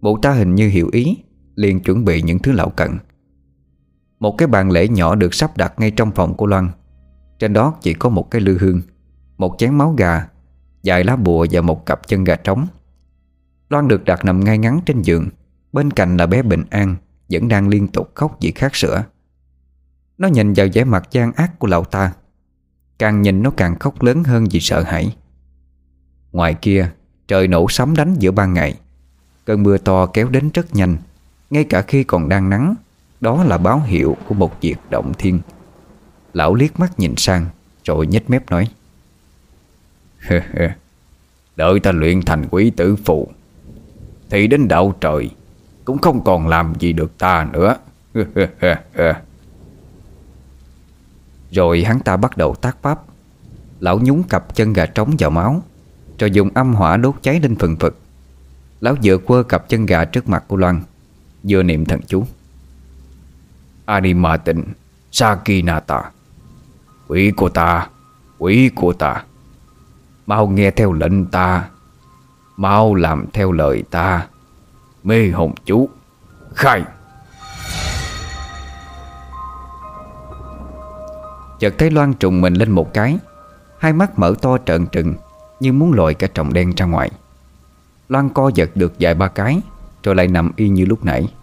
Mụ 0.01 0.18
ta 0.18 0.32
hình 0.32 0.55
như 0.55 0.70
hiểu 0.70 0.89
ý, 0.91 1.18
liền 1.55 1.80
chuẩn 1.80 2.05
bị 2.05 2.22
những 2.22 2.39
thứ 2.39 2.51
lão 2.51 2.70
cần. 2.70 2.97
Một 4.20 4.36
cái 4.38 4.47
bàn 4.47 4.72
lễ 4.72 4.88
nhỏ 4.88 5.16
được 5.16 5.34
sắp 5.34 5.57
đặt 5.57 5.74
ngay 5.78 5.91
trong 5.91 6.11
phòng 6.11 6.34
của 6.34 6.45
Loan. 6.45 6.70
Trên 7.39 7.53
đó 7.53 7.74
chỉ 7.82 7.93
có 7.93 8.09
một 8.09 8.32
cái 8.32 8.41
lư 8.41 8.57
hương, 8.57 8.82
Một 9.38 9.55
chén 9.57 9.76
máu 9.76 9.91
gà, 9.97 10.28
Vài 10.84 11.03
lá 11.03 11.16
bùa 11.16 11.45
và 11.51 11.61
một 11.61 11.86
cặp 11.86 12.07
chân 12.07 12.24
gà 12.24 12.36
trống. 12.36 12.68
Loan 13.70 13.88
được 13.88 14.03
đặt 14.05 14.26
nằm 14.26 14.43
ngay 14.43 14.57
ngắn 14.57 14.80
trên 14.86 15.01
giường, 15.01 15.30
Bên 15.74 15.91
cạnh 15.91 16.18
là 16.18 16.26
bé 16.26 16.41
Bình 16.41 16.64
An 16.70 16.95
Vẫn 17.30 17.47
đang 17.47 17.68
liên 17.68 17.88
tục 17.88 18.11
khóc 18.16 18.38
vì 18.41 18.51
khát 18.51 18.76
sữa. 18.76 19.03
Nó 20.18 20.28
nhìn 20.28 20.53
vào 20.53 20.68
vẻ 20.74 20.84
mặt 20.84 21.07
gian 21.11 21.34
ác 21.34 21.59
của 21.59 21.68
lão 21.68 21.84
ta, 21.84 22.14
Càng 22.99 23.22
nhìn 23.22 23.43
nó 23.43 23.51
càng 23.57 23.80
khóc 23.80 24.01
lớn 24.01 24.24
hơn 24.24 24.45
vì 24.51 24.59
sợ 24.59 24.84
hãi. 24.84 25.16
Ngoài 26.34 26.54
kia, 26.54 26.90
Trời 27.28 27.48
nổ 27.48 27.70
sấm 27.70 27.96
đánh 27.96 28.16
giữa 28.20 28.32
ban 28.32 28.54
ngày. 28.54 28.76
Cơn 29.46 29.64
mưa 29.64 29.78
to 29.78 30.06
kéo 30.06 30.30
đến 30.30 30.50
rất 30.54 30.76
nhanh. 30.76 30.98
Ngay 31.50 31.64
cả 31.64 31.82
khi 31.82 32.04
còn 32.04 32.30
đang 32.30 32.50
nắng, 32.50 32.76
Đó 33.22 33.44
là 33.44 33.58
báo 33.58 33.82
hiệu 33.86 34.18
của 34.28 34.36
một 34.36 34.62
việc 34.62 34.76
động 34.90 35.12
thiên. 35.18 35.40
Lão 36.34 36.56
liếc 36.56 36.80
mắt 36.80 37.00
nhìn 37.00 37.14
sang, 37.18 37.46
Rồi 37.84 38.08
nhếch 38.08 38.30
mép 38.30 38.52
nói. 38.52 38.68
Đợi 41.56 41.80
ta 41.80 41.92
luyện 41.92 42.22
thành 42.22 42.46
quý 42.52 42.70
tử 42.70 42.96
phụ 42.96 43.28
Thì 44.30 44.48
đến 44.48 44.68
đạo 44.68 44.96
trời, 45.02 45.30
Cũng 45.86 45.98
không 45.98 46.24
còn 46.24 46.48
làm 46.48 46.74
gì 46.80 46.94
được 46.94 47.18
ta 47.18 47.48
nữa. 47.54 47.78
Rồi 51.52 51.84
hắn 51.84 52.00
ta 52.00 52.18
bắt 52.18 52.38
đầu 52.38 52.56
tác 52.56 52.78
pháp. 52.82 53.00
Lão 53.80 54.00
nhúng 54.00 54.24
cặp 54.24 54.56
chân 54.56 54.74
gà 54.74 54.86
trống 54.86 55.16
vào 55.20 55.30
máu. 55.30 55.64
Rồi 56.20 56.32
dùng 56.32 56.49
âm 56.53 56.74
hỏa 56.74 56.97
đốt 56.97 57.16
cháy 57.22 57.39
lên 57.39 57.55
phần 57.55 57.76
phật. 57.76 57.95
Lão 58.82 58.95
vừa 59.03 59.18
quơ 59.18 59.43
cặp 59.43 59.70
chân 59.70 59.86
gà 59.86 60.05
trước 60.05 60.30
mặt 60.30 60.43
của 60.47 60.57
Loan, 60.57 60.82
Vừa 61.43 61.64
niệm 61.64 61.86
thần 61.86 62.01
chú. 62.07 62.26
Anima 63.86 64.38
tịnh 64.38 64.64
Sakinata. 65.11 66.11
Quỷ 67.07 67.32
của 67.32 67.49
ta, 67.49 67.88
Quỷ 68.38 68.70
của 68.76 68.93
ta. 68.93 69.24
Mau 70.26 70.47
nghe 70.47 70.72
theo 70.72 70.93
lệnh 70.93 71.26
ta. 71.26 71.70
Mau 72.57 72.95
làm 72.95 73.26
theo 73.34 73.51
lời 73.51 73.84
ta. 73.91 74.28
Mê 75.03 75.30
hồn 75.30 75.53
chú. 75.66 75.89
Khai. 76.55 76.84
Chợt 81.59 81.74
thấy 81.78 81.91
Loan 81.91 82.14
trùng 82.14 82.41
mình 82.41 82.53
lên 82.53 82.72
một 82.72 82.93
cái, 82.93 83.18
Hai 83.80 83.93
mắt 83.93 84.20
mở 84.20 84.36
to 84.41 84.57
trợn 84.66 84.86
trừng. 84.86 85.16
Như 85.64 85.74
muốn 85.74 85.93
lội 85.93 86.14
cả 86.14 86.28
tròng 86.34 86.53
đen 86.53 86.74
ra 86.78 86.86
ngoài. 86.86 87.11
Loan 88.09 88.30
co 88.30 88.51
giật 88.55 88.70
được 88.76 88.93
vài 88.99 89.14
ba 89.14 89.28
cái 89.28 89.61
Rồi 90.03 90.16
lại 90.16 90.28
nằm 90.28 90.51
y 90.55 90.70
như 90.70 90.86
lúc 90.86 91.05
nãy. 91.05 91.34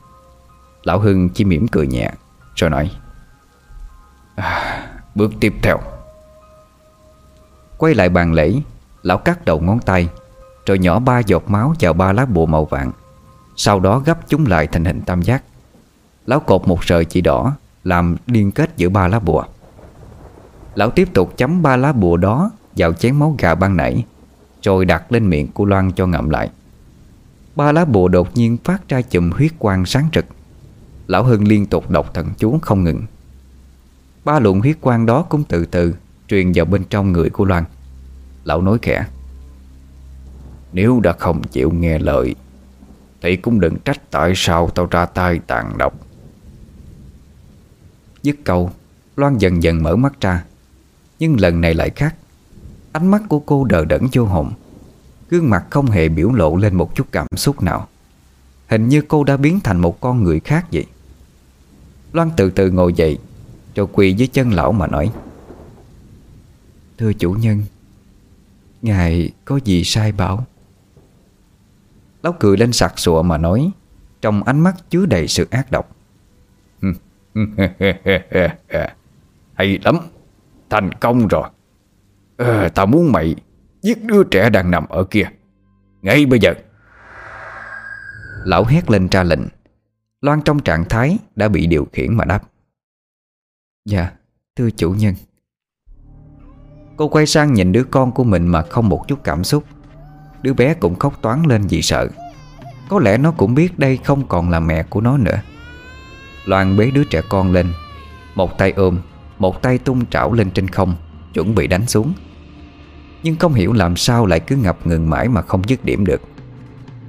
Lão 0.84 0.98
Hưng 0.98 1.28
chỉ 1.28 1.44
mỉm 1.44 1.68
cười 1.68 1.86
nhẹ 1.86 2.12
Rồi 2.56 2.70
nói 2.70 2.90
à, 4.36 4.88
Bước 5.14 5.32
tiếp 5.40 5.54
theo. 5.62 5.78
Quay 7.78 7.94
lại 7.94 8.08
bàn 8.08 8.32
lễ 8.32 8.54
Lão 9.02 9.18
cắt 9.18 9.44
đầu 9.44 9.60
ngón 9.60 9.78
tay 9.78 10.08
Rồi 10.66 10.78
nhỏ 10.78 10.98
ba 10.98 11.18
giọt 11.18 11.50
máu 11.50 11.74
vào 11.80 11.92
ba 11.92 12.12
lá 12.12 12.24
bùa 12.26 12.46
màu 12.46 12.64
vàng. 12.64 12.92
Sau 13.56 13.80
đó 13.80 13.98
gấp 13.98 14.28
chúng 14.28 14.46
lại 14.46 14.66
thành 14.66 14.84
hình 14.84 15.00
tam 15.00 15.22
giác. 15.22 15.42
Lão 16.26 16.40
cột 16.40 16.68
một 16.68 16.84
sợi 16.84 17.04
chỉ 17.04 17.20
đỏ 17.20 17.56
Làm 17.84 18.16
liên 18.26 18.52
kết 18.52 18.76
giữa 18.76 18.88
ba 18.88 19.08
lá 19.08 19.18
bùa. 19.18 19.44
Lão 20.74 20.90
tiếp 20.90 21.08
tục 21.14 21.36
chấm 21.36 21.62
ba 21.62 21.76
lá 21.76 21.92
bùa 21.92 22.16
đó 22.16 22.50
vào 22.76 22.92
chén 22.92 23.16
máu 23.16 23.34
gà 23.38 23.54
ban 23.54 23.76
nãy, 23.76 24.04
Rồi 24.62 24.84
đặt 24.84 25.12
lên 25.12 25.30
miệng 25.30 25.48
của 25.52 25.64
Loan 25.64 25.92
cho 25.92 26.06
ngậm 26.06 26.30
lại. 26.30 26.50
Ba 27.56 27.72
lá 27.72 27.84
bùa 27.84 28.08
đột 28.08 28.36
nhiên 28.36 28.56
phát 28.64 28.88
ra 28.88 29.02
chùm 29.02 29.30
huyết 29.30 29.52
quang 29.58 29.86
sáng 29.86 30.08
rực. 30.14 30.24
Lão 31.06 31.24
Hưng 31.24 31.48
liên 31.48 31.66
tục 31.66 31.90
đọc 31.90 32.14
thần 32.14 32.28
chú 32.38 32.58
không 32.62 32.84
ngừng. 32.84 33.02
Ba 34.24 34.38
luồng 34.38 34.60
huyết 34.60 34.80
quang 34.80 35.06
đó 35.06 35.22
cũng 35.22 35.44
từ 35.44 35.66
từ 35.66 35.94
Truyền 36.28 36.52
vào 36.54 36.64
bên 36.64 36.84
trong 36.90 37.12
người 37.12 37.30
của 37.30 37.44
Loan. 37.44 37.64
Lão 38.44 38.62
nói 38.62 38.78
khẽ, 38.82 39.06
Nếu 40.72 41.00
đã 41.00 41.12
không 41.12 41.42
chịu 41.42 41.70
nghe 41.70 41.98
lời, 41.98 42.34
Thì 43.22 43.36
cũng 43.36 43.60
đừng 43.60 43.76
trách 43.84 44.10
tại 44.10 44.32
sao 44.36 44.70
tao 44.70 44.86
ra 44.86 45.06
tay 45.06 45.40
tàn 45.46 45.78
độc. 45.78 45.94
Dứt 48.22 48.36
câu, 48.44 48.70
Loan 49.16 49.38
dần 49.38 49.62
dần 49.62 49.82
mở 49.82 49.96
mắt 49.96 50.20
ra, 50.20 50.44
Nhưng 51.18 51.40
lần 51.40 51.60
này 51.60 51.74
lại 51.74 51.90
khác. 51.90 52.14
Ánh 52.92 53.06
mắt 53.06 53.22
của 53.28 53.38
cô 53.38 53.64
đờ 53.64 53.84
đẫn 53.84 54.06
vô 54.12 54.24
hồn 54.24 54.52
Gương 55.30 55.50
mặt 55.50 55.66
không 55.70 55.86
hề 55.86 56.08
biểu 56.08 56.32
lộ 56.32 56.56
lên 56.56 56.74
một 56.74 56.94
chút 56.94 57.06
cảm 57.12 57.26
xúc 57.36 57.62
nào 57.62 57.88
Hình 58.68 58.88
như 58.88 59.02
cô 59.08 59.24
đã 59.24 59.36
biến 59.36 59.60
thành 59.60 59.80
một 59.80 60.00
con 60.00 60.24
người 60.24 60.40
khác 60.40 60.66
vậy 60.72 60.86
Loan 62.12 62.30
từ 62.36 62.50
từ 62.50 62.70
ngồi 62.70 62.92
dậy 62.92 63.18
Rồi 63.74 63.86
quỳ 63.92 64.12
dưới 64.12 64.28
chân 64.28 64.50
lão 64.52 64.72
mà 64.72 64.86
nói 64.86 65.12
Thưa 66.98 67.12
chủ 67.12 67.32
nhân 67.32 67.62
Ngài 68.82 69.30
có 69.44 69.60
gì 69.64 69.84
sai 69.84 70.12
bảo 70.12 70.46
Lão 72.22 72.34
cười 72.40 72.56
lên 72.56 72.72
sặc 72.72 72.98
sụa 72.98 73.22
mà 73.22 73.38
nói 73.38 73.70
Trong 74.20 74.42
ánh 74.42 74.60
mắt 74.60 74.90
chứa 74.90 75.06
đầy 75.06 75.28
sự 75.28 75.48
ác 75.50 75.70
độc 75.70 75.96
Hay 79.54 79.78
lắm 79.84 79.98
Thành 80.70 80.92
công 80.92 81.28
rồi 81.28 81.48
à, 82.46 82.68
Tao 82.74 82.86
muốn 82.86 83.12
mày 83.12 83.36
Giết 83.82 84.04
đứa 84.04 84.24
trẻ 84.24 84.50
đang 84.50 84.70
nằm 84.70 84.88
ở 84.88 85.04
kia. 85.04 85.24
Ngay 86.02 86.26
bây 86.26 86.38
giờ. 86.38 86.54
Lão 88.44 88.64
hét 88.64 88.90
lên 88.90 89.08
ra 89.10 89.22
lệnh. 89.22 89.40
Loan 90.20 90.42
trong 90.42 90.62
trạng 90.62 90.84
thái 90.84 91.18
đã 91.36 91.48
bị 91.48 91.66
điều 91.66 91.86
khiển 91.92 92.14
mà 92.14 92.24
đáp. 92.24 92.42
Dạ 93.84 94.10
Thưa 94.56 94.70
chủ 94.70 94.90
nhân. 94.90 95.14
Cô 96.96 97.08
quay 97.08 97.26
sang 97.26 97.52
nhìn 97.52 97.72
đứa 97.72 97.84
con 97.84 98.12
của 98.12 98.24
mình 98.24 98.46
mà 98.46 98.62
không 98.62 98.88
một 98.88 99.04
chút 99.08 99.24
cảm 99.24 99.44
xúc. 99.44 99.64
Đứa 100.42 100.52
bé 100.52 100.74
cũng 100.74 100.98
khóc 100.98 101.22
toán 101.22 101.42
lên 101.42 101.66
vì 101.66 101.82
sợ. 101.82 102.08
Có 102.88 102.98
lẽ 102.98 103.18
nó 103.18 103.30
cũng 103.30 103.54
biết 103.54 103.78
đây 103.78 103.96
không 104.04 104.28
còn 104.28 104.50
là 104.50 104.60
mẹ 104.60 104.82
của 104.82 105.00
nó 105.00 105.18
nữa. 105.18 105.40
Loan 106.44 106.76
bế 106.76 106.90
đứa 106.90 107.04
trẻ 107.04 107.22
con 107.28 107.52
lên. 107.52 107.72
Một 108.34 108.58
tay 108.58 108.72
ôm 108.72 108.98
Một 109.38 109.62
tay 109.62 109.78
tung 109.78 110.06
trảo 110.06 110.32
lên 110.32 110.50
trên 110.50 110.68
không 110.68 110.94
Chuẩn 111.34 111.54
bị 111.54 111.66
đánh 111.66 111.86
xuống. 111.86 112.12
Nhưng 113.22 113.36
không 113.36 113.54
hiểu 113.54 113.72
làm 113.72 113.96
sao 113.96 114.26
lại 114.26 114.40
cứ 114.40 114.56
ngập 114.56 114.86
ngừng 114.86 115.10
mãi 115.10 115.28
mà 115.28 115.42
không 115.42 115.62
dứt 115.68 115.84
điểm 115.84 116.04
được. 116.04 116.20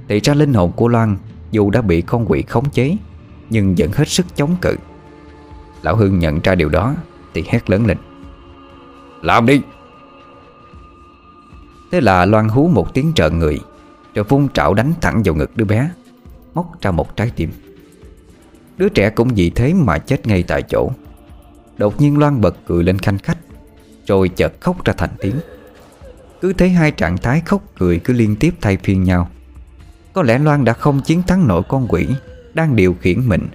Thì 0.08 0.20
ra 0.20 0.34
linh 0.34 0.54
hồn 0.54 0.72
của 0.72 0.88
Loan, 0.88 1.16
Dù 1.50 1.70
đã 1.70 1.82
bị 1.82 2.02
con 2.02 2.24
quỷ 2.28 2.42
khống 2.42 2.70
chế, 2.70 2.96
Nhưng 3.50 3.74
vẫn 3.78 3.92
hết 3.92 4.08
sức 4.08 4.26
chống 4.36 4.56
cự. 4.60 4.76
Lão 5.82 5.96
hương 5.96 6.18
nhận 6.18 6.40
ra 6.40 6.54
điều 6.54 6.68
đó, 6.68 6.94
Thì 7.34 7.44
hét 7.48 7.70
lớn 7.70 7.86
lên. 7.86 7.98
Làm 9.22 9.46
đi! 9.46 9.60
Thế 11.92 12.00
là 12.00 12.24
Loan 12.24 12.48
hú 12.48 12.68
một 12.68 12.94
tiếng 12.94 13.12
trợn 13.14 13.38
người, 13.38 13.60
Rồi 14.14 14.24
vung 14.24 14.48
trảo 14.48 14.74
đánh 14.74 14.92
thẳng 15.00 15.22
vào 15.24 15.34
ngực 15.34 15.56
đứa 15.56 15.64
bé, 15.64 15.90
Móc 16.54 16.80
ra 16.80 16.90
một 16.90 17.16
trái 17.16 17.32
tim. 17.36 17.50
Đứa 18.76 18.88
trẻ 18.88 19.10
cũng 19.10 19.28
vì 19.28 19.50
thế 19.50 19.74
mà 19.74 19.98
chết 19.98 20.26
ngay 20.26 20.42
tại 20.42 20.62
chỗ. 20.62 20.90
Đột 21.78 22.00
nhiên 22.00 22.18
Loan 22.18 22.40
bật 22.40 22.56
cười 22.66 22.84
lên 22.84 22.98
khanh 22.98 23.18
khách, 23.18 23.38
Rồi 24.06 24.28
chợt 24.28 24.52
khóc 24.60 24.84
ra 24.84 24.92
thành 24.92 25.10
tiếng. 25.18 25.36
Cứ 26.42 26.52
thấy 26.52 26.70
hai 26.70 26.90
trạng 26.90 27.18
thái 27.18 27.42
khóc 27.46 27.62
cười 27.78 27.98
cứ 27.98 28.12
liên 28.12 28.36
tiếp 28.36 28.54
thay 28.60 28.76
phiên 28.76 29.04
nhau. 29.04 29.28
Có 30.12 30.22
lẽ 30.22 30.38
Loan 30.38 30.64
đã 30.64 30.72
không 30.72 31.00
chiến 31.00 31.22
thắng 31.22 31.48
nổi 31.48 31.62
con 31.68 31.86
quỷ 31.88 32.08
Đang 32.54 32.76
điều 32.76 32.94
khiển 33.00 33.28
mình 33.28 33.48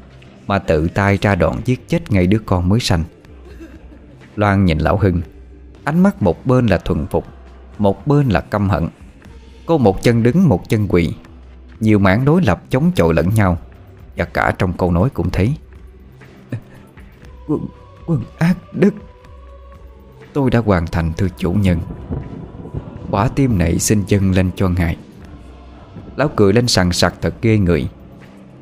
Mà 0.47 0.59
tự 0.59 0.87
tay 0.87 1.17
ra 1.21 1.35
đoạn 1.35 1.61
giết 1.65 1.87
chết 1.87 2.11
ngay 2.11 2.27
đứa 2.27 2.39
con 2.45 2.69
mới 2.69 2.79
sanh. 2.79 3.03
Loan 4.35 4.65
nhìn 4.65 4.77
Lão 4.77 4.97
Hưng 4.97 5.21
Ánh 5.83 6.03
mắt 6.03 6.21
một 6.21 6.45
bên 6.45 6.67
là 6.67 6.77
thuần 6.77 7.07
phục 7.07 7.25
Một 7.77 8.07
bên 8.07 8.29
là 8.29 8.41
căm 8.41 8.69
hận. 8.69 8.87
Cô 9.65 9.77
một 9.77 10.03
chân 10.03 10.23
đứng 10.23 10.49
một 10.49 10.69
chân 10.69 10.87
quỳ 10.89 11.13
Nhiều 11.79 11.99
mảng 11.99 12.25
đối 12.25 12.41
lập 12.41 12.61
chống 12.69 12.91
chọi 12.95 13.13
lẫn 13.13 13.29
nhau 13.29 13.57
Và 14.17 14.25
cả 14.25 14.55
trong 14.57 14.73
câu 14.73 14.91
nói 14.91 15.09
cũng 15.09 15.29
thấy 15.29 15.53
Quân, 17.47 17.65
quân 18.07 18.23
ác 18.39 18.57
đức. 18.73 18.93
Tôi 20.33 20.49
đã 20.49 20.59
hoàn 20.59 20.87
thành 20.87 21.13
thưa 21.17 21.27
chủ 21.37 21.51
nhân. 21.51 21.79
Quả 23.11 23.29
tim 23.35 23.57
nảy 23.57 23.79
xin 23.79 24.03
chân 24.07 24.31
lên 24.31 24.51
cho 24.55 24.69
ngài. 24.69 24.97
Lão 26.15 26.29
cười 26.35 26.53
lên 26.53 26.67
sằng 26.67 26.91
sặc 26.91 27.13
thật 27.21 27.33
ghê 27.41 27.57
người. 27.57 27.89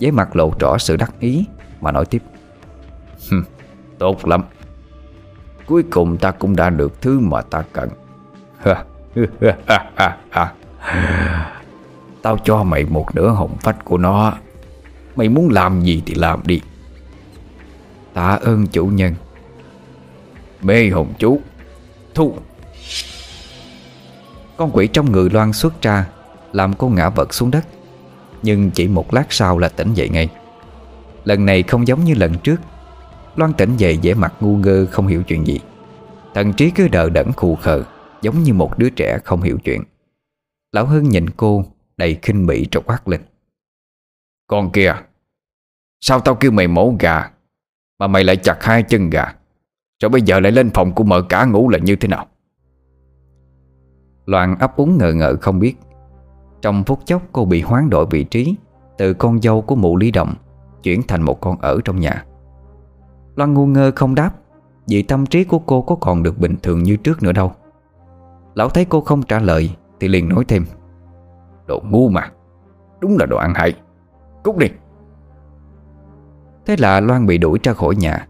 Với 0.02 0.12
mặt 0.12 0.36
lộ 0.36 0.54
rõ 0.60 0.78
sự 0.78 0.98
đắc 0.98 1.20
ý, 1.20 1.46
Mà 1.82 1.92
nói 1.92 2.06
tiếp. 2.06 2.22
Tốt 3.98 4.28
lắm. 4.28 4.44
Cuối 5.66 5.84
cùng 5.84 6.18
ta 6.18 6.32
cũng 6.32 6.56
đã 6.56 6.70
được 6.70 7.02
thứ 7.02 7.20
mà 7.20 7.42
ta 7.42 7.64
cần. 7.74 7.90
Tao 12.22 12.38
cho 12.44 12.64
mày 12.64 12.86
một 12.86 13.16
nửa 13.16 13.30
hồn 13.30 13.52
phách 13.62 13.86
của 13.86 13.98
nó. 13.98 14.34
Mày 15.16 15.30
muốn 15.30 15.50
làm 15.50 15.82
gì 15.82 16.04
thì 16.06 16.16
làm 16.16 16.40
đi. 16.46 16.62
Tạ 18.14 18.40
ơn 18.42 18.68
chủ 18.68 18.86
nhân. 18.86 19.14
Mê 20.62 20.90
hồn 20.90 21.14
chú. 21.20 21.40
Thu. 22.14 22.36
Con 24.58 24.72
quỷ 24.74 24.88
trong 24.88 25.12
người 25.12 25.30
loan 25.30 25.54
xuất 25.54 25.82
ra, 25.82 26.08
Làm 26.52 26.74
cô 26.74 26.90
ngã 26.90 27.10
vật 27.10 27.34
xuống 27.34 27.52
đất. 27.52 27.66
Nhưng 28.44 28.72
chỉ 28.72 28.88
một 28.88 29.14
lát 29.14 29.26
sau 29.30 29.58
là 29.58 29.70
tỉnh 29.70 29.94
dậy 29.94 30.10
ngay. 30.10 30.30
Lần 31.24 31.46
này 31.46 31.64
không 31.64 31.88
giống 31.88 32.04
như 32.04 32.14
lần 32.14 32.34
trước. 32.44 32.56
Loan 33.36 33.54
tỉnh 33.54 33.78
dậy 33.78 34.00
vẻ 34.04 34.14
mặt 34.14 34.34
ngu 34.40 34.58
ngơ, 34.58 34.86
không 34.92 35.08
hiểu 35.08 35.24
chuyện 35.24 35.48
gì. 35.48 35.60
Thần 36.34 36.54
trí 36.54 36.72
cứ 36.72 36.88
đờ 36.88 37.10
đẫn 37.10 37.32
khù 37.32 37.56
khờ, 37.56 37.84
Giống 38.22 38.44
như 38.44 38.54
một 38.54 38.78
đứa 38.78 38.90
trẻ 38.90 39.20
không 39.24 39.42
hiểu 39.42 39.58
chuyện. 39.64 39.84
Lão 40.72 40.86
Hưng 40.86 41.10
nhìn 41.10 41.30
cô, 41.30 41.66
Đầy 41.98 42.20
khinh 42.22 42.46
bỉ 42.46 42.68
trọc 42.72 42.86
quát 42.86 43.08
lên. 43.08 43.22
Con 44.48 44.72
kia, 44.72 44.96
Sao 46.02 46.20
tao 46.20 46.36
kêu 46.36 46.52
mày 46.52 46.68
mổ 46.68 46.96
gà, 47.00 47.32
Mà 48.00 48.08
mày 48.08 48.24
lại 48.24 48.38
chặt 48.38 48.58
hai 48.64 48.84
chân 48.84 49.10
gà? 49.10 49.34
Rồi 50.02 50.10
bây 50.10 50.22
giờ 50.22 50.40
lại 50.40 50.52
lên 50.52 50.70
phòng 50.74 50.96
của 50.96 51.04
mợ 51.04 51.22
cả 51.22 51.46
ngủ 51.46 51.70
là 51.70 51.80
như 51.80 51.96
thế 51.96 52.08
nào? 52.08 52.28
Loan 54.26 54.56
ấp 54.60 54.78
úng 54.78 54.98
ngờ 54.98 55.14
ngợ 55.14 55.36
không 55.42 55.60
biết. 55.60 55.76
Trong 56.62 56.84
phút 56.84 57.00
chốc, 57.06 57.22
cô 57.32 57.46
bị 57.46 57.62
hoán 57.62 57.90
đổi 57.90 58.06
vị 58.06 58.24
trí, 58.24 58.56
Từ 58.98 59.14
con 59.14 59.42
dâu 59.42 59.62
của 59.62 59.76
mụ 59.76 59.98
Lý 59.98 60.12
Động 60.12 60.34
Chuyển 60.84 61.02
thành 61.08 61.22
một 61.22 61.42
con 61.42 61.58
ở 61.62 61.80
trong 61.86 62.00
nhà. 62.00 62.26
Loan 63.36 63.54
ngu 63.54 63.66
ngơ 63.66 63.92
không 63.96 64.16
đáp, 64.16 64.32
Vì 64.88 65.04
tâm 65.04 65.26
trí 65.26 65.44
của 65.44 65.60
cô 65.60 65.82
có 65.82 65.96
còn 65.96 66.24
được 66.24 66.40
bình 66.40 66.56
thường 66.64 66.84
như 66.84 66.96
trước 66.96 67.24
nữa 67.24 67.32
đâu. 67.32 67.52
Lão 68.56 68.70
thấy 68.70 68.86
cô 68.86 69.02
không 69.02 69.24
trả 69.24 69.40
lời 69.40 69.76
Thì 70.00 70.08
liền 70.08 70.30
nói 70.30 70.46
thêm. 70.48 70.66
Đồ 71.66 71.84
ngu 71.90 72.10
mà, 72.10 72.32
Đúng 73.00 73.18
là 73.20 73.26
đồ 73.26 73.38
ăn 73.38 73.54
hại 73.56 73.74
Cút 74.44 74.58
đi. 74.58 74.68
Thế 76.66 76.76
là 76.80 77.00
Loan 77.00 77.26
bị 77.26 77.38
đuổi 77.38 77.60
ra 77.64 77.74
khỏi 77.74 77.96
nhà, 77.96 78.28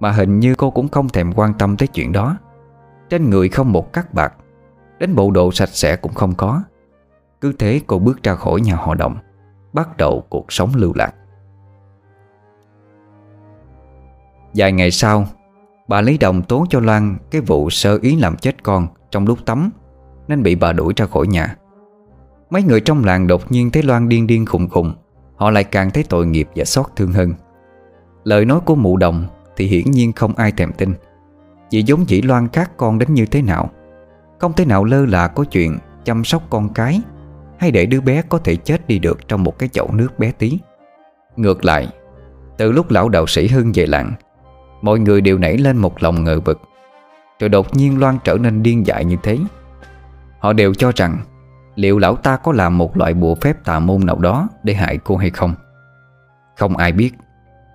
Mà 0.00 0.10
hình 0.10 0.40
như 0.40 0.54
cô 0.54 0.70
cũng 0.70 0.88
không 0.88 1.08
thèm 1.08 1.32
quan 1.32 1.54
tâm 1.54 1.76
tới 1.76 1.88
chuyện 1.88 2.12
đó. 2.12 2.36
Trên 3.08 3.30
người 3.30 3.48
không 3.48 3.72
một 3.72 3.92
cắt 3.92 4.14
bạc 4.14 4.34
Đến 4.98 5.14
bộ 5.14 5.30
đồ 5.30 5.52
sạch 5.52 5.68
sẽ 5.68 5.96
cũng 5.96 6.14
không 6.14 6.34
có. 6.34 6.62
Cứ 7.40 7.52
thế 7.58 7.80
cô 7.86 7.98
bước 7.98 8.22
ra 8.22 8.34
khỏi 8.34 8.60
nhà 8.60 8.76
họ 8.76 8.94
động, 8.94 9.16
Bắt 9.72 9.96
đầu 9.96 10.24
cuộc 10.28 10.52
sống 10.52 10.70
lưu 10.74 10.92
lạc. 10.94 11.14
Vài 14.54 14.72
ngày 14.72 14.90
sau, 14.90 15.26
Bà 15.88 16.00
Lý 16.00 16.18
Đồng 16.18 16.42
tố 16.42 16.66
cho 16.70 16.80
Loan 16.80 17.16
Cái 17.30 17.40
vụ 17.40 17.70
sơ 17.70 17.98
ý 18.02 18.16
làm 18.16 18.36
chết 18.36 18.62
con 18.62 18.86
Trong 19.10 19.26
lúc 19.26 19.46
tắm, 19.46 19.70
Nên 20.28 20.42
bị 20.42 20.54
bà 20.54 20.72
đuổi 20.72 20.92
ra 20.96 21.06
khỏi 21.06 21.26
nhà. 21.26 21.56
Mấy 22.50 22.62
người 22.62 22.80
trong 22.80 23.04
làng 23.04 23.26
đột 23.26 23.52
nhiên 23.52 23.70
thấy 23.70 23.82
Loan 23.82 24.08
điên 24.08 24.26
điên 24.26 24.46
khùng 24.46 24.68
khùng, 24.68 24.94
Họ 25.36 25.50
lại 25.50 25.64
càng 25.64 25.90
thấy 25.90 26.04
tội 26.08 26.26
nghiệp 26.26 26.48
và 26.56 26.64
xót 26.64 26.86
thương 26.96 27.12
hơn. 27.12 27.32
Lời 28.24 28.44
nói 28.44 28.60
của 28.64 28.74
mụ 28.74 28.96
đồng 28.96 29.26
Thì 29.56 29.66
hiển 29.66 29.90
nhiên 29.90 30.12
không 30.12 30.34
ai 30.34 30.52
thèm 30.52 30.72
tin 30.72 30.94
Vì 31.70 31.82
giống 31.82 32.04
chỉ 32.06 32.22
Loan 32.22 32.48
khác 32.48 32.70
con 32.76 32.98
đến 32.98 33.14
như 33.14 33.26
thế 33.26 33.42
nào. 33.42 33.70
Không 34.38 34.52
thể 34.52 34.64
nào 34.64 34.84
lơ 34.84 35.06
là 35.06 35.28
có 35.28 35.44
chuyện 35.44 35.78
Chăm 36.04 36.24
sóc 36.24 36.42
con 36.50 36.74
cái 36.74 37.00
Hay 37.58 37.70
để 37.70 37.86
đứa 37.86 38.00
bé 38.00 38.22
có 38.22 38.38
thể 38.38 38.56
chết 38.56 38.88
đi 38.88 38.98
được 38.98 39.28
Trong 39.28 39.44
một 39.44 39.58
cái 39.58 39.68
chậu 39.68 39.92
nước 39.92 40.18
bé 40.18 40.32
tí. 40.32 40.58
Ngược 41.36 41.64
lại, 41.64 41.88
Từ 42.56 42.72
lúc 42.72 42.90
lão 42.90 43.08
đạo 43.08 43.26
sĩ 43.26 43.48
Hưng 43.48 43.72
về 43.74 43.86
làng, 43.86 44.12
Mọi 44.82 44.98
người 44.98 45.20
đều 45.20 45.38
nảy 45.38 45.58
lên 45.58 45.76
một 45.76 46.02
lòng 46.02 46.24
ngờ 46.24 46.40
vực, 46.40 46.60
Rồi 47.40 47.48
đột 47.48 47.76
nhiên 47.76 48.00
Loan 48.00 48.18
trở 48.24 48.34
nên 48.34 48.62
điên 48.62 48.86
dại 48.86 49.04
như 49.04 49.16
thế. 49.22 49.38
Họ 50.38 50.52
đều 50.52 50.74
cho 50.74 50.92
rằng 50.96 51.18
Liệu 51.74 51.98
lão 51.98 52.16
ta 52.16 52.36
có 52.36 52.52
làm 52.52 52.78
một 52.78 52.96
loại 52.96 53.14
bùa 53.14 53.34
phép 53.34 53.64
tà 53.64 53.78
môn 53.78 54.06
nào 54.06 54.18
đó 54.18 54.48
Để 54.62 54.74
hại 54.74 54.98
cô 54.98 55.16
hay 55.16 55.30
không. 55.30 55.54
Không 56.56 56.76
ai 56.76 56.92
biết, 56.92 57.12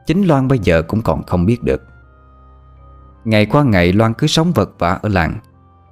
Chính 0.05 0.27
Loan 0.27 0.47
bây 0.47 0.59
giờ 0.59 0.81
cũng 0.81 1.01
còn 1.01 1.23
không 1.23 1.45
biết 1.45 1.63
được. 1.63 1.83
Ngày 3.25 3.45
qua 3.45 3.63
ngày 3.63 3.93
Loan 3.93 4.13
cứ 4.13 4.27
sống 4.27 4.51
vật 4.51 4.69
vả 4.79 4.99
ở 5.01 5.09
làng 5.09 5.39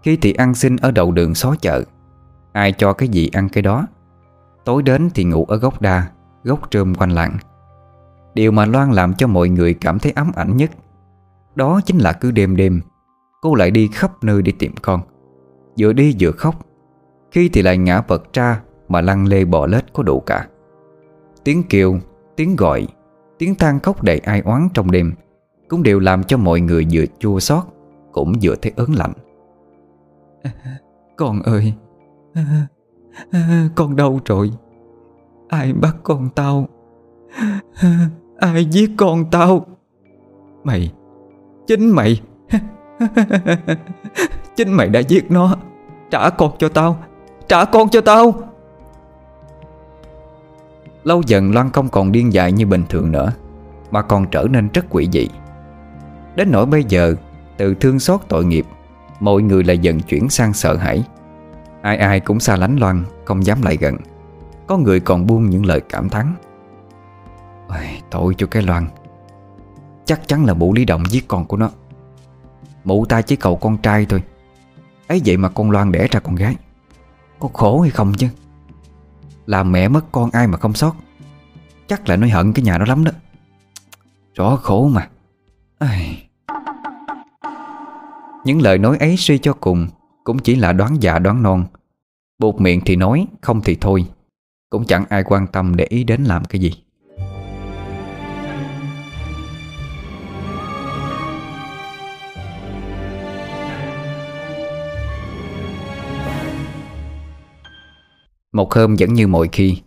khi 0.03 0.17
thì 0.17 0.33
ăn 0.33 0.55
xin 0.55 0.75
ở 0.75 0.91
đầu 0.91 1.11
đường 1.11 1.35
xó 1.35 1.55
chợ. 1.61 1.83
Ai 2.51 2.71
cho 2.71 2.93
cái 2.93 3.09
gì 3.09 3.29
ăn 3.33 3.49
cái 3.49 3.61
đó. 3.61 3.87
Tối 4.65 4.83
đến 4.83 5.09
thì 5.15 5.23
ngủ 5.23 5.45
ở 5.45 5.57
gốc 5.57 5.81
đa 5.81 6.07
Gốc 6.43 6.59
trơm 6.71 6.95
quanh 6.95 7.11
lặng. 7.11 7.37
Điều 8.33 8.51
mà 8.51 8.65
Loan 8.65 8.91
làm 8.91 9.13
cho 9.13 9.27
mọi 9.27 9.49
người 9.49 9.73
cảm 9.73 9.99
thấy 9.99 10.11
ấm 10.15 10.31
ảnh 10.35 10.57
nhất 10.57 10.71
Đó 11.55 11.81
chính 11.85 11.97
là 11.97 12.13
cứ 12.13 12.31
đêm 12.31 12.55
đêm 12.55 12.81
Cô 13.41 13.55
lại 13.55 13.71
đi 13.71 13.89
khắp 13.93 14.23
nơi 14.23 14.41
đi 14.41 14.51
tìm 14.51 14.73
con. 14.81 15.01
Vừa 15.79 15.93
đi 15.93 16.15
vừa 16.19 16.31
khóc. 16.31 16.55
Khi 17.31 17.49
thì 17.49 17.61
lại 17.61 17.77
ngã 17.77 18.01
vật 18.01 18.33
ra 18.33 18.61
Mà 18.87 19.01
lăn 19.01 19.25
lê 19.25 19.45
bò 19.45 19.65
lết 19.65 19.93
có 19.93 20.03
đủ 20.03 20.19
cả. 20.19 20.47
Tiếng 21.43 21.63
kêu, 21.69 21.99
tiếng 22.35 22.55
gọi 22.55 22.87
Tiếng 23.37 23.55
than 23.55 23.79
khóc 23.79 24.03
đầy 24.03 24.19
ai 24.19 24.41
oán 24.41 24.67
trong 24.73 24.91
đêm 24.91 25.13
Cũng 25.67 25.83
đều 25.83 25.99
làm 25.99 26.23
cho 26.23 26.37
mọi 26.37 26.61
người 26.61 26.87
vừa 26.91 27.05
chua 27.19 27.39
xót 27.39 27.63
Cũng 28.11 28.33
vừa 28.41 28.55
thấy 28.55 28.73
ớn 28.75 28.93
lạnh. 28.93 29.13
Con 31.17 31.41
ơi, 31.41 31.73
Con 33.75 33.95
đâu 33.95 34.19
rồi. 34.25 34.51
Ai 35.49 35.73
bắt 35.73 35.95
con 36.03 36.29
tao? 36.35 36.67
Ai 38.37 38.65
giết 38.65 38.91
con 38.97 39.25
tao? 39.31 39.65
Mày, 40.63 40.93
Chính 41.67 41.89
mày. 41.89 42.21
Chính 44.55 44.71
mày 44.71 44.89
đã 44.89 44.99
giết 44.99 45.31
nó. 45.31 45.55
Trả 46.11 46.29
con 46.29 46.51
cho 46.59 46.69
tao. 46.69 46.97
Trả 47.47 47.65
con 47.65 47.89
cho 47.89 48.01
tao. 48.01 48.33
Lâu 51.03 51.21
dần 51.27 51.51
Loan 51.51 51.69
không 51.71 51.89
còn 51.89 52.11
điên 52.11 52.33
dại 52.33 52.51
như 52.51 52.65
bình 52.65 52.83
thường 52.89 53.11
nữa, 53.11 53.31
Mà 53.91 54.01
còn 54.01 54.25
trở 54.31 54.47
nên 54.49 54.69
rất 54.73 54.85
quỷ 54.89 55.09
dị. 55.11 55.27
Đến 56.35 56.51
nỗi 56.51 56.65
bây 56.65 56.83
giờ, 56.83 57.15
Từ 57.57 57.73
thương 57.73 57.99
xót 57.99 58.19
tội 58.27 58.45
nghiệp 58.45 58.65
Mọi 59.19 59.41
người 59.41 59.63
lại 59.63 59.77
dần 59.77 59.99
chuyển 59.99 60.29
sang 60.29 60.53
sợ 60.53 60.77
hãi. 60.77 61.03
Ai 61.81 61.97
ai 61.97 62.19
cũng 62.19 62.39
xa 62.39 62.55
lánh 62.55 62.77
Loan 62.79 63.03
Không 63.25 63.45
dám 63.45 63.61
lại 63.61 63.77
gần. 63.77 63.97
Có 64.67 64.77
người 64.77 64.99
còn 64.99 65.27
buông 65.27 65.49
những 65.49 65.65
lời 65.65 65.81
cảm 65.89 66.09
thán. 66.09 66.35
Ôi, 67.67 68.01
Tội 68.11 68.35
cho 68.37 68.47
cái 68.47 68.63
Loan. 68.63 68.87
Chắc 70.05 70.27
chắn 70.27 70.45
là 70.45 70.53
mụ 70.53 70.73
lý 70.73 70.85
động 70.85 71.03
giết 71.09 71.27
con 71.27 71.45
của 71.45 71.57
nó. 71.57 71.69
Mụ 72.83 73.05
ta 73.05 73.21
chỉ 73.21 73.35
cầu 73.35 73.55
con 73.55 73.77
trai 73.77 74.05
thôi. 74.05 74.23
Ấy 75.07 75.21
vậy 75.25 75.37
mà 75.37 75.49
con 75.49 75.71
Loan 75.71 75.91
đẻ 75.91 76.07
ra 76.11 76.19
con 76.19 76.35
gái. 76.35 76.55
Có 77.39 77.49
khổ 77.53 77.81
hay 77.81 77.91
không 77.91 78.13
chứ? 78.13 78.27
Làm 79.45 79.71
mẹ 79.71 79.87
mất 79.87 80.05
con 80.11 80.29
ai 80.31 80.47
mà 80.47 80.57
không 80.57 80.73
sót? 80.73 80.95
Chắc 81.87 82.09
là 82.09 82.15
nó 82.15 82.27
hận 82.31 82.53
cái 82.53 82.65
nhà 82.65 82.77
nó 82.77 82.85
lắm 82.85 83.03
đó. 83.03 83.11
Rõ 84.35 84.55
khổ 84.55 84.87
mà. 84.87 85.09
Ai... 85.79 86.28
Những 88.45 88.61
lời 88.61 88.77
nói 88.77 88.97
ấy 88.97 89.17
suy 89.17 89.37
cho 89.37 89.53
cùng, 89.53 89.87
Cũng 90.23 90.39
chỉ 90.39 90.55
là 90.55 90.73
đoán 90.73 90.97
già 91.01 91.19
đoán 91.19 91.43
non. 91.43 91.65
Buộc 92.39 92.61
miệng 92.61 92.81
thì 92.85 92.95
nói, 92.95 93.27
Không 93.41 93.61
thì 93.61 93.77
thôi. 93.81 94.05
Cũng 94.69 94.85
chẳng 94.85 95.05
ai 95.09 95.23
quan 95.23 95.47
tâm 95.47 95.75
để 95.75 95.85
ý 95.89 96.03
đến 96.03 96.23
làm 96.23 96.45
cái 96.45 96.61
gì. 96.61 96.73
Một 108.51 108.73
hôm 108.73 108.95
vẫn 108.99 109.13
như 109.13 109.27
mọi 109.27 109.49
khi, 109.51 109.81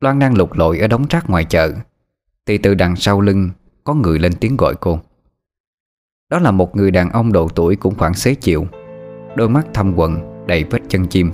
Loan 0.00 0.18
đang 0.18 0.34
lục 0.34 0.52
lội 0.52 0.78
ở 0.78 0.86
đống 0.86 1.06
rác 1.10 1.30
ngoài 1.30 1.44
chợ. 1.44 1.72
Thì 2.46 2.58
từ 2.58 2.74
đằng 2.74 2.96
sau 2.96 3.20
lưng, 3.20 3.50
Có 3.84 3.94
người 3.94 4.18
lên 4.18 4.32
tiếng 4.40 4.56
gọi 4.56 4.74
cô. 4.80 5.00
Đó 6.30 6.38
là 6.38 6.50
một 6.50 6.76
người 6.76 6.90
đàn 6.90 7.10
ông 7.10 7.32
độ 7.32 7.48
tuổi 7.48 7.76
cũng 7.76 7.94
khoảng 7.94 8.14
xế 8.14 8.34
chiều. 8.34 8.66
Đôi 9.36 9.48
mắt 9.48 9.66
thâm 9.74 9.94
quần 9.96 10.44
Đầy 10.46 10.64
vết 10.64 10.78
chân 10.88 11.06
chim. 11.06 11.32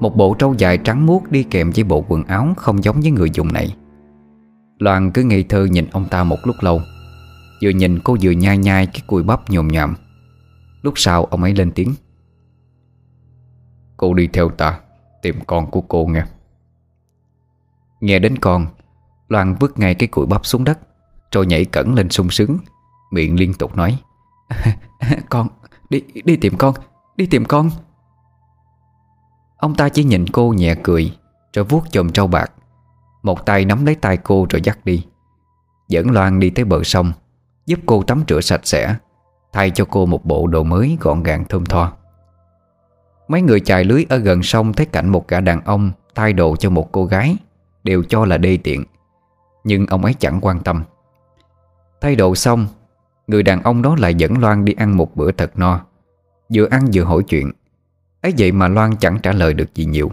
Một 0.00 0.16
bộ 0.16 0.34
trâu 0.34 0.54
dài 0.54 0.78
trắng 0.78 1.06
muốt 1.06 1.30
đi 1.30 1.42
kèm 1.42 1.70
với 1.70 1.84
bộ 1.84 2.04
quần 2.08 2.24
áo 2.24 2.54
Không 2.56 2.84
giống 2.84 3.00
với 3.00 3.10
người 3.10 3.30
dùng 3.30 3.52
này. 3.52 3.76
Loan 4.78 5.10
cứ 5.10 5.22
ngây 5.22 5.42
thơ 5.42 5.64
nhìn 5.64 5.86
ông 5.92 6.08
ta 6.08 6.24
một 6.24 6.38
lúc 6.44 6.56
lâu. 6.60 6.80
Vừa 7.62 7.70
nhìn 7.70 7.98
cô 8.04 8.16
vừa 8.22 8.30
nhai 8.30 8.58
nhai 8.58 8.86
Cái 8.86 9.02
cùi 9.06 9.22
bắp 9.22 9.50
nhồm 9.50 9.68
nhòm. 9.68 9.94
Lúc 10.82 10.94
sau 10.96 11.24
ông 11.24 11.42
ấy 11.42 11.54
lên 11.54 11.72
tiếng. 11.72 11.94
Cô 13.96 14.14
đi 14.14 14.28
theo 14.32 14.48
ta, 14.48 14.80
Tìm 15.22 15.36
con 15.46 15.70
của 15.70 15.80
cô 15.80 16.06
nghe. 16.06 16.24
Nghe 18.00 18.18
đến 18.18 18.38
con, 18.38 18.66
Loan 19.28 19.54
vứt 19.54 19.78
ngay 19.78 19.94
cái 19.94 20.06
cùi 20.06 20.26
bắp 20.26 20.46
xuống 20.46 20.64
đất 20.64 20.78
Rồi 21.32 21.46
nhảy 21.46 21.64
cẩn 21.64 21.94
lên 21.94 22.10
sung 22.10 22.30
sướng. 22.30 22.58
Miệng 23.10 23.38
liên 23.38 23.54
tục 23.54 23.76
nói. 23.76 23.98
Con, 25.28 25.48
đi 25.90 26.02
đi 26.24 26.36
tìm 26.36 26.56
con 26.56 26.74
Đi 27.16 27.26
tìm 27.26 27.44
con. 27.44 27.70
Ông 29.56 29.74
ta 29.74 29.88
chỉ 29.88 30.04
nhìn 30.04 30.26
cô 30.26 30.52
nhẹ 30.52 30.74
cười 30.82 31.16
Rồi 31.52 31.64
vuốt 31.64 31.84
chùm 31.92 32.10
trâu 32.10 32.26
bạc. 32.26 32.52
Một 33.22 33.46
tay 33.46 33.64
nắm 33.64 33.86
lấy 33.86 33.94
tay 33.94 34.16
cô 34.16 34.46
rồi 34.50 34.60
dắt 34.64 34.78
đi. 34.84 35.06
Dẫn 35.88 36.10
Loan 36.10 36.40
đi 36.40 36.50
tới 36.50 36.64
bờ 36.64 36.82
sông 36.82 37.12
Giúp 37.66 37.80
cô 37.86 38.02
tắm 38.02 38.24
rửa 38.28 38.40
sạch 38.40 38.60
sẽ 38.66 38.96
Thay 39.52 39.70
cho 39.70 39.84
cô 39.84 40.06
một 40.06 40.24
bộ 40.24 40.46
đồ 40.46 40.62
mới 40.62 40.98
gọn 41.00 41.22
gàng 41.22 41.44
thơm 41.44 41.66
tho. 41.66 41.92
Mấy 43.28 43.42
người 43.42 43.60
chài 43.60 43.84
lưới 43.84 44.06
ở 44.08 44.16
gần 44.16 44.42
sông 44.42 44.72
Thấy 44.72 44.86
cảnh 44.86 45.08
một 45.08 45.28
gã 45.28 45.40
đàn 45.40 45.64
ông 45.64 45.92
Thay 46.14 46.32
đồ 46.32 46.56
cho 46.56 46.70
một 46.70 46.92
cô 46.92 47.04
gái 47.04 47.36
Đều 47.84 48.02
cho 48.02 48.24
là 48.24 48.38
đê 48.38 48.56
tiện. 48.56 48.84
Nhưng 49.64 49.86
ông 49.86 50.04
ấy 50.04 50.14
chẳng 50.14 50.38
quan 50.42 50.60
tâm. 50.60 50.82
Thay 52.00 52.16
đồ 52.16 52.34
xong 52.34 52.66
Người 53.30 53.42
đàn 53.42 53.62
ông 53.62 53.82
đó 53.82 53.96
lại 53.98 54.14
dẫn 54.14 54.38
Loan 54.38 54.64
đi 54.64 54.72
ăn 54.72 54.96
một 54.96 55.16
bữa 55.16 55.32
thật 55.32 55.52
no. 55.54 55.80
Vừa 56.54 56.66
ăn 56.70 56.86
vừa 56.94 57.04
hỏi 57.04 57.22
chuyện. 57.28 57.52
Ấy 58.22 58.34
vậy 58.38 58.52
mà 58.52 58.68
Loan 58.68 58.96
chẳng 58.96 59.18
trả 59.22 59.32
lời 59.32 59.54
được 59.54 59.74
gì 59.74 59.84
nhiều. 59.84 60.10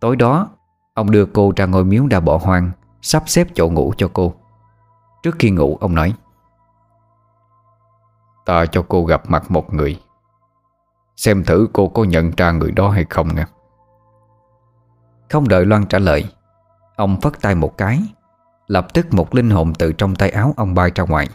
Tối 0.00 0.16
đó, 0.16 0.48
Ông 0.94 1.10
đưa 1.10 1.26
cô 1.26 1.52
ra 1.56 1.66
ngôi 1.66 1.84
miếu 1.84 2.06
đã 2.06 2.20
bỏ 2.20 2.38
hoang, 2.42 2.70
Sắp 3.02 3.22
xếp 3.26 3.48
chỗ 3.54 3.68
ngủ 3.68 3.92
cho 3.96 4.10
cô. 4.12 4.34
Trước 5.22 5.36
khi 5.38 5.50
ngủ, 5.50 5.78
ông 5.80 5.94
nói, 5.94 6.14
Ta 8.46 8.66
cho 8.66 8.84
cô 8.88 9.04
gặp 9.04 9.22
mặt 9.30 9.50
một 9.50 9.74
người. 9.74 10.00
Xem 11.16 11.44
thử 11.44 11.68
cô 11.72 11.88
có 11.88 12.04
nhận 12.04 12.30
ra 12.36 12.50
người 12.50 12.72
đó 12.72 12.90
hay 12.90 13.06
không 13.10 13.34
nha. 13.34 13.46
Không 15.30 15.48
đợi 15.48 15.66
Loan 15.66 15.86
trả 15.86 15.98
lời, 15.98 16.24
Ông 16.96 17.20
phất 17.20 17.40
tay 17.40 17.54
một 17.54 17.78
cái, 17.78 18.00
Lập 18.66 18.94
tức 18.94 19.14
một 19.14 19.34
linh 19.34 19.50
hồn 19.50 19.72
từ 19.78 19.92
trong 19.92 20.16
tay 20.16 20.30
áo 20.30 20.54
ông 20.56 20.74
bay 20.74 20.92
ra 20.94 21.04
ngoài. 21.04 21.28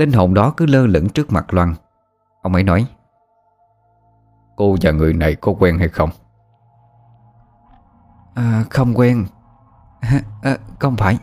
Linh 0.00 0.12
hồn 0.12 0.34
đó 0.34 0.54
cứ 0.56 0.66
lơ 0.66 0.86
lửng 0.86 1.08
trước 1.08 1.32
mặt 1.32 1.54
Loan. 1.54 1.74
Ông 2.42 2.54
ấy 2.54 2.62
nói 2.62 2.86
Cô 4.56 4.76
và 4.82 4.90
người 4.90 5.12
này 5.12 5.34
có 5.34 5.52
quen 5.58 5.78
hay 5.78 5.88
không? 5.88 6.10
À, 8.34 8.64
không 8.70 8.94
quen. 8.94 9.26
À, 10.42 10.58
Không 10.78 10.96
phải. 10.96 11.18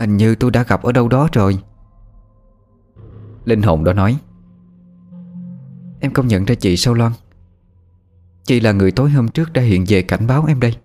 Hình 0.00 0.16
như 0.16 0.34
tôi 0.34 0.50
đã 0.50 0.62
gặp 0.62 0.82
ở 0.82 0.92
đâu 0.92 1.08
đó 1.08 1.28
rồi. 1.32 1.62
Linh 3.44 3.62
hồn 3.62 3.84
đó 3.84 3.92
nói 3.92 4.18
Em 6.00 6.12
không 6.12 6.28
nhận 6.28 6.44
ra 6.44 6.54
chị 6.54 6.76
sao 6.76 6.94
Loan? 6.94 7.12
Chị 8.44 8.60
là 8.60 8.72
người 8.72 8.92
tối 8.92 9.10
hôm 9.10 9.28
trước 9.28 9.52
đã 9.52 9.62
hiện 9.62 9.84
về 9.88 10.02
cảnh 10.02 10.26
báo 10.26 10.44
em 10.44 10.60
đây. 10.60 10.76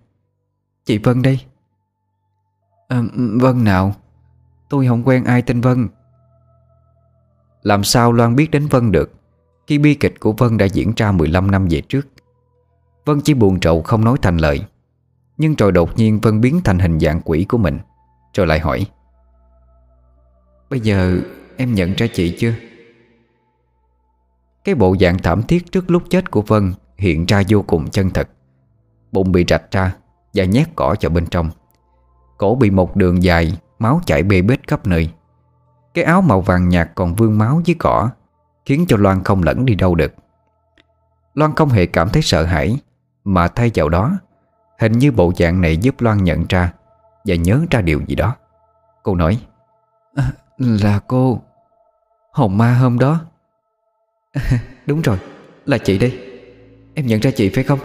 Chị 0.84 0.98
Vân 0.98 1.22
đây. 1.22 1.40
À, 2.88 3.02
Vân 3.40 3.64
nào. 3.64 3.94
Tôi 4.68 4.86
không 4.86 5.02
quen 5.08 5.24
ai 5.24 5.42
tên 5.42 5.60
Vân 5.60 5.88
làm 7.68 7.84
sao 7.84 8.12
Loan 8.12 8.36
biết 8.36 8.50
đến 8.50 8.66
Vân 8.66 8.92
được, 8.92 9.12
Khi 9.66 9.78
bi 9.78 9.94
kịch 9.94 10.20
của 10.20 10.32
Vân 10.32 10.56
đã 10.56 10.66
diễn 10.66 10.92
ra 10.96 11.12
15 11.12 11.50
năm 11.50 11.66
về 11.70 11.80
trước? 11.80 12.08
Vân 13.04 13.20
chỉ 13.20 13.34
buồn 13.34 13.60
trầu 13.60 13.82
không 13.82 14.04
nói 14.04 14.18
thành 14.22 14.36
lời, 14.36 14.60
Nhưng 15.38 15.54
rồi 15.54 15.72
đột 15.72 15.96
nhiên 15.96 16.20
Vân 16.20 16.40
biến 16.40 16.60
thành 16.64 16.78
hình 16.78 17.00
dạng 17.00 17.20
quỷ 17.24 17.46
của 17.48 17.58
mình, 17.58 17.78
Rồi 18.34 18.46
lại 18.46 18.58
hỏi, 18.58 18.86
Bây 20.70 20.80
giờ 20.80 21.18
em 21.56 21.74
nhận 21.74 21.94
ra 21.96 22.06
chị 22.12 22.36
chưa? 22.38 22.52
Cái 24.64 24.74
bộ 24.74 24.96
dạng 25.00 25.18
thảm 25.18 25.42
thiết 25.42 25.72
trước 25.72 25.90
lúc 25.90 26.02
chết 26.10 26.30
của 26.30 26.42
Vân 26.42 26.74
Hiện 26.96 27.26
ra 27.26 27.42
vô 27.48 27.62
cùng 27.62 27.90
chân 27.90 28.10
thật. 28.10 28.28
Bụng 29.12 29.32
bị 29.32 29.44
rạch 29.48 29.70
ra 29.70 29.96
Và 30.34 30.44
nhét 30.44 30.68
cỏ 30.76 30.94
vào 31.00 31.10
bên 31.10 31.26
trong. 31.26 31.50
Cổ 32.38 32.54
bị 32.54 32.70
một 32.70 32.96
đường 32.96 33.22
dài, 33.22 33.58
Máu 33.78 34.00
chảy 34.06 34.22
bê 34.22 34.42
bết 34.42 34.68
khắp 34.68 34.86
nơi. 34.86 35.10
Cái 35.98 36.04
áo 36.04 36.22
màu 36.22 36.40
vàng 36.40 36.68
nhạt 36.68 36.90
còn 36.94 37.14
vương 37.14 37.38
máu 37.38 37.62
với 37.66 37.74
cỏ 37.78 38.10
Khiến 38.64 38.84
cho 38.88 38.96
Loan 38.96 39.24
không 39.24 39.42
lẫn 39.42 39.66
đi 39.66 39.74
đâu 39.74 39.94
được. 39.94 40.14
Loan 41.34 41.54
không 41.54 41.68
hề 41.68 41.86
cảm 41.86 42.08
thấy 42.08 42.22
sợ 42.22 42.44
hãi 42.44 42.78
Mà 43.24 43.48
thay 43.48 43.70
vào 43.74 43.88
đó 43.88 44.18
Hình 44.78 44.92
như 44.92 45.12
bộ 45.12 45.32
dạng 45.38 45.60
này 45.60 45.76
giúp 45.76 46.00
Loan 46.00 46.24
nhận 46.24 46.44
ra 46.48 46.72
Và 47.24 47.34
nhớ 47.34 47.60
ra 47.70 47.80
điều 47.80 48.00
gì 48.06 48.14
đó. 48.14 48.36
Cô 49.02 49.14
nói 49.14 49.40
à, 50.14 50.32
Là 50.58 51.00
cô 51.08 51.40
Hồng 52.32 52.58
ma 52.58 52.74
hôm 52.74 52.98
đó. 52.98 53.20
Đúng 54.86 55.02
rồi 55.02 55.18
Là 55.64 55.78
chị 55.78 55.98
đây. 55.98 56.18
Em 56.94 57.06
nhận 57.06 57.20
ra 57.20 57.30
chị 57.30 57.48
phải 57.48 57.64
không? 57.64 57.78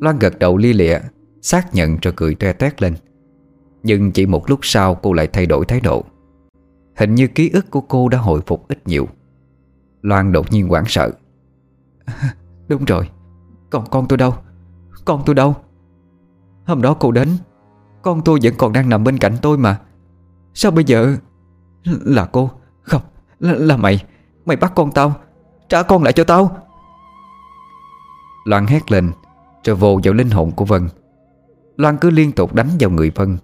Loan 0.00 0.18
gật 0.18 0.38
đầu 0.38 0.56
lia 0.56 0.72
lịa 0.72 0.98
Xác 1.42 1.74
nhận 1.74 1.96
rồi 2.02 2.14
cười 2.16 2.34
toe 2.34 2.52
toét 2.52 2.82
lên. 2.82 2.94
Nhưng 3.82 4.12
chỉ 4.12 4.26
một 4.26 4.50
lúc 4.50 4.60
sau 4.62 4.94
cô 4.94 5.12
lại 5.12 5.26
thay 5.26 5.46
đổi 5.46 5.64
thái 5.64 5.80
độ 5.80 6.04
Hình 6.98 7.14
như 7.14 7.26
ký 7.26 7.50
ức 7.50 7.70
của 7.70 7.80
cô 7.80 8.08
đã 8.08 8.18
hồi 8.18 8.40
phục 8.46 8.68
ít 8.68 8.86
nhiều. 8.86 9.08
Loan 10.02 10.32
đột 10.32 10.52
nhiên 10.52 10.68
hoảng 10.68 10.84
sợ. 10.86 11.10
Đúng 12.68 12.84
rồi. 12.84 13.10
Còn 13.70 13.84
con 13.90 14.08
tôi 14.08 14.16
đâu? 14.16 14.34
Con 15.04 15.22
tôi 15.26 15.34
đâu? 15.34 15.54
Hôm 16.66 16.82
đó 16.82 16.94
cô 16.94 17.12
đến 17.12 17.28
Con 18.02 18.20
tôi 18.24 18.38
vẫn 18.42 18.54
còn 18.58 18.72
đang 18.72 18.88
nằm 18.88 19.04
bên 19.04 19.18
cạnh 19.18 19.36
tôi 19.42 19.58
mà. 19.58 19.80
Sao 20.54 20.70
bây 20.70 20.84
giờ? 20.84 21.16
Là 21.84 22.24
cô. 22.24 22.50
Không 22.82 23.02
Là, 23.38 23.54
là 23.54 23.76
mày. 23.76 24.04
Mày 24.46 24.56
bắt 24.56 24.72
con 24.74 24.92
tao 24.92 25.14
Trả 25.68 25.82
con 25.82 26.02
lại 26.02 26.12
cho 26.12 26.24
tao. 26.24 26.56
Loan 28.44 28.66
hét 28.66 28.92
lên 28.92 29.10
Rồi 29.64 29.76
vồ 29.76 30.00
vào 30.04 30.14
linh 30.14 30.30
hồn 30.30 30.50
của 30.50 30.64
Vân. 30.64 30.88
Loan 31.76 31.96
cứ 31.96 32.10
liên 32.10 32.32
tục 32.32 32.54
đánh 32.54 32.68
vào 32.80 32.90
người 32.90 33.10
Vân 33.10 33.36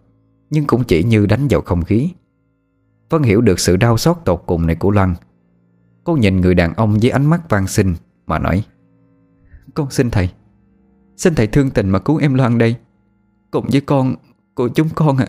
Nhưng 0.51 0.67
cũng 0.67 0.85
chỉ 0.85 1.03
như 1.03 1.27
đánh 1.27 1.47
vào 1.51 1.61
không 1.61 1.85
khí. 1.85 2.11
Vân 3.11 3.23
hiểu 3.23 3.41
được 3.41 3.61
sự 3.61 3.77
đau 3.77 3.99
xót 3.99 4.17
tột 4.25 4.43
cùng 4.47 4.67
này 4.67 4.77
của 4.77 4.91
Loan. 4.91 5.15
Cô 6.05 6.17
nhìn 6.17 6.41
người 6.41 6.55
đàn 6.55 6.75
ông 6.75 6.99
với 7.03 7.11
ánh 7.11 7.27
mắt 7.27 7.51
van 7.51 7.67
xin 7.67 7.95
Mà 8.27 8.39
nói, 8.39 8.65
Con 9.75 9.91
xin 9.91 10.11
thầy. 10.11 10.31
Xin 11.17 11.35
thầy 11.35 11.47
thương 11.47 11.71
tình 11.71 11.91
mà 11.91 11.99
cứu 11.99 12.17
em 12.17 12.35
Loan 12.35 12.59
đây. 12.59 12.77
Cùng 13.51 13.67
với 13.73 13.81
con 13.81 14.15
Của 14.55 14.69
chúng 14.69 14.89
con 14.95 15.17
ạ. 15.17 15.29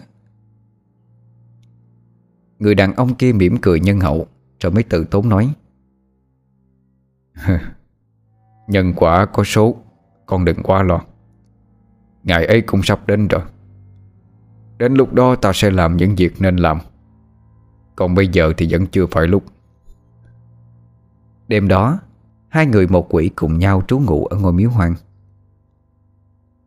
Người 2.60 2.76
đàn 2.76 2.94
ông 2.94 3.16
kia 3.16 3.34
mỉm 3.34 3.58
cười 3.62 3.80
nhân 3.80 4.00
hậu, 4.00 4.28
Rồi 4.60 4.72
mới 4.72 4.84
tự 4.84 5.04
tốn 5.04 5.30
nói 5.30 5.54
Nhân 8.68 8.94
quả 8.96 9.26
có 9.26 9.44
số, 9.44 9.76
Con 10.26 10.46
đừng 10.46 10.64
quá 10.64 10.84
lo. 10.84 11.02
Ngày 12.24 12.46
ấy 12.46 12.62
cũng 12.62 12.84
sắp 12.84 13.08
đến 13.08 13.28
rồi. 13.28 13.42
Đến 14.78 14.94
lúc 14.94 15.14
đó 15.14 15.36
ta 15.36 15.54
sẽ 15.54 15.72
làm 15.72 15.98
những 15.98 16.16
việc 16.16 16.34
nên 16.40 16.58
làm. 16.58 16.80
Còn 17.96 18.16
bây 18.16 18.28
giờ 18.28 18.54
thì 18.58 18.68
vẫn 18.70 18.86
chưa 18.86 19.06
phải 19.06 19.28
lúc. 19.28 19.44
Đêm 21.48 21.68
đó, 21.68 22.00
Hai 22.56 22.66
người 22.66 22.88
một 22.88 23.14
quỷ 23.14 23.30
cùng 23.36 23.60
nhau 23.60 23.84
trú 23.88 24.00
ngụ 24.00 24.26
ở 24.26 24.38
ngôi 24.38 24.54
miếu 24.54 24.70
hoang. 24.70 24.96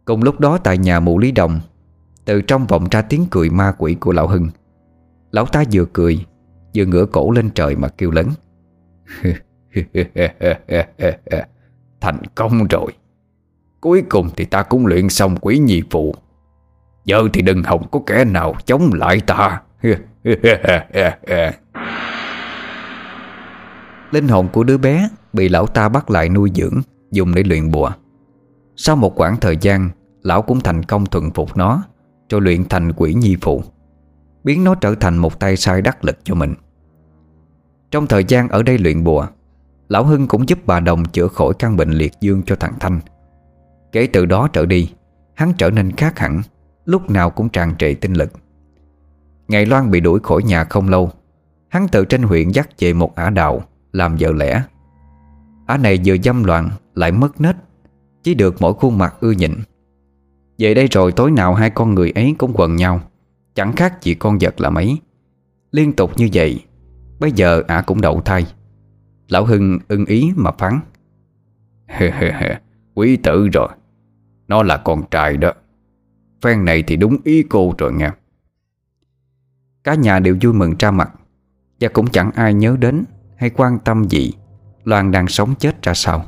Cùng 0.05 0.22
lúc 0.22 0.40
đó 0.40 0.59
tại 0.59 0.78
nhà 0.78 1.00
mụ 1.00 1.18
Lý 1.18 1.32
Đồng, 1.32 1.60
Từ 2.24 2.40
trong 2.40 2.66
vọng 2.66 2.88
ra 2.90 3.02
tiếng 3.02 3.26
cười 3.30 3.50
ma 3.50 3.72
quỷ 3.78 3.94
của 3.94 4.12
lão 4.12 4.28
Hưng. 4.28 4.48
Lão 5.30 5.46
ta 5.46 5.64
vừa 5.72 5.84
cười, 5.92 6.26
Vừa 6.74 6.84
ngửa 6.84 7.06
cổ 7.06 7.30
lên 7.30 7.50
trời 7.50 7.76
mà 7.76 7.88
kêu 7.88 8.10
lớn. 8.10 8.28
Thành 12.00 12.22
công 12.34 12.66
rồi. 12.68 12.92
Cuối 13.80 14.02
cùng 14.09 14.30
thì 14.36 14.44
ta 14.44 14.62
cũng 14.62 14.86
luyện 14.86 15.09
xong 15.09 15.36
quỷ 15.40 15.59
nhi 15.59 15.82
phụ. 15.90 16.14
Giờ 17.05 17.22
thì 17.32 17.42
đừng 17.42 17.62
hòng 17.62 17.88
có 17.90 18.00
kẻ 18.06 18.24
nào 18.24 18.55
chống 18.64 18.90
lại 18.94 19.20
ta. 19.20 19.62
Linh 24.10 24.28
hồn 24.28 24.48
của 24.52 24.64
đứa 24.64 24.78
bé 24.78 25.08
Bị 25.32 25.48
lão 25.48 25.66
ta 25.66 25.88
bắt 25.88 26.10
lại 26.10 26.28
nuôi 26.28 26.50
dưỡng, 26.54 26.80
Dùng 27.10 27.34
để 27.34 27.42
luyện 27.42 27.70
bùa. 27.70 27.90
Sau 28.76 28.96
một 28.96 29.20
quãng 29.20 29.36
thời 29.40 29.56
gian, 29.60 29.90
Lão 30.22 30.42
cũng 30.42 30.60
thành 30.60 30.82
công 30.82 31.06
thuần 31.06 31.30
phục 31.30 31.56
nó, 31.56 31.82
Cho 32.28 32.38
luyện 32.38 32.68
thành 32.68 32.92
quỷ 32.92 33.14
nhi 33.14 33.36
phụ, 33.40 33.62
Biến 34.44 34.64
nó 34.64 34.74
trở 34.74 34.94
thành 34.94 35.16
một 35.16 35.40
tay 35.40 35.56
sai 35.56 35.82
đắc 35.82 36.04
lực 36.04 36.18
cho 36.24 36.34
mình. 36.34 36.54
Trong 37.90 38.06
thời 38.06 38.24
gian 38.24 38.48
ở 38.48 38.62
đây 38.62 38.78
luyện 38.78 39.04
bùa, 39.04 39.26
Lão 39.88 40.04
Hưng 40.04 40.26
cũng 40.26 40.48
giúp 40.48 40.58
bà 40.66 40.80
Đồng 40.80 41.04
chữa 41.04 41.28
khỏi 41.28 41.54
căn 41.58 41.76
bệnh 41.76 41.90
liệt 41.90 42.12
dương 42.20 42.42
cho 42.46 42.56
thằng 42.56 42.74
Thanh. 42.80 43.00
Kể 43.92 44.08
từ 44.12 44.26
đó 44.26 44.48
trở 44.52 44.66
đi, 44.66 44.92
Hắn 45.34 45.52
trở 45.58 45.70
nên 45.70 45.92
khác 45.92 46.18
hẳn, 46.18 46.42
Lúc 46.84 47.10
nào 47.10 47.30
cũng 47.30 47.48
tràn 47.48 47.74
trề 47.78 47.94
tinh 47.94 48.12
lực. 48.12 48.32
Ngày 49.48 49.66
Loan 49.66 49.90
bị 49.90 50.00
đuổi 50.00 50.20
khỏi 50.22 50.42
nhà 50.42 50.64
không 50.64 50.88
lâu, 50.88 51.10
Hắn 51.68 51.88
tự 51.88 52.04
trên 52.04 52.22
huyện 52.22 52.48
dắt 52.48 52.68
về 52.78 52.92
một 52.92 53.14
ả 53.14 53.30
đào 53.30 53.62
Làm 53.92 54.16
vợ 54.20 54.32
lẽ. 54.32 54.62
Ả 55.66 55.76
này 55.76 56.00
vừa 56.04 56.16
dâm 56.24 56.44
loạn, 56.44 56.70
lại 56.94 57.12
mất 57.12 57.40
nết, 57.40 57.56
Chỉ 58.22 58.34
được 58.34 58.56
mỗi 58.60 58.74
khuôn 58.74 58.98
mặt 58.98 59.14
ưa 59.20 59.30
nhịn. 59.30 59.54
Về 60.58 60.74
đây 60.74 60.86
rồi 60.90 61.12
tối 61.12 61.30
nào 61.30 61.54
hai 61.54 61.70
con 61.70 61.94
người 61.94 62.10
ấy 62.10 62.34
cũng 62.38 62.52
quần 62.54 62.76
nhau, 62.76 63.00
Chẳng 63.54 63.72
khác 63.72 64.02
gì 64.02 64.14
con 64.14 64.38
vật 64.40 64.60
là 64.60 64.70
mấy. 64.70 64.98
Liên 65.72 65.92
tục 65.92 66.10
như 66.16 66.28
vậy, 66.32 66.64
Bây 67.20 67.32
giờ 67.32 67.62
ả 67.66 67.82
cũng 67.82 68.00
đậu 68.00 68.20
thai. 68.20 68.46
Lão 69.28 69.44
Hưng 69.44 69.78
ưng 69.88 70.04
ý 70.04 70.32
mà 70.36 70.50
phán. 70.58 70.80
Quý 72.94 73.16
tử 73.16 73.48
rồi, 73.52 73.68
Nó 74.48 74.62
là 74.62 74.76
con 74.76 75.02
trai 75.10 75.36
đó. 75.36 75.52
Phen 76.42 76.64
này 76.64 76.82
thì 76.82 76.96
đúng 76.96 77.16
ý 77.24 77.42
cô 77.42 77.74
rồi 77.78 77.92
nha 77.92 78.12
Cả 79.89 79.94
nhà 79.94 80.19
đều 80.19 80.36
vui 80.43 80.52
mừng 80.52 80.74
ra 80.78 80.90
mặt. 80.90 81.10
Và 81.81 81.89
cũng 81.89 82.06
chẳng 82.06 82.31
ai 82.35 82.55
nhớ 82.55 82.77
đến 82.78 83.05
Hay 83.36 83.51
quan 83.51 83.78
tâm 83.78 84.05
gì 84.05 84.32
Loan 84.85 85.10
đang 85.10 85.28
sống 85.28 85.55
chết 85.55 85.82
ra 85.82 85.94
sao. 85.94 86.24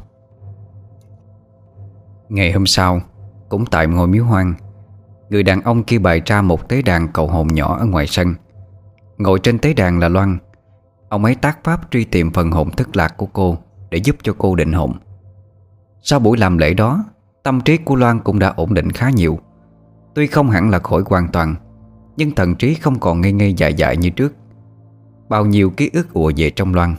Ngày 2.28 2.52
hôm 2.52 2.66
sau, 2.66 3.00
Cũng 3.48 3.66
tại 3.66 3.86
ngôi 3.86 4.06
miếu 4.06 4.24
hoang, 4.24 4.54
Người 5.30 5.42
đàn 5.42 5.62
ông 5.62 5.84
kia 5.84 5.98
bày 5.98 6.22
ra 6.26 6.42
một 6.42 6.68
tế 6.68 6.82
đàn 6.82 7.08
cầu 7.12 7.26
hồn 7.26 7.46
nhỏ 7.46 7.78
ở 7.78 7.86
ngoài 7.86 8.06
sân. 8.06 8.34
Ngồi 9.18 9.38
trên 9.42 9.58
tế 9.58 9.74
đàn 9.74 9.98
là 9.98 10.08
Loan. 10.08 10.38
Ông 11.08 11.24
ấy 11.24 11.34
tác 11.34 11.64
pháp 11.64 11.90
truy 11.90 12.04
tìm 12.04 12.30
phần 12.30 12.50
hồn 12.50 12.70
thất 12.70 12.96
lạc 12.96 13.16
của 13.16 13.26
cô 13.26 13.58
Để 13.90 13.98
giúp 13.98 14.16
cho 14.22 14.34
cô 14.38 14.54
định 14.54 14.72
hồn. 14.72 14.92
Sau 16.02 16.18
buổi 16.18 16.38
làm 16.38 16.58
lễ 16.58 16.74
đó, 16.74 17.04
Tâm 17.42 17.60
trí 17.60 17.76
của 17.76 17.94
Loan 17.96 18.18
cũng 18.18 18.38
đã 18.38 18.48
ổn 18.56 18.74
định 18.74 18.90
khá 18.90 19.10
nhiều. 19.10 19.38
Tuy 20.14 20.26
không 20.26 20.50
hẳn 20.50 20.70
là 20.70 20.78
khỏi 20.78 21.02
hoàn 21.06 21.28
toàn 21.28 21.54
nhưng 22.20 22.30
thần 22.30 22.54
trí 22.54 22.74
không 22.74 22.98
còn 22.98 23.20
ngây 23.20 23.32
ngây 23.32 23.54
dại 23.54 23.74
dại 23.74 23.96
như 23.96 24.10
trước. 24.10 24.34
Bao 25.28 25.46
nhiêu 25.46 25.70
ký 25.70 25.90
ức 25.92 26.12
ùa 26.12 26.32
về 26.36 26.50
trong 26.50 26.74
Loan, 26.74 26.94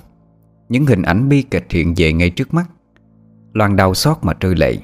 Những 0.69 0.85
hình 0.85 1.01
ảnh 1.01 1.29
bi 1.29 1.41
kịch 1.41 1.65
hiện 1.69 1.93
về 1.97 2.13
ngay 2.13 2.29
trước 2.29 2.53
mắt. 2.53 2.69
Loan 3.53 3.75
đau 3.75 3.93
xót 3.93 4.17
mà 4.21 4.33
rơi 4.39 4.55
lệ. 4.55 4.77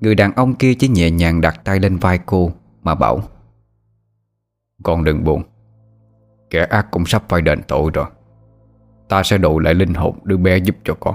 Người 0.00 0.14
đàn 0.14 0.34
ông 0.34 0.54
kia 0.54 0.74
chỉ 0.74 0.88
nhẹ 0.88 1.10
nhàng 1.10 1.40
đặt 1.40 1.60
tay 1.64 1.80
lên 1.80 1.96
vai 1.96 2.18
cô 2.26 2.52
Mà 2.82 2.94
bảo, 2.94 3.22
Con 4.82 5.04
đừng 5.04 5.24
buồn, 5.24 5.42
Kẻ 6.50 6.64
ác 6.64 6.90
cũng 6.90 7.06
sắp 7.06 7.24
phải 7.28 7.42
đền 7.42 7.60
tội 7.68 7.90
rồi. 7.94 8.06
Ta 9.08 9.22
sẽ 9.22 9.38
độ 9.38 9.58
lại 9.58 9.74
linh 9.74 9.94
hồn 9.94 10.18
đứa 10.24 10.36
bé 10.36 10.56
giúp 10.56 10.76
cho 10.84 10.94
con. 11.00 11.14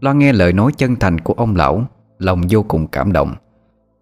Loan 0.00 0.18
nghe 0.18 0.32
lời 0.32 0.52
nói 0.52 0.72
chân 0.76 0.96
thành 0.96 1.18
của 1.20 1.34
ông 1.34 1.56
lão, 1.56 1.84
Lòng 2.18 2.42
vô 2.50 2.62
cùng 2.68 2.86
cảm 2.86 3.12
động, 3.12 3.34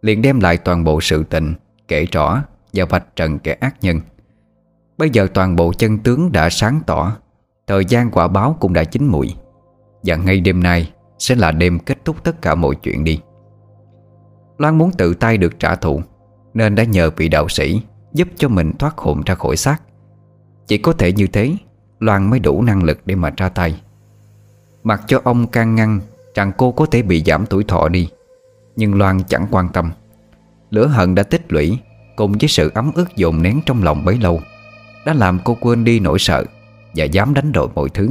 Liền 0.02 0.22
đem 0.22 0.40
lại 0.40 0.56
toàn 0.56 0.84
bộ 0.84 1.00
sự 1.00 1.24
tình 1.24 1.54
Kể 1.88 2.04
rõ 2.04 2.42
và 2.72 2.84
vạch 2.84 3.16
trần 3.16 3.38
kẻ 3.38 3.52
ác 3.52 3.76
nhân. 3.80 4.00
Bây 4.98 5.10
giờ 5.10 5.26
toàn 5.34 5.56
bộ 5.56 5.72
chân 5.72 5.98
tướng 5.98 6.32
đã 6.32 6.50
sáng 6.50 6.80
tỏ, 6.86 7.16
Thời 7.66 7.84
gian 7.84 8.10
quả 8.10 8.28
báo 8.28 8.56
cũng 8.60 8.72
đã 8.72 8.84
chín 8.84 9.06
mùi 9.06 9.34
Và 10.02 10.16
ngay 10.16 10.40
đêm 10.40 10.62
nay 10.62 10.92
Sẽ 11.18 11.34
là 11.34 11.50
đêm 11.50 11.78
kết 11.78 12.04
thúc 12.04 12.24
tất 12.24 12.42
cả 12.42 12.54
mọi 12.54 12.74
chuyện 12.74 13.04
đi. 13.04 13.20
Loan 14.58 14.78
muốn 14.78 14.90
tự 14.92 15.14
tay 15.14 15.38
được 15.38 15.58
trả 15.58 15.74
thù, 15.74 16.02
Nên 16.54 16.74
đã 16.74 16.84
nhờ 16.84 17.10
vị 17.16 17.28
đạo 17.28 17.48
sĩ 17.48 17.82
Giúp 18.12 18.28
cho 18.36 18.48
mình 18.48 18.72
thoát 18.78 18.98
hồn 18.98 19.22
ra 19.26 19.34
khỏi 19.34 19.56
xác. 19.56 19.82
Chỉ 20.66 20.78
có 20.78 20.92
thể 20.92 21.12
như 21.12 21.26
thế, 21.26 21.54
Loan 21.98 22.30
mới 22.30 22.38
đủ 22.38 22.62
năng 22.62 22.82
lực 22.82 23.00
để 23.04 23.14
mà 23.14 23.30
ra 23.36 23.48
tay. 23.48 23.80
Mặc 24.82 25.02
cho 25.06 25.20
ông 25.24 25.46
can 25.46 25.74
ngăn 25.74 26.00
Rằng 26.34 26.52
cô 26.56 26.72
có 26.72 26.86
thể 26.86 27.02
bị 27.02 27.22
giảm 27.26 27.46
tuổi 27.46 27.64
thọ 27.64 27.88
đi, 27.88 28.10
Nhưng 28.76 28.94
Loan 28.94 29.20
chẳng 29.28 29.46
quan 29.50 29.68
tâm. 29.68 29.90
Lửa 30.72 30.86
hận 30.86 31.14
đã 31.14 31.22
tích 31.22 31.52
lũy, 31.52 31.78
Cùng 32.16 32.32
với 32.32 32.48
sự 32.48 32.70
ấm 32.74 32.92
ức 32.94 33.16
dồn 33.16 33.42
nén 33.42 33.60
trong 33.66 33.82
lòng 33.82 34.04
bấy 34.04 34.18
lâu, 34.18 34.40
Đã 35.06 35.14
làm 35.14 35.38
cô 35.44 35.56
quên 35.60 35.84
đi 35.84 36.00
nỗi 36.00 36.18
sợ 36.18 36.44
Và 36.94 37.04
dám 37.04 37.34
đánh 37.34 37.52
đổi 37.52 37.68
mọi 37.74 37.88
thứ. 37.88 38.10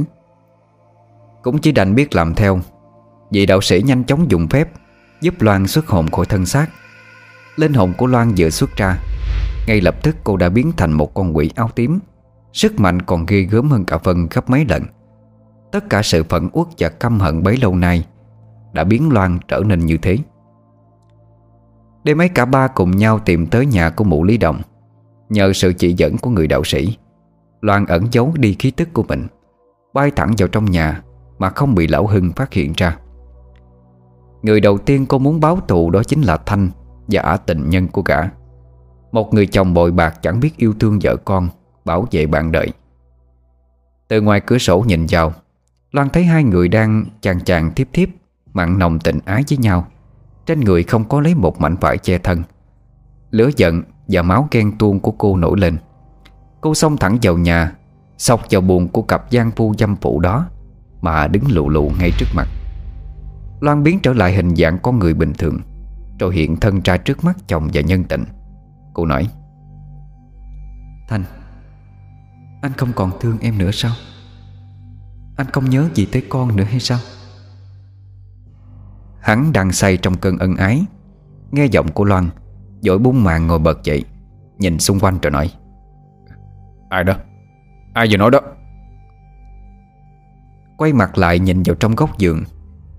Cũng 1.42 1.58
chỉ 1.58 1.72
đành 1.72 1.94
biết 1.94 2.14
làm 2.14 2.34
theo, 2.34 2.60
vì 3.30 3.46
đạo 3.46 3.60
sĩ 3.60 3.82
nhanh 3.86 4.04
chóng 4.04 4.30
dùng 4.30 4.48
phép 4.48 4.68
Giúp 5.20 5.42
Loan 5.42 5.66
xuất 5.66 5.86
hồn 5.86 6.10
khỏi 6.10 6.26
thân 6.26 6.46
xác. 6.46 6.66
Linh 7.56 7.72
hồn 7.72 7.92
của 7.98 8.06
Loan 8.06 8.32
vừa 8.36 8.50
xuất 8.50 8.76
ra, 8.76 8.98
Ngay 9.66 9.80
lập 9.80 10.02
tức 10.02 10.16
cô 10.24 10.36
đã 10.36 10.48
biến 10.48 10.72
thành 10.76 10.92
một 10.92 11.14
con 11.14 11.36
quỷ 11.36 11.50
áo 11.54 11.70
tím, 11.74 11.98
Sức 12.52 12.80
mạnh 12.80 13.02
còn 13.02 13.26
ghê 13.26 13.40
gớm 13.40 13.70
hơn 13.70 13.84
cả 13.84 13.98
Vân 14.04 14.28
gấp 14.30 14.50
mấy 14.50 14.64
lần. 14.68 14.82
Tất 15.72 15.90
cả 15.90 16.02
sự 16.02 16.22
phẫn 16.22 16.48
uất 16.52 16.66
và 16.78 16.88
căm 16.88 17.20
hận 17.20 17.42
bấy 17.42 17.56
lâu 17.56 17.76
nay 17.76 18.06
Đã 18.72 18.84
biến 18.84 19.12
Loan 19.12 19.38
trở 19.48 19.62
nên 19.66 19.86
như 19.86 19.96
thế. 19.96 20.18
Đêm 22.04 22.20
ấy 22.20 22.28
cả 22.28 22.44
ba 22.44 22.68
cùng 22.68 22.90
nhau 22.90 23.18
tìm 23.18 23.46
tới 23.46 23.66
nhà 23.66 23.90
của 23.90 24.04
mụ 24.04 24.24
Lý 24.24 24.36
Đồng. 24.36 24.60
Nhờ 25.28 25.52
sự 25.52 25.72
chỉ 25.72 25.92
dẫn 25.92 26.18
của 26.18 26.30
người 26.30 26.46
đạo 26.46 26.64
sĩ, 26.64 26.96
Loan 27.60 27.86
ẩn 27.86 28.06
giấu 28.12 28.32
đi 28.36 28.56
khí 28.58 28.70
tức 28.70 28.88
của 28.92 29.02
mình, 29.02 29.26
Bay 29.94 30.10
thẳng 30.10 30.34
vào 30.38 30.48
trong 30.48 30.64
nhà 30.64 31.02
Mà 31.38 31.50
không 31.50 31.74
bị 31.74 31.86
lão 31.86 32.06
Hưng 32.06 32.32
phát 32.32 32.52
hiện 32.52 32.72
ra. 32.76 32.96
Người 34.42 34.60
đầu 34.60 34.78
tiên 34.78 35.06
cô 35.06 35.18
muốn 35.18 35.40
báo 35.40 35.58
thù 35.68 35.90
đó 35.90 36.02
chính 36.02 36.22
là 36.22 36.36
Thanh 36.36 36.70
Và 37.08 37.22
ả 37.22 37.36
tình 37.36 37.70
nhân 37.70 37.88
của 37.88 38.02
gã. 38.02 38.18
Một 39.12 39.34
người 39.34 39.46
chồng 39.46 39.74
bội 39.74 39.92
bạc 39.92 40.22
chẳng 40.22 40.40
biết 40.40 40.56
yêu 40.56 40.74
thương 40.80 40.98
vợ 41.02 41.16
con, 41.16 41.48
Bảo 41.84 42.06
vệ 42.10 42.26
bạn 42.26 42.52
đời. 42.52 42.72
Từ 44.08 44.20
ngoài 44.20 44.40
cửa 44.40 44.58
sổ 44.58 44.84
nhìn 44.86 45.06
vào, 45.08 45.32
Loan 45.92 46.08
thấy 46.10 46.24
hai 46.24 46.44
người 46.44 46.68
đang 46.68 47.04
chàng 47.20 47.40
chàng 47.40 47.70
tiếp 47.70 47.88
tiếp 47.92 48.10
Mặn 48.52 48.78
nồng 48.78 48.98
tình 48.98 49.18
ái 49.24 49.44
với 49.48 49.58
nhau. 49.58 49.86
Trên 50.46 50.60
người 50.60 50.82
không 50.82 51.04
có 51.04 51.20
lấy 51.20 51.34
một 51.34 51.60
mảnh 51.60 51.76
vải 51.80 51.98
che 51.98 52.18
thân. 52.18 52.42
Lửa 53.30 53.50
giận 53.56 53.82
và 54.08 54.22
máu 54.22 54.48
ghen 54.50 54.78
tuông 54.78 55.00
của 55.00 55.12
cô 55.12 55.36
nổi 55.36 55.58
lên. 55.58 55.78
Cô 56.60 56.74
xông 56.74 56.96
thẳng 56.96 57.18
vào 57.22 57.38
nhà 57.38 57.72
Sọc 58.18 58.42
vào 58.50 58.60
buồn 58.60 58.88
của 58.88 59.02
cặp 59.02 59.30
gian 59.30 59.50
phu 59.50 59.74
dâm 59.78 59.96
phụ 59.96 60.20
đó, 60.20 60.46
Mà 61.00 61.26
đứng 61.26 61.44
lù 61.48 61.68
lù 61.68 61.92
ngay 61.98 62.10
trước 62.18 62.26
mặt. 62.34 62.48
Loan 63.60 63.82
biến 63.82 64.00
trở 64.02 64.12
lại 64.12 64.34
hình 64.34 64.56
dạng 64.56 64.78
con 64.78 64.98
người 64.98 65.14
bình 65.14 65.32
thường, 65.38 65.60
Rồi 66.18 66.34
hiện 66.34 66.56
thân 66.56 66.80
ra 66.84 66.96
trước 66.96 67.24
mắt 67.24 67.36
chồng 67.48 67.68
và 67.72 67.80
nhân 67.80 68.04
tình. 68.04 68.24
Cô 68.94 69.06
nói 69.06 69.28
Thành 71.08 71.24
Anh 72.62 72.72
không 72.76 72.92
còn 72.92 73.10
thương 73.20 73.38
em 73.40 73.58
nữa 73.58 73.70
sao? 73.70 73.92
Anh 75.36 75.46
không 75.52 75.70
nhớ 75.70 75.88
gì 75.94 76.06
tới 76.12 76.22
con 76.28 76.56
nữa 76.56 76.64
hay 76.64 76.80
sao? 76.80 76.98
Hắn 79.22 79.52
đang 79.52 79.72
say 79.72 79.96
trong 79.96 80.14
cơn 80.16 80.38
ân 80.38 80.56
ái. 80.56 80.84
Nghe 81.52 81.66
giọng 81.66 81.88
của 81.88 82.04
Loan 82.04 82.30
Dội 82.80 82.98
bung 82.98 83.24
màn 83.24 83.46
ngồi 83.46 83.58
bật 83.58 83.84
dậy 83.84 84.04
Nhìn 84.58 84.78
xung 84.78 85.00
quanh 85.00 85.18
rồi 85.22 85.30
nói 85.30 85.50
Ai 86.90 87.04
đó? 87.04 87.14
Ai 87.94 88.08
vừa 88.10 88.16
nói 88.16 88.30
đó? 88.30 88.40
Quay 90.76 90.92
mặt 90.92 91.18
lại 91.18 91.38
nhìn 91.38 91.62
vào 91.62 91.74
trong 91.74 91.94
góc 91.94 92.18
giường 92.18 92.42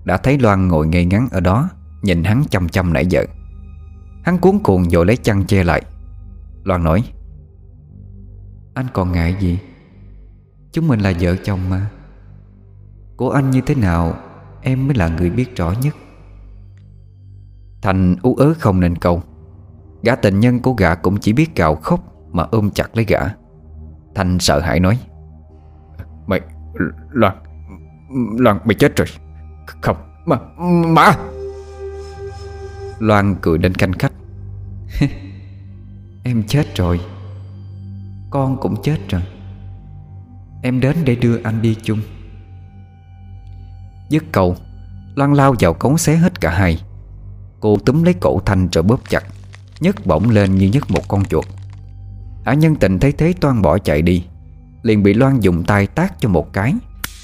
Đã 0.04 0.16
thấy 0.16 0.38
Loan 0.38 0.68
ngồi 0.68 0.86
ngây 0.86 1.04
ngắn 1.04 1.28
ở 1.30 1.40
đó 1.40 1.68
Nhìn 2.02 2.24
hắn 2.24 2.42
chăm 2.50 2.68
chăm 2.68 2.92
nãy 2.92 3.06
giờ. 3.06 3.24
Hắn 4.24 4.38
cuốn 4.38 4.58
cuồng 4.58 4.90
rồi 4.90 5.06
lấy 5.06 5.16
chăn 5.16 5.44
che 5.44 5.64
lại. 5.64 5.82
Loan 6.64 6.84
nói 6.84 7.04
Anh 8.74 8.86
còn 8.92 9.12
ngại 9.12 9.36
gì? 9.40 9.58
Chúng 10.72 10.88
mình 10.88 11.00
là 11.00 11.12
vợ 11.20 11.36
chồng 11.36 11.70
mà. 11.70 11.90
Của 13.16 13.30
anh 13.30 13.50
như 13.50 13.60
thế 13.60 13.74
nào 13.74 14.14
Em 14.62 14.86
mới 14.86 14.96
là 14.96 15.08
người 15.08 15.30
biết 15.30 15.56
rõ 15.56 15.74
nhất 15.82 15.94
Thành 17.84 18.16
ú 18.22 18.34
ớ 18.34 18.54
không 18.58 18.80
nên 18.80 18.96
câu. 18.96 19.22
Gã 20.02 20.14
tình 20.16 20.40
nhân 20.40 20.60
của 20.60 20.72
gã 20.72 20.94
cũng 20.94 21.16
chỉ 21.16 21.32
biết 21.32 21.56
gào 21.56 21.74
khóc 21.74 22.00
Mà 22.32 22.42
ôm 22.42 22.70
chặt 22.70 22.96
lấy 22.96 23.04
gã. 23.04 23.20
Thành 24.14 24.38
sợ 24.38 24.60
hãi 24.60 24.80
nói 24.80 24.98
Mày, 26.26 26.40
Loan 27.10 27.34
Loan 28.38 28.58
mày 28.64 28.74
chết 28.74 28.96
rồi. 28.96 29.06
Không, 29.82 29.96
mà, 30.26 30.36
mà. 30.86 31.12
Loan 32.98 33.36
cười 33.40 33.58
đến 33.58 33.74
canh 33.74 33.92
khách. 33.92 34.12
Em 36.24 36.42
chết 36.42 36.76
rồi. 36.76 37.00
Con 38.30 38.56
cũng 38.60 38.82
chết 38.82 38.98
rồi. 39.08 39.22
Em 40.62 40.80
đến 40.80 40.96
để 41.04 41.16
đưa 41.16 41.38
anh 41.42 41.62
đi 41.62 41.76
chung. 41.82 42.00
Dứt 44.10 44.24
câu 44.32 44.56
Loan 45.14 45.34
lao 45.34 45.54
vào 45.60 45.74
cống 45.74 45.98
xé 45.98 46.16
hết 46.16 46.40
cả 46.40 46.50
hai 46.50 46.78
Cô 47.64 47.76
túm 47.76 48.02
lấy 48.02 48.14
cổ 48.14 48.40
Thanh 48.46 48.68
rồi 48.72 48.82
bóp 48.82 49.00
chặt, 49.08 49.24
nhấc 49.80 50.06
bổng 50.06 50.30
lên 50.30 50.54
như 50.58 50.68
nhấc 50.68 50.90
một 50.90 51.08
con 51.08 51.24
chuột. 51.24 51.44
Ả 52.44 52.54
nhân 52.54 52.76
tình 52.76 52.98
thấy 52.98 53.12
thế 53.12 53.34
toan 53.40 53.62
bỏ 53.62 53.78
chạy 53.78 54.02
đi, 54.02 54.24
Liền 54.82 55.02
bị 55.02 55.14
Loan 55.14 55.40
dùng 55.40 55.64
tay 55.64 55.86
tác 55.86 56.14
cho 56.20 56.28
một 56.28 56.52
cái, 56.52 56.74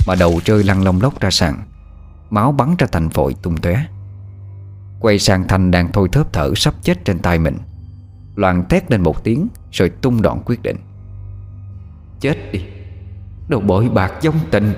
Mà 0.06 0.14
đầu 0.14 0.40
rơi 0.44 0.64
lăn 0.64 0.84
lông 0.84 1.00
lốc 1.00 1.20
ra 1.20 1.30
sàn, 1.30 1.62
Máu 2.30 2.52
bắn 2.52 2.74
ra 2.78 2.86
thành 2.92 3.10
phổi 3.10 3.34
tung 3.42 3.56
tóe. 3.56 3.84
Quay 5.00 5.18
sang 5.18 5.48
Thanh 5.48 5.70
đang 5.70 5.92
thôi 5.92 6.08
thớp 6.12 6.32
thở 6.32 6.52
sắp 6.56 6.74
chết 6.82 7.04
trên 7.04 7.18
tay 7.18 7.38
mình. 7.38 7.58
Loan 8.36 8.68
thét 8.68 8.90
lên 8.90 9.02
một 9.02 9.24
tiếng 9.24 9.48
Rồi 9.72 9.90
tung 9.90 10.22
đoạn 10.22 10.42
quyết 10.44 10.62
định. 10.62 10.76
Chết 12.20 12.52
đi 12.52 12.60
Đồ 13.48 13.60
bội 13.60 13.88
bạc 13.88 14.12
giống 14.22 14.38
tình. 14.50 14.72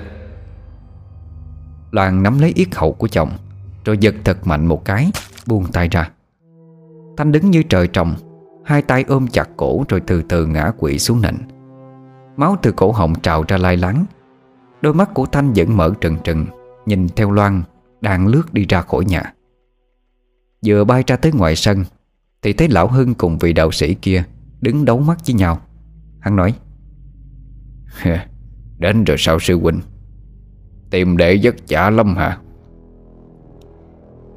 Loan 1.91 2.23
nắm 2.23 2.39
lấy 2.39 2.53
yết 2.55 2.75
hậu 2.75 2.93
của 2.93 3.07
chồng 3.07 3.37
Rồi 3.85 3.97
giật 3.97 4.15
thật 4.23 4.47
mạnh 4.47 4.65
một 4.65 4.85
cái 4.85 5.11
Buông 5.47 5.65
tay 5.73 5.87
ra. 5.87 6.11
Thanh 7.17 7.31
đứng 7.31 7.51
như 7.51 7.63
trời 7.63 7.87
trồng, 7.87 8.15
Hai 8.65 8.81
tay 8.81 9.03
ôm 9.07 9.27
chặt 9.27 9.49
cổ 9.57 9.83
rồi 9.89 10.01
từ 10.07 10.21
từ 10.21 10.45
ngã 10.45 10.71
quỵ 10.77 10.99
xuống 10.99 11.21
nền. 11.21 11.35
Máu 12.37 12.57
từ 12.61 12.71
cổ 12.71 12.91
họng 12.91 13.19
trào 13.21 13.43
ra 13.47 13.57
lai 13.57 13.77
láng. 13.77 14.05
Đôi 14.81 14.93
mắt 14.93 15.13
của 15.13 15.25
Thanh 15.25 15.53
vẫn 15.53 15.77
mở 15.77 15.93
trừng 16.01 16.17
trừng, 16.23 16.45
Nhìn 16.85 17.07
theo 17.15 17.31
Loan 17.31 17.63
Đang 18.01 18.27
lướt 18.27 18.53
đi 18.53 18.65
ra 18.69 18.81
khỏi 18.81 19.05
nhà. 19.05 19.33
Vừa 20.65 20.83
bay 20.83 21.03
ra 21.07 21.15
tới 21.15 21.31
ngoài 21.31 21.55
sân, 21.55 21.83
Thì 22.41 22.53
thấy 22.53 22.67
Lão 22.67 22.87
Hưng 22.87 23.13
cùng 23.13 23.37
vị 23.37 23.53
đạo 23.53 23.71
sĩ 23.71 23.93
kia 23.93 24.23
Đứng 24.61 24.85
đấu 24.85 24.99
mắt 24.99 25.17
với 25.25 25.33
nhau. 25.33 25.61
Hắn 26.19 26.35
nói 26.35 26.53
Đến 28.77 29.03
rồi 29.03 29.17
sao 29.19 29.39
sư 29.39 29.59
huynh? 29.59 29.81
Tìm 30.89 31.17
đệ 31.17 31.33
giấc 31.33 31.67
chả 31.67 31.89
lắm 31.89 32.15
hả? 32.15 32.37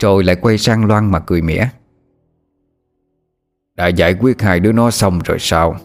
Rồi 0.01 0.25
lại 0.25 0.37
quay 0.37 0.59
sang 0.59 0.87
Loan 0.87 1.11
mà 1.11 1.21
cười 1.21 1.43
mỉa. 1.43 1.65
Đã 3.75 3.87
giải 3.87 4.15
quyết 4.21 4.43
hai 4.43 4.61
đứa 4.61 4.73
nó 4.73 4.91
xong 4.91 5.19
rồi 5.25 5.39
sao? 5.41 5.77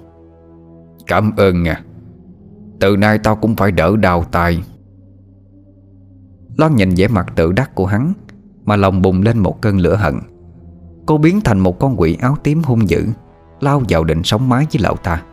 Cảm 1.08 1.32
ơn 1.38 1.64
nha. 1.64 1.84
Từ 2.80 2.98
nay 2.98 3.20
tao 3.24 3.36
cũng 3.36 3.56
phải 3.56 3.72
đỡ 3.72 3.96
đau 3.98 4.24
tay 4.24 4.64
Loan 6.58 6.76
nhìn 6.76 6.90
vẻ 6.98 7.08
mặt 7.08 7.34
tự 7.36 7.52
đắc 7.52 7.76
của 7.76 7.86
hắn, 7.86 8.14
Mà 8.66 8.76
lòng 8.76 9.02
bùng 9.02 9.22
lên 9.22 9.40
một 9.40 9.62
cơn 9.62 9.78
lửa 9.78 9.96
hận. 9.96 10.16
Cô 11.06 11.18
biến 11.18 11.42
thành 11.42 11.60
một 11.60 11.80
con 11.80 11.96
quỷ 11.98 12.18
áo 12.22 12.36
tím 12.44 12.62
hung 12.64 12.90
dữ, 12.90 13.08
Lao 13.60 13.82
vào 13.90 14.04
định 14.04 14.24
sống 14.24 14.50
mái 14.50 14.68
với 14.74 14.82
lão 14.82 14.96
ta. 14.96 15.24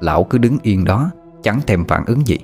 Lão 0.00 0.24
cứ 0.24 0.38
đứng 0.38 0.58
yên 0.62 0.84
đó, 0.84 1.10
Chẳng 1.42 1.60
thèm 1.66 1.84
phản 1.84 2.04
ứng 2.06 2.26
gì. 2.26 2.38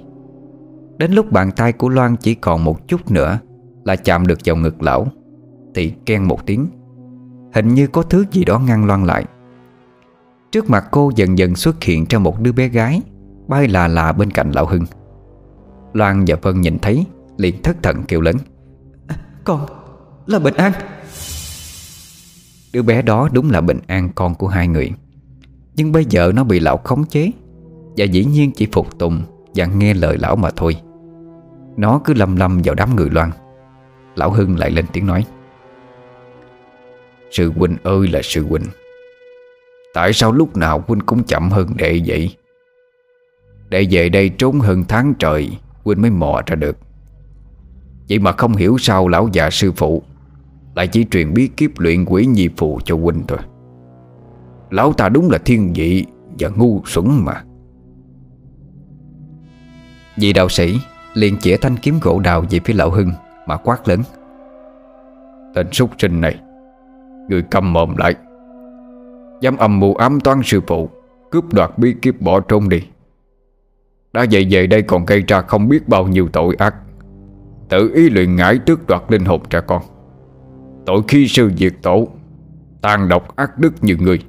Đến 0.99 1.13
lúc 1.13 1.33
bàn 1.33 1.51
tay 1.57 1.73
của 1.73 1.89
Loan 1.89 2.17
chỉ 2.17 2.35
còn 2.35 2.65
một 2.65 2.89
chút 2.89 3.11
nữa 3.11 3.39
Là 3.85 3.97
chạm 3.97 4.27
được 4.27 4.39
vào 4.45 4.57
ngực 4.57 4.83
lão. 4.83 5.07
Thì 5.75 5.93
ken 6.07 6.25
một 6.25 6.47
tiếng. 6.47 6.67
Hình 7.55 7.69
như 7.69 7.87
có 7.87 8.03
thứ 8.03 8.25
gì 8.31 8.45
đó 8.45 8.59
ngăn 8.59 8.85
Loan 8.85 9.05
lại. 9.05 9.25
Trước 10.53 10.71
mặt 10.71 10.85
cô 10.91 11.11
dần 11.17 11.39
dần 11.39 11.57
xuất 11.57 11.83
hiện 11.85 12.07
ra 12.09 12.19
một 12.19 12.41
đứa 12.41 12.53
bé 12.53 12.69
gái 12.69 13.03
Bay 13.49 13.69
là 13.69 13.89
lạ 13.89 14.13
bên 14.13 14.31
cạnh 14.31 14.51
lão 14.51 14.67
Hưng. 14.67 14.85
Loan 15.93 16.25
và 16.27 16.37
Vân 16.43 16.61
nhìn 16.61 16.79
thấy 16.79 17.07
liền 17.37 17.63
thất 17.63 17.83
thần 17.83 18.03
kêu 18.09 18.21
lớn. 18.21 18.37
À, 19.07 19.17
Con 19.45 19.67
là 20.27 20.39
Bình 20.39 20.55
An. 20.55 20.73
Đứa 22.73 22.83
bé 22.83 23.03
đó 23.03 23.29
đúng 23.33 23.51
là 23.51 23.61
Bình 23.61 23.79
An 23.87 24.11
con 24.15 24.35
của 24.35 24.49
hai 24.49 24.69
người. 24.69 24.91
Nhưng 25.77 25.93
bây 25.93 26.05
giờ 26.05 26.33
nó 26.35 26.45
bị 26.45 26.61
lão 26.61 26.77
khống 26.77 27.05
chế 27.05 27.31
Và 27.97 28.05
dĩ 28.05 28.25
nhiên 28.25 28.53
chỉ 28.53 28.69
phục 28.73 28.99
tùng 28.99 29.23
Và 29.55 29.67
nghe 29.67 29.95
lời 29.95 30.19
lão 30.19 30.37
mà 30.37 30.51
thôi. 30.57 30.77
Nó 31.77 32.01
cứ 32.05 32.15
lầm 32.15 32.37
lầm 32.37 32.61
vào 32.65 32.75
đám 32.75 32.97
người 32.97 33.11
loan. 33.11 33.31
Lão 34.15 34.31
Hưng 34.31 34.59
lại 34.59 34.71
lên 34.71 34.85
tiếng 34.93 35.07
nói 35.07 35.25
Sư 37.31 37.53
huynh 37.57 37.77
ơi 37.83 38.09
là 38.09 38.21
sư 38.23 38.47
huynh. 38.47 38.65
Tại 39.95 40.13
sao 40.13 40.33
lúc 40.33 40.57
nào 40.57 40.85
huynh 40.87 41.01
cũng 41.01 41.25
chậm 41.25 41.51
hơn 41.51 41.69
đệ 41.77 42.01
vậy? 42.07 42.37
Đệ 43.69 43.87
về 43.91 44.09
đây 44.09 44.29
trốn 44.29 44.61
hơn 44.61 44.85
tháng 44.89 45.15
trời, 45.19 45.51
Huynh 45.85 46.03
mới 46.03 46.11
mò 46.11 46.43
ra 46.47 46.57
được. 46.57 46.77
Vậy 48.09 48.19
mà 48.19 48.33
không 48.33 48.57
hiểu 48.57 48.79
sao 48.79 49.09
lão 49.09 49.29
già 49.33 49.51
sư 49.51 49.73
phụ 49.73 50.03
Lại 50.75 50.89
chỉ 50.89 51.05
truyền 51.11 51.35
bí 51.35 51.49
kiếp 51.49 51.79
luyện 51.79 52.05
quỷ 52.05 52.27
nhi 52.27 52.49
phù 52.57 52.81
cho 52.85 52.97
huynh 52.97 53.23
thôi. 53.29 53.39
Lão 54.71 54.93
ta 54.93 55.09
đúng 55.09 55.31
là 55.31 55.39
thiên 55.39 55.73
vị 55.73 56.05
Và 56.39 56.49
ngu 56.49 56.83
xuẩn 56.87 57.25
mà. 57.25 57.45
Vị 60.17 60.33
đạo 60.33 60.49
sĩ 60.49 60.81
liền 61.15 61.39
chĩa 61.39 61.57
thanh 61.57 61.77
kiếm 61.77 61.99
gỗ 62.03 62.21
đào 62.21 62.45
về 62.51 62.61
phía 62.65 62.75
lão 62.75 62.91
Hưng 62.91 63.13
Mà 63.47 63.57
quát 63.57 63.89
lớn. 63.89 64.03
Tên 65.55 65.73
súc 65.73 65.91
sinh 65.99 66.21
này 66.21 66.41
Người 67.31 67.43
cầm 67.43 67.73
mồm 67.73 67.97
lại. 67.97 68.15
Dám 69.41 69.57
âm 69.57 69.81
mưu 69.81 69.95
ám 69.95 70.21
toán 70.21 70.41
sư 70.45 70.61
phụ, 70.67 70.91
Cướp 71.31 71.53
đoạt 71.53 71.79
bí 71.79 71.95
kiếp 72.03 72.21
bỏ 72.21 72.41
trốn 72.41 72.69
đi. 72.69 72.83
Đã 74.13 74.27
vậy 74.31 74.47
về 74.51 74.67
đây 74.67 74.83
còn 74.83 75.05
gây 75.05 75.25
ra 75.29 75.41
không 75.41 75.69
biết 75.69 75.89
bao 75.89 76.09
nhiêu 76.09 76.29
tội 76.33 76.57
ác. 76.59 76.75
Tự 77.69 77.93
ý 77.95 78.11
luyện 78.11 78.37
ngải 78.37 78.59
tước 78.59 78.87
đoạt 78.87 79.03
linh 79.09 79.25
hồn 79.25 79.43
trẻ 79.51 79.61
con. 79.67 79.83
Tội 80.87 81.03
khi 81.09 81.29
sư 81.29 81.51
diệt 81.57 81.73
tổ, 81.83 82.09
Tàn 82.83 83.09
độc 83.09 83.37
ác 83.37 83.59
đức 83.59 83.73
như 83.81 83.97
người. 83.97 84.23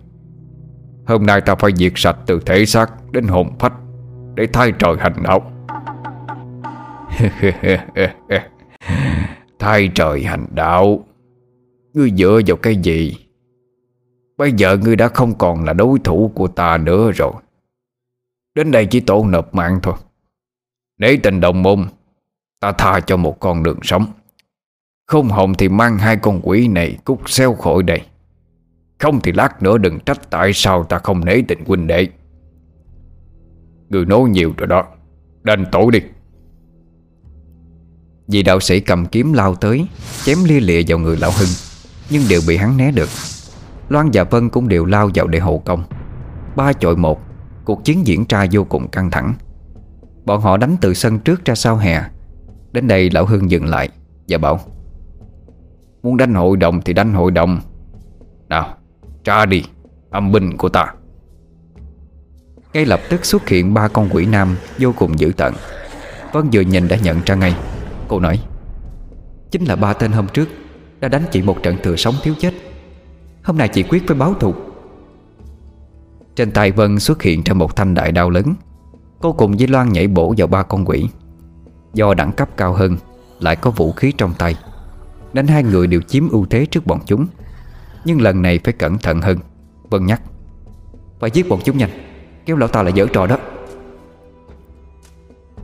Hôm 1.08 1.26
nay 1.26 1.42
ta 1.42 1.56
phải 1.56 1.72
diệt 1.76 1.94
sạch 1.96 2.18
từ 2.26 2.40
thể 2.46 2.66
xác 2.66 3.12
đến 3.12 3.28
hồn 3.28 3.48
phách 3.60 3.74
Để 4.36 4.48
thay 4.54 4.72
trời 4.80 4.96
hành 5.00 5.14
đạo 5.24 5.52
Thay 9.60 9.90
trời 9.96 10.24
hành 10.24 10.46
đạo. 10.52 11.06
Ngươi 11.94 12.12
dựa 12.18 12.42
vào 12.48 12.58
cái 12.58 12.76
gì? 12.76 13.18
Bây 14.38 14.52
giờ 14.52 14.78
ngươi 14.78 14.96
đã 14.96 15.08
không 15.08 15.38
còn 15.38 15.64
là 15.64 15.74
đối 15.74 16.00
thủ 16.00 16.32
của 16.36 16.48
ta 16.48 16.78
nữa 16.78 17.12
rồi. 17.12 17.34
Đến 18.56 18.72
đây 18.72 18.86
chỉ 18.86 19.00
tổ 19.00 19.26
nộp 19.26 19.56
mạng 19.56 19.80
thôi. 19.84 19.96
Nếu 20.98 21.18
tình 21.24 21.40
đồng 21.40 21.64
môn, 21.64 21.86
Ta 22.62 22.72
tha 22.72 23.00
cho 23.00 23.18
một 23.18 23.40
con 23.40 23.64
đường 23.64 23.80
sống. 23.84 24.06
Không 25.08 25.30
hồng 25.30 25.54
thì 25.54 25.70
mang 25.70 25.98
hai 25.98 26.18
con 26.18 26.40
quỷ 26.44 26.68
này 26.68 26.98
Cút 27.06 27.20
xeo 27.26 27.54
khỏi 27.54 27.84
đây. 27.84 28.02
Không 29.00 29.20
thì 29.22 29.32
lát 29.32 29.64
nữa 29.64 29.78
đừng 29.78 30.00
trách 30.00 30.30
Tại 30.30 30.52
sao 30.54 30.84
ta 30.84 31.00
không 31.00 31.26
nể 31.26 31.42
tình 31.48 31.66
huynh 31.66 31.88
đệ. 31.88 32.08
Người 33.90 34.06
nói 34.06 34.30
nhiều 34.30 34.54
rồi 34.58 34.68
đó. 34.68 34.88
Đành 35.44 35.66
tổ 35.72 35.90
đi. 35.90 36.00
Vị 38.28 38.44
đạo 38.44 38.60
sĩ 38.60 38.80
cầm 38.80 39.06
kiếm 39.06 39.34
lao 39.34 39.56
tới, 39.56 39.86
Chém 40.24 40.38
lia 40.44 40.60
lịa 40.60 40.82
vào 40.88 41.00
người 41.00 41.18
lão 41.18 41.32
Hưng. 41.40 41.71
Nhưng 42.12 42.24
đều 42.30 42.42
bị 42.48 42.58
hắn 42.58 42.78
né 42.78 42.92
được. 42.92 43.10
Loan 43.90 44.10
và 44.14 44.24
Vân 44.24 44.50
cũng 44.50 44.68
đều 44.68 44.86
lao 44.86 45.10
vào 45.16 45.28
để 45.28 45.40
hộ 45.40 45.62
công. 45.66 45.84
Ba 46.56 46.74
chọi 46.74 46.96
một, 46.96 47.22
Cuộc 47.66 47.84
chiến 47.84 48.08
diễn 48.08 48.26
ra 48.30 48.46
vô 48.52 48.64
cùng 48.64 48.88
căng 48.88 49.12
thẳng. 49.12 49.34
Bọn 50.26 50.42
họ 50.42 50.58
đánh 50.58 50.76
từ 50.82 50.94
sân 50.94 51.20
trước 51.20 51.46
ra 51.46 51.56
sau 51.56 51.78
hè. 51.78 52.02
Đến 52.72 52.88
đây 52.88 53.10
lão 53.10 53.26
Hưng 53.26 53.52
dừng 53.52 53.66
lại 53.66 53.90
Và 54.28 54.38
bảo, 54.38 54.60
Muốn 56.04 56.18
đánh 56.18 56.34
hội 56.34 56.58
đồng 56.58 56.82
thì 56.82 56.94
đánh 56.94 57.14
hội 57.14 57.32
đồng. 57.32 57.60
Nào 58.50 58.78
ra 59.24 59.46
đi, 59.46 59.64
Âm 60.10 60.32
binh 60.32 60.58
của 60.58 60.70
ta. 60.70 60.94
Ngay 62.74 62.86
lập 62.86 63.00
tức 63.10 63.26
xuất 63.26 63.50
hiện 63.50 63.74
ba 63.74 63.88
con 63.88 64.10
quỷ 64.12 64.26
nam 64.26 64.56
Vô 64.80 64.94
cùng 64.98 65.20
dữ 65.20 65.32
tợn. 65.38 65.54
Vân 66.34 66.50
vừa 66.54 66.62
nhìn 66.62 66.88
đã 66.88 66.98
nhận 67.04 67.22
ra 67.26 67.36
ngay. 67.36 67.56
Cô 68.08 68.20
nói, 68.20 68.40
Chính 69.52 69.66
là 69.66 69.76
ba 69.76 69.94
tên 69.94 70.12
hôm 70.12 70.28
trước. 70.28 70.48
Đã 71.02 71.08
đánh 71.08 71.24
chị 71.32 71.42
một 71.42 71.64
trận 71.64 71.78
thừa 71.84 71.96
sống 71.96 72.16
thiếu 72.24 72.34
chết. 72.40 72.54
Hôm 73.44 73.58
nay 73.58 73.68
chị 73.68 73.84
quyết 73.84 74.04
phải 74.08 74.18
báo 74.18 74.34
thù. 74.34 74.54
Trên 76.36 76.52
tay 76.52 76.72
Vân 76.72 77.00
xuất 77.00 77.22
hiện 77.22 77.44
ra 77.46 77.54
một 77.54 77.76
thanh 77.76 77.94
đại 77.94 78.12
đao 78.12 78.30
lớn. 78.30 78.54
Cô 79.20 79.34
cùng 79.34 79.58
với 79.58 79.68
Loan 79.68 79.94
nhảy 79.94 80.08
bổ 80.08 80.34
vào 80.38 80.48
ba 80.48 80.64
con 80.64 80.86
quỷ. 80.86 81.08
Do 81.94 82.14
đẳng 82.14 82.32
cấp 82.32 82.50
cao 82.58 82.74
hơn, 82.74 82.98
Lại 83.40 83.56
có 83.56 83.72
vũ 83.72 83.92
khí 83.92 84.14
trong 84.18 84.34
tay. 84.38 84.56
Nên 85.34 85.48
hai 85.48 85.64
người 85.64 85.88
đều 85.88 86.02
chiếm 86.02 86.30
ưu 86.30 86.46
thế 86.46 86.66
trước 86.66 86.86
bọn 86.86 87.00
chúng. 87.06 87.28
Nhưng 88.06 88.22
lần 88.22 88.42
này 88.42 88.60
phải 88.64 88.74
cẩn 88.74 88.98
thận 88.98 89.22
hơn. 89.22 89.38
Vân 89.90 90.06
nhắc. 90.06 90.22
Phải 91.20 91.32
giết 91.32 91.50
bọn 91.50 91.60
chúng 91.64 91.78
nhanh. 91.78 91.90
Kéo 92.46 92.58
lão 92.58 92.70
ta 92.70 92.84
là 92.84 92.90
dở 92.90 93.08
trò 93.14 93.28
đó. 93.28 93.38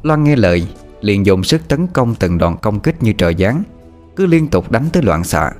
Loan 0.03 0.23
nghe 0.23 0.35
lời, 0.35 0.67
Liền 1.01 1.25
dùng 1.25 1.43
sức 1.43 1.67
tấn 1.67 1.87
công 1.87 2.15
từng 2.15 2.37
đòn 2.37 2.55
công 2.61 2.79
kích 2.79 3.03
như 3.03 3.13
trời 3.13 3.35
giáng. 3.39 3.63
Cứ 4.17 4.25
liên 4.25 4.47
tục 4.47 4.71
đánh 4.71 4.85
tới 4.93 5.03
loạn 5.03 5.23
xạ, 5.23 5.51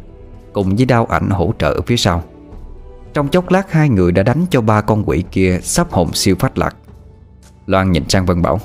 Cùng 0.54 0.76
với 0.76 0.86
đao 0.86 1.06
ảnh 1.06 1.30
hỗ 1.30 1.54
trợ 1.60 1.74
ở 1.74 1.82
phía 1.82 1.98
sau. 1.98 2.24
Trong 3.14 3.28
chốc 3.28 3.52
lát, 3.52 3.72
hai 3.72 3.90
người 3.90 4.12
đã 4.12 4.24
đánh 4.24 4.46
cho 4.50 4.62
ba 4.62 4.82
con 4.82 5.04
quỷ 5.06 5.24
kia 5.32 5.60
Sắp 5.64 5.92
hồn 5.92 6.14
siêu 6.14 6.36
phát 6.40 6.58
lạc. 6.58 6.76
Loan 7.66 7.92
nhìn 7.92 8.10
sang 8.10 8.26
Vân 8.26 8.42
bảo. 8.42 8.60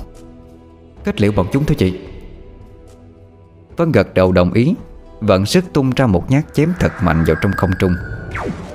Kết 1.03 1.21
liễu 1.21 1.31
bọn 1.31 1.47
chúng 1.51 1.65
thôi 1.65 1.75
chị. 1.79 1.99
Vân 3.77 3.91
gật 3.91 4.13
đầu 4.13 4.31
đồng 4.31 4.53
ý, 4.53 4.75
Vận 5.21 5.45
sức 5.45 5.65
tung 5.73 5.91
ra 5.95 6.07
một 6.07 6.31
nhát 6.31 6.53
chém 6.53 6.73
thật 6.79 6.91
mạnh 7.01 7.23
vào 7.27 7.35
trong 7.41 7.51
không 7.57 7.71
trung. 7.79 7.95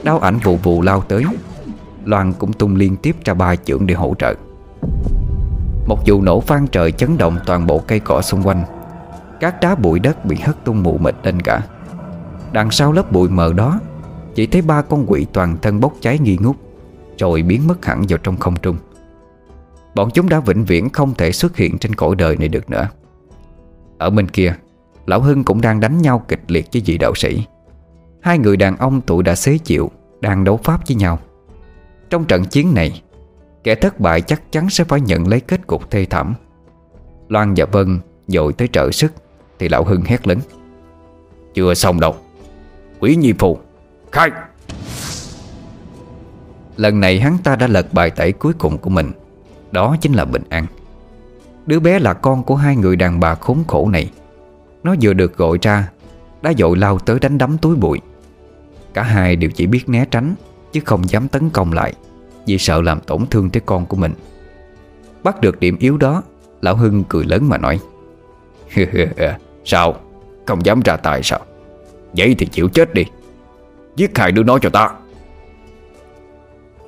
Đao 0.03 0.19
ảnh 0.19 0.39
vụ 0.39 0.57
vụ 0.57 0.83
lao 0.83 1.01
tới. 1.01 1.25
Loan 2.05 2.33
cũng 2.33 2.53
tung 2.53 2.77
liên 2.77 2.97
tiếp 2.97 3.17
ra 3.25 3.35
ba 3.35 3.57
chưởng 3.57 3.87
để 3.87 3.95
hỗ 3.95 4.15
trợ. 4.19 4.35
Một 5.87 5.99
vụ 6.07 6.23
nổ 6.23 6.41
vang 6.41 6.67
trời 6.67 6.93
chấn 6.93 7.19
động 7.19 7.39
toàn 7.47 7.67
bộ 7.67 7.79
cây 7.79 8.01
cỏ 8.01 8.23
xung 8.23 8.43
quanh. 8.43 8.78
Các 9.41 9.61
đá 9.61 9.75
bụi 9.75 9.99
đất 9.99 10.25
bị 10.25 10.37
hất 10.37 10.65
tung 10.65 10.83
mù 10.83 10.99
mịt 10.99 11.15
lên 11.23 11.43
cả. 11.43 11.63
Đằng 12.53 12.71
sau 12.71 12.93
lớp 12.93 13.13
bụi 13.13 13.29
mờ 13.29 13.53
đó, 13.53 13.81
Chỉ 14.35 14.47
thấy 14.47 14.63
ba 14.63 14.83
con 14.83 15.05
quỷ 15.07 15.27
toàn 15.33 15.57
thân 15.63 15.81
bốc 15.81 15.93
cháy 16.01 16.19
nghi 16.19 16.39
ngút, 16.41 16.57
Rồi 17.19 17.43
biến 17.43 17.67
mất 17.67 17.87
hẳn 17.87 18.05
vào 18.09 18.19
trong 18.19 18.37
không 18.37 18.57
trung. 18.57 18.77
Bọn 19.95 20.11
chúng 20.11 20.29
đã 20.29 20.41
vĩnh 20.41 20.65
viễn 20.65 20.91
không 20.91 21.15
thể 21.15 21.33
xuất 21.33 21.57
hiện 21.57 21.79
trên 21.79 21.95
cõi 21.95 22.15
đời 22.15 22.37
này 22.37 22.49
được 22.49 22.71
nữa. 22.71 22.89
Ở 23.99 24.11
bên 24.11 24.29
kia, 24.29 24.55
Lão 25.07 25.21
Hưng 25.21 25.45
cũng 25.45 25.61
đang 25.61 25.81
đánh 25.81 26.03
nhau 26.03 26.25
kịch 26.29 26.43
liệt 26.49 26.67
với 26.73 26.83
vị 26.87 26.99
đạo 26.99 27.13
sĩ. 27.15 27.47
Hai 28.21 28.39
người 28.39 28.57
đàn 28.57 28.77
ông 28.77 29.01
tuổi 29.01 29.23
đã 29.23 29.35
xế 29.35 29.59
chịu, 29.59 29.91
Đang 30.21 30.45
đấu 30.45 30.57
pháp 30.57 30.89
với 30.89 30.97
nhau. 30.97 31.19
Trong 32.11 32.25
trận 32.25 32.45
chiến 32.45 32.75
này, 32.75 33.03
Kẻ 33.65 33.75
thất 33.75 34.01
bại 34.01 34.21
chắc 34.21 34.53
chắn 34.53 34.71
sẽ 34.71 34.85
phải 34.85 35.01
nhận 35.01 35.29
lấy 35.29 35.41
kết 35.41 35.67
cục 35.67 35.91
thê 35.91 36.05
thảm. 36.05 36.35
Loan 37.29 37.55
và 37.57 37.65
Vân 37.73 38.01
dội 38.27 38.53
tới 38.53 38.69
trợ 38.69 38.91
sức. 38.91 39.13
Thì 39.59 39.69
lão 39.69 39.85
Hưng 39.85 40.03
hét 40.03 40.27
lớn. 40.27 40.39
Chưa 41.55 41.75
xong 41.75 42.01
đâu. 42.01 42.17
Quý 43.01 43.17
nhi 43.17 43.33
phù 43.39 43.59
Khai. 44.13 44.31
Lần 46.77 47.01
này 47.01 47.21
hắn 47.21 47.39
ta 47.45 47.57
đã 47.57 47.67
lật 47.67 47.93
bài 47.93 48.11
tẩy 48.11 48.33
cuối 48.33 48.53
cùng 48.59 48.79
của 48.79 48.91
mình. 48.91 49.11
Đó 49.71 49.97
chính 50.01 50.13
là 50.13 50.25
Bình 50.25 50.43
An. 50.49 50.67
Đứa 51.67 51.81
bé 51.81 51.99
là 51.99 52.15
con 52.15 52.43
của 52.43 52.57
hai 52.57 52.77
người 52.77 52.97
đàn 52.97 53.21
bà 53.21 53.35
khốn 53.35 53.65
khổ 53.69 53.89
này. 53.89 54.11
Nó 54.83 54.95
vừa 55.03 55.13
được 55.13 55.37
gọi 55.37 55.59
ra, 55.63 55.91
Đã 56.43 56.53
dội 56.59 56.77
lao 56.77 56.99
tới 56.99 57.19
đánh 57.21 57.39
đấm 57.39 57.59
túi 57.59 57.77
bụi. 57.77 58.01
Cả 58.95 59.03
hai 59.03 59.37
đều 59.37 59.51
chỉ 59.51 59.67
biết 59.67 59.89
né 59.89 60.05
tránh, 60.11 60.35
Chứ 60.73 60.81
không 60.85 61.09
dám 61.09 61.29
tấn 61.29 61.51
công 61.51 61.73
lại, 61.73 61.93
Vì 62.47 62.59
sợ 62.59 62.83
làm 62.83 63.01
tổn 63.01 63.27
thương 63.31 63.51
tới 63.51 63.63
con 63.67 63.87
của 63.87 63.97
mình. 63.97 64.13
Bắt 65.23 65.41
được 65.41 65.61
điểm 65.61 65.77
yếu 65.79 65.97
đó, 65.97 66.23
Lão 66.61 66.77
Hưng 66.77 67.05
cười 67.05 67.25
lớn 67.25 67.49
mà 67.49 67.59
nói. 67.59 67.81
Sao? 69.69 69.95
Không 70.47 70.65
dám 70.67 70.81
ra 70.81 70.97
tay 70.97 71.23
sao? 71.23 71.41
Vậy 72.17 72.35
thì 72.39 72.47
chịu 72.47 72.69
chết 72.69 72.95
đi. 72.95 73.05
Giết 73.97 74.19
hai 74.19 74.33
đứa 74.33 74.43
nó 74.43 74.59
cho 74.59 74.71
ta. 74.71 74.91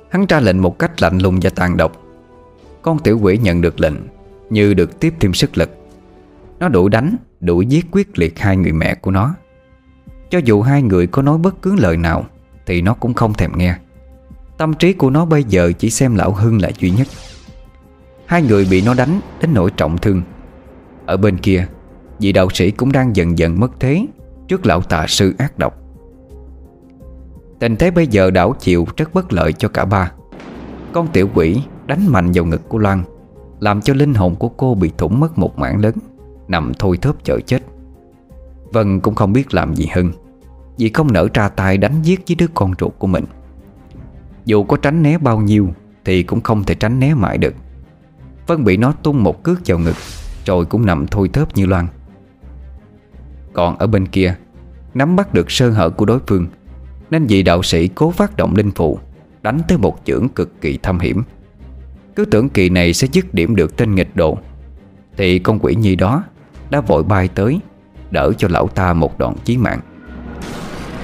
Hắn 0.09 0.25
ra 0.25 0.39
lệnh 0.39 0.61
một 0.61 0.79
cách 0.79 1.01
lạnh 1.01 1.17
lùng 1.17 1.39
và 1.41 1.49
tàn 1.49 1.77
độc. 1.77 2.01
Con 2.81 2.99
tiểu 2.99 3.19
quỷ 3.21 3.37
nhận 3.37 3.61
được 3.61 3.79
lệnh 3.79 3.93
Như 4.49 4.73
được 4.73 4.99
tiếp 4.99 5.13
thêm 5.19 5.33
sức 5.33 5.57
lực. 5.57 5.69
Nó 6.59 6.69
đủ 6.69 6.89
đánh, 6.89 7.15
đủ 7.39 7.61
giết 7.61 7.85
quyết 7.91 8.19
liệt 8.19 8.39
hai 8.39 8.57
người 8.57 8.71
mẹ 8.71 8.95
của 8.95 9.11
nó. 9.11 9.35
Cho 10.29 10.39
dù 10.43 10.61
hai 10.61 10.81
người 10.81 11.07
có 11.07 11.21
nói 11.21 11.37
bất 11.37 11.61
cứ 11.61 11.75
lời 11.75 11.97
nào 11.97 12.25
Thì 12.65 12.81
nó 12.81 12.93
cũng 12.93 13.13
không 13.13 13.33
thèm 13.33 13.51
nghe. 13.57 13.75
Tâm 14.57 14.73
trí 14.73 14.93
của 14.93 15.09
nó 15.09 15.25
bây 15.25 15.43
giờ 15.43 15.71
chỉ 15.79 15.89
xem 15.89 16.15
lão 16.15 16.31
Hưng 16.31 16.61
là 16.61 16.69
duy 16.79 16.91
nhất. 16.91 17.07
Hai 18.25 18.41
người 18.41 18.67
bị 18.71 18.81
nó 18.81 18.93
đánh 18.93 19.19
đến 19.41 19.53
nỗi 19.53 19.71
trọng 19.77 19.97
thương. 19.97 20.21
Ở 21.05 21.17
bên 21.17 21.37
kia 21.37 21.67
vì 22.21 22.31
đạo 22.31 22.47
sĩ 22.53 22.71
cũng 22.71 22.91
đang 22.91 23.15
dần 23.15 23.37
dần 23.37 23.59
mất 23.59 23.71
thế 23.79 24.05
Trước 24.47 24.65
lão 24.65 24.81
tà 24.81 25.05
sư 25.07 25.33
ác 25.37 25.57
độc. 25.57 25.77
Tình 27.59 27.75
thế 27.75 27.91
bây 27.91 28.07
giờ 28.07 28.31
đảo 28.31 28.55
chịu 28.59 28.87
rất 28.97 29.13
bất 29.13 29.33
lợi 29.33 29.53
cho 29.53 29.67
cả 29.67 29.85
ba. 29.85 30.11
Con 30.93 31.07
tiểu 31.07 31.29
quỷ 31.33 31.61
đánh 31.85 32.07
mạnh 32.07 32.31
vào 32.33 32.45
ngực 32.45 32.69
của 32.69 32.77
Loan, 32.77 33.03
Làm 33.59 33.81
cho 33.81 33.93
linh 33.93 34.13
hồn 34.13 34.35
của 34.35 34.49
cô 34.49 34.75
bị 34.75 34.91
thủng 34.97 35.19
mất 35.19 35.37
một 35.37 35.59
mảng 35.59 35.79
lớn, 35.79 35.95
Nằm 36.47 36.71
thôi 36.79 36.97
thớp 36.97 37.23
chờ 37.23 37.39
chết. 37.45 37.63
Vân 38.73 38.99
cũng 38.99 39.15
không 39.15 39.33
biết 39.33 39.53
làm 39.53 39.75
gì 39.75 39.87
hơn, 39.91 40.11
Vì 40.77 40.89
không 40.89 41.13
nỡ 41.13 41.27
ra 41.33 41.49
tay 41.49 41.77
đánh 41.77 42.01
giết 42.01 42.21
với 42.27 42.35
đứa 42.35 42.47
con 42.53 42.73
ruột 42.79 42.93
của 42.97 43.07
mình. 43.07 43.25
Dù 44.45 44.63
có 44.63 44.77
tránh 44.77 45.03
né 45.03 45.17
bao 45.17 45.39
nhiêu 45.39 45.69
Thì 46.05 46.23
cũng 46.23 46.41
không 46.41 46.63
thể 46.63 46.75
tránh 46.75 46.99
né 46.99 47.13
mãi 47.13 47.37
được. 47.37 47.53
Vân 48.47 48.63
bị 48.63 48.77
nó 48.77 48.91
tung 48.91 49.23
một 49.23 49.43
cước 49.43 49.59
vào 49.65 49.79
ngực, 49.79 49.95
Rồi 50.45 50.65
cũng 50.65 50.85
nằm 50.85 51.07
thôi 51.07 51.29
thớp 51.33 51.55
như 51.55 51.65
Loan. 51.65 51.87
Còn 53.53 53.77
ở 53.77 53.87
bên 53.87 54.07
kia, 54.07 54.35
Nắm 54.93 55.15
bắt 55.15 55.33
được 55.33 55.51
sơ 55.51 55.69
hở 55.69 55.89
của 55.89 56.05
đối 56.05 56.19
phương, 56.27 56.47
Nên 57.09 57.27
vị 57.27 57.43
đạo 57.43 57.63
sĩ 57.63 57.87
cố 57.87 58.11
phát 58.11 58.37
động 58.37 58.55
linh 58.55 58.71
phụ, 58.71 58.99
Đánh 59.41 59.59
tới 59.67 59.77
một 59.77 59.97
chưởng 60.05 60.29
cực 60.29 60.61
kỳ 60.61 60.77
thâm 60.77 60.99
hiểm. 60.99 61.23
Cứ 62.15 62.25
tưởng 62.25 62.49
kỳ 62.49 62.69
này 62.69 62.93
sẽ 62.93 63.07
dứt 63.11 63.33
điểm 63.33 63.55
được 63.55 63.77
tên 63.77 63.95
nghịch 63.95 64.15
độ, 64.15 64.37
Thì 65.17 65.39
con 65.39 65.59
quỷ 65.59 65.75
nhi 65.75 65.95
đó 65.95 66.23
Đã 66.69 66.81
vội 66.81 67.03
bay 67.03 67.27
tới, 67.27 67.59
Đỡ 68.11 68.31
cho 68.37 68.47
lão 68.51 68.67
ta 68.67 68.93
một 68.93 69.17
đoạn 69.17 69.35
chí 69.43 69.57
mạng. 69.57 69.79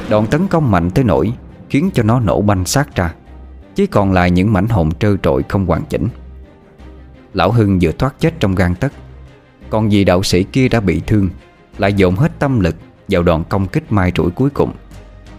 Đòn 0.10 0.28
tấn 0.28 0.48
công 0.48 0.72
mạnh 0.72 0.92
tới 0.92 1.04
nỗi 1.04 1.34
Khiến 1.70 1.90
cho 1.94 2.04
nó 2.04 2.20
nổ 2.20 2.42
banh 2.42 2.66
sát 2.66 2.96
ra, 2.96 3.14
Chỉ 3.76 3.88
còn 3.88 4.12
lại 4.12 4.32
những 4.32 4.54
mảnh 4.54 4.68
hồn 4.68 4.92
trơ 5.00 5.18
trội 5.24 5.44
không 5.50 5.66
hoàn 5.66 5.84
chỉnh. 5.90 6.08
Lão 7.34 7.52
Hưng 7.52 7.80
vừa 7.82 7.92
thoát 7.92 8.20
chết 8.20 8.40
trong 8.40 8.56
gan 8.56 8.76
tấc, 8.76 8.92
Còn 9.70 9.90
vì 9.90 10.04
đạo 10.04 10.24
sĩ 10.24 10.44
kia 10.44 10.70
đã 10.70 10.80
bị 10.80 11.02
thương 11.08 11.30
lại 11.78 11.94
dồn 11.94 12.16
hết 12.16 12.32
tâm 12.40 12.60
lực 12.60 12.76
Vào 13.08 13.24
đòn 13.24 13.44
công 13.50 13.68
kích 13.68 13.92
mai 13.92 14.12
rủi 14.16 14.32
cuối 14.32 14.50
cùng. 14.50 14.72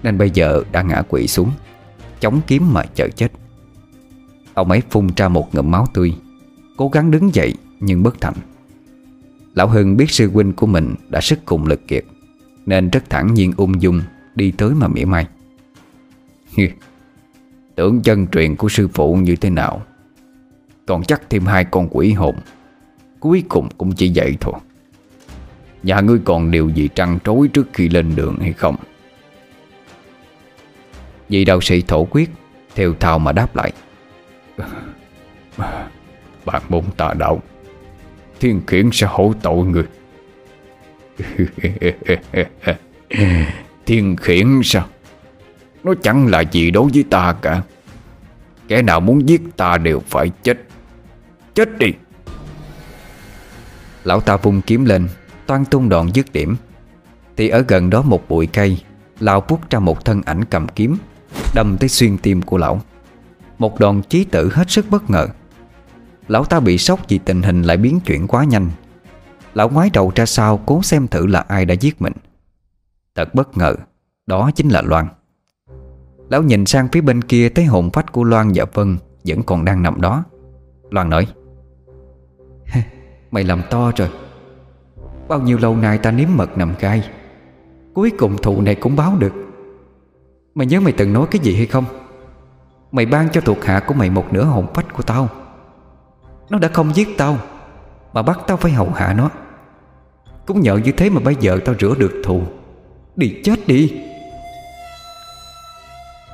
Nên 0.03 0.19
bây 0.19 0.31
giờ 0.31 0.63
đã 0.73 0.83
ngã 0.83 1.03
quỵ 1.03 1.27
xuống, 1.27 1.51
Chống 2.21 2.41
kiếm 2.47 2.73
mà 2.75 2.83
chờ 2.95 3.09
chết. 3.09 3.33
Ông 4.55 4.71
ấy 4.71 4.83
phun 4.91 5.09
ra 5.17 5.29
một 5.29 5.55
ngụm 5.55 5.71
máu 5.71 5.87
tươi, 5.95 6.15
Cố 6.77 6.89
gắng 6.89 7.11
đứng 7.11 7.35
dậy 7.35 7.55
nhưng 7.81 8.03
bất 8.03 8.21
thành. 8.21 8.35
Lão 9.55 9.69
Hưng 9.69 9.97
biết 9.97 10.11
sư 10.11 10.31
huynh 10.31 10.53
của 10.53 10.67
mình 10.67 10.95
Đã 11.09 11.21
sức 11.21 11.39
cùng 11.45 11.67
lực 11.67 11.89
kiệt, 11.89 12.05
Nên 12.67 12.91
rất 12.91 13.11
thẳng 13.11 13.35
nhiên 13.35 13.53
ung 13.57 13.83
dung 13.83 14.01
Đi 14.35 14.51
tới 14.51 14.71
mà 14.71 14.89
mỉa 14.89 15.05
mai. 15.05 15.27
Tưởng 17.77 18.03
chân 18.03 18.27
truyền 18.27 18.57
của 18.57 18.69
sư 18.69 18.89
phụ 18.89 19.15
như 19.15 19.37
thế 19.37 19.51
nào. 19.51 19.83
Còn 20.87 21.05
chắc 21.05 21.31
thêm 21.31 21.47
hai 21.47 21.65
con 21.65 21.89
quỷ 21.91 22.13
hồn, 22.13 22.37
Cuối 23.21 23.43
cùng 23.49 23.69
cũng 23.79 23.93
chỉ 23.93 24.13
vậy 24.15 24.37
thôi. 24.41 24.55
Nhà 25.83 26.01
ngươi 26.01 26.19
còn 26.25 26.51
điều 26.51 26.69
gì 26.69 26.89
trăn 26.95 27.19
trối 27.25 27.49
trước 27.49 27.67
khi 27.73 27.89
lên 27.89 28.17
đường 28.17 28.39
hay 28.41 28.53
không? 28.53 28.77
Vị 31.29 31.45
đạo 31.45 31.61
sĩ 31.61 31.83
thổ 31.83 32.05
quyết, 32.05 32.31
Theo 32.75 32.95
thao 33.01 33.19
mà 33.19 33.33
đáp 33.33 33.57
lại. 33.57 33.73
Bạn 36.45 36.63
môn 36.69 36.85
tà 36.97 37.15
đạo, 37.19 37.43
Thiên 38.41 38.61
khiển 38.67 38.91
sẽ 38.93 39.07
hổ 39.11 39.35
tội 39.43 39.67
người. 39.67 39.85
Thiên 43.87 44.17
khiển 44.17 44.61
sao? 44.65 44.87
Nó 45.85 45.95
chẳng 46.03 46.27
là 46.27 46.41
gì 46.41 46.71
đối 46.71 46.91
với 46.95 47.05
ta 47.11 47.37
cả. 47.43 47.63
Kẻ 48.69 48.83
nào 48.83 49.01
muốn 49.01 49.29
giết 49.29 49.41
ta 49.57 49.79
đều 49.79 50.03
phải 50.07 50.31
chết. 50.43 50.59
Chết 51.55 51.79
đi! 51.79 51.93
Lão 54.05 54.21
ta 54.21 54.37
vung 54.37 54.63
kiếm 54.63 54.85
lên 54.85 55.09
Toan 55.49 55.65
tung 55.65 55.89
đòn 55.89 56.09
dứt 56.15 56.33
điểm. 56.33 56.57
Thì 57.37 57.49
ở 57.49 57.65
gần 57.69 57.91
đó 57.91 58.03
một 58.03 58.29
bụi 58.29 58.47
cây 58.47 58.83
Lão 59.21 59.41
bút 59.41 59.71
ra 59.71 59.79
một 59.79 60.05
thân 60.05 60.23
ảnh 60.25 60.45
cầm 60.45 60.67
kiếm, 60.69 60.97
Đâm 61.55 61.77
tới 61.81 61.89
xuyên 61.89 62.19
tim 62.19 62.43
của 62.43 62.59
lão. 62.59 62.81
Một 63.59 63.81
đòn 63.81 64.03
chí 64.09 64.25
tử 64.25 64.51
hết 64.53 64.71
sức 64.71 64.87
bất 64.91 65.11
ngờ. 65.11 65.27
Lão 66.29 66.45
ta 66.45 66.61
bị 66.61 66.79
sốc 66.79 67.01
vì 67.09 67.19
tình 67.19 67.43
hình 67.43 67.63
lại 67.63 67.77
biến 67.77 68.01
chuyển 68.01 68.27
quá 68.27 68.45
nhanh. 68.45 68.71
Lão 69.55 69.69
ngoái 69.69 69.91
đầu 69.93 70.13
ra 70.15 70.27
sau 70.27 70.61
cố 70.67 70.83
xem 70.83 71.09
thử 71.09 71.27
là 71.27 71.41
ai 71.41 71.65
đã 71.65 71.75
giết 71.75 72.03
mình. 72.03 72.13
Thật 73.15 73.35
bất 73.35 73.57
ngờ, 73.57 73.75
Đó 74.27 74.51
chính 74.55 74.69
là 74.69 74.83
Loan. 74.83 75.07
Lão 76.31 76.43
nhìn 76.43 76.67
sang 76.67 76.89
phía 76.89 77.01
bên 77.01 77.23
kia 77.23 77.49
Thấy 77.49 77.65
hồn 77.65 77.91
phách 77.93 78.13
của 78.13 78.25
Loan 78.25 78.53
và 78.55 78.65
Vân 78.75 78.97
Vẫn 79.25 79.43
còn 79.43 79.65
đang 79.65 79.83
nằm 79.83 80.01
đó. 80.01 80.25
Loan 80.91 81.11
nói, 81.11 81.27
Mày 83.31 83.45
làm 83.45 83.63
to 83.71 83.93
rồi. 83.97 84.09
Bao 85.29 85.41
nhiêu 85.41 85.59
lâu 85.59 85.77
nay 85.77 85.99
ta 85.99 86.11
nếm 86.11 86.29
mật 86.37 86.59
nằm 86.59 86.75
gai. 86.81 87.09
Cuối 87.95 88.13
cùng 88.19 88.37
thù 88.39 88.61
này 88.61 88.75
cũng 88.75 88.97
báo 88.97 89.17
được. 89.19 89.33
Mày 90.55 90.67
nhớ 90.67 90.81
mày 90.81 90.93
từng 90.93 91.13
nói 91.13 91.27
cái 91.31 91.41
gì 91.43 91.57
hay 91.57 91.67
không? 91.67 91.85
Mày 92.93 93.07
ban 93.07 93.29
cho 93.31 93.41
thuộc 93.41 93.65
hạ 93.65 93.81
của 93.81 93.95
mày 93.95 94.11
một 94.11 94.33
nửa 94.33 94.45
hồn 94.45 94.67
phách 94.75 94.95
của 94.97 95.03
tao. 95.03 95.29
Nó 96.51 96.59
đã 96.59 96.69
không 96.69 96.95
giết 96.95 97.09
tao, 97.19 97.39
Mà 98.13 98.23
bắt 98.23 98.39
tao 98.47 98.57
phải 98.57 98.73
hầu 98.73 98.91
hạ 98.91 99.15
nó. 99.15 99.31
Cũng 100.47 100.61
nhờ 100.61 100.77
như 100.77 100.93
thế 100.93 101.11
mà 101.11 101.21
bây 101.21 101.35
giờ 101.35 101.59
tao 101.65 101.75
rửa 101.81 101.95
được 101.99 102.13
thù. 102.25 102.43
Đi 103.17 103.41
chết 103.45 103.67
đi. 103.67 104.03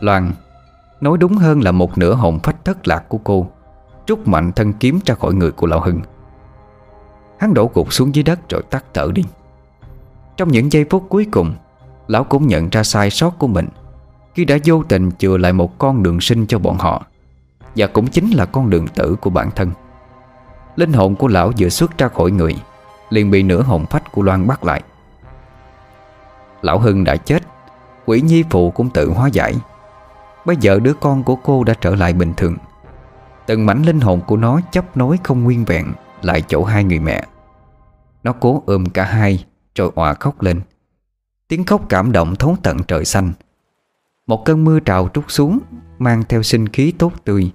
Loan, 0.00 0.32
Nói 1.00 1.18
đúng 1.18 1.36
hơn 1.36 1.60
là 1.60 1.72
một 1.72 1.98
nửa 1.98 2.14
hồn 2.14 2.38
phách 2.42 2.64
thất 2.64 2.88
lạc 2.88 3.04
của 3.08 3.18
cô. 3.18 3.46
Trút 4.06 4.18
mạnh 4.28 4.52
thân 4.52 4.72
kiếm 4.72 4.98
ra 5.06 5.14
khỏi 5.14 5.34
người 5.34 5.52
của 5.52 5.66
Lão 5.66 5.80
Hưng. 5.80 6.00
Hắn 7.38 7.54
đổ 7.54 7.70
gục 7.74 7.92
xuống 7.92 8.14
dưới 8.14 8.22
đất 8.22 8.48
rồi 8.48 8.62
tắt 8.70 8.84
thở 8.94 9.10
đi. 9.14 9.24
Trong 10.36 10.48
những 10.48 10.72
giây 10.72 10.84
phút 10.90 11.06
cuối 11.08 11.26
cùng, 11.30 11.54
Lão 12.08 12.24
cũng 12.24 12.46
nhận 12.46 12.68
ra 12.68 12.82
sai 12.82 13.10
sót 13.10 13.38
của 13.38 13.46
mình. 13.46 13.68
Khi 14.34 14.44
đã 14.44 14.56
vô 14.64 14.82
tình 14.88 15.10
chừa 15.18 15.36
lại 15.36 15.52
một 15.52 15.78
con 15.78 16.02
đường 16.02 16.20
sinh 16.20 16.46
cho 16.46 16.58
bọn 16.58 16.78
họ, 16.78 17.06
Và 17.76 17.86
cũng 17.86 18.06
chính 18.06 18.30
là 18.30 18.44
con 18.44 18.70
đường 18.70 18.88
tử 18.88 19.16
của 19.20 19.30
bản 19.30 19.50
thân. 19.50 19.70
Linh 20.76 20.92
hồn 20.92 21.14
của 21.14 21.28
lão 21.28 21.52
vừa 21.58 21.68
xuất 21.68 21.98
ra 21.98 22.08
khỏi 22.08 22.30
người, 22.30 22.56
Liền 23.10 23.30
bị 23.30 23.42
nửa 23.42 23.62
hồn 23.62 23.86
phách 23.90 24.12
của 24.12 24.22
Loan 24.22 24.46
bắt 24.46 24.64
lại. 24.64 24.82
Lão 26.62 26.78
Hưng 26.78 27.04
đã 27.04 27.16
chết, 27.16 27.42
Quỷ 28.06 28.20
nhi 28.20 28.44
phụ 28.50 28.70
cũng 28.70 28.90
tự 28.90 29.10
hóa 29.10 29.28
giải. 29.28 29.54
Bây 30.44 30.56
giờ 30.56 30.78
đứa 30.78 30.94
con 30.94 31.22
của 31.22 31.36
cô 31.36 31.64
đã 31.64 31.74
trở 31.80 31.94
lại 31.94 32.12
bình 32.12 32.32
thường. 32.36 32.56
Từng 33.46 33.66
mảnh 33.66 33.82
linh 33.82 34.00
hồn 34.00 34.20
của 34.20 34.36
nó 34.36 34.60
chấp 34.72 34.96
nối 34.96 35.18
không 35.22 35.44
nguyên 35.44 35.64
vẹn. 35.64 35.92
Lại 36.24 36.42
chỗ 36.48 36.64
hai 36.64 36.84
người 36.84 36.98
mẹ. 36.98 37.24
Nó 38.22 38.32
cố 38.32 38.62
ôm 38.66 38.86
cả 38.86 39.04
hai 39.04 39.44
Rồi 39.74 39.90
òa 39.94 40.14
khóc 40.14 40.42
lên. 40.42 40.60
Tiếng 41.48 41.64
khóc 41.64 41.86
cảm 41.88 42.12
động 42.12 42.36
thấu 42.36 42.56
tận 42.62 42.76
trời 42.88 43.04
xanh. 43.04 43.32
Một 44.26 44.44
cơn 44.44 44.64
mưa 44.64 44.80
trào 44.80 45.08
trút 45.14 45.24
xuống 45.28 45.58
Mang 45.98 46.22
theo 46.28 46.42
sinh 46.42 46.68
khí 46.68 46.92
tốt 46.98 47.12
tươi 47.24 47.50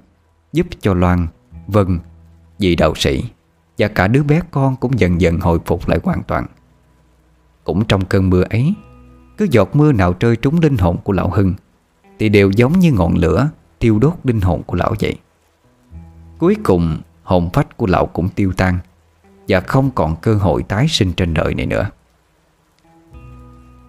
Giúp 0.53 0.67
cho 0.79 0.93
Loan, 0.93 1.27
Vân, 1.67 1.99
dì 2.57 2.75
đạo 2.75 2.95
sĩ 2.95 3.23
Và 3.77 3.87
cả 3.87 4.07
đứa 4.07 4.23
bé 4.23 4.41
con 4.51 4.75
cũng 4.75 4.99
dần 4.99 5.21
dần 5.21 5.39
hồi 5.39 5.59
phục 5.65 5.87
lại 5.87 5.99
hoàn 6.03 6.23
toàn. 6.23 6.45
Cũng 7.63 7.85
trong 7.85 8.05
cơn 8.05 8.29
mưa 8.29 8.43
ấy 8.49 8.73
Cứ 9.37 9.47
giọt 9.51 9.75
mưa 9.75 9.91
nào 9.91 10.15
rơi 10.19 10.35
trúng 10.35 10.59
linh 10.59 10.77
hồn 10.77 10.97
của 11.03 11.13
lão 11.13 11.29
Hưng 11.29 11.53
Thì 12.19 12.29
đều 12.29 12.51
giống 12.51 12.79
như 12.79 12.91
ngọn 12.91 13.15
lửa 13.15 13.49
Tiêu 13.79 13.99
đốt 13.99 14.13
linh 14.23 14.41
hồn 14.41 14.63
của 14.63 14.75
lão 14.75 14.95
vậy. 14.99 15.15
Cuối 16.37 16.55
cùng 16.63 16.97
hồn 17.29 17.49
phách 17.53 17.77
của 17.77 17.87
lão 17.87 18.05
cũng 18.05 18.29
tiêu 18.29 18.51
tan 18.57 18.79
Và 19.47 19.59
không 19.59 19.91
còn 19.95 20.15
cơ 20.15 20.35
hội 20.35 20.63
tái 20.63 20.87
sinh 20.89 21.13
trên 21.13 21.33
đời 21.33 21.53
này 21.53 21.65
nữa. 21.65 21.89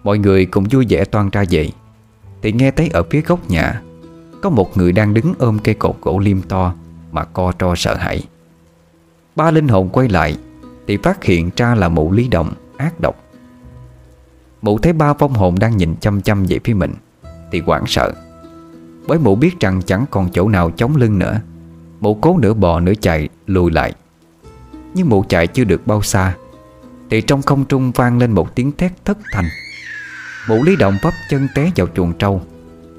Mọi 0.03 0.17
người 0.17 0.45
cũng 0.45 0.63
vui 0.71 0.85
vẻ 0.89 1.05
toan 1.05 1.29
ra 1.29 1.43
về, 1.49 1.69
Thì 2.41 2.51
nghe 2.51 2.71
thấy 2.71 2.87
ở 2.87 3.03
phía 3.09 3.21
góc 3.21 3.49
nhà, 3.49 3.81
Có 4.41 4.49
một 4.49 4.77
người 4.77 4.91
đang 4.91 5.13
đứng 5.13 5.33
ôm 5.39 5.59
cây 5.63 5.75
cột 5.75 5.95
gỗ 6.01 6.19
liêm 6.19 6.41
to 6.41 6.73
Mà 7.11 7.23
co 7.23 7.51
tro 7.59 7.75
sợ 7.75 7.95
hãi. 7.95 8.23
Ba 9.35 9.51
linh 9.51 9.67
hồn 9.67 9.89
quay 9.89 10.09
lại, 10.09 10.37
Thì 10.87 10.97
phát 10.97 11.23
hiện 11.23 11.49
ra 11.55 11.75
là 11.75 11.89
mụ 11.89 12.11
lý 12.11 12.27
động 12.27 12.53
ác 12.77 12.99
độc. 12.99 13.15
Mụ 14.61 14.79
thấy 14.79 14.93
ba 14.93 15.13
vong 15.13 15.33
hồn 15.33 15.55
đang 15.59 15.77
nhìn 15.77 15.95
chăm 15.99 16.21
chăm 16.21 16.45
về 16.45 16.59
phía 16.63 16.73
mình, 16.73 16.93
Thì 17.51 17.59
hoảng 17.59 17.83
sợ, 17.87 18.13
Bởi 19.07 19.19
mụ 19.19 19.35
biết 19.35 19.59
rằng 19.59 19.81
chẳng 19.85 20.05
còn 20.11 20.29
chỗ 20.31 20.49
nào 20.49 20.71
chống 20.71 20.95
lưng 20.95 21.19
nữa. 21.19 21.41
Mụ 22.01 22.15
cố 22.15 22.37
nửa 22.37 22.53
bò 22.53 22.79
nửa 22.79 22.93
chạy 23.01 23.29
lùi 23.45 23.71
lại. 23.71 23.93
Nhưng 24.93 25.09
mụ 25.09 25.23
chạy 25.29 25.47
chưa 25.47 25.63
được 25.63 25.87
bao 25.87 26.01
xa, 26.01 26.35
Thì 27.09 27.21
trong 27.21 27.41
không 27.41 27.65
trung 27.65 27.91
vang 27.91 28.17
lên 28.17 28.31
một 28.31 28.55
tiếng 28.55 28.71
thét 28.71 29.05
thất 29.05 29.17
thành. 29.31 29.45
Mụ 30.49 30.63
lý 30.63 30.75
động 30.75 30.97
bắp 31.03 31.13
chân 31.29 31.47
té 31.55 31.71
vào 31.75 31.87
chuồng 31.95 32.13
trâu, 32.13 32.41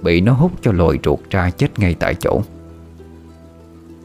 Bị 0.03 0.21
nó 0.21 0.33
hút 0.33 0.53
cho 0.63 0.73
lồi 0.73 0.99
ruột 1.05 1.19
ra 1.31 1.51
chết 1.51 1.79
ngay 1.79 1.95
tại 1.95 2.15
chỗ. 2.15 2.43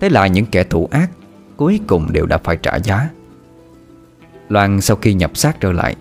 Thế 0.01 0.09
là 0.09 0.27
những 0.27 0.45
kẻ 0.45 0.63
thủ 0.63 0.87
ác 0.91 1.09
Cuối 1.57 1.79
cùng 1.87 2.13
đều 2.13 2.25
đã 2.25 2.37
phải 2.37 2.57
trả 2.57 2.75
giá. 2.75 3.09
Loan 4.49 4.81
sau 4.81 4.97
khi 4.97 5.13
nhập 5.13 5.37
xác 5.37 5.59
trở 5.59 5.71
lại, 5.71 5.95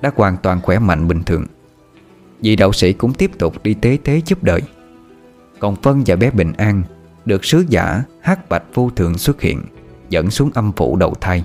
Đã 0.00 0.10
hoàn 0.16 0.36
toàn 0.36 0.60
khỏe 0.60 0.78
mạnh 0.78 1.08
bình 1.08 1.22
thường. 1.22 1.46
Vị 2.40 2.56
đạo 2.56 2.72
sĩ 2.72 2.92
cũng 2.92 3.14
tiếp 3.14 3.30
tục 3.38 3.62
đi 3.62 3.74
tế 3.74 3.98
tế 4.04 4.20
giúp 4.26 4.44
đợi 4.44 4.60
Còn 5.58 5.76
Phân 5.76 6.02
và 6.06 6.16
bé 6.16 6.30
Bình 6.30 6.52
An 6.52 6.82
được 7.24 7.44
sứ 7.44 7.64
giả 7.68 8.02
hát 8.20 8.48
bạch 8.48 8.62
vô 8.74 8.90
thường 8.96 9.18
xuất 9.18 9.40
hiện, 9.40 9.60
Dẫn 10.08 10.30
xuống 10.30 10.50
âm 10.54 10.72
phủ 10.72 10.96
đầu 10.96 11.14
thai. 11.20 11.44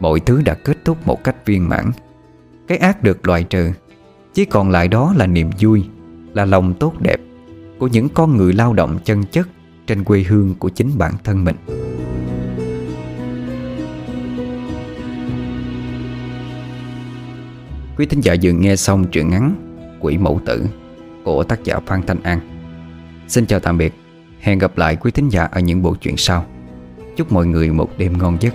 Mọi 0.00 0.20
thứ 0.20 0.42
đã 0.42 0.54
kết 0.54 0.76
thúc 0.84 1.06
một 1.06 1.24
cách 1.24 1.46
viên 1.46 1.68
mãn. 1.68 1.90
Cái 2.68 2.78
ác 2.78 3.02
được 3.02 3.26
loại 3.26 3.44
trừ, 3.44 3.70
Chỉ 4.34 4.44
còn 4.44 4.70
lại 4.70 4.88
đó 4.88 5.14
là 5.16 5.26
niềm 5.26 5.50
vui, 5.60 5.84
Là 6.34 6.44
lòng 6.44 6.74
tốt 6.74 6.94
đẹp 7.00 7.20
Của 7.78 7.86
những 7.86 8.08
con 8.08 8.36
người 8.36 8.52
lao 8.52 8.72
động 8.72 8.98
chân 9.04 9.24
chất 9.24 9.48
Trên 9.86 10.04
quê 10.04 10.22
hương 10.22 10.54
của 10.54 10.68
chính 10.68 10.90
bản 10.98 11.12
thân 11.24 11.44
mình. 11.44 11.56
Quý 17.96 18.06
thính 18.06 18.20
giả 18.20 18.36
vừa 18.42 18.52
nghe 18.52 18.76
xong 18.76 19.04
truyện 19.10 19.30
ngắn 19.30 19.54
Quỷ 20.00 20.18
Mẫu 20.18 20.40
Tử 20.46 20.66
của 21.24 21.44
tác 21.44 21.64
giả 21.64 21.80
Phan 21.86 22.02
Thanh 22.06 22.22
An. 22.22 22.40
Xin 23.28 23.46
chào 23.46 23.60
tạm 23.60 23.78
biệt. 23.78 24.05
Hẹn 24.40 24.58
gặp 24.58 24.78
lại 24.78 24.96
quý 24.96 25.10
thính 25.10 25.28
giả 25.28 25.44
ở 25.44 25.60
những 25.60 25.82
bộ 25.82 25.94
truyện 26.00 26.16
sau. 26.16 26.44
Chúc 27.16 27.32
mọi 27.32 27.46
người 27.46 27.70
một 27.70 27.90
đêm 27.98 28.18
ngon 28.18 28.36
giấc. 28.40 28.54